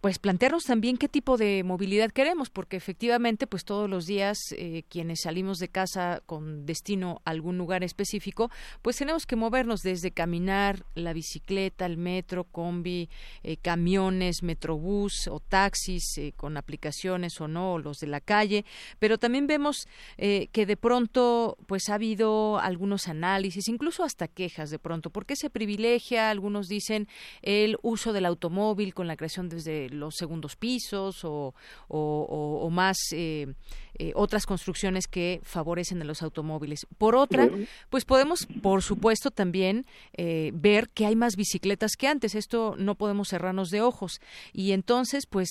pues 0.00 0.18
plantearnos 0.18 0.64
también 0.64 0.96
qué 0.96 1.08
tipo 1.08 1.36
de 1.36 1.64
movilidad 1.64 2.10
queremos, 2.10 2.50
porque 2.50 2.76
efectivamente, 2.76 3.46
pues 3.46 3.64
todos 3.64 3.90
los 3.90 4.06
días 4.06 4.38
eh, 4.56 4.84
quienes 4.88 5.22
salimos 5.22 5.58
de 5.58 5.68
casa 5.68 6.22
con 6.26 6.66
destino 6.66 7.20
a 7.24 7.30
algún 7.30 7.58
lugar 7.58 7.82
específico, 7.82 8.50
pues 8.82 8.96
tenemos 8.96 9.26
que 9.26 9.36
movernos 9.36 9.82
desde 9.82 10.12
caminar, 10.12 10.84
la 10.94 11.12
bicicleta, 11.12 11.86
el 11.86 11.96
metro, 11.96 12.44
combi, 12.44 13.08
eh, 13.42 13.56
camiones, 13.56 14.42
metrobús 14.42 15.26
o 15.28 15.40
taxis 15.40 16.16
eh, 16.18 16.32
con 16.36 16.56
aplicaciones 16.56 17.40
o 17.40 17.48
no, 17.48 17.78
los 17.78 17.98
de 17.98 18.06
la 18.06 18.20
calle, 18.20 18.64
pero 18.98 19.18
también 19.18 19.46
vemos 19.46 19.86
que 20.16 20.66
de 20.66 20.76
pronto, 20.76 21.56
pues 21.66 21.88
ha 21.88 21.94
habido 21.94 22.58
algunos 22.58 23.08
análisis, 23.08 23.68
incluso 23.68 24.04
hasta 24.04 24.28
quejas 24.28 24.70
de 24.70 24.78
pronto, 24.78 25.10
porque 25.10 25.36
se 25.36 25.50
privilegia, 25.50 26.30
algunos 26.30 26.68
dicen, 26.68 27.08
el 27.42 27.76
uso 27.82 28.12
del 28.12 28.26
automóvil 28.26 28.94
con 28.94 29.06
la 29.06 29.16
creación 29.16 29.48
desde 29.48 29.87
los 29.90 30.14
segundos 30.16 30.56
pisos 30.56 31.24
o, 31.24 31.54
o, 31.88 32.70
más 32.70 32.96
eh, 33.12 33.54
eh, 33.94 34.12
otras 34.14 34.46
construcciones 34.46 35.06
que 35.06 35.40
favorecen 35.42 36.00
a 36.02 36.04
los 36.04 36.22
automóviles. 36.22 36.86
Por 36.98 37.16
otra, 37.16 37.48
pues 37.90 38.04
podemos, 38.04 38.46
por 38.62 38.82
supuesto, 38.82 39.30
también 39.30 39.86
eh, 40.12 40.50
ver 40.54 40.88
que 40.90 41.06
hay 41.06 41.16
más 41.16 41.36
bicicletas 41.36 41.92
que 41.96 42.08
antes. 42.08 42.34
Esto 42.34 42.74
no 42.78 42.94
podemos 42.94 43.28
cerrarnos 43.28 43.70
de 43.70 43.80
ojos. 43.80 44.20
Y 44.52 44.72
entonces, 44.72 45.26
pues 45.26 45.50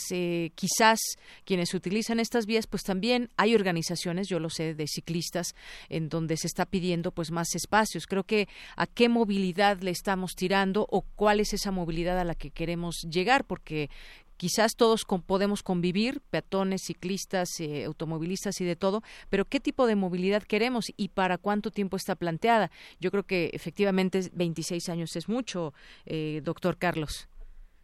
quizás 0.56 1.00
quienes 1.44 1.74
utilizan 1.74 2.20
estas 2.20 2.46
vías, 2.46 2.68
pues 2.68 2.84
también 2.84 3.30
hay 3.38 3.56
organizaciones, 3.56 4.28
yo 4.28 4.40
lo 4.40 4.50
sé, 4.50 4.74
de 4.74 4.88
ciclistas, 4.88 5.56
en 5.90 6.10
donde 6.10 6.38
se 6.38 6.48
está 6.48 6.66
pidiendo 6.66 7.12
pues 7.12 7.32
más 7.32 7.56
espacios. 7.56 8.08
Creo 8.08 8.24
que 8.24 8.48
a 8.76 8.88
qué 8.88 9.10
movilidad 9.10 9.82
le 9.82 9.92
estamos 9.92 10.36
tirando 10.36 10.88
o 10.90 11.02
cuál 11.02 11.40
es 11.40 11.54
esa 11.54 11.72
movilidad 11.72 12.20
a 12.20 12.24
la 12.24 12.36
que 12.36 12.52
queremos 12.52 13.02
llegar, 13.10 13.46
porque 13.46 13.90
quizás 14.38 14.76
todos 14.76 15.06
podemos 15.26 15.64
convivir, 15.64 16.22
peatones, 16.30 16.84
ciclistas, 16.84 17.60
eh, 17.60 17.86
automovilistas 17.86 18.62
y 18.62 18.66
de 18.66 18.76
todo, 18.76 19.02
pero 19.30 19.46
¿qué 19.46 19.60
tipo 19.60 19.88
de 19.88 19.96
movilidad 19.96 20.44
queremos 20.44 20.94
y 20.96 21.10
para 21.10 21.38
cuánto 21.38 21.72
tiempo 21.72 21.98
está 21.98 22.16
planteada? 22.16 22.70
Yo 23.00 23.12
creo 23.12 23.24
que 23.24 23.50
efectivamente 23.54 24.22
26 24.34 24.90
años 24.90 25.16
es 25.16 25.28
mucho, 25.28 25.74
eh, 26.06 26.42
doctor 26.44 26.78
Carlos. 26.78 27.28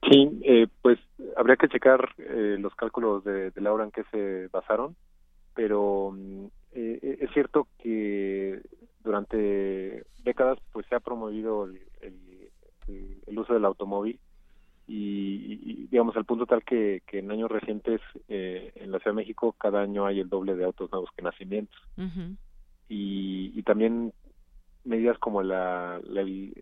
Sí, 0.09 0.41
eh, 0.43 0.67
pues 0.81 0.99
habría 1.37 1.55
que 1.55 1.69
checar 1.69 2.13
los 2.17 2.75
cálculos 2.75 3.23
de, 3.23 3.51
de, 3.51 3.61
la 3.61 3.71
hora 3.71 3.85
en 3.85 3.91
que 3.91 4.03
se 4.11 4.47
basaron, 4.49 4.95
pero 5.55 6.11
mm, 6.11 6.45
es 6.73 7.31
cierto 7.33 7.67
que 7.79 8.61
durante 9.01 10.03
décadas 10.23 10.59
pues 10.73 10.85
se 10.87 10.95
ha 10.95 10.99
promovido 10.99 11.67
el 13.27 13.39
uso 13.39 13.53
del 13.53 13.65
automóvil 13.65 14.19
y, 14.87 15.87
digamos 15.87 16.15
al 16.17 16.25
punto 16.25 16.45
tal 16.45 16.63
que, 16.63 17.01
en 17.11 17.31
años 17.31 17.49
recientes 17.49 18.01
eh, 18.27 18.73
en 18.75 18.91
la 18.91 18.99
Ciudad 18.99 19.15
de 19.15 19.21
México 19.21 19.55
cada 19.57 19.81
año 19.81 20.05
hay 20.05 20.19
el 20.19 20.29
doble 20.29 20.55
de 20.55 20.65
autos 20.65 20.91
nuevos 20.91 21.09
que 21.15 21.21
nacimientos. 21.21 21.79
Y, 22.89 23.61
también 23.63 24.13
medidas 24.83 25.17
como 25.17 25.41
la, 25.41 26.01
el, 26.03 26.53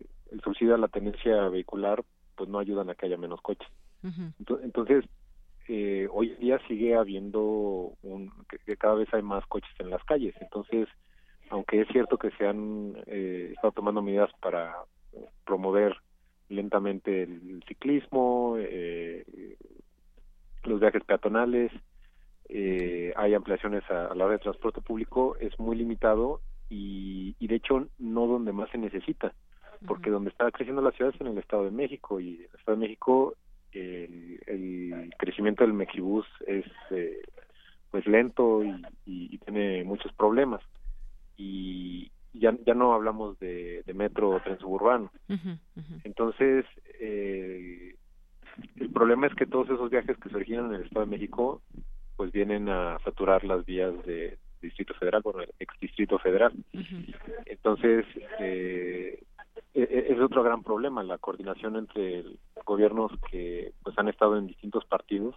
subsidio 0.44 0.76
a 0.76 0.78
la 0.78 0.88
tenencia 0.88 1.48
vehicular 1.48 2.04
pues 2.36 2.48
no 2.48 2.60
ayudan 2.60 2.88
a 2.88 2.94
que 2.94 3.06
haya 3.06 3.16
menos 3.16 3.40
coches. 3.40 3.68
Entonces 4.62 5.04
eh, 5.68 6.08
hoy 6.10 6.30
en 6.30 6.40
día 6.40 6.60
sigue 6.68 6.94
habiendo 6.94 7.92
un, 8.02 8.32
que, 8.48 8.76
cada 8.76 8.94
vez 8.94 9.12
hay 9.12 9.22
más 9.22 9.44
coches 9.46 9.72
en 9.80 9.90
las 9.90 10.02
calles. 10.04 10.34
Entonces 10.40 10.88
aunque 11.50 11.82
es 11.82 11.88
cierto 11.88 12.16
que 12.18 12.30
se 12.30 12.46
han 12.46 12.94
eh, 13.06 13.50
estado 13.52 13.72
tomando 13.72 14.00
medidas 14.00 14.30
para 14.40 14.74
promover 15.44 15.96
lentamente 16.52 17.24
el 17.24 17.64
ciclismo, 17.66 18.56
eh, 18.58 19.24
los 20.64 20.80
viajes 20.80 21.02
peatonales, 21.04 21.72
eh, 22.48 23.12
hay 23.16 23.34
ampliaciones 23.34 23.82
a, 23.90 24.14
la 24.14 24.26
red 24.26 24.34
de 24.34 24.40
transporte 24.40 24.80
público, 24.80 25.36
es 25.40 25.58
muy 25.58 25.76
limitado 25.76 26.40
y, 26.68 27.34
de 27.40 27.54
hecho 27.54 27.86
no 27.98 28.26
donde 28.26 28.52
más 28.52 28.70
se 28.70 28.78
necesita, 28.78 29.32
porque 29.86 30.10
donde 30.10 30.30
está 30.30 30.50
creciendo 30.50 30.82
la 30.82 30.92
ciudad 30.92 31.14
es 31.14 31.20
en 31.20 31.28
el 31.28 31.38
Estado 31.38 31.64
de 31.64 31.70
México 31.70 32.20
y 32.20 32.36
en 32.36 32.40
el 32.42 32.58
Estado 32.58 32.76
de 32.76 32.86
México 32.86 33.34
el, 33.72 35.10
crecimiento 35.18 35.64
del 35.64 35.72
Mexibus 35.72 36.26
es 36.46 36.66
eh, 36.90 37.22
pues 37.90 38.06
lento 38.06 38.62
y, 38.64 38.82
y, 39.06 39.38
tiene 39.38 39.84
muchos 39.84 40.12
problemas. 40.12 40.60
Y, 41.36 42.10
ya, 42.32 42.54
ya 42.66 42.74
no 42.74 42.92
hablamos 42.92 43.38
de, 43.38 43.84
metro 43.94 44.30
o 44.30 44.40
tren 44.40 44.58
suburbano. 44.58 45.10
Entonces, 46.04 46.64
eh, 47.00 47.94
el 48.76 48.90
problema 48.90 49.26
es 49.26 49.34
que 49.34 49.46
todos 49.46 49.68
esos 49.70 49.90
viajes 49.90 50.16
que 50.18 50.28
se 50.28 50.36
originan 50.36 50.66
en 50.66 50.74
el 50.74 50.82
Estado 50.82 51.04
de 51.04 51.10
México, 51.10 51.62
pues 52.16 52.32
vienen 52.32 52.68
a 52.68 52.98
saturar 53.04 53.44
las 53.44 53.64
vías 53.64 53.94
de 54.04 54.38
Distrito 54.60 54.94
Federal, 54.94 55.22
bueno, 55.22 55.40
el 55.40 55.50
ex 55.58 55.74
Distrito 55.80 56.18
Federal. 56.18 56.52
Entonces, 57.46 58.06
eh, 58.38 59.22
e, 59.74 59.80
e, 59.82 60.12
es 60.12 60.20
otro 60.20 60.42
gran 60.42 60.62
problema, 60.62 61.02
la 61.02 61.18
coordinación 61.18 61.76
entre 61.76 62.24
gobiernos 62.64 63.12
que 63.30 63.72
pues 63.82 63.98
han 63.98 64.08
estado 64.08 64.36
en 64.36 64.46
distintos 64.46 64.84
partidos 64.84 65.34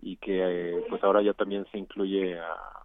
y 0.00 0.16
que 0.16 0.40
eh, 0.42 0.84
pues 0.88 1.02
ahora 1.02 1.22
ya 1.22 1.32
también 1.32 1.66
se 1.72 1.78
incluye 1.78 2.38
a, 2.38 2.81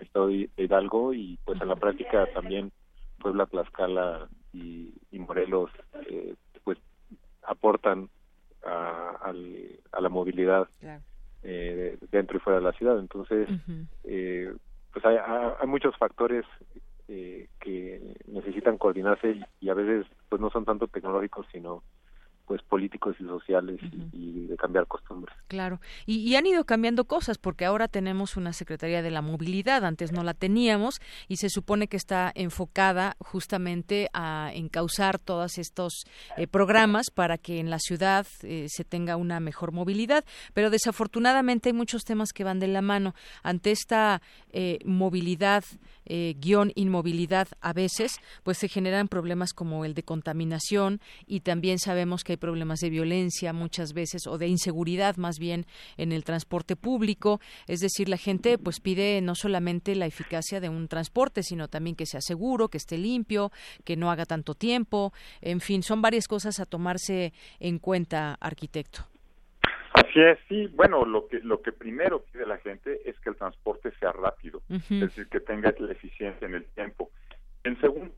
Estado 0.00 0.28
de 0.28 0.50
Hidalgo 0.56 1.14
y 1.14 1.38
pues 1.44 1.60
en 1.60 1.68
la 1.68 1.76
práctica 1.76 2.26
también 2.32 2.72
Puebla, 3.18 3.46
Tlaxcala 3.46 4.28
y, 4.52 4.92
Morelos 5.12 5.70
eh, 6.08 6.34
pues 6.62 6.78
aportan 7.42 8.08
a, 8.64 9.32
la 9.32 10.08
movilidad 10.08 10.68
eh, 11.42 11.98
dentro 12.10 12.36
y 12.36 12.40
fuera 12.40 12.58
de 12.58 12.64
la 12.64 12.72
ciudad. 12.72 12.98
Entonces 12.98 13.48
pues 14.02 15.04
hay, 15.04 15.16
hay, 15.60 15.66
muchos 15.66 15.96
factores 15.96 16.44
eh, 17.08 17.48
que 17.60 18.00
necesitan 18.26 18.78
coordinarse 18.78 19.40
y, 19.60 19.68
a 19.68 19.74
veces 19.74 20.06
pues 20.28 20.40
no 20.40 20.50
son 20.50 20.64
tanto 20.64 20.88
tecnológicos 20.88 21.46
sino 21.52 21.84
pues 22.46 22.62
políticos 22.62 23.16
y 23.18 23.24
sociales 23.24 23.80
y, 24.12 24.46
de 24.46 24.56
cambiar 24.56 24.86
costumbres. 24.86 25.34
Claro, 25.48 25.80
y, 26.06 26.34
han 26.36 26.46
ido 26.46 26.64
cambiando 26.64 27.04
cosas 27.04 27.38
porque 27.38 27.64
ahora 27.64 27.88
tenemos 27.88 28.36
una 28.36 28.52
Secretaría 28.52 29.02
de 29.02 29.10
la 29.10 29.22
Movilidad, 29.22 29.84
antes 29.84 30.12
no 30.12 30.22
la 30.22 30.34
teníamos 30.34 31.00
y 31.28 31.36
se 31.36 31.50
supone 31.50 31.88
que 31.88 31.96
está 31.96 32.32
enfocada 32.34 33.16
justamente 33.18 34.08
a 34.12 34.50
encauzar 34.54 35.18
todos 35.18 35.58
estos 35.58 36.04
eh, 36.36 36.46
programas 36.46 37.06
para 37.12 37.38
que 37.38 37.58
en 37.58 37.70
la 37.70 37.78
ciudad 37.78 38.26
eh, 38.42 38.66
se 38.68 38.84
tenga 38.84 39.16
una 39.16 39.40
mejor 39.40 39.72
movilidad, 39.72 40.24
pero 40.54 40.70
desafortunadamente 40.70 41.70
hay 41.70 41.72
muchos 41.72 42.04
temas 42.04 42.32
que 42.32 42.44
van 42.44 42.60
de 42.60 42.68
la 42.68 42.82
mano. 42.82 43.14
Ante 43.42 43.72
esta 43.72 44.22
eh, 44.50 44.78
movilidad 44.84 45.64
guion 46.08 46.72
inmovilidad 46.74 47.48
a 47.60 47.72
veces, 47.72 48.20
pues 48.42 48.58
se 48.58 48.68
generan 48.68 49.08
problemas 49.08 49.52
como 49.52 49.84
el 49.84 49.94
de 49.94 50.02
contaminación 50.02 51.00
y 51.26 51.40
también 51.40 51.78
sabemos 51.78 52.24
que 52.24 52.38
problemas 52.38 52.80
de 52.80 52.90
violencia 52.90 53.52
muchas 53.52 53.92
veces 53.92 54.26
o 54.26 54.38
de 54.38 54.48
inseguridad 54.48 55.16
más 55.16 55.38
bien 55.38 55.66
en 55.96 56.12
el 56.12 56.24
transporte 56.24 56.76
público. 56.76 57.40
Es 57.66 57.80
decir, 57.80 58.08
la 58.08 58.16
gente 58.16 58.58
pues 58.58 58.80
pide 58.80 59.20
no 59.20 59.34
solamente 59.34 59.94
la 59.94 60.06
eficacia 60.06 60.60
de 60.60 60.68
un 60.68 60.88
transporte, 60.88 61.42
sino 61.42 61.68
también 61.68 61.96
que 61.96 62.06
sea 62.06 62.20
seguro, 62.20 62.68
que 62.68 62.78
esté 62.78 62.98
limpio, 62.98 63.52
que 63.84 63.96
no 63.96 64.10
haga 64.10 64.26
tanto 64.26 64.54
tiempo. 64.54 65.12
En 65.40 65.60
fin, 65.60 65.82
son 65.82 66.02
varias 66.02 66.28
cosas 66.28 66.60
a 66.60 66.66
tomarse 66.66 67.32
en 67.58 67.78
cuenta, 67.78 68.34
arquitecto. 68.40 69.15
Así 69.96 70.20
es, 70.20 70.38
sí. 70.46 70.66
Bueno, 70.74 71.06
lo 71.06 71.26
que 71.26 71.40
lo 71.40 71.62
que 71.62 71.72
primero 71.72 72.22
pide 72.22 72.46
la 72.46 72.58
gente 72.58 73.00
es 73.08 73.18
que 73.20 73.30
el 73.30 73.36
transporte 73.36 73.92
sea 73.98 74.12
rápido, 74.12 74.62
es 74.68 74.88
decir, 74.88 75.26
que 75.28 75.40
tenga 75.40 75.72
la 75.78 75.92
eficiencia 75.92 76.46
en 76.46 76.54
el 76.54 76.66
tiempo. 76.66 77.10
En 77.64 77.80
segundo 77.80 78.14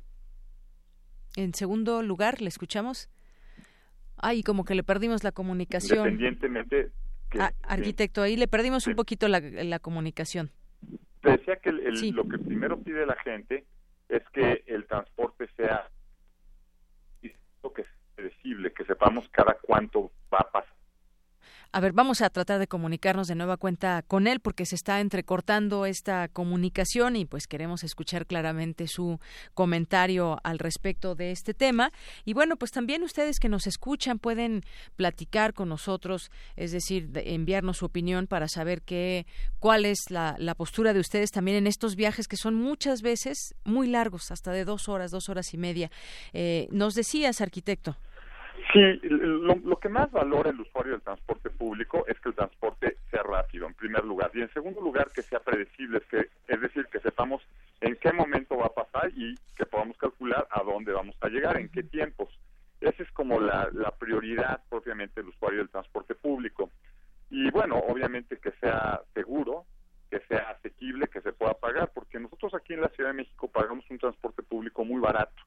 en 1.36 1.54
segundo 1.54 2.02
lugar, 2.02 2.40
¿le 2.42 2.48
escuchamos? 2.48 3.08
Ay, 4.16 4.42
como 4.42 4.64
que 4.64 4.74
le 4.74 4.82
perdimos 4.82 5.22
la 5.22 5.30
comunicación. 5.30 5.98
Independientemente. 5.98 6.90
Ah, 7.38 7.52
arquitecto, 7.62 8.22
ahí 8.22 8.36
le 8.36 8.48
perdimos 8.48 8.88
un 8.88 8.96
poquito 8.96 9.28
la, 9.28 9.38
la 9.38 9.78
comunicación. 9.78 10.50
Te 11.20 11.30
decía 11.30 11.56
que 11.56 11.70
lo 11.70 12.28
que 12.28 12.38
primero 12.38 12.82
pide 12.82 13.06
la 13.06 13.16
gente 13.16 13.66
es 14.08 14.22
que 14.32 14.64
el 14.66 14.84
transporte 14.86 15.48
sea 15.56 15.88
que 17.20 17.84
predecible, 18.16 18.72
que 18.72 18.84
sepamos 18.84 19.28
cada 19.28 19.56
cuánto 19.62 20.10
va 20.32 20.38
a 20.38 20.50
pasar 20.50 20.77
a 21.70 21.80
ver, 21.80 21.92
vamos 21.92 22.22
a 22.22 22.30
tratar 22.30 22.58
de 22.58 22.66
comunicarnos 22.66 23.28
de 23.28 23.34
nueva 23.34 23.58
cuenta 23.58 24.02
con 24.06 24.26
él 24.26 24.40
porque 24.40 24.64
se 24.64 24.74
está 24.74 25.00
entrecortando 25.00 25.84
esta 25.84 26.28
comunicación 26.28 27.14
y 27.14 27.26
pues 27.26 27.46
queremos 27.46 27.84
escuchar 27.84 28.26
claramente 28.26 28.88
su 28.88 29.20
comentario 29.52 30.38
al 30.44 30.58
respecto 30.58 31.14
de 31.14 31.30
este 31.30 31.52
tema. 31.52 31.92
Y 32.24 32.32
bueno, 32.32 32.56
pues 32.56 32.70
también 32.70 33.02
ustedes 33.02 33.38
que 33.38 33.50
nos 33.50 33.66
escuchan 33.66 34.18
pueden 34.18 34.62
platicar 34.96 35.52
con 35.52 35.68
nosotros, 35.68 36.30
es 36.56 36.72
decir, 36.72 37.10
enviarnos 37.14 37.78
su 37.78 37.84
opinión 37.84 38.26
para 38.26 38.48
saber 38.48 38.80
qué, 38.80 39.26
cuál 39.58 39.84
es 39.84 40.10
la, 40.10 40.36
postura 40.56 40.92
de 40.92 41.00
ustedes 41.00 41.30
también 41.30 41.58
en 41.58 41.66
estos 41.66 41.94
viajes 41.94 42.26
que 42.26 42.36
son 42.36 42.54
muchas 42.54 43.02
veces 43.02 43.54
muy 43.64 43.86
largos, 43.86 44.30
hasta 44.30 44.50
de 44.50 44.64
dos 44.64 44.88
horas, 44.88 45.10
dos 45.10 45.28
horas 45.28 45.52
y 45.52 45.58
media. 45.58 45.90
Eh, 46.32 46.66
nos 46.72 46.94
decías, 46.94 47.40
arquitecto. 47.40 47.96
Sí, 48.72 49.00
lo, 49.02 49.78
que 49.78 49.88
más 49.88 50.10
valora 50.10 50.50
el 50.50 50.60
usuario 50.60 50.92
del 50.92 51.02
transporte 51.02 51.48
público 51.50 52.04
es 52.06 52.18
que 52.20 52.28
el 52.28 52.34
transporte 52.34 52.98
sea 53.10 53.22
rápido, 53.22 53.66
en 53.66 53.74
primer 53.74 54.04
lugar, 54.04 54.30
y 54.34 54.42
en 54.42 54.52
segundo 54.52 54.80
lugar 54.80 55.10
que 55.14 55.22
sea 55.22 55.40
predecible, 55.40 56.02
que, 56.10 56.28
es 56.46 56.60
decir, 56.60 56.86
que 56.86 57.00
sepamos 57.00 57.42
en 57.80 57.96
qué 57.96 58.12
momento 58.12 58.56
va 58.58 58.66
a 58.66 58.74
pasar 58.74 59.10
y 59.16 59.34
que 59.56 59.64
podamos 59.64 59.96
calcular 59.96 60.46
a 60.50 60.62
dónde 60.62 60.92
vamos 60.92 61.16
a 61.20 61.28
llegar, 61.28 61.56
en 61.58 61.70
qué 61.70 61.82
tiempos. 61.82 62.28
Esa 62.80 63.02
es 63.02 63.10
como 63.12 63.40
la, 63.40 63.68
la 63.72 63.90
prioridad 63.92 64.60
propiamente 64.68 65.20
del 65.20 65.30
usuario 65.30 65.60
del 65.60 65.70
transporte 65.70 66.14
público. 66.14 66.70
Y 67.30 67.50
bueno, 67.50 67.78
obviamente 67.78 68.38
que 68.38 68.52
sea 68.60 69.00
seguro, 69.14 69.64
que 70.10 70.20
sea 70.28 70.50
asequible, 70.50 71.08
que 71.08 71.20
se 71.20 71.32
pueda 71.32 71.54
pagar, 71.54 71.90
porque 71.94 72.20
nosotros 72.20 72.54
aquí 72.54 72.74
en 72.74 72.82
la 72.82 72.88
Ciudad 72.88 73.10
de 73.10 73.16
México 73.16 73.48
pagamos 73.48 73.84
un 73.90 73.98
transporte 73.98 74.42
público 74.42 74.84
muy 74.84 75.00
barato 75.00 75.42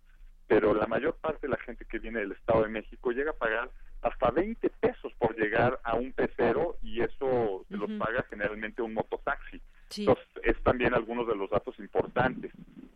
pero 0.47 0.73
la 0.73 0.87
mayor 0.87 1.15
parte 1.15 1.47
de 1.47 1.51
la 1.51 1.59
gente 1.59 1.85
que 1.85 1.99
viene 1.99 2.19
del 2.19 2.33
Estado 2.33 2.63
de 2.63 2.69
México 2.69 3.11
llega 3.11 3.31
a 3.31 3.35
pagar 3.35 3.69
hasta 4.01 4.31
20 4.31 4.69
pesos 4.69 5.13
por 5.19 5.35
llegar 5.37 5.79
a 5.83 5.95
un 5.95 6.11
pecero 6.11 6.77
y 6.81 7.01
eso 7.01 7.65
se 7.69 7.77
los 7.77 7.91
paga 7.91 8.25
generalmente 8.29 8.81
un 8.81 8.93
mototaxi. 8.93 9.61
Entonces, 9.97 10.25
es 10.43 10.61
también 10.63 10.93
algunos 10.93 11.27
de 11.27 11.35
los 11.35 11.49
datos 11.49 11.77
importantes. 11.79 12.51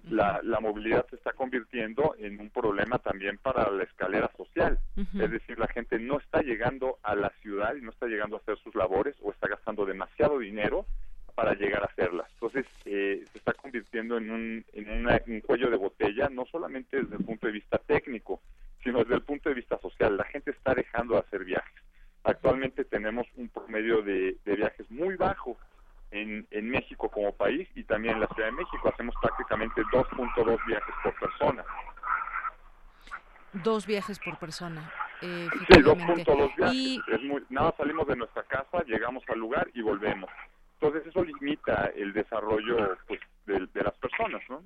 La, 0.10 0.40
la 0.44 0.60
movilidad 0.60 1.06
se 1.10 1.16
está 1.16 1.34
convirtiendo 1.34 2.16
en 2.18 2.40
un 2.40 2.50
problema 2.50 3.00
también 3.00 3.38
para 3.38 3.70
la 3.70 3.84
escalera 3.84 4.32
social. 4.38 4.80
Es 4.96 5.32
decir, 5.32 5.60
la 5.60 5.68
gente 5.68 6.00
no 6.00 6.20
está 6.20 6.42
llegando 6.42 7.00
a 7.04 7.16
la 7.16 7.32
ciudad 7.42 7.76
y 7.76 7.82
no 7.82 7.92
está 7.92 8.08
llegando 8.08 8.38
a 8.38 8.40
hacer 8.40 8.58
sus 8.60 8.74
labores 8.76 9.16
o 9.22 9.32
está 9.32 9.48
gastando 9.48 9.86
demasiado 9.86 10.40
dinero 10.40 10.86
para 11.36 11.54
llegar 11.54 11.84
a 11.84 11.88
hacerlas. 11.88 12.28
Entonces, 12.34 12.66
eh, 12.86 13.24
se 13.32 13.38
está 13.38 13.54
convirtiendo 13.54 14.18
en, 14.18 14.32
un, 14.32 14.66
en 14.74 15.08
un 15.28 15.42
cuello 15.42 15.70
de 15.70 15.76
botella, 15.76 16.30
no 16.30 16.46
solamente 16.46 17.02
desde 17.02 17.18
el 17.18 17.26
punto 17.26 17.48
de 17.48 17.54
vista 17.54 17.78
técnico, 17.78 18.42
sino 18.84 19.00
desde 19.00 19.16
el 19.16 19.22
punto 19.22 19.50
de 19.50 19.56
vista 19.56 19.78
social. 19.80 20.18
La 20.18 20.24
gente 20.24 20.52
está 20.52 20.74
dejando 20.74 21.16
de 21.16 21.20
hacer 21.22 21.44
viajes. 21.44 21.84
Actualmente 22.24 22.86
tenemos 22.86 23.28
un 23.36 23.50
promedio 23.50 24.02
de, 24.02 24.38
viajes 24.46 24.90
muy 24.90 25.16
bajo 25.16 25.58
en, 26.12 26.48
en 26.52 26.70
México 26.70 27.10
como 27.10 27.34
país 27.34 27.68
y 27.76 27.84
también 27.84 28.16
en 28.16 28.22
la 28.22 28.28
Ciudad 28.28 28.50
de 28.50 28.56
México. 28.56 28.90
Hacemos 28.90 29.14
prácticamente 29.22 29.82
2.2 29.84 30.66
viajes 30.66 30.96
por 31.04 31.14
persona. 31.20 31.66
Dos 33.64 33.86
viajes 33.86 34.20
por 34.20 34.38
persona. 34.38 34.92
Eh, 35.22 35.48
sí, 35.52 35.82
2.2 35.82 36.56
viajes. 36.56 36.76
Y... 36.76 37.02
nada, 37.50 37.74
salimos 37.78 38.08
de 38.08 38.16
nuestra 38.16 38.44
casa, 38.44 38.84
llegamos 38.86 39.24
al 39.30 39.40
lugar 39.40 39.70
y 39.74 39.82
volvemos. 39.82 40.30
Entonces 40.88 41.10
eso 41.10 41.24
limita 41.24 41.92
el 41.96 42.14
desarrollo 42.14 42.98
pues, 43.08 43.20
de, 43.46 43.68
de 43.74 43.84
las 43.84 43.96
personas, 43.96 44.42
¿no? 44.50 44.64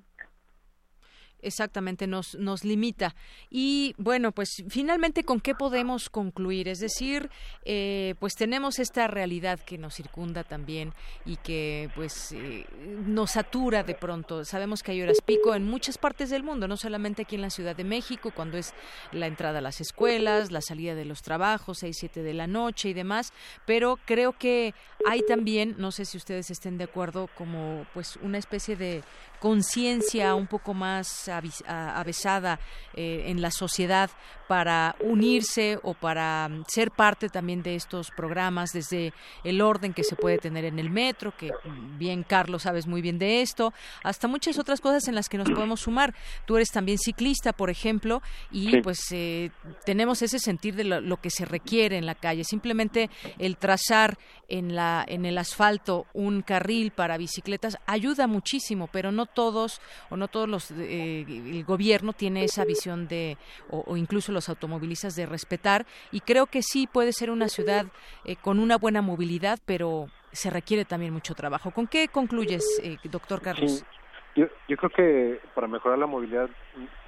Exactamente 1.42 2.06
nos, 2.06 2.34
nos 2.34 2.64
limita. 2.64 3.14
Y 3.50 3.94
bueno, 3.98 4.32
pues 4.32 4.64
finalmente, 4.68 5.24
¿con 5.24 5.40
qué 5.40 5.54
podemos 5.54 6.10
concluir? 6.10 6.68
Es 6.68 6.80
decir, 6.80 7.30
eh, 7.64 8.14
pues 8.18 8.34
tenemos 8.34 8.78
esta 8.78 9.06
realidad 9.06 9.60
que 9.60 9.78
nos 9.78 9.94
circunda 9.94 10.44
también 10.44 10.92
y 11.24 11.36
que 11.36 11.90
pues 11.94 12.32
eh, 12.32 12.66
nos 13.06 13.32
satura 13.32 13.82
de 13.82 13.94
pronto. 13.94 14.44
Sabemos 14.44 14.82
que 14.82 14.92
hay 14.92 15.02
horas 15.02 15.18
pico 15.24 15.54
en 15.54 15.64
muchas 15.64 15.98
partes 15.98 16.30
del 16.30 16.42
mundo, 16.42 16.68
no 16.68 16.76
solamente 16.76 17.22
aquí 17.22 17.36
en 17.36 17.42
la 17.42 17.50
Ciudad 17.50 17.76
de 17.76 17.84
México, 17.84 18.32
cuando 18.34 18.58
es 18.58 18.74
la 19.12 19.26
entrada 19.26 19.58
a 19.58 19.62
las 19.62 19.80
escuelas, 19.80 20.50
la 20.50 20.60
salida 20.60 20.94
de 20.94 21.04
los 21.04 21.22
trabajos, 21.22 21.78
seis, 21.78 21.96
siete 21.98 22.22
de 22.22 22.34
la 22.34 22.46
noche 22.46 22.88
y 22.88 22.94
demás, 22.94 23.32
pero 23.66 23.98
creo 24.04 24.32
que 24.32 24.74
hay 25.06 25.22
también, 25.22 25.74
no 25.78 25.92
sé 25.92 26.04
si 26.04 26.16
ustedes 26.16 26.50
estén 26.50 26.78
de 26.78 26.84
acuerdo, 26.84 27.28
como 27.36 27.86
pues 27.94 28.16
una 28.22 28.38
especie 28.38 28.76
de 28.76 29.02
conciencia 29.40 30.34
un 30.34 30.46
poco 30.46 30.74
más 30.74 31.28
avesada 31.28 32.60
eh, 32.94 33.24
en 33.26 33.40
la 33.40 33.50
sociedad 33.50 34.10
para 34.50 34.96
unirse 34.98 35.78
o 35.84 35.94
para 35.94 36.48
mm, 36.48 36.64
ser 36.66 36.90
parte 36.90 37.28
también 37.28 37.62
de 37.62 37.76
estos 37.76 38.10
programas 38.10 38.70
desde 38.72 39.12
el 39.44 39.60
orden 39.60 39.94
que 39.94 40.02
se 40.02 40.16
puede 40.16 40.38
tener 40.38 40.64
en 40.64 40.80
el 40.80 40.90
metro, 40.90 41.32
que 41.36 41.52
mm, 41.52 41.98
bien 41.98 42.24
Carlos 42.24 42.62
sabes 42.62 42.88
muy 42.88 43.00
bien 43.00 43.16
de 43.20 43.42
esto, 43.42 43.72
hasta 44.02 44.26
muchas 44.26 44.58
otras 44.58 44.80
cosas 44.80 45.06
en 45.06 45.14
las 45.14 45.28
que 45.28 45.38
nos 45.38 45.48
podemos 45.48 45.82
sumar. 45.82 46.16
Tú 46.46 46.56
eres 46.56 46.70
también 46.70 46.98
ciclista, 46.98 47.52
por 47.52 47.70
ejemplo, 47.70 48.22
y 48.50 48.80
pues 48.80 48.98
eh, 49.12 49.52
tenemos 49.84 50.20
ese 50.20 50.40
sentir 50.40 50.74
de 50.74 50.82
lo, 50.82 51.20
que 51.20 51.30
se 51.30 51.44
requiere 51.44 51.96
en 51.96 52.04
la 52.04 52.16
calle. 52.16 52.42
Simplemente 52.42 53.08
el 53.38 53.56
trazar 53.56 54.18
en 54.48 54.74
la 54.74 55.04
en 55.06 55.26
el 55.26 55.38
asfalto 55.38 56.06
un 56.12 56.42
carril 56.42 56.90
para 56.90 57.18
bicicletas 57.18 57.78
ayuda 57.86 58.26
muchísimo, 58.26 58.88
pero 58.90 59.12
no 59.12 59.26
todos 59.34 59.80
o 60.10 60.16
no 60.16 60.28
todos 60.28 60.48
los 60.48 60.70
eh, 60.72 61.24
el 61.28 61.64
gobierno 61.64 62.12
tiene 62.12 62.44
esa 62.44 62.64
visión 62.64 63.08
de 63.08 63.38
o 63.70 63.96
incluso 63.96 64.32
los 64.32 64.48
automovilistas 64.48 65.16
de 65.16 65.26
respetar 65.26 65.86
y 66.12 66.20
creo 66.20 66.46
que 66.46 66.62
sí 66.62 66.86
puede 66.86 67.12
ser 67.12 67.30
una 67.30 67.48
ciudad 67.48 67.86
eh, 68.24 68.36
con 68.36 68.58
una 68.58 68.76
buena 68.76 69.02
movilidad, 69.02 69.58
pero 69.66 70.06
se 70.32 70.50
requiere 70.50 70.84
también 70.84 71.12
mucho 71.12 71.34
trabajo. 71.34 71.70
¿Con 71.70 71.86
qué 71.86 72.08
concluyes, 72.08 72.64
eh, 72.82 72.96
doctor 73.04 73.40
Carlos? 73.40 73.84
Yo, 74.36 74.46
yo, 74.68 74.76
creo 74.76 74.90
que 74.90 75.40
para 75.54 75.66
mejorar 75.66 75.98
la 75.98 76.06
movilidad 76.06 76.48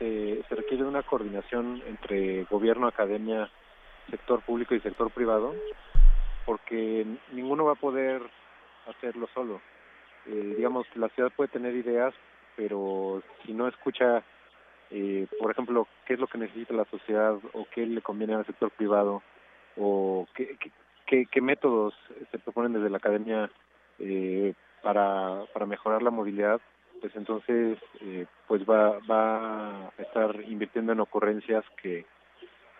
eh, 0.00 0.42
se 0.48 0.54
requiere 0.54 0.84
una 0.84 1.02
coordinación 1.04 1.82
entre 1.86 2.44
gobierno, 2.44 2.88
academia 2.88 3.48
sector 4.10 4.42
público 4.42 4.74
y 4.74 4.80
sector 4.80 5.10
privado, 5.12 5.54
porque 6.44 7.06
ninguno 7.32 7.64
va 7.64 7.72
a 7.72 7.76
poder 7.76 8.22
hacerlo 8.88 9.28
solo. 9.32 9.60
Eh, 10.26 10.54
digamos, 10.56 10.86
la 10.96 11.08
ciudad 11.10 11.32
puede 11.34 11.48
tener 11.48 11.74
ideas, 11.74 12.14
pero 12.56 13.22
si 13.44 13.52
no 13.52 13.68
escucha, 13.68 14.22
eh, 14.90 15.26
por 15.40 15.50
ejemplo, 15.50 15.86
qué 16.06 16.14
es 16.14 16.20
lo 16.20 16.26
que 16.26 16.38
necesita 16.38 16.74
la 16.74 16.84
sociedad 16.86 17.34
o 17.52 17.66
qué 17.74 17.86
le 17.86 18.02
conviene 18.02 18.34
al 18.34 18.46
sector 18.46 18.70
privado 18.70 19.22
o 19.76 20.26
qué, 20.34 20.56
qué, 21.06 21.26
qué 21.26 21.40
métodos 21.40 21.94
se 22.30 22.38
proponen 22.38 22.72
desde 22.72 22.90
la 22.90 22.98
academia 22.98 23.50
eh, 23.98 24.54
para, 24.82 25.44
para 25.52 25.66
mejorar 25.66 26.02
la 26.02 26.10
movilidad, 26.10 26.60
pues 27.00 27.14
entonces 27.16 27.78
eh, 28.00 28.26
pues 28.46 28.62
va, 28.62 28.98
va 29.10 29.86
a 29.86 29.92
estar 29.98 30.40
invirtiendo 30.46 30.92
en 30.92 31.00
ocurrencias 31.00 31.64
que 31.80 32.04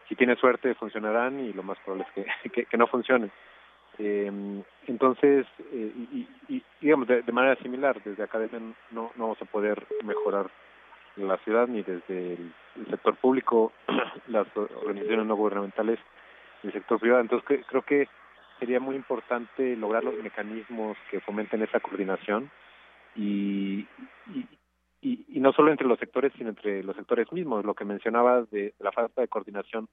si 0.09 0.17
tiene 0.17 0.37
suerte 0.37 0.75
funcionarán 0.75 1.41
y 1.41 1.53
lo 1.53 1.63
más 1.63 1.79
probable 1.79 2.07
es 2.17 2.53
que, 2.53 2.65
que, 2.67 2.77
no 2.77 2.87
funcionen. 2.87 3.31
Eh, 3.99 4.63
entonces, 4.87 5.47
eh, 5.73 5.93
y, 6.13 6.29
y, 6.49 6.63
digamos, 6.81 7.07
de, 7.07 7.23
manera 7.33 7.57
similar, 7.57 8.03
desde 8.03 8.23
academia 8.23 8.59
no, 8.91 9.13
no 9.17 9.25
vamos 9.25 9.43
a 9.43 9.47
poder 9.47 9.87
mejorar 10.05 10.51
la 11.17 11.37
ciudad 11.39 11.69
ni 11.69 11.83
desde 11.83 12.35
el, 12.35 12.53
sector 12.89 13.17
público, 13.17 13.73
las 14.29 14.47
organizaciones 14.57 15.27
no 15.27 15.37
gubernamentales, 15.37 15.99
el 16.63 16.73
sector 16.73 16.99
privado. 16.99 17.21
Entonces, 17.21 17.65
creo 17.69 17.83
que 17.83 18.09
sería 18.59 18.81
muy 18.81 18.97
importante 18.97 19.77
lograr 19.77 20.05
los 20.05 20.15
mecanismos 20.23 20.97
que 21.11 21.21
fomenten 21.21 21.63
esa 21.63 21.81
coordinación 21.81 22.51
y, 23.15 23.87
y, 24.33 24.47
y, 25.03 25.41
no 25.41 25.53
solo 25.53 25.71
entre 25.71 25.87
los 25.87 25.99
sectores, 25.99 26.33
sino 26.39 26.51
entre 26.51 26.83
los 26.83 26.97
sectores 26.97 27.31
mismos. 27.33 27.65
Lo 27.65 27.75
que 27.75 27.85
mencionabas 27.85 28.51
de, 28.51 28.73
la 28.79 28.93
falta 28.93 29.21
de 29.21 29.29
coordinación 29.29 29.89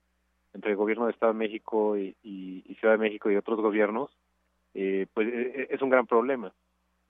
entre 0.54 0.72
el 0.72 0.78
gobierno 0.78 1.06
de 1.06 1.12
Estado 1.12 1.34
de 1.34 1.40
México 1.40 1.98
y, 1.98 2.16
y 2.24 2.76
Ciudad 2.80 2.96
de 2.96 3.00
México 3.00 3.30
y 3.30 3.36
otros 3.36 3.60
gobiernos, 3.60 4.10
eh, 4.74 5.08
pues 5.14 5.28
e, 5.28 5.42
e, 5.42 5.68
es 5.72 5.82
un 5.82 5.90
gran 5.90 6.08
problema, 6.08 6.54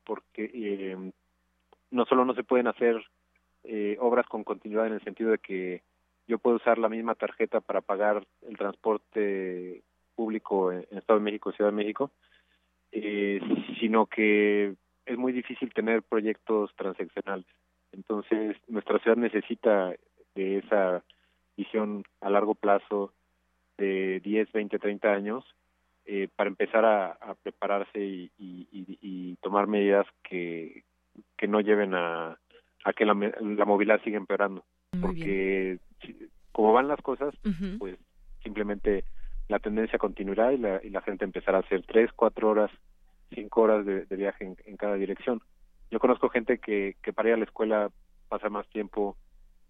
porque 0.06 0.50
eh, 0.54 1.12
no 1.92 2.06
solo 2.06 2.26
no 2.26 2.34
se 2.34 2.44
pueden 2.44 2.68
hacer 2.68 3.04
eh, 3.64 3.98
obras 4.00 4.26
con 4.28 4.44
continuidad 4.44 4.88
en 4.88 4.94
el 4.94 5.04
sentido 5.04 5.32
de 5.32 5.40
que 5.40 5.84
yo 6.28 6.38
puedo 6.38 6.58
usar 6.58 6.78
la 6.78 6.90
misma 6.90 7.16
tarjeta 7.16 7.60
para 7.60 7.82
pagar 7.82 8.26
el 8.48 8.58
transporte 8.58 9.82
público 10.16 10.72
en, 10.72 10.86
Estado 10.92 11.20
de 11.20 11.26
México, 11.26 11.52
Ciudad 11.52 11.72
de 11.72 11.76
México, 11.76 12.12
eh, 12.92 13.40
sino 13.80 14.06
que 14.06 14.76
es 15.06 15.18
muy 15.18 15.32
difícil 15.32 15.74
tener 15.74 16.04
proyectos 16.04 16.74
transaccionales. 16.76 17.48
Entonces, 17.92 18.56
nuestra 18.68 19.00
ciudad 19.00 19.18
necesita 19.18 19.94
de 20.36 20.58
esa 20.60 21.04
visión 21.58 22.04
a 22.22 22.30
largo 22.30 22.54
plazo 22.54 23.12
de 23.80 24.20
10, 24.20 24.52
20, 24.52 24.78
30 24.78 25.12
años 25.12 25.46
eh, 26.06 26.28
para 26.36 26.50
empezar 26.50 26.86
a, 26.86 27.36
prepararse 27.44 28.00
y, 28.00 28.32
y, 28.38 29.36
tomar 29.42 29.68
medidas 29.68 30.06
que, 30.24 30.84
que 31.38 31.48
no 31.48 31.62
lleven 31.62 31.94
a, 31.94 32.38
a 32.84 32.94
que 32.94 33.06
la, 33.06 33.14
la 33.14 33.66
movilidad 33.66 34.02
siga 34.04 34.18
empeorando. 34.18 34.64
Porque 35.00 35.78
como 36.52 36.74
van 36.74 36.88
las 36.88 37.02
cosas, 37.02 37.34
pues 37.78 37.98
simplemente 38.44 39.04
la 39.48 39.60
tendencia 39.60 40.00
continuará 40.00 40.52
y 40.52 40.58
la, 40.58 40.80
y 40.84 40.90
la 40.90 41.02
gente 41.02 41.26
empezará 41.26 41.60
a 41.60 41.62
hacer 41.62 41.84
tres, 41.86 42.12
cuatro 42.16 42.50
horas, 42.50 42.72
cinco 43.34 43.62
horas 43.62 43.86
de, 43.86 44.06
viaje 44.16 44.56
en, 44.66 44.78
cada 44.78 44.96
dirección. 44.96 45.42
Yo 45.92 46.00
conozco 46.00 46.30
gente 46.30 46.58
que, 46.60 46.96
que 47.02 47.14
para 47.14 47.30
ir 47.30 47.36
a 47.36 47.38
la 47.38 47.46
escuela 47.46 47.92
pasa 48.28 48.50
más 48.50 48.68
tiempo 48.70 49.16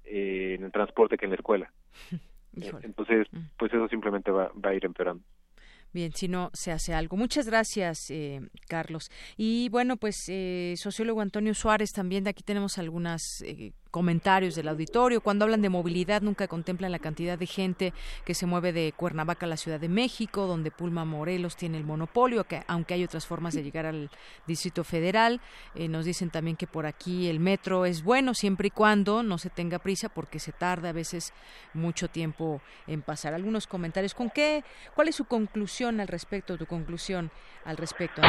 eh, 0.05 0.55
en 0.57 0.65
el 0.65 0.71
transporte 0.71 1.17
que 1.17 1.25
en 1.25 1.31
la 1.31 1.37
escuela. 1.37 1.71
Entonces, 2.53 3.27
mm. 3.31 3.39
pues 3.57 3.73
eso 3.73 3.87
simplemente 3.87 4.31
va, 4.31 4.51
va 4.53 4.71
a 4.71 4.73
ir 4.73 4.85
empeorando. 4.85 5.23
Bien, 5.91 6.13
si 6.13 6.27
no 6.27 6.51
se 6.53 6.71
hace 6.71 6.93
algo. 6.93 7.17
Muchas 7.17 7.47
gracias, 7.47 8.11
eh, 8.11 8.41
Carlos. 8.67 9.09
Y 9.37 9.69
bueno, 9.69 9.97
pues 9.97 10.25
eh, 10.29 10.75
sociólogo 10.77 11.21
Antonio 11.21 11.55
Suárez, 11.55 11.93
también 11.93 12.23
de 12.23 12.29
aquí 12.29 12.43
tenemos 12.43 12.77
algunas 12.77 13.41
eh, 13.41 13.73
comentarios 13.91 14.55
del 14.55 14.67
auditorio. 14.67 15.21
Cuando 15.21 15.45
hablan 15.45 15.61
de 15.61 15.69
movilidad, 15.69 16.21
nunca 16.21 16.47
contemplan 16.47 16.91
la 16.91 16.99
cantidad 16.99 17.37
de 17.37 17.45
gente 17.45 17.93
que 18.25 18.33
se 18.33 18.45
mueve 18.45 18.71
de 18.71 18.93
Cuernavaca 18.95 19.45
a 19.45 19.49
la 19.49 19.57
Ciudad 19.57 19.79
de 19.79 19.89
México, 19.89 20.47
donde 20.47 20.71
Pulma 20.71 21.05
Morelos 21.05 21.55
tiene 21.55 21.77
el 21.77 21.83
monopolio, 21.83 22.43
que, 22.43 22.63
aunque 22.67 22.93
hay 22.93 23.03
otras 23.03 23.25
formas 23.25 23.53
de 23.53 23.63
llegar 23.63 23.85
al 23.85 24.09
Distrito 24.47 24.83
Federal. 24.83 25.41
Eh, 25.75 25.87
nos 25.87 26.05
dicen 26.05 26.29
también 26.29 26.55
que 26.55 26.67
por 26.67 26.85
aquí 26.85 27.27
el 27.27 27.39
metro 27.39 27.85
es 27.85 28.03
bueno 28.03 28.33
siempre 28.33 28.67
y 28.67 28.71
cuando 28.71 29.23
no 29.23 29.37
se 29.37 29.49
tenga 29.49 29.79
prisa, 29.79 30.09
porque 30.09 30.39
se 30.39 30.51
tarda 30.51 30.89
a 30.89 30.93
veces 30.93 31.33
mucho 31.73 32.07
tiempo 32.07 32.61
en 32.87 33.01
pasar. 33.01 33.33
Algunos 33.33 33.67
comentarios. 33.67 34.13
¿Con 34.13 34.29
qué? 34.29 34.63
¿Cuál 34.95 35.07
es 35.07 35.15
su 35.15 35.25
conclusión 35.25 35.99
al 35.99 36.07
respecto? 36.07 36.57
Tu 36.57 36.65
conclusión 36.65 37.31
al 37.65 37.77
respecto, 37.77 38.21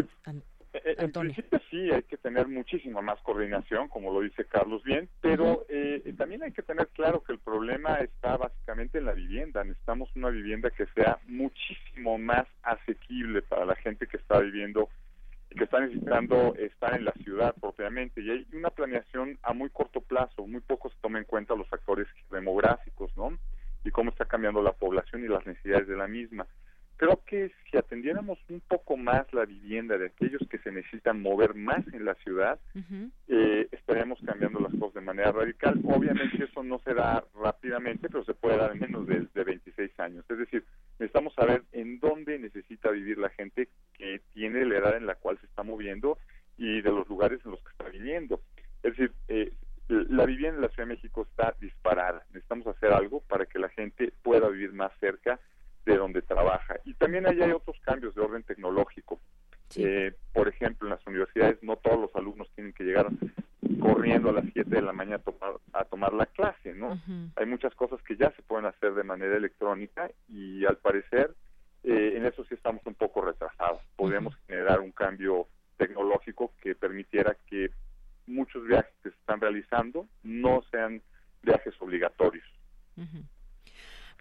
eh, 0.73 0.97
en 0.99 1.11
principio 1.11 1.61
sí, 1.69 1.91
hay 1.91 2.03
que 2.05 2.17
tener 2.17 2.47
muchísima 2.47 3.01
más 3.03 3.21
coordinación, 3.23 3.89
como 3.89 4.13
lo 4.13 4.21
dice 4.21 4.45
Carlos 4.45 4.83
bien, 4.85 5.09
pero 5.21 5.67
eh, 5.69 6.15
también 6.17 6.43
hay 6.45 6.53
que 6.53 6.63
tener 6.63 6.89
claro 6.89 7.23
que 7.23 7.33
el 7.33 7.41
problema 7.41 7.97
está 7.97 8.37
básicamente 8.37 8.99
en 8.99 9.07
la 9.07 9.13
vivienda. 9.13 9.65
Necesitamos 9.65 10.15
una 10.15 10.29
vivienda 10.29 10.71
que 10.71 10.87
sea 10.95 11.19
muchísimo 11.27 12.19
más 12.19 12.47
asequible 12.63 13.43
para 13.43 13.65
la 13.65 13.75
gente 13.77 14.07
que 14.07 14.17
está 14.17 14.39
viviendo 14.39 14.89
y 15.51 15.57
que 15.57 15.65
está 15.65 15.81
necesitando 15.81 16.55
estar 16.55 16.95
en 16.95 17.05
la 17.05 17.13
ciudad 17.13 17.55
propiamente. 17.61 18.21
Y 18.21 18.31
hay 18.31 18.47
una 18.53 18.71
planeación 18.71 19.39
a 19.43 19.53
muy 19.53 19.71
corto 19.71 20.01
plazo, 20.01 20.47
muy 20.47 20.61
poco 20.61 20.91
se 20.91 20.97
toma 21.01 21.19
en 21.19 21.25
cuenta 21.25 21.57
los 21.57 21.69
factores 21.69 22.07
demográficos, 22.31 23.11
¿no? 23.17 23.37
Y 23.85 23.91
cómo 23.91 24.11
está 24.11 24.27
cambiando 24.27 24.63
la 24.63 24.73
población 24.73 25.25
y 25.25 25.29
las 25.29 25.45
necesidades 25.47 25.89
de 25.89 25.97
la 25.97 26.07
misma 26.07 26.47
creo 27.01 27.23
que 27.25 27.51
si 27.71 27.79
atendiéramos 27.79 28.39
un 28.51 28.61
poco 28.61 28.95
más 28.95 29.33
la 29.33 29.47
vivienda 29.47 29.97
de 29.97 30.09
aquellos 30.09 30.47
que 30.51 30.59
se 30.59 30.71
necesitan 30.71 31.23
mover 31.23 31.55
más 31.55 31.83
en 31.95 32.05
la 32.05 32.15
ciudad, 32.17 32.61
eh, 33.27 33.69
estaríamos 33.73 34.19
cambiando 34.23 34.61
las 34.61 34.75
cosas 34.75 34.97
de 34.97 35.01
manera 35.01 35.33
radical. 35.33 35.81
Obviamente 35.85 36.45
eso 36.45 36.63
no 36.63 36.79
se 36.81 36.93
da 36.93 37.25
rápidamente, 37.43 38.11
pero 38.11 38.23
se 38.27 38.35
puede 38.35 38.59
dar 38.59 38.73
en 38.73 38.81
menos 38.81 39.07
de, 39.07 39.27
de 39.33 39.45
26 39.45 39.99
años. 39.99 40.27
Es 40.29 40.37
decir, 40.37 40.63
necesitamos 40.99 41.33
saber 41.33 41.63
en 41.73 42.01
dónde 42.01 42.39
necesita 42.39 42.91
vivir 42.91 43.17
la 43.17 43.31
gente 43.31 43.71
que 43.95 44.21
tiene 44.35 44.67
la 44.67 44.77
edad 44.77 44.97
en 44.99 45.07
la 45.07 45.15
cual 45.15 45.39
se 45.39 45.47
está 45.47 45.63
moviendo 45.63 46.19
y 46.59 46.83
de 46.83 46.91
los 46.91 47.09
lugares 47.09 47.41
en 47.47 47.53
los 47.53 47.63
que 47.63 47.71
está 47.71 47.89
viviendo. 47.89 48.43
Es 48.83 48.95
decir, 48.95 49.13
eh, 49.29 49.55
la 49.89 50.27
vivienda 50.27 50.57
en 50.57 50.63
la 50.63 50.69
Ciudad 50.69 50.87
de 50.87 50.97
México 50.97 51.23
está 51.23 51.57
disparada. 51.59 52.27
Necesitamos 52.27 52.67
hacer 52.67 52.93
algo 52.93 53.21
para 53.21 53.47
que 53.47 53.59
la 53.59 53.71
gente 53.71 54.13
pueda 54.23 54.51
vivir 54.51 54.75
más 54.75 54.93
cerca 55.01 55.41
de 55.91 55.99
donde 55.99 56.23
trabaja. 56.23 56.77
Y 56.85 56.95
también 56.95 57.27
ahí 57.27 57.41
hay 57.41 57.53
otros 57.53 57.77
cambios 57.81 58.15
de 58.15 58.23
orden 58.23 58.43
tecnológico. 58.43 59.21
Eh, 59.77 60.13
por 60.33 60.49
ejemplo, 60.49 60.89
en 60.89 60.95
las 60.95 61.07
universidades 61.07 61.63
no 61.63 61.77
todos 61.77 62.01
los 62.01 62.15
alumnos 62.17 62.51
tienen 62.55 62.73
que 62.73 62.85
llegar 62.85 63.09
corriendo 63.81 64.31
a 64.31 64.33
las 64.33 64.45
7 64.53 64.69
de 64.69 64.83
la 64.83 64.93
mañana 64.93 65.17
a 65.17 65.19
tomar, 65.19 65.53
a 65.73 65.85
tomar 65.85 66.13
la 66.13 66.27
clase, 66.27 66.75
¿no? 66.75 67.01
Hay 67.37 67.47
muchas 67.47 67.75
cosas 67.75 68.03
que 68.03 68.17
ya 68.17 68.31
se 68.33 68.43
pueden 68.43 68.67
hacer 68.67 68.95
de 68.95 69.05
manera 69.05 69.37
electrónica 69.37 70.11
y 70.29 70.65
al 70.65 70.79
parecer 70.79 71.35
eh, 71.85 72.15
en 72.17 72.27
eso 72.27 72.45
sí 72.45 72.55
estamos 72.55 72.85
un 72.85 72.95
poco 72.95 73.23
retrasados. 73.23 73.81
Podríamos 73.97 74.35
generar 74.47 74.81
un 74.81 74.93
cambio 74.93 75.47
tecnológico 75.77 76.53
que 76.61 76.75
permitiera 76.75 77.37
que 77.47 77.71
muchos 78.27 78.67
viajes 78.67 78.93
que 79.03 79.11
se 79.11 79.17
están 79.17 79.41
realizando 79.41 80.07
no 80.23 80.63
sean 80.71 81.01
viajes 81.43 81.75
obligatorios. 81.81 82.47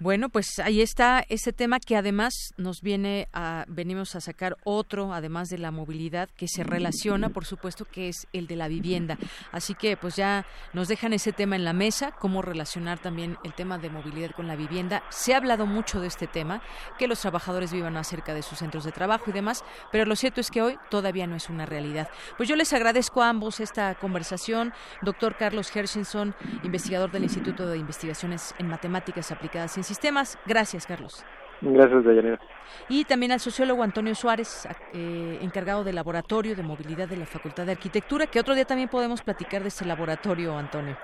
Bueno, 0.02 0.30
pues 0.30 0.60
ahí 0.60 0.82
está 0.82 1.26
ese 1.28 1.52
tema 1.52 1.82
que 1.82 1.98
además 1.98 2.54
nos 2.56 2.82
viene 2.82 3.28
a 3.34 3.66
venimos 3.68 4.16
a 4.16 4.22
sacar 4.22 4.56
otro, 4.64 5.14
además 5.14 5.50
de 5.50 5.58
la 5.58 5.72
movilidad, 5.72 6.30
que 6.38 6.48
se 6.48 6.64
relaciona, 6.64 7.28
por 7.28 7.44
supuesto, 7.44 7.84
que 7.84 8.08
es 8.08 8.26
el 8.32 8.48
de 8.48 8.56
la 8.56 8.70
vivienda. 8.70 9.18
Así 9.52 9.76
que 9.76 9.98
pues 9.98 10.16
ya 10.16 10.46
nos 10.72 10.88
dejan 10.88 11.12
ese 11.12 11.34
tema 11.34 11.58
en 11.58 11.66
la 11.66 11.74
mesa, 11.74 12.12
cómo 12.12 12.42
relacionar 12.42 13.00
también 13.00 13.38
el 13.44 13.54
tema 13.54 13.78
de 13.78 13.90
movilidad 13.90 14.32
con 14.32 14.48
la 14.48 14.56
vivienda. 14.56 15.04
Se 15.10 15.34
ha 15.34 15.38
hablado 15.38 15.66
mucho 15.66 16.00
de 16.00 16.08
este 16.08 16.28
tema, 16.28 16.62
que 16.98 17.10
los 17.10 17.20
trabajadores 17.20 17.74
vivan 17.74 17.92
más 17.92 18.08
cerca 18.08 18.34
de 18.34 18.42
sus 18.42 18.60
centros 18.60 18.86
de 18.86 18.94
trabajo 18.94 19.26
y 19.28 19.34
demás, 19.34 19.66
pero 19.92 20.06
lo 20.06 20.16
cierto 20.16 20.40
es 20.40 20.50
que 20.50 20.62
hoy 20.62 20.78
todavía 20.90 21.28
no 21.28 21.36
es 21.36 21.50
una 21.50 21.66
realidad. 21.66 22.08
Pues 22.38 22.48
yo 22.48 22.56
les 22.56 22.72
agradezco 22.72 23.22
a 23.22 23.28
ambos 23.28 23.60
esta 23.60 23.94
conversación. 23.96 24.72
Doctor 25.02 25.36
Carlos 25.36 25.76
Hershenson, 25.76 26.36
investigador 26.64 27.12
del 27.12 27.24
Instituto 27.24 27.68
de 27.68 27.78
Investigaciones 27.78 28.56
en 28.60 28.70
Matemáticas 28.70 29.32
Aplicadas 29.34 29.78
y 29.78 29.89
sistemas. 29.90 30.38
Gracias, 30.46 30.86
Carlos. 30.86 31.26
Gracias, 31.62 32.04
Dayanira. 32.06 32.40
Y 32.88 33.04
también 33.06 33.32
al 33.32 33.40
sociólogo 33.40 33.84
Antonio 33.84 34.16
Suárez, 34.16 34.68
eh, 34.94 35.40
encargado 35.42 35.84
del 35.84 35.96
Laboratorio 35.96 36.56
de 36.56 36.64
Movilidad 36.64 37.08
de 37.08 37.18
la 37.18 37.26
Facultad 37.26 37.66
de 37.66 37.74
Arquitectura, 37.74 38.28
que 38.28 38.40
otro 38.40 38.56
día 38.56 38.66
también 38.66 38.90
podemos 38.90 39.22
platicar 39.22 39.62
de 39.62 39.68
ese 39.68 39.86
laboratorio, 39.86 40.58
Antonio. 40.58 40.98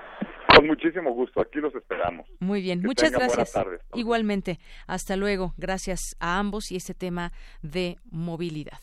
Con 0.54 0.66
muchísimo 0.66 1.12
gusto, 1.12 1.40
aquí 1.40 1.58
los 1.58 1.74
esperamos. 1.74 2.26
Muy 2.40 2.62
bien, 2.62 2.80
muchas 2.82 3.10
gracias. 3.10 3.52
Igualmente, 3.94 4.58
hasta 4.86 5.16
luego. 5.16 5.52
Gracias 5.58 6.16
a 6.18 6.38
ambos 6.38 6.72
y 6.72 6.76
este 6.76 6.94
tema 6.94 7.32
de 7.60 7.98
movilidad. 8.10 8.80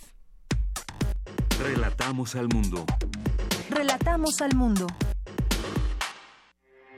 Relatamos 1.63 2.35
al 2.35 2.49
mundo. 2.49 2.85
Relatamos 3.69 4.41
al 4.41 4.55
mundo. 4.55 4.85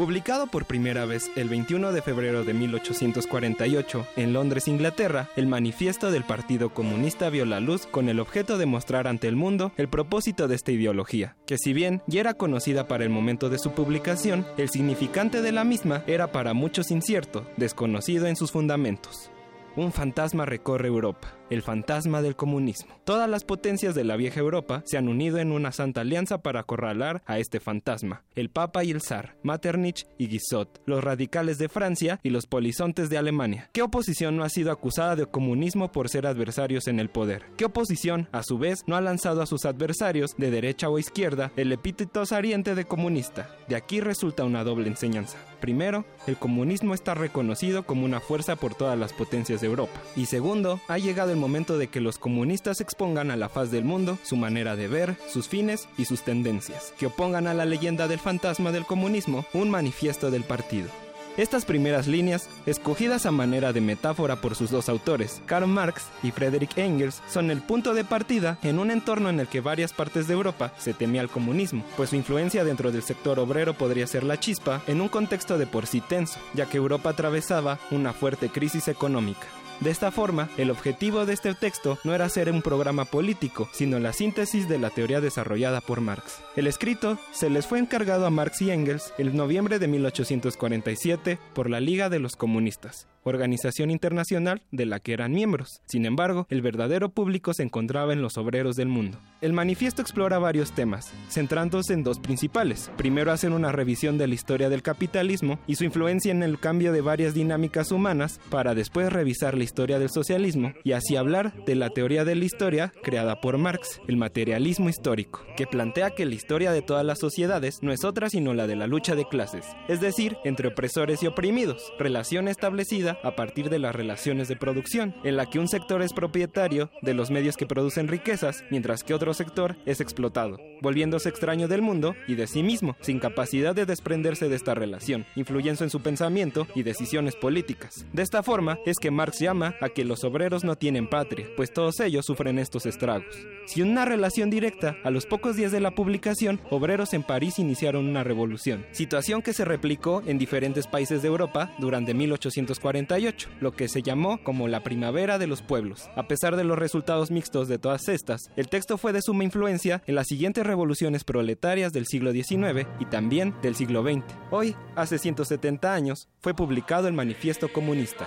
Publicado 0.00 0.46
por 0.46 0.64
primera 0.64 1.04
vez 1.04 1.30
el 1.36 1.50
21 1.50 1.92
de 1.92 2.00
febrero 2.00 2.42
de 2.42 2.54
1848 2.54 4.06
en 4.16 4.32
Londres, 4.32 4.66
Inglaterra, 4.66 5.28
el 5.36 5.46
manifiesto 5.46 6.10
del 6.10 6.24
Partido 6.24 6.72
Comunista 6.72 7.28
vio 7.28 7.44
la 7.44 7.60
luz 7.60 7.84
con 7.84 8.08
el 8.08 8.18
objeto 8.18 8.56
de 8.56 8.64
mostrar 8.64 9.06
ante 9.06 9.28
el 9.28 9.36
mundo 9.36 9.72
el 9.76 9.90
propósito 9.90 10.48
de 10.48 10.54
esta 10.54 10.72
ideología, 10.72 11.36
que 11.44 11.58
si 11.58 11.74
bien 11.74 12.00
ya 12.06 12.20
era 12.20 12.32
conocida 12.32 12.88
para 12.88 13.04
el 13.04 13.10
momento 13.10 13.50
de 13.50 13.58
su 13.58 13.72
publicación, 13.72 14.46
el 14.56 14.70
significante 14.70 15.42
de 15.42 15.52
la 15.52 15.64
misma 15.64 16.02
era 16.06 16.32
para 16.32 16.54
muchos 16.54 16.90
incierto, 16.90 17.46
desconocido 17.58 18.26
en 18.26 18.36
sus 18.36 18.52
fundamentos. 18.52 19.30
Un 19.76 19.92
fantasma 19.92 20.46
recorre 20.46 20.88
Europa 20.88 21.39
el 21.50 21.62
fantasma 21.62 22.22
del 22.22 22.36
comunismo. 22.36 22.94
Todas 23.04 23.28
las 23.28 23.44
potencias 23.44 23.94
de 23.94 24.04
la 24.04 24.16
vieja 24.16 24.40
Europa 24.40 24.82
se 24.86 24.96
han 24.96 25.08
unido 25.08 25.38
en 25.38 25.52
una 25.52 25.72
santa 25.72 26.00
alianza 26.00 26.38
para 26.38 26.60
acorralar 26.60 27.22
a 27.26 27.38
este 27.38 27.60
fantasma. 27.60 28.22
El 28.34 28.50
Papa 28.50 28.84
y 28.84 28.90
el 28.90 29.02
Zar, 29.02 29.36
Metternich 29.42 30.06
y 30.16 30.28
Guizot, 30.28 30.80
los 30.86 31.02
radicales 31.02 31.58
de 31.58 31.68
Francia 31.68 32.20
y 32.22 32.30
los 32.30 32.46
polizontes 32.46 33.10
de 33.10 33.18
Alemania. 33.18 33.68
¿Qué 33.72 33.82
oposición 33.82 34.36
no 34.36 34.44
ha 34.44 34.48
sido 34.48 34.70
acusada 34.70 35.16
de 35.16 35.26
comunismo 35.26 35.92
por 35.92 36.08
ser 36.08 36.26
adversarios 36.26 36.86
en 36.86 37.00
el 37.00 37.10
poder? 37.10 37.44
¿Qué 37.56 37.64
oposición, 37.64 38.28
a 38.32 38.42
su 38.42 38.58
vez, 38.58 38.80
no 38.86 38.96
ha 38.96 39.00
lanzado 39.00 39.42
a 39.42 39.46
sus 39.46 39.64
adversarios, 39.64 40.34
de 40.38 40.50
derecha 40.50 40.88
o 40.88 40.98
izquierda, 40.98 41.52
el 41.56 41.72
epíteto 41.72 42.24
saliente 42.26 42.74
de 42.74 42.84
comunista? 42.84 43.50
De 43.68 43.76
aquí 43.76 44.00
resulta 44.00 44.44
una 44.44 44.64
doble 44.64 44.88
enseñanza. 44.88 45.38
Primero, 45.60 46.04
el 46.26 46.36
comunismo 46.36 46.94
está 46.94 47.14
reconocido 47.14 47.84
como 47.84 48.04
una 48.04 48.20
fuerza 48.20 48.56
por 48.56 48.74
todas 48.74 48.98
las 48.98 49.12
potencias 49.12 49.60
de 49.60 49.66
Europa. 49.66 50.00
Y 50.16 50.26
segundo, 50.26 50.80
ha 50.88 50.98
llegado 50.98 51.32
el 51.32 51.39
momento 51.40 51.78
de 51.78 51.88
que 51.88 52.00
los 52.00 52.18
comunistas 52.18 52.80
expongan 52.80 53.30
a 53.30 53.36
la 53.36 53.48
faz 53.48 53.70
del 53.70 53.84
mundo 53.84 54.18
su 54.22 54.36
manera 54.36 54.76
de 54.76 54.88
ver, 54.88 55.16
sus 55.28 55.48
fines 55.48 55.88
y 55.98 56.04
sus 56.04 56.22
tendencias, 56.22 56.94
que 56.98 57.06
opongan 57.06 57.46
a 57.46 57.54
la 57.54 57.64
leyenda 57.64 58.06
del 58.06 58.18
fantasma 58.18 58.70
del 58.70 58.86
comunismo 58.86 59.44
un 59.52 59.70
manifiesto 59.70 60.30
del 60.30 60.44
partido. 60.44 60.88
Estas 61.36 61.64
primeras 61.64 62.06
líneas, 62.06 62.48
escogidas 62.66 63.24
a 63.24 63.30
manera 63.30 63.72
de 63.72 63.80
metáfora 63.80 64.36
por 64.40 64.56
sus 64.56 64.70
dos 64.70 64.88
autores, 64.88 65.40
Karl 65.46 65.66
Marx 65.66 66.06
y 66.22 66.32
Friedrich 66.32 66.76
Engels, 66.76 67.22
son 67.30 67.50
el 67.50 67.62
punto 67.62 67.94
de 67.94 68.04
partida 68.04 68.58
en 68.62 68.78
un 68.78 68.90
entorno 68.90 69.30
en 69.30 69.38
el 69.38 69.46
que 69.46 69.60
varias 69.60 69.92
partes 69.92 70.26
de 70.26 70.34
Europa 70.34 70.74
se 70.76 70.92
temía 70.92 71.20
al 71.20 71.30
comunismo, 71.30 71.84
pues 71.96 72.10
su 72.10 72.16
influencia 72.16 72.64
dentro 72.64 72.90
del 72.90 73.02
sector 73.02 73.38
obrero 73.38 73.74
podría 73.74 74.06
ser 74.06 74.24
la 74.24 74.40
chispa 74.40 74.82
en 74.86 75.00
un 75.00 75.08
contexto 75.08 75.56
de 75.56 75.66
por 75.66 75.86
sí 75.86 76.00
tenso, 76.00 76.38
ya 76.52 76.66
que 76.66 76.78
Europa 76.78 77.10
atravesaba 77.10 77.78
una 77.90 78.12
fuerte 78.12 78.50
crisis 78.50 78.88
económica. 78.88 79.46
De 79.80 79.90
esta 79.90 80.10
forma, 80.10 80.50
el 80.58 80.70
objetivo 80.70 81.24
de 81.24 81.32
este 81.32 81.54
texto 81.54 81.98
no 82.04 82.14
era 82.14 82.28
ser 82.28 82.50
un 82.50 82.60
programa 82.60 83.06
político, 83.06 83.66
sino 83.72 83.98
la 83.98 84.12
síntesis 84.12 84.68
de 84.68 84.78
la 84.78 84.90
teoría 84.90 85.22
desarrollada 85.22 85.80
por 85.80 86.02
Marx. 86.02 86.42
El 86.54 86.66
escrito 86.66 87.18
se 87.32 87.48
les 87.48 87.66
fue 87.66 87.78
encargado 87.78 88.26
a 88.26 88.30
Marx 88.30 88.60
y 88.60 88.70
Engels 88.70 89.14
en 89.16 89.30
noviembre 89.34 89.78
de 89.78 89.88
1847 89.88 91.38
por 91.54 91.70
la 91.70 91.80
Liga 91.80 92.10
de 92.10 92.18
los 92.18 92.36
Comunistas, 92.36 93.08
organización 93.22 93.90
internacional 93.90 94.62
de 94.70 94.86
la 94.86 95.00
que 95.00 95.12
eran 95.14 95.32
miembros. 95.32 95.80
Sin 95.86 96.04
embargo, 96.04 96.46
el 96.50 96.60
verdadero 96.60 97.10
público 97.10 97.54
se 97.54 97.62
encontraba 97.62 98.12
en 98.12 98.20
los 98.20 98.36
obreros 98.36 98.76
del 98.76 98.88
mundo. 98.88 99.18
El 99.40 99.52
manifiesto 99.52 100.02
explora 100.02 100.38
varios 100.38 100.72
temas, 100.72 101.12
centrándose 101.28 101.94
en 101.94 102.02
dos 102.02 102.18
principales. 102.18 102.90
Primero 102.96 103.32
hacen 103.32 103.52
una 103.52 103.72
revisión 103.72 104.18
de 104.18 104.26
la 104.26 104.34
historia 104.34 104.68
del 104.68 104.82
capitalismo 104.82 105.58
y 105.66 105.76
su 105.76 105.84
influencia 105.84 106.32
en 106.32 106.42
el 106.42 106.58
cambio 106.58 106.92
de 106.92 107.00
varias 107.00 107.32
dinámicas 107.32 107.92
humanas, 107.92 108.40
para 108.50 108.74
después 108.74 109.10
revisar 109.10 109.56
la 109.56 109.64
historia 109.70 110.00
del 110.00 110.10
socialismo 110.10 110.72
y 110.82 110.92
así 110.92 111.14
hablar 111.14 111.54
de 111.64 111.76
la 111.76 111.90
teoría 111.90 112.24
de 112.24 112.34
la 112.34 112.44
historia 112.44 112.92
creada 113.04 113.40
por 113.40 113.56
Marx, 113.56 114.00
el 114.08 114.16
materialismo 114.16 114.88
histórico, 114.88 115.46
que 115.56 115.68
plantea 115.68 116.10
que 116.10 116.26
la 116.26 116.34
historia 116.34 116.72
de 116.72 116.82
todas 116.82 117.06
las 117.06 117.20
sociedades 117.20 117.78
no 117.80 117.92
es 117.92 118.02
otra 118.02 118.28
sino 118.30 118.52
la 118.52 118.66
de 118.66 118.74
la 118.74 118.88
lucha 118.88 119.14
de 119.14 119.28
clases, 119.28 119.64
es 119.86 120.00
decir, 120.00 120.36
entre 120.44 120.66
opresores 120.66 121.22
y 121.22 121.28
oprimidos, 121.28 121.92
relación 122.00 122.48
establecida 122.48 123.20
a 123.22 123.36
partir 123.36 123.70
de 123.70 123.78
las 123.78 123.94
relaciones 123.94 124.48
de 124.48 124.56
producción, 124.56 125.14
en 125.22 125.36
la 125.36 125.46
que 125.46 125.60
un 125.60 125.68
sector 125.68 126.02
es 126.02 126.12
propietario 126.12 126.90
de 127.02 127.14
los 127.14 127.30
medios 127.30 127.56
que 127.56 127.66
producen 127.66 128.08
riquezas, 128.08 128.64
mientras 128.70 129.04
que 129.04 129.14
otro 129.14 129.34
sector 129.34 129.76
es 129.86 130.00
explotado, 130.00 130.58
volviéndose 130.82 131.28
extraño 131.28 131.68
del 131.68 131.80
mundo 131.80 132.16
y 132.26 132.34
de 132.34 132.48
sí 132.48 132.64
mismo, 132.64 132.96
sin 133.02 133.20
capacidad 133.20 133.72
de 133.72 133.86
desprenderse 133.86 134.48
de 134.48 134.56
esta 134.56 134.74
relación, 134.74 135.26
influyendo 135.36 135.84
en 135.84 135.90
su 135.90 136.00
pensamiento 136.00 136.66
y 136.74 136.82
decisiones 136.82 137.36
políticas. 137.36 138.04
De 138.12 138.22
esta 138.22 138.42
forma 138.42 138.78
es 138.84 138.98
que 138.98 139.12
Marx 139.12 139.38
llama 139.38 139.59
a 139.80 139.88
que 139.90 140.04
los 140.04 140.24
obreros 140.24 140.64
no 140.64 140.76
tienen 140.76 141.08
patria, 141.08 141.46
pues 141.56 141.72
todos 141.72 142.00
ellos 142.00 142.26
sufren 142.26 142.58
estos 142.58 142.86
estragos. 142.86 143.36
Sin 143.66 143.88
una 143.88 144.04
relación 144.04 144.50
directa, 144.50 144.96
a 145.04 145.10
los 145.10 145.26
pocos 145.26 145.56
días 145.56 145.70
de 145.70 145.80
la 145.80 145.92
publicación, 145.92 146.60
obreros 146.70 147.14
en 147.14 147.22
París 147.22 147.58
iniciaron 147.58 148.06
una 148.06 148.24
revolución, 148.24 148.84
situación 148.92 149.42
que 149.42 149.52
se 149.52 149.64
replicó 149.64 150.22
en 150.26 150.38
diferentes 150.38 150.86
países 150.86 151.22
de 151.22 151.28
Europa 151.28 151.72
durante 151.78 152.14
1848, 152.14 153.48
lo 153.60 153.72
que 153.72 153.88
se 153.88 154.02
llamó 154.02 154.42
como 154.42 154.66
la 154.66 154.82
primavera 154.82 155.38
de 155.38 155.46
los 155.46 155.62
pueblos. 155.62 156.08
A 156.16 156.26
pesar 156.26 156.56
de 156.56 156.64
los 156.64 156.78
resultados 156.78 157.30
mixtos 157.30 157.68
de 157.68 157.78
todas 157.78 158.08
estas, 158.08 158.50
el 158.56 158.68
texto 158.68 158.98
fue 158.98 159.12
de 159.12 159.22
suma 159.22 159.44
influencia 159.44 160.02
en 160.06 160.14
las 160.14 160.26
siguientes 160.26 160.66
revoluciones 160.66 161.24
proletarias 161.24 161.92
del 161.92 162.06
siglo 162.06 162.32
XIX 162.32 162.86
y 162.98 163.04
también 163.06 163.54
del 163.62 163.76
siglo 163.76 164.02
XX. 164.02 164.24
Hoy, 164.50 164.74
hace 164.96 165.18
170 165.18 165.94
años, 165.94 166.28
fue 166.40 166.54
publicado 166.54 167.06
el 167.06 167.14
Manifiesto 167.14 167.72
Comunista. 167.72 168.26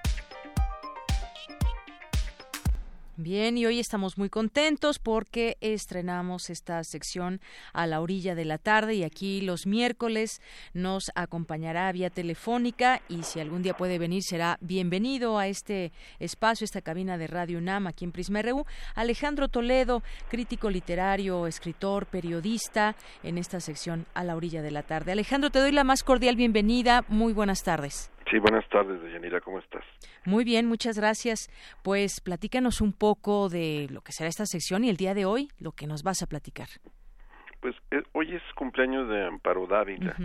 Bien, 3.21 3.55
y 3.55 3.67
hoy 3.67 3.79
estamos 3.79 4.17
muy 4.17 4.29
contentos 4.29 4.97
porque 4.97 5.55
estrenamos 5.61 6.49
esta 6.49 6.83
sección 6.83 7.39
a 7.71 7.85
la 7.85 8.01
orilla 8.01 8.33
de 8.33 8.45
la 8.45 8.57
tarde 8.57 8.95
y 8.95 9.03
aquí 9.03 9.41
los 9.41 9.67
miércoles 9.67 10.41
nos 10.73 11.11
acompañará 11.13 11.91
vía 11.91 12.09
telefónica 12.09 13.03
y 13.07 13.21
si 13.21 13.39
algún 13.39 13.61
día 13.61 13.77
puede 13.77 13.99
venir 13.99 14.23
será 14.23 14.57
bienvenido 14.59 15.37
a 15.37 15.45
este 15.47 15.91
espacio, 16.17 16.65
esta 16.65 16.81
cabina 16.81 17.19
de 17.19 17.27
Radio 17.27 17.59
UNAM 17.59 17.85
aquí 17.85 18.05
en 18.05 18.11
Prisma 18.11 18.41
RU. 18.41 18.65
Alejandro 18.95 19.49
Toledo, 19.49 20.01
crítico 20.27 20.71
literario, 20.71 21.45
escritor, 21.45 22.07
periodista 22.07 22.95
en 23.21 23.37
esta 23.37 23.59
sección 23.59 24.07
a 24.15 24.23
la 24.23 24.35
orilla 24.35 24.63
de 24.63 24.71
la 24.71 24.81
tarde. 24.81 25.11
Alejandro, 25.11 25.51
te 25.51 25.59
doy 25.59 25.71
la 25.71 25.83
más 25.83 26.01
cordial 26.01 26.35
bienvenida. 26.35 27.05
Muy 27.07 27.33
buenas 27.33 27.61
tardes. 27.61 28.10
Sí, 28.29 28.39
buenas 28.39 28.67
tardes, 28.69 29.01
Deyanira, 29.01 29.41
¿cómo 29.41 29.59
estás? 29.59 29.83
Muy 30.25 30.43
bien, 30.43 30.67
muchas 30.67 30.97
gracias. 30.97 31.49
Pues 31.83 32.21
platícanos 32.21 32.79
un 32.81 32.93
poco 32.93 33.49
de 33.49 33.87
lo 33.91 34.01
que 34.01 34.11
será 34.11 34.29
esta 34.29 34.45
sección 34.45 34.83
y 34.83 34.89
el 34.89 34.97
día 34.97 35.13
de 35.13 35.25
hoy, 35.25 35.49
lo 35.59 35.71
que 35.71 35.87
nos 35.87 36.03
vas 36.03 36.21
a 36.23 36.27
platicar. 36.27 36.67
Pues 37.59 37.75
eh, 37.91 38.03
hoy 38.13 38.33
es 38.33 38.41
cumpleaños 38.55 39.09
de 39.09 39.25
Amparo 39.25 39.67
Dávila. 39.67 40.15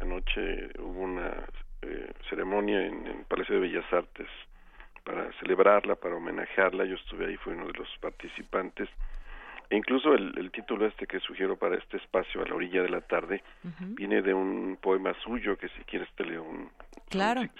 Anoche 0.00 0.68
hubo 0.78 1.00
una 1.00 1.44
eh, 1.82 2.12
ceremonia 2.28 2.86
en 2.86 3.06
el 3.06 3.24
Palacio 3.24 3.56
de 3.56 3.60
Bellas 3.62 3.92
Artes 3.92 4.28
para 5.04 5.32
celebrarla, 5.40 5.96
para 5.96 6.16
homenajearla. 6.16 6.84
Yo 6.84 6.96
estuve 6.96 7.26
ahí, 7.26 7.36
fui 7.38 7.54
uno 7.54 7.66
de 7.66 7.72
los 7.72 7.88
participantes. 8.00 8.88
Incluso 9.70 10.14
el, 10.14 10.50
título 10.50 10.86
este 10.86 11.06
que 11.06 11.20
sugiero 11.20 11.56
para 11.56 11.76
este 11.76 11.98
espacio 11.98 12.42
a 12.42 12.46
la 12.46 12.54
orilla 12.54 12.82
de 12.82 12.88
la 12.88 13.02
tarde 13.02 13.42
viene 13.78 14.22
de 14.22 14.32
un 14.32 14.78
poema 14.80 15.12
suyo 15.22 15.58
que 15.58 15.68
si 15.68 15.84
quieres 15.84 16.08
te 16.14 16.24
leo 16.24 16.42
un, 16.42 16.70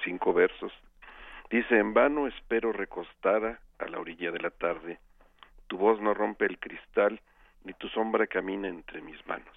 cinco 0.04 0.32
versos. 0.32 0.72
Dice, 1.50 1.78
en 1.78 1.92
vano 1.92 2.26
espero 2.26 2.72
recostada 2.72 3.60
a 3.78 3.86
la 3.88 3.98
orilla 3.98 4.30
de 4.30 4.40
la 4.40 4.50
tarde, 4.50 4.98
tu 5.66 5.76
voz 5.76 6.00
no 6.00 6.14
rompe 6.14 6.46
el 6.46 6.58
cristal, 6.58 7.20
ni 7.64 7.74
tu 7.74 7.88
sombra 7.88 8.26
camina 8.26 8.68
entre 8.68 9.02
mis 9.02 9.24
manos. 9.26 9.54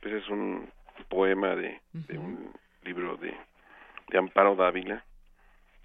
Ese 0.00 0.18
es 0.18 0.28
un 0.28 0.70
poema 1.08 1.54
de, 1.54 1.80
un 2.16 2.52
libro 2.84 3.16
de, 3.16 3.34
de 4.08 4.18
Amparo 4.18 4.56
Dávila 4.56 5.04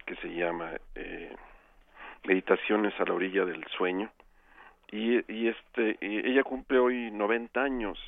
que 0.05 0.15
se 0.17 0.33
llama 0.33 0.71
eh, 0.95 1.35
Meditaciones 2.25 2.93
a 2.99 3.05
la 3.05 3.13
orilla 3.13 3.43
del 3.43 3.65
sueño 3.77 4.09
y, 4.93 5.23
y 5.27 5.47
este 5.47 5.97
ella 6.01 6.43
cumple 6.43 6.77
hoy 6.77 7.09
90 7.09 7.61
años 7.63 7.99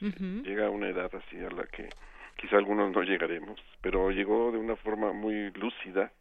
llega 0.43 0.67
a 0.67 0.69
una 0.69 0.87
edad 0.87 1.09
así 1.15 1.37
a 1.37 1.49
la 1.49 1.63
que 1.63 1.89
quizá 2.37 2.57
algunos 2.57 2.91
no 2.91 3.01
llegaremos 3.01 3.59
pero 3.81 4.11
llegó 4.11 4.51
de 4.51 4.59
una 4.59 4.75
forma 4.75 5.11
muy 5.11 5.49
lúcida 5.51 6.11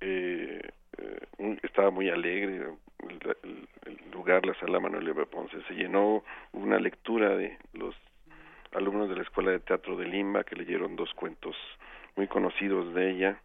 eh, 0.00 0.60
eh 0.98 1.58
estaba 1.62 1.90
muy 1.90 2.10
alegre 2.10 2.66
el, 3.08 3.98
lugar 4.12 4.44
la 4.44 4.54
sala 4.60 4.80
Manuel 4.80 5.14
Ponce 5.26 5.56
se 5.66 5.74
llenó 5.74 6.24
una 6.52 6.78
lectura 6.78 7.34
de 7.34 7.56
los 7.72 7.94
alumnos 8.72 9.08
de 9.08 9.16
la 9.16 9.22
Escuela 9.22 9.50
de 9.50 9.60
Teatro 9.60 9.96
de 9.96 10.06
Lima 10.06 10.44
que 10.44 10.56
leyeron 10.56 10.94
dos 10.94 11.12
cuentos 11.14 11.56
muy 12.16 12.28
conocidos 12.28 12.92
de 12.94 13.10
ella. 13.10 13.40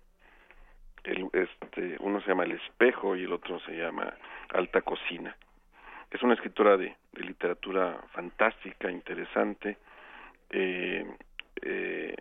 El, 1.04 1.30
este, 1.34 1.96
uno 2.00 2.20
se 2.22 2.28
llama 2.28 2.44
El 2.44 2.54
espejo 2.54 3.16
y 3.16 3.24
el 3.24 3.32
otro 3.32 3.60
se 3.62 3.78
llama 3.78 4.14
Alta 4.50 4.82
Cocina. 4.82 5.36
Es 6.12 6.22
una 6.24 6.34
escritora 6.34 6.78
de, 6.78 6.96
literatura 7.14 7.98
fantástica, 8.14 8.92
interesante. 8.92 9.78
Eh, 10.50 11.06
eh, 11.62 12.16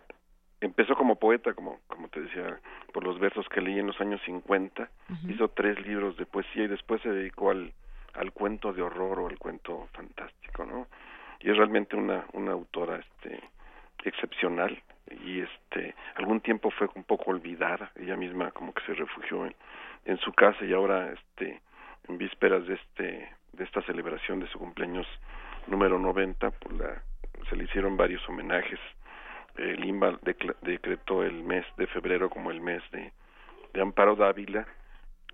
empezó 0.61 0.95
como 0.95 1.15
poeta, 1.17 1.53
como, 1.53 1.79
como 1.87 2.07
te 2.09 2.21
decía, 2.21 2.59
por 2.93 3.03
los 3.03 3.19
versos 3.19 3.47
que 3.49 3.61
leí 3.61 3.79
en 3.79 3.87
los 3.87 3.99
años 4.01 4.21
50. 4.25 4.89
Hizo 5.29 5.49
tres 5.49 5.79
libros 5.85 6.17
de 6.17 6.25
poesía 6.25 6.63
y 6.63 6.67
después 6.67 7.01
se 7.01 7.09
dedicó 7.09 7.51
al, 7.51 7.73
al 8.13 8.31
cuento 8.31 8.73
de 8.73 8.81
horror 8.81 9.19
o 9.19 9.27
al 9.27 9.37
cuento 9.37 9.87
fantástico, 9.93 10.65
¿no? 10.65 10.87
Y 11.41 11.51
es 11.51 11.57
realmente 11.57 11.95
una, 11.95 12.25
una 12.33 12.53
autora 12.53 12.97
este, 12.97 13.39
excepcional 14.03 14.81
y 15.23 15.41
este 15.41 15.95
algún 16.15 16.41
tiempo 16.41 16.71
fue 16.71 16.89
un 16.95 17.03
poco 17.03 17.31
olvidada 17.31 17.91
ella 17.95 18.15
misma 18.15 18.51
como 18.51 18.73
que 18.73 18.83
se 18.85 18.93
refugió 18.93 19.45
en, 19.45 19.55
en 20.05 20.17
su 20.17 20.33
casa 20.33 20.65
y 20.65 20.73
ahora 20.73 21.11
este 21.11 21.61
en 22.07 22.17
vísperas 22.17 22.65
de 22.65 22.75
este 22.75 23.29
de 23.55 23.63
esta 23.63 23.81
celebración 23.83 24.39
de 24.39 24.47
su 24.47 24.59
cumpleaños 24.59 25.07
número 25.67 25.97
90 25.99 26.51
pues 26.51 26.77
la, 26.77 27.01
se 27.49 27.55
le 27.55 27.65
hicieron 27.65 27.97
varios 27.97 28.27
homenajes. 28.29 28.79
El 29.57 29.79
Limba 29.81 30.19
decretó 30.61 31.23
el 31.23 31.43
mes 31.43 31.65
de 31.77 31.87
febrero 31.87 32.29
como 32.29 32.51
el 32.51 32.59
mes 32.59 32.83
de, 32.91 33.11
de 33.73 33.81
Amparo 33.81 34.15
Dávila 34.15 34.65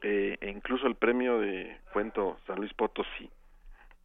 eh, 0.02 0.38
e 0.40 0.50
incluso 0.50 0.88
el 0.88 0.96
premio 0.96 1.40
de 1.40 1.78
cuento 1.94 2.40
San 2.46 2.58
Luis 2.58 2.74
Potosí 2.74 3.30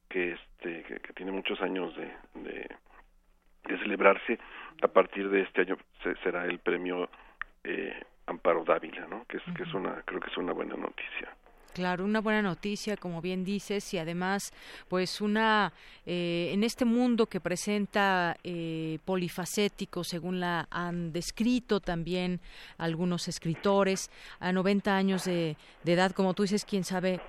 que 0.08 0.32
este 0.32 0.82
que, 0.84 1.12
tiene 1.14 1.32
muchos 1.32 1.60
años 1.60 1.94
de, 1.96 2.12
de, 2.34 3.78
celebrarse 3.78 4.38
a 4.82 4.88
partir 4.88 5.28
de 5.28 5.42
este 5.42 5.62
año 5.62 5.76
será 6.22 6.44
el 6.44 6.60
premio 6.60 7.10
eh, 7.64 8.00
Amparo 8.26 8.64
Dávila 8.64 9.06
no 9.08 9.24
que 9.26 9.38
es 9.38 9.42
que 9.56 9.64
es 9.64 9.74
una 9.74 10.02
creo 10.02 10.20
que 10.20 10.30
es 10.30 10.36
una 10.36 10.52
buena 10.52 10.76
noticia 10.76 11.34
Claro, 11.76 12.06
una 12.06 12.22
buena 12.22 12.40
noticia, 12.40 12.96
como 12.96 13.20
bien 13.20 13.44
dices, 13.44 13.92
y 13.92 13.98
además, 13.98 14.54
pues 14.88 15.20
una 15.20 15.74
eh, 16.06 16.48
en 16.54 16.64
este 16.64 16.86
mundo 16.86 17.26
que 17.26 17.38
presenta 17.38 18.38
eh, 18.44 18.98
polifacético, 19.04 20.02
según 20.02 20.40
la 20.40 20.68
han 20.70 21.12
descrito 21.12 21.80
también 21.80 22.40
algunos 22.78 23.28
escritores, 23.28 24.10
a 24.40 24.52
90 24.52 24.96
años 24.96 25.26
de, 25.26 25.58
de 25.84 25.92
edad, 25.92 26.12
como 26.12 26.32
tú 26.32 26.44
dices, 26.44 26.64
quién 26.64 26.82
sabe 26.82 27.20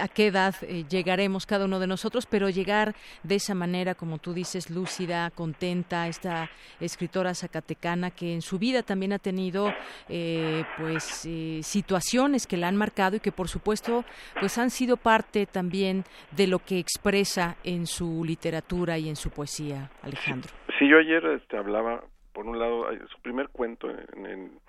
a 0.00 0.08
qué 0.08 0.28
edad 0.28 0.54
eh, 0.62 0.84
llegaremos 0.88 1.46
cada 1.46 1.64
uno 1.64 1.78
de 1.78 1.86
nosotros, 1.86 2.26
pero 2.26 2.48
llegar 2.48 2.94
de 3.22 3.36
esa 3.36 3.54
manera, 3.54 3.94
como 3.94 4.18
tú 4.18 4.32
dices, 4.32 4.70
lúcida, 4.70 5.30
contenta, 5.30 6.08
esta 6.08 6.50
escritora 6.80 7.34
zacatecana 7.34 8.10
que 8.10 8.34
en 8.34 8.42
su 8.42 8.58
vida 8.58 8.82
también 8.82 9.12
ha 9.12 9.18
tenido 9.18 9.72
eh, 10.08 10.64
pues 10.78 11.28
situaciones 11.62 12.46
que 12.46 12.56
la 12.56 12.68
han 12.68 12.76
marcado 12.76 13.16
y 13.16 13.20
que 13.20 13.32
por 13.32 13.48
supuesto 13.48 14.04
pues 14.40 14.58
han 14.58 14.70
sido 14.70 14.96
parte 14.96 15.46
también 15.46 16.04
de 16.32 16.46
lo 16.46 16.58
que 16.58 16.78
expresa 16.78 17.56
en 17.64 17.86
su 17.86 18.24
literatura 18.24 18.98
y 18.98 19.08
en 19.08 19.16
su 19.16 19.30
poesía, 19.30 19.90
Alejandro. 20.02 20.52
Sí, 20.78 20.88
yo 20.88 20.98
ayer 20.98 21.24
este, 21.26 21.56
hablaba, 21.56 22.04
por 22.32 22.46
un 22.46 22.58
lado, 22.58 22.86
su 23.08 23.20
primer 23.22 23.48
cuento 23.48 23.88
en, 23.90 24.60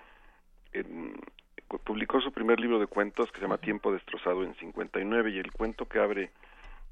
en 0.72 1.14
publicó 1.76 2.20
su 2.20 2.32
primer 2.32 2.58
libro 2.58 2.78
de 2.78 2.86
cuentos 2.86 3.30
que 3.30 3.36
se 3.36 3.42
llama 3.42 3.58
Tiempo 3.58 3.92
destrozado 3.92 4.42
en 4.42 4.54
59 4.54 5.30
y 5.30 5.38
el 5.38 5.52
cuento 5.52 5.86
que 5.86 5.98
abre 5.98 6.30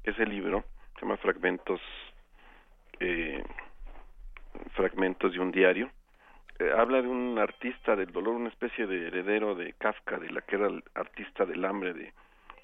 ese 0.03 0.25
libro 0.25 0.63
se 0.95 1.01
llama 1.01 1.17
Fragmentos 1.17 1.81
eh, 2.99 3.43
Fragmentos 4.75 5.33
de 5.33 5.39
un 5.39 5.51
diario 5.51 5.89
eh, 6.59 6.71
habla 6.77 7.01
de 7.01 7.07
un 7.07 7.39
artista 7.39 7.95
del 7.95 8.11
dolor 8.11 8.35
una 8.35 8.49
especie 8.49 8.85
de 8.85 9.07
heredero 9.07 9.55
de 9.55 9.73
Kafka 9.73 10.19
de 10.19 10.29
la 10.29 10.41
que 10.41 10.55
era 10.55 10.67
el 10.67 10.83
artista 10.93 11.45
del 11.45 11.65
hambre 11.65 11.93
de, 11.93 12.13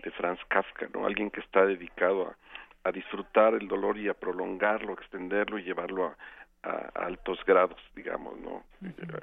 de 0.04 0.12
Franz 0.12 0.40
Kafka 0.48 0.88
no 0.94 1.08
alguien 1.08 1.32
que 1.32 1.42
está 1.42 1.66
dedicado 1.66 2.28
a, 2.28 2.90
a 2.90 2.92
disfrutar 2.92 3.56
el 3.56 3.68
dolor 3.68 3.98
y 3.98 4.08
a 4.08 4.14
prolongarlo 4.14 4.94
extenderlo 4.94 5.58
y 5.58 5.64
llevarlo 5.64 6.06
a, 6.06 6.70
a, 6.70 7.06
altos 7.06 7.44
grados 7.46 7.82
digamos 7.96 8.38
no 8.40 8.64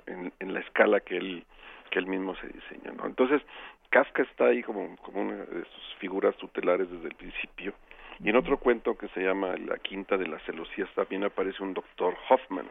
en, 0.06 0.32
en 0.40 0.54
la 0.54 0.60
escala 0.60 0.98
que 1.00 1.16
él 1.16 1.46
que 1.90 1.98
él 1.98 2.06
mismo 2.06 2.34
se 2.36 2.46
diseña, 2.48 2.92
¿no? 2.96 3.06
Entonces, 3.06 3.42
Kafka 3.90 4.22
está 4.22 4.46
ahí 4.46 4.62
como, 4.62 4.96
como 4.98 5.20
una 5.20 5.34
de 5.36 5.64
sus 5.64 5.94
figuras 5.98 6.36
tutelares 6.36 6.90
desde 6.90 7.08
el 7.08 7.14
principio. 7.14 7.74
Y 8.22 8.28
en 8.28 8.36
otro 8.36 8.58
cuento 8.58 8.96
que 8.96 9.08
se 9.08 9.22
llama 9.22 9.56
La 9.56 9.78
Quinta 9.78 10.16
de 10.16 10.28
las 10.28 10.42
Celosías 10.44 10.88
también 10.94 11.24
aparece 11.24 11.62
un 11.62 11.74
doctor 11.74 12.16
Hoffman, 12.28 12.68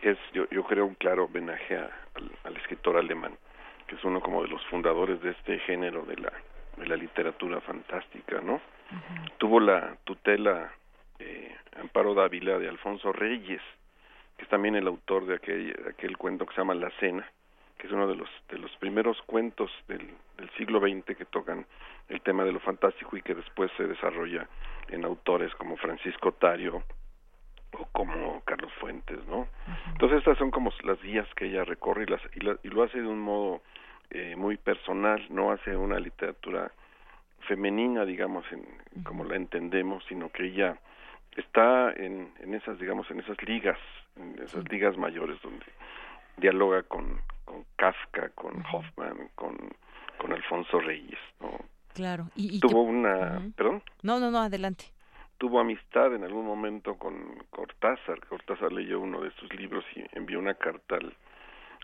que 0.00 0.10
es, 0.10 0.18
yo, 0.32 0.48
yo 0.50 0.62
creo, 0.64 0.86
un 0.86 0.94
claro 0.94 1.24
homenaje 1.24 1.76
al, 1.76 2.56
escritor 2.56 2.96
alemán, 2.96 3.36
que 3.86 3.96
es 3.96 4.04
uno 4.04 4.20
como 4.20 4.42
de 4.42 4.48
los 4.48 4.64
fundadores 4.66 5.20
de 5.20 5.30
este 5.30 5.58
género 5.60 6.04
de 6.04 6.16
la, 6.16 6.32
de 6.76 6.86
la 6.86 6.96
literatura 6.96 7.60
fantástica, 7.60 8.40
¿no? 8.40 8.60
Tuvo 9.38 9.60
la 9.60 9.96
tutela 10.04 10.72
eh, 11.18 11.54
Amparo 11.80 12.14
Dávila 12.14 12.58
de 12.58 12.68
Alfonso 12.68 13.12
Reyes, 13.12 13.62
que 14.36 14.44
es 14.44 14.48
también 14.48 14.76
el 14.76 14.86
autor 14.86 15.26
de 15.26 15.34
aquel, 15.34 15.72
de 15.72 15.90
aquel 15.90 16.16
cuento 16.16 16.46
que 16.46 16.54
se 16.54 16.60
llama 16.60 16.74
La 16.74 16.90
Cena, 17.00 17.28
que 17.78 17.86
es 17.86 17.92
uno 17.92 18.08
de 18.08 18.16
los 18.16 18.28
de 18.50 18.58
los 18.58 18.70
primeros 18.76 19.20
cuentos 19.22 19.70
del, 19.86 20.08
del 20.36 20.50
siglo 20.56 20.80
XX 20.80 21.16
que 21.16 21.24
tocan 21.24 21.64
el 22.08 22.20
tema 22.22 22.44
de 22.44 22.52
lo 22.52 22.60
fantástico 22.60 23.16
y 23.16 23.22
que 23.22 23.34
después 23.34 23.70
se 23.76 23.86
desarrolla 23.86 24.48
en 24.88 25.04
autores 25.04 25.54
como 25.54 25.76
Francisco 25.76 26.32
Tario 26.32 26.82
o 27.72 27.86
como 27.92 28.40
Carlos 28.44 28.72
Fuentes, 28.80 29.18
¿no? 29.26 29.46
Entonces 29.92 30.18
estas 30.18 30.38
son 30.38 30.50
como 30.50 30.72
las 30.84 31.00
vías 31.02 31.26
que 31.34 31.46
ella 31.46 31.64
recorre 31.64 32.04
y, 32.04 32.06
las, 32.06 32.22
y, 32.62 32.68
lo 32.68 32.82
hace 32.82 33.00
de 33.00 33.06
un 33.06 33.20
modo 33.20 33.60
eh, 34.10 34.34
muy 34.36 34.56
personal, 34.56 35.24
no 35.28 35.52
hace 35.52 35.76
una 35.76 35.98
literatura 35.98 36.72
femenina, 37.40 38.04
digamos, 38.04 38.44
en, 38.52 38.64
como 39.04 39.24
la 39.24 39.36
entendemos, 39.36 40.02
sino 40.08 40.30
que 40.30 40.46
ella 40.46 40.78
está 41.36 41.92
en, 41.92 42.32
en 42.40 42.54
esas, 42.54 42.78
digamos, 42.78 43.10
en 43.10 43.20
esas 43.20 43.40
ligas, 43.42 43.78
en 44.16 44.42
esas 44.42 44.66
ligas 44.70 44.96
mayores 44.96 45.40
donde 45.42 45.66
dialoga 46.38 46.82
con, 46.84 47.20
con 47.48 47.64
Kafka, 47.76 48.28
con 48.34 48.62
Hoffman, 48.72 49.30
con, 49.34 49.56
con 50.18 50.32
Alfonso 50.32 50.80
Reyes, 50.80 51.18
¿no? 51.40 51.58
Claro. 51.94 52.28
Y, 52.36 52.60
tuvo 52.60 52.82
una, 52.82 53.40
perdón. 53.56 53.82
No, 54.02 54.20
no, 54.20 54.30
no, 54.30 54.38
adelante. 54.38 54.84
Tuvo 55.38 55.58
amistad 55.58 56.14
en 56.14 56.24
algún 56.24 56.44
momento 56.44 56.96
con 56.96 57.14
Cortázar. 57.50 58.20
Cortázar 58.26 58.70
leyó 58.72 59.00
uno 59.00 59.22
de 59.22 59.30
sus 59.32 59.52
libros 59.54 59.84
y 59.96 60.04
envió 60.12 60.38
una 60.38 60.54
carta 60.54 60.96
al, 60.96 61.16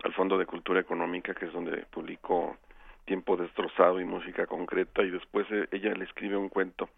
al 0.04 0.12
Fondo 0.12 0.36
de 0.36 0.44
Cultura 0.44 0.80
Económica, 0.80 1.34
que 1.34 1.46
es 1.46 1.52
donde 1.52 1.86
publicó 1.90 2.58
Tiempo 3.06 3.36
destrozado 3.36 4.00
y 4.00 4.04
música 4.04 4.46
concreta, 4.46 5.02
y 5.02 5.10
después 5.10 5.46
eh, 5.50 5.68
ella 5.72 5.94
le 5.94 6.04
escribe 6.04 6.36
un 6.36 6.48
cuento 6.48 6.88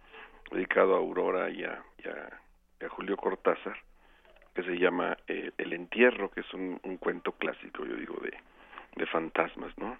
dedicado 0.50 0.94
a 0.94 0.98
Aurora 0.98 1.50
y 1.50 1.64
a, 1.64 1.82
y 1.98 2.84
a 2.84 2.88
Julio 2.88 3.16
Cortázar 3.16 3.76
que 4.56 4.62
se 4.62 4.78
llama 4.78 5.18
eh, 5.28 5.52
El 5.58 5.74
entierro, 5.74 6.30
que 6.30 6.40
es 6.40 6.54
un, 6.54 6.80
un, 6.82 6.96
cuento 6.96 7.32
clásico, 7.32 7.84
yo 7.84 7.94
digo, 7.94 8.16
de, 8.22 8.32
de 8.96 9.06
fantasmas, 9.06 9.72
¿no? 9.78 9.96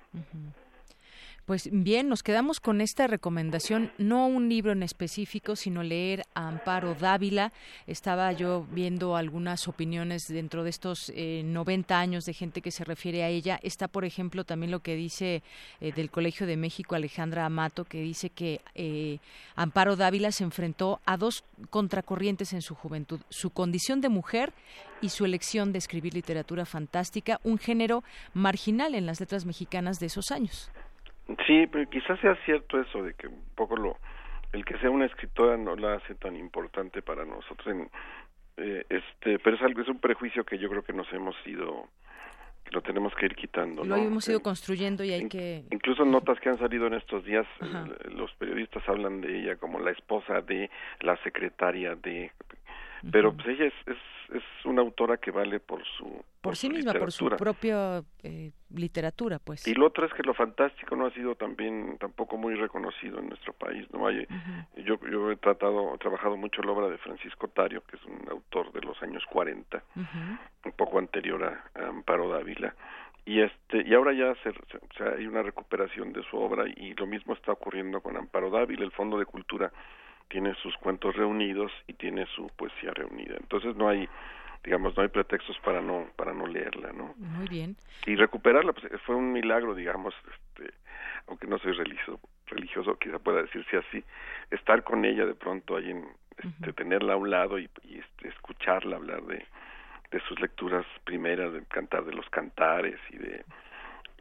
Pues 1.47 1.68
bien, 1.70 2.09
nos 2.09 2.24
quedamos 2.24 2.59
con 2.59 2.81
esta 2.81 3.06
recomendación, 3.06 3.93
no 3.98 4.27
un 4.27 4.48
libro 4.48 4.73
en 4.73 4.82
específico, 4.82 5.55
sino 5.55 5.85
leer 5.85 6.24
a 6.35 6.48
Amparo 6.48 6.97
Dávila. 6.97 7.52
Estaba 7.86 8.32
yo 8.32 8.66
viendo 8.73 9.14
algunas 9.14 9.68
opiniones 9.68 10.27
dentro 10.27 10.64
de 10.64 10.70
estos 10.70 11.12
eh, 11.14 11.43
90 11.44 12.01
años 12.01 12.24
de 12.24 12.35
gente 12.35 12.62
que 12.62 12.73
se 12.73 12.82
refiere 12.82 13.23
a 13.23 13.28
ella. 13.28 13.60
Está, 13.62 13.86
por 13.86 14.05
ejemplo, 14.05 14.43
también 14.43 14.73
lo 14.73 14.81
que 14.81 14.97
dice 14.97 15.44
eh, 15.81 15.93
del 15.93 16.10
Colegio 16.10 16.48
de 16.48 16.56
México 16.56 16.97
Alejandra 16.97 17.47
Amato, 17.47 17.85
que 17.85 18.02
dice 18.02 18.31
que 18.31 18.60
eh, 18.74 19.20
Amparo 19.55 19.94
Dávila 19.94 20.32
se 20.32 20.43
enfrentó 20.43 21.01
a 21.06 21.16
dos 21.16 21.44
contracorrientes 21.70 22.55
en 22.55 22.62
su 22.62 22.74
juventud, 22.74 23.20
su 23.28 23.51
condición 23.51 24.01
de 24.01 24.09
mujer 24.09 24.52
y 25.01 25.10
su 25.10 25.24
elección 25.24 25.70
de 25.70 25.78
escribir 25.78 26.12
literatura 26.12 26.66
fantástica, 26.66 27.39
un 27.44 27.59
género 27.59 28.02
marginal 28.35 28.97
en 28.97 29.06
las 29.06 29.20
letras 29.20 29.44
mexicanas 29.44 30.01
de 30.01 30.06
esos 30.06 30.32
años. 30.32 30.73
Sí, 31.47 31.66
pero 31.66 31.89
quizás 31.90 32.20
sea 32.20 32.36
cierto 32.44 32.81
eso 32.81 33.03
de 33.03 33.15
que 33.15 33.27
un 33.27 33.44
poco 33.55 33.77
lo 33.77 33.98
el 34.53 34.65
que 34.65 34.78
sea 34.78 34.90
una 34.90 35.07
escritora 35.07 35.57
no 35.57 35.77
la 35.77 35.94
hace 35.94 36.15
tan 36.15 36.36
importante 36.36 37.03
para 37.03 37.24
nosotros 37.24 37.66
en, 37.66 37.90
eh, 38.57 38.85
este 38.89 39.39
pero 39.40 39.57
es 39.57 39.62
algo 39.62 39.82
es 39.82 39.89
un 39.89 39.98
prejuicio 39.98 40.44
que 40.44 40.59
yo 40.59 40.69
creo 40.69 40.82
que 40.82 40.93
nos 40.93 41.12
hemos 41.12 41.35
ido 41.44 41.89
que 42.65 42.70
lo 42.70 42.81
tenemos 42.81 43.15
que 43.15 43.27
ir 43.27 43.35
quitando 43.35 43.85
lo 43.85 43.97
hemos 43.97 44.28
ido 44.28 44.40
construyendo 44.40 45.05
y 45.05 45.12
hay 45.12 45.28
que 45.28 45.65
incluso 45.70 46.05
notas 46.05 46.39
que 46.40 46.48
han 46.48 46.59
salido 46.59 46.86
en 46.86 46.94
estos 46.94 47.24
días 47.24 47.47
los 48.11 48.32
periodistas 48.35 48.89
hablan 48.89 49.20
de 49.20 49.40
ella 49.40 49.57
como 49.57 49.81
la 49.81 49.90
esposa 49.90 50.40
de 50.43 50.70
la 51.01 51.16
secretaria 51.24 51.97
de 51.97 52.31
pero 53.11 53.32
pues 53.32 53.47
ella 53.48 53.66
es, 53.66 53.74
es, 53.86 53.98
es 54.32 54.43
una 54.65 54.82
autora 54.82 55.16
que 55.16 55.31
vale 55.31 55.61
por 55.61 55.85
su 55.85 56.24
por, 56.40 56.57
sí 56.57 56.69
misma, 56.69 56.93
por 56.94 57.11
su 57.11 57.28
propia 57.31 58.03
eh, 58.23 58.53
literatura, 58.70 59.39
pues. 59.39 59.66
Y 59.66 59.74
lo 59.74 59.86
otro 59.86 60.07
es 60.07 60.15
que 60.15 60.23
lo 60.23 60.35
fantástico 60.35 60.94
no 60.94 61.07
ha 61.07 61.11
sido 61.11 61.35
también 61.35 61.97
tampoco 61.98 62.36
muy 62.36 62.55
reconocido 62.55 63.19
en 63.19 63.28
nuestro 63.28 63.53
país, 63.53 63.86
no 63.93 64.07
hay. 64.07 64.27
Yo 64.77 64.98
yo 65.11 65.31
he 65.31 65.36
tratado, 65.36 65.94
he 65.94 65.98
trabajado 65.98 66.36
mucho 66.36 66.62
la 66.62 66.73
obra 66.73 66.89
de 66.89 66.98
Francisco 66.98 67.48
Tario, 67.48 67.82
que 67.89 67.97
es 67.97 68.05
un 68.05 68.28
autor 68.31 68.73
de 68.73 68.81
los 68.82 69.01
años 69.03 69.24
40, 69.31 69.82
un 69.97 70.73
poco 70.73 70.98
anterior 70.98 71.43
a, 71.44 71.89
Amparo 71.89 72.28
Dávila 72.28 72.74
y 73.24 73.40
este 73.40 73.82
y 73.85 73.93
ahora 73.93 74.12
ya 74.12 74.35
se, 74.43 74.53
hay 75.05 75.27
una 75.27 75.43
recuperación 75.43 76.12
de 76.12 76.23
su 76.31 76.36
obra 76.36 76.65
y 76.69 76.94
lo 76.94 77.07
mismo 77.07 77.35
está 77.35 77.53
ocurriendo 77.53 78.01
con 78.01 78.16
Amparo 78.16 78.51
Dávila 78.51 78.85
el 78.85 78.93
Fondo 78.93 79.19
de 79.19 79.27
Cultura 79.27 79.73
tiene 80.28 80.55
sus 80.62 80.77
cuentos 80.78 81.15
reunidos 81.16 81.73
y 81.86 81.94
tiene 81.94 82.27
su 82.35 82.48
poesía 82.57 82.93
reunida. 82.93 83.36
Entonces 83.39 83.77
no 83.77 83.89
hay 83.89 84.09
digamos 84.65 84.97
no 84.97 85.03
hay 85.03 85.09
pretextos 85.09 85.59
para 85.61 85.81
no 85.81 86.09
para 86.16 86.32
no 86.32 86.47
leerla 86.47 86.93
no 86.93 87.15
muy 87.19 87.48
bien. 87.48 87.77
Y 88.07 88.16
recuperarla 88.16 88.73
pues 88.73 88.93
fue 89.03 89.15
un 89.15 89.32
milagro 89.32 89.74
digamos 89.74 90.15
este 90.32 90.74
aunque 91.28 91.47
no 91.47 91.59
soy 91.59 91.73
religioso 91.73 92.20
religioso 92.47 92.98
quizá 92.98 93.19
pueda 93.19 93.43
decirse 93.43 93.77
así 93.77 94.03
estar 94.51 94.82
con 94.82 95.05
ella 95.05 95.24
de 95.24 95.35
pronto 95.35 95.77
ahí 95.77 95.90
en 95.90 96.07
este, 96.39 96.73
tenerla 96.73 97.15
a 97.15 97.16
un 97.16 97.31
lado 97.31 97.59
y, 97.59 97.70
y 97.85 97.98
este, 97.98 98.28
escucharla 98.28 98.97
hablar 98.97 99.23
de 99.23 99.44
de 100.11 100.20
sus 100.20 100.39
lecturas 100.40 100.86
primeras 101.05 101.53
del 101.53 101.66
cantar 101.66 102.05
de 102.05 102.12
los 102.12 102.28
cantares 102.31 102.98
y 103.11 103.19
de 103.19 103.44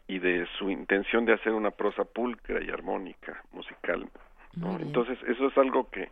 y 0.08 0.20
de 0.20 0.48
su 0.60 0.70
intención 0.70 1.26
de 1.26 1.34
hacer 1.34 1.54
una 1.54 1.72
prosa 1.72 2.04
pulcra 2.04 2.64
y 2.64 2.70
armónica 2.70 3.44
musical 3.52 4.08
entonces 4.56 5.18
eso 5.28 5.48
es 5.48 5.58
algo 5.58 5.90
que 5.90 6.10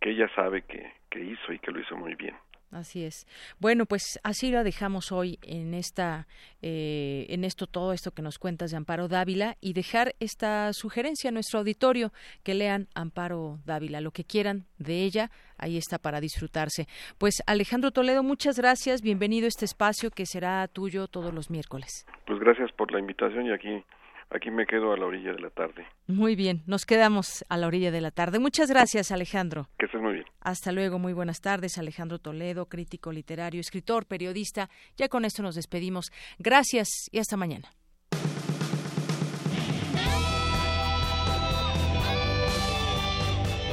que 0.00 0.10
ella 0.10 0.28
sabe 0.34 0.62
que, 0.62 0.92
que 1.08 1.24
hizo 1.24 1.52
y 1.52 1.58
que 1.58 1.70
lo 1.70 1.80
hizo 1.80 1.96
muy 1.96 2.14
bien 2.14 2.34
Así 2.70 3.04
es. 3.04 3.26
Bueno, 3.58 3.86
pues 3.86 4.20
así 4.22 4.50
lo 4.50 4.62
dejamos 4.62 5.10
hoy 5.10 5.38
en 5.42 5.72
esta, 5.72 6.26
eh, 6.60 7.24
en 7.30 7.44
esto 7.44 7.66
todo 7.66 7.92
esto 7.92 8.10
que 8.10 8.20
nos 8.20 8.38
cuentas 8.38 8.70
de 8.70 8.76
Amparo 8.76 9.08
Dávila 9.08 9.56
y 9.60 9.72
dejar 9.72 10.14
esta 10.20 10.72
sugerencia 10.74 11.30
a 11.30 11.32
nuestro 11.32 11.60
auditorio 11.60 12.12
que 12.44 12.52
lean 12.52 12.88
Amparo 12.94 13.58
Dávila, 13.64 14.02
lo 14.02 14.10
que 14.10 14.24
quieran 14.24 14.66
de 14.78 15.04
ella, 15.04 15.30
ahí 15.56 15.78
está 15.78 15.98
para 15.98 16.20
disfrutarse. 16.20 16.86
Pues 17.16 17.42
Alejandro 17.46 17.90
Toledo, 17.90 18.22
muchas 18.22 18.58
gracias, 18.58 19.00
bienvenido 19.00 19.46
a 19.46 19.48
este 19.48 19.64
espacio 19.64 20.10
que 20.10 20.26
será 20.26 20.68
tuyo 20.68 21.08
todos 21.08 21.32
los 21.32 21.50
miércoles. 21.50 22.06
Pues 22.26 22.38
gracias 22.38 22.70
por 22.72 22.92
la 22.92 22.98
invitación 22.98 23.46
y 23.46 23.52
aquí 23.52 23.82
aquí 24.30 24.50
me 24.50 24.66
quedo 24.66 24.92
a 24.92 24.96
la 24.96 25.06
orilla 25.06 25.32
de 25.32 25.40
la 25.40 25.50
tarde. 25.50 25.86
Muy 26.06 26.36
bien, 26.36 26.62
nos 26.66 26.84
quedamos 26.84 27.44
a 27.48 27.56
la 27.56 27.66
orilla 27.66 27.90
de 27.90 28.00
la 28.00 28.10
tarde. 28.10 28.38
Muchas 28.38 28.70
gracias, 28.70 29.10
Alejandro. 29.12 29.68
Que 29.78 29.86
estés 29.86 30.00
muy 30.00 30.14
bien. 30.14 30.24
Hasta 30.40 30.72
luego, 30.72 30.98
muy 30.98 31.12
buenas 31.12 31.40
tardes. 31.40 31.78
Alejandro 31.78 32.18
Toledo, 32.18 32.66
crítico 32.66 33.12
literario, 33.12 33.60
escritor, 33.60 34.06
periodista. 34.06 34.70
Ya 34.96 35.08
con 35.08 35.24
esto 35.24 35.42
nos 35.42 35.54
despedimos. 35.54 36.10
Gracias 36.38 36.88
y 37.10 37.18
hasta 37.18 37.36
mañana. 37.36 37.70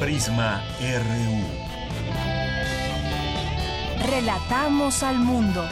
Prisma 0.00 0.62
RU. 0.78 1.66
Relatamos 4.10 5.02
al 5.02 5.18
mundo. 5.18 5.64